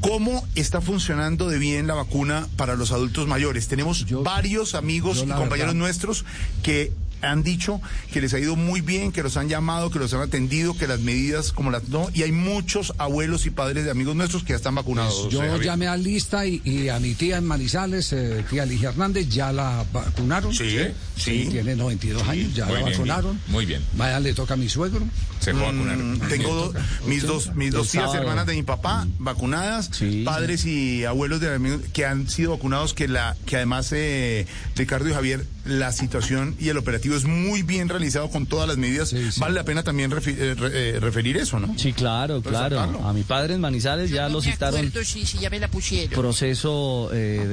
¿Cómo 0.00 0.44
está 0.56 0.80
funcionando 0.80 1.48
de 1.48 1.58
bien 1.58 1.86
la 1.86 1.94
vacuna 1.94 2.48
para 2.56 2.74
los 2.74 2.90
adultos 2.90 3.28
mayores? 3.28 3.68
Tenemos 3.68 4.04
varios 4.24 4.74
amigos 4.74 5.18
y 5.18 5.20
compañeros 5.28 5.58
verdad- 5.58 5.74
nuestros 5.74 6.24
que 6.64 6.92
han 7.22 7.42
dicho 7.42 7.80
que 8.12 8.20
les 8.20 8.34
ha 8.34 8.38
ido 8.38 8.56
muy 8.56 8.80
bien, 8.80 9.12
que 9.12 9.22
los 9.22 9.36
han 9.36 9.48
llamado, 9.48 9.90
que 9.90 9.98
los 9.98 10.12
han 10.14 10.20
atendido, 10.20 10.76
que 10.76 10.86
las 10.86 11.00
medidas 11.00 11.52
como 11.52 11.70
las 11.70 11.88
no, 11.88 12.08
y 12.14 12.22
hay 12.22 12.32
muchos 12.32 12.92
abuelos 12.98 13.46
y 13.46 13.50
padres 13.50 13.84
de 13.84 13.90
amigos 13.90 14.14
nuestros 14.16 14.42
que 14.42 14.50
ya 14.50 14.56
están 14.56 14.74
vacunados. 14.74 15.28
Yo 15.30 15.42
eh, 15.42 15.46
Javier. 15.48 15.64
llamé 15.66 15.86
a 15.88 15.96
Lista 15.96 16.46
y, 16.46 16.60
y 16.64 16.88
a 16.88 16.98
mi 17.00 17.14
tía 17.14 17.38
en 17.38 17.44
Manizales, 17.44 18.12
eh, 18.12 18.44
tía 18.50 18.66
Ligia 18.66 18.90
Hernández, 18.90 19.28
ya 19.28 19.52
la 19.52 19.84
vacunaron. 19.92 20.52
Sí, 20.54 20.76
sí. 21.16 21.48
Tiene 21.50 21.76
92 21.76 22.22
años, 22.28 22.54
ya 22.54 22.66
la 22.66 22.72
bien, 22.80 22.84
vacunaron. 22.92 23.40
Muy 23.48 23.66
bien. 23.66 23.82
Vaya, 23.94 24.20
le 24.20 24.34
toca 24.34 24.54
a 24.54 24.56
mi 24.56 24.68
suegro. 24.68 25.04
Se 25.40 25.52
fue 25.52 25.62
a 25.62 25.72
vacunar. 25.72 25.96
Mm, 25.96 26.18
tengo 26.28 26.54
do- 26.54 26.74
mis 27.06 27.22
dos, 27.26 27.54
mis 27.54 27.72
dos 27.72 27.88
tías 27.90 28.04
sábado. 28.04 28.20
hermanas 28.22 28.46
de 28.46 28.54
mi 28.54 28.62
papá 28.62 29.06
vacunadas, 29.18 29.90
Sí. 29.92 30.22
padres 30.24 30.64
y 30.66 31.04
abuelos 31.04 31.40
de 31.40 31.54
amigos 31.54 31.80
que 31.92 32.06
han 32.06 32.28
sido 32.28 32.52
vacunados, 32.52 32.94
que 32.94 33.08
la, 33.08 33.36
que 33.46 33.56
además 33.56 33.88
eh, 33.92 34.46
Ricardo 34.76 35.08
y 35.08 35.12
Javier, 35.12 35.46
la 35.64 35.92
situación 35.92 36.54
y 36.60 36.68
el 36.68 36.76
operativo 36.76 37.11
es 37.16 37.24
muy 37.24 37.62
bien 37.62 37.88
realizado 37.88 38.28
con 38.30 38.46
todas 38.46 38.68
las 38.68 38.76
medidas. 38.76 39.14
Vale 39.38 39.54
la 39.54 39.64
pena 39.64 39.82
también 39.82 40.10
refi- 40.10 40.36
eh, 40.38 40.54
re- 40.54 40.96
eh, 40.96 41.00
referir 41.00 41.36
eso, 41.36 41.58
¿no? 41.58 41.74
Sí, 41.78 41.92
claro, 41.92 42.40
claro. 42.42 42.76
Resaltarlo. 42.76 43.08
A 43.08 43.12
mi 43.12 43.22
padre 43.22 43.54
en 43.54 43.60
Manizales 43.60 44.10
ya 44.10 44.28
lo 44.28 44.40
citaron 44.40 44.92
sí, 45.04 45.26
sí, 45.26 45.38
ya 45.40 45.50
me 45.50 45.58
la 45.60 45.68
pusieron. 45.68 46.10
proceso 46.10 47.10
eh, 47.12 47.46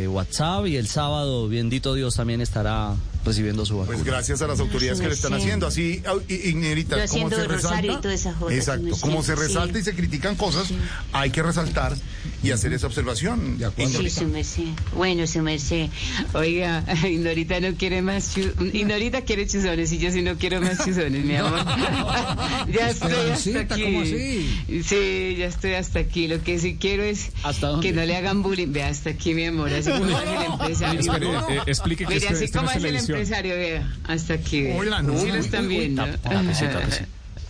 de 0.00 0.08
WhatsApp 0.08 0.66
y 0.66 0.76
el 0.76 0.86
sábado, 0.88 1.48
bendito 1.48 1.94
Dios, 1.94 2.14
también 2.16 2.40
estará 2.40 2.94
recibiendo 3.26 3.66
su 3.66 3.76
vacuna. 3.78 3.96
Pues 3.96 4.06
gracias 4.06 4.40
a 4.42 4.46
las 4.46 4.60
autoridades 4.60 5.00
que 5.00 5.08
le 5.08 5.14
están 5.14 5.32
Sí. 5.32 5.38
haciendo. 5.42 5.66
Así, 5.66 6.02
Ignerita, 6.28 7.04
Yo 7.04 7.10
como 7.12 7.30
se 7.30 7.44
resalta. 7.46 8.14
Exacto, 8.52 8.94
sí, 8.94 9.00
como 9.00 9.22
se 9.22 9.34
sí. 9.34 9.40
resalta 9.42 9.78
y 9.78 9.82
se 9.84 9.94
critican 9.94 10.36
cosas, 10.36 10.68
hay 11.12 11.30
que 11.30 11.42
resaltar 11.42 11.94
y 12.42 12.50
hacer 12.52 12.72
esa 12.72 12.86
observación. 12.86 13.58
Sí, 13.76 13.82
Ignorita. 13.82 14.20
su 14.20 14.26
merced. 14.28 14.64
Bueno, 14.94 15.26
su 15.26 15.40
merced. 15.42 15.88
Oiga, 16.32 16.84
Ignorita 17.08 17.60
no 17.60 17.74
quiere 17.74 18.00
más 18.02 18.34
chu- 18.34 18.52
Ignorita 18.72 19.22
quiere 19.22 19.46
chuzones 19.46 19.92
y 19.92 19.98
yo 19.98 20.10
sí 20.10 20.22
no 20.22 20.36
quiero 20.36 20.60
más 20.60 20.78
chuzones, 20.84 21.24
mi 21.24 21.36
amor. 21.36 21.64
ya 22.72 22.90
estoy 22.90 23.30
hasta 23.32 23.60
aquí. 23.60 24.48
Sí, 24.84 25.36
ya 25.38 25.46
estoy 25.46 25.74
hasta 25.74 25.98
aquí. 26.00 26.28
Lo 26.28 26.42
que 26.42 26.58
sí 26.58 26.76
quiero 26.80 27.02
es 27.02 27.30
que 27.82 27.92
no 27.92 28.04
le 28.04 28.16
hagan 28.16 28.42
bullying. 28.42 28.72
Ve 28.72 28.82
hasta 28.84 29.10
aquí, 29.10 29.34
mi 29.34 29.44
amor. 29.46 29.72
Así 29.72 29.90
como 29.90 30.16
hace 30.16 30.36
el 30.36 30.42
empresario. 30.52 31.00
Espere, 31.00 31.60
explique 31.66 32.06
que 32.06 32.28
así 32.28 32.48
como 32.50 32.70
es 32.70 32.84
el. 32.84 33.15
Empresario, 33.20 33.54
vea. 33.56 33.92
Hasta 34.04 34.34
aquí. 34.34 34.62
vea. 34.62 34.76
Hola, 34.76 35.02
no, 35.02 35.18
¿Sí 35.18 35.28
lo 35.28 35.34
están 35.36 35.68
viendo? 35.68 36.04
tápese, 36.22 36.66
tápese. 36.68 37.06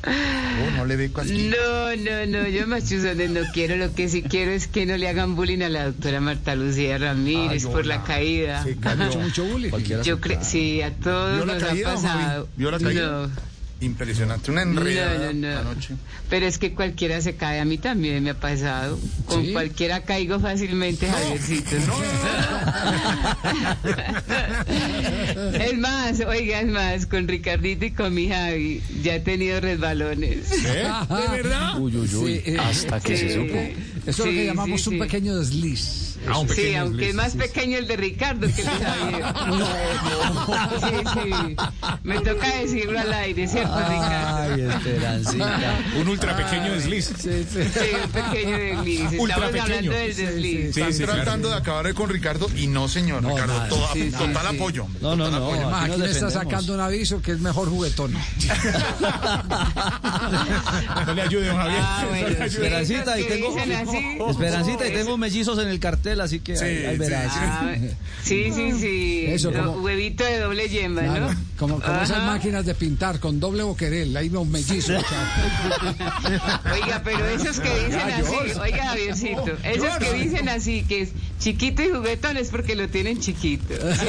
Oh, 0.07 0.71
no 0.77 0.85
le 0.85 0.95
ve 0.97 1.11
casi. 1.13 1.49
No, 1.49 1.97
no, 1.97 2.27
no, 2.27 2.49
yo 2.49 2.67
más 2.69 2.89
chuzones 2.89 3.31
no 3.31 3.41
quiero. 3.53 3.77
Lo 3.77 3.93
que 3.93 4.09
sí 4.09 4.23
quiero 4.23 4.53
es 4.53 4.69
que 4.69 4.87
no 4.87 4.97
le 4.97 5.09
hagan 5.09 5.35
bullying 5.35 5.63
a 5.63 5.69
la 5.69 5.87
doctora 5.87 6.21
Marta 6.21 6.55
Lucía 6.55 6.97
Ramírez 6.99 7.65
Ay, 7.65 7.73
por 7.73 7.87
la 7.87 8.05
caída. 8.05 8.63
Se 8.63 8.77
cayó. 8.77 9.05
Mucho, 9.05 9.19
mucho 9.19 9.45
bullying. 9.45 9.71
Yo 10.05 10.21
creo, 10.21 10.39
sí, 10.45 10.81
a 10.83 10.93
todos 10.93 11.37
¿Vio 11.37 11.47
la 11.47 11.55
nos 11.55 11.63
caída, 11.65 11.91
ha 11.91 11.95
pasado. 11.95 12.49
¿Vio 12.57 12.71
la 12.71 12.79
caída? 12.79 13.11
No, 13.11 13.31
Impresionante, 13.78 14.51
una 14.51 14.62
enredada 14.62 15.35
no, 15.35 15.48
no. 15.48 15.59
anoche. 15.59 15.97
Pero 16.31 16.47
es 16.47 16.57
que 16.57 16.73
cualquiera 16.73 17.20
se 17.20 17.36
cae, 17.36 17.61
a 17.61 17.66
mí 17.66 17.77
también 17.77 18.24
me 18.24 18.31
ha 18.31 18.40
pasado. 18.40 18.98
Con 19.27 19.44
¿Sí? 19.44 19.53
cualquiera 19.53 20.03
caigo 20.03 20.40
fácilmente, 20.40 21.07
Javiercito. 21.07 21.77
es 25.61 25.78
más, 25.78 26.20
oiga, 26.20 26.61
es 26.61 26.69
más, 26.69 27.05
con 27.05 27.28
Ricardito 27.28 27.85
y 27.85 27.90
con 27.90 28.15
mi 28.15 28.31
Javi, 28.31 28.82
ya 29.03 29.16
he 29.16 29.20
tenido 29.20 29.61
resbalones. 29.61 30.51
¿Eh? 30.53 30.90
¿De 31.09 31.43
verdad? 31.43 31.78
Uy, 31.78 31.97
uy, 31.97 32.15
uy. 32.15 32.43
Sí, 32.47 32.57
Hasta 32.57 32.98
que 33.01 33.15
se 33.15 33.35
supo. 33.35 33.59
Eso 34.07 34.09
es 34.11 34.19
lo 34.19 34.24
que 34.24 34.47
llamamos 34.47 34.82
sí, 34.82 34.89
un 34.89 35.01
pequeño 35.01 35.36
desliz. 35.36 36.16
Ah, 36.29 36.41
Sí, 36.41 36.47
pequeño 36.49 36.81
aunque 36.83 37.09
es 37.11 37.15
más 37.15 37.33
sí, 37.33 37.33
sí. 37.33 37.39
pequeño 37.39 37.79
el 37.79 37.87
de 37.87 37.97
Ricardo 37.97 38.47
que 38.49 38.63
el 38.63 38.67
de 38.67 38.85
Javier. 38.85 39.25
Sí, 40.81 40.97
sí. 41.15 41.57
Me 42.03 42.21
toca 42.21 42.57
decirlo 42.57 42.99
al 43.01 43.13
aire, 43.13 43.47
¿cierto, 43.49 43.79
Ricardo? 43.79 44.53
Ay, 44.55 44.61
Esperancita. 44.63 45.79
Un 46.01 46.09
ultra 46.09 46.37
pequeño 46.37 46.73
desliz. 46.73 47.07
Sí, 47.19 47.47
sí. 47.51 47.63
Sí, 47.63 47.81
un 48.05 48.11
pequeño 48.11 48.57
desliz. 48.59 49.01
Ultra 49.19 49.37
Estamos 49.37 49.51
pequeño. 49.53 49.63
hablando 49.65 49.93
del 49.93 50.17
desliz. 50.17 50.75
Sí, 50.75 50.81
Están 50.81 50.93
sí, 50.93 50.99
claro. 51.05 51.15
tratando 51.23 51.49
de 51.51 51.55
acabar 51.57 51.95
con 51.95 52.09
Ricardo 52.11 52.49
y 52.57 52.67
no, 52.67 52.89
señor. 52.89 53.23
No, 53.23 53.31
Ricardo, 53.31 53.55
nada. 53.55 53.69
toda- 53.69 53.93
Sí, 53.93 54.03
sí, 54.11 54.11
total 54.13 54.47
sí. 54.51 54.57
apoyo. 54.57 54.85
hombre, 54.85 55.03
No, 55.03 55.17
no, 55.17 55.31
no. 55.31 55.37
apoyo. 55.37 55.63
Además, 55.63 55.83
aquí 55.85 55.93
aquí 55.93 56.01
me 56.03 56.11
está 56.11 56.31
sacando 56.31 56.75
un 56.75 56.81
aviso 56.81 57.23
que 57.23 57.33
es 57.33 57.41
mejor 57.41 57.69
juguetón. 57.69 58.15
No 61.07 61.15
le 61.15 61.23
ayude, 61.23 61.47
don 61.47 61.57
Javier. 61.57 61.81
Ah, 61.83 62.05
bueno, 62.09 62.29
No 62.29 62.35
le. 62.39 62.47
Esperancita, 62.47 63.21
y 63.21 63.25
tengo. 63.25 63.57
Esperancita, 64.31 64.87
y 64.89 64.93
tengo 64.93 65.17
mellizos 65.19 65.59
en 65.59 65.69
el 65.69 65.79
cartel, 65.81 66.16
así 66.21 66.41
que 66.41 66.53
ahí, 66.59 66.85
ahí 66.87 66.93
sí, 66.95 66.99
verás. 66.99 67.33
Ah, 67.35 67.75
sí, 68.23 68.51
sí, 68.55 68.73
sí. 68.81 69.25
Eso, 69.29 69.53
como- 69.53 69.73
Huevito 69.83 70.25
de 70.25 70.39
doble 70.41 70.69
yema, 70.69 71.03
Claro, 71.03 71.33
¿no? 71.33 71.39
como, 71.59 71.81
como 71.81 72.03
esas 72.03 72.23
máquinas 72.25 72.65
de 72.67 72.75
pintar 72.75 73.21
con 73.21 73.39
doble 73.41 73.63
boquerel, 73.63 74.17
ahí 74.17 74.29
los 74.29 74.47
mellizos. 74.47 75.03
Oiga, 76.73 77.01
pero 77.05 77.27
esos 77.29 77.61
que 77.61 77.69
dicen 77.75 77.91
Ya, 78.09 78.17
así, 78.19 78.33
George. 78.33 78.55
oiga, 78.61 78.85
Javiercito, 78.89 79.57
esos 79.65 79.97
que 79.99 80.13
dicen 80.15 80.49
así, 80.49 80.85
que 80.85 81.03
es 81.03 81.11
chiquito 81.39 81.83
y 81.83 81.91
juguetón 81.91 82.37
es 82.37 82.49
porque 82.49 82.75
lo 82.75 82.89
tienen 82.89 83.21
chiquito. 83.21 83.75
Sí. 83.97 84.07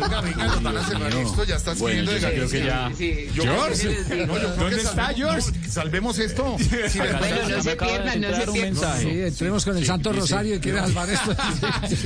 Venga, 0.00 0.20
venga, 0.22 0.44
nos 0.46 0.62
van 0.62 0.76
a 0.76 0.86
cerrar 0.86 1.12
esto, 1.14 1.44
ya 1.44 1.56
está 1.56 1.72
escribiendo 1.72 2.12
de. 2.12 2.90
Sí, 2.96 3.28
Yo 3.34 3.42
George, 3.42 3.82
creo 3.82 4.06
que- 4.06 4.26
no, 4.26 4.34
yo 4.34 4.38
creo 4.40 4.56
¿dónde 4.56 4.76
que 4.76 4.82
está 4.82 5.06
George? 5.14 5.50
salvemos 5.68 6.18
esto. 6.18 6.56
Sí, 6.58 6.98
Bueno, 6.98 7.48
no 7.48 7.62
se 7.62 7.76
pierdan, 7.76 8.20
no 8.20 8.36
se 8.36 8.52
pierdan. 8.52 9.00
Sí, 9.00 9.08
entremos 9.20 9.64
con 9.64 9.76
el 9.76 9.86
Santo 9.86 10.12
Rosario 10.12 10.56
y 10.56 10.60
quiere 10.60 10.79
salvar 10.80 11.10
esto. 11.10 11.36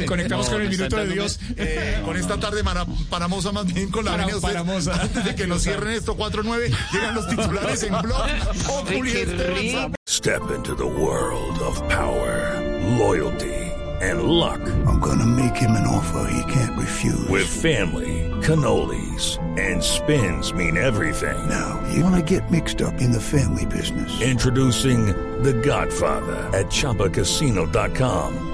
Conectamos 0.06 0.48
con 0.48 0.60
el 0.62 0.68
minuto 0.70 0.96
de 0.96 1.06
Dios. 1.08 1.38
Eh, 1.56 2.00
con 2.04 2.16
esta 2.16 2.38
tarde 2.38 2.62
mara- 2.62 2.86
paramosa 3.10 3.52
más 3.52 3.66
bien 3.66 3.90
con 3.90 4.04
la 4.04 4.12
Para- 4.12 4.24
avenida 4.24 4.38
usted. 4.38 4.48
paramosa. 4.52 5.00
Antes 5.02 5.24
de 5.24 5.34
que 5.34 5.46
nos 5.46 5.62
cierren 5.62 5.92
esto 5.94 6.16
4-9, 6.16 6.70
llegan 6.92 7.14
los 7.14 7.28
titulares 7.28 7.82
en 7.82 7.94
blog. 8.02 8.26
Populi 8.66 9.12
qué 9.12 9.22
Esteban 9.22 9.54
rico. 9.56 9.78
Zap- 9.78 9.94
Step 10.06 10.42
into 10.54 10.74
the 10.76 10.84
world 10.86 11.58
of 11.60 11.80
power, 11.88 12.60
loyalty, 12.98 13.52
and 14.00 14.22
luck. 14.24 14.60
I'm 14.86 15.00
gonna 15.00 15.26
make 15.26 15.56
him 15.56 15.72
an 15.72 15.86
offer 15.86 16.26
he 16.30 16.52
can't 16.52 16.76
refuse. 16.78 17.28
With 17.28 17.46
family, 17.46 18.30
cannolis, 18.42 19.38
and 19.58 19.82
spins 19.82 20.52
mean 20.52 20.76
everything. 20.76 21.36
Now, 21.48 21.80
you 21.92 22.02
wanna 22.04 22.22
get 22.22 22.50
mixed 22.50 22.80
up 22.82 23.00
in 23.00 23.12
the 23.12 23.20
family 23.20 23.66
business. 23.66 24.10
Introducing 24.20 25.06
The 25.42 25.52
Godfather 25.54 26.48
at 26.56 26.66
ChumbaCasino.com. 26.70 28.53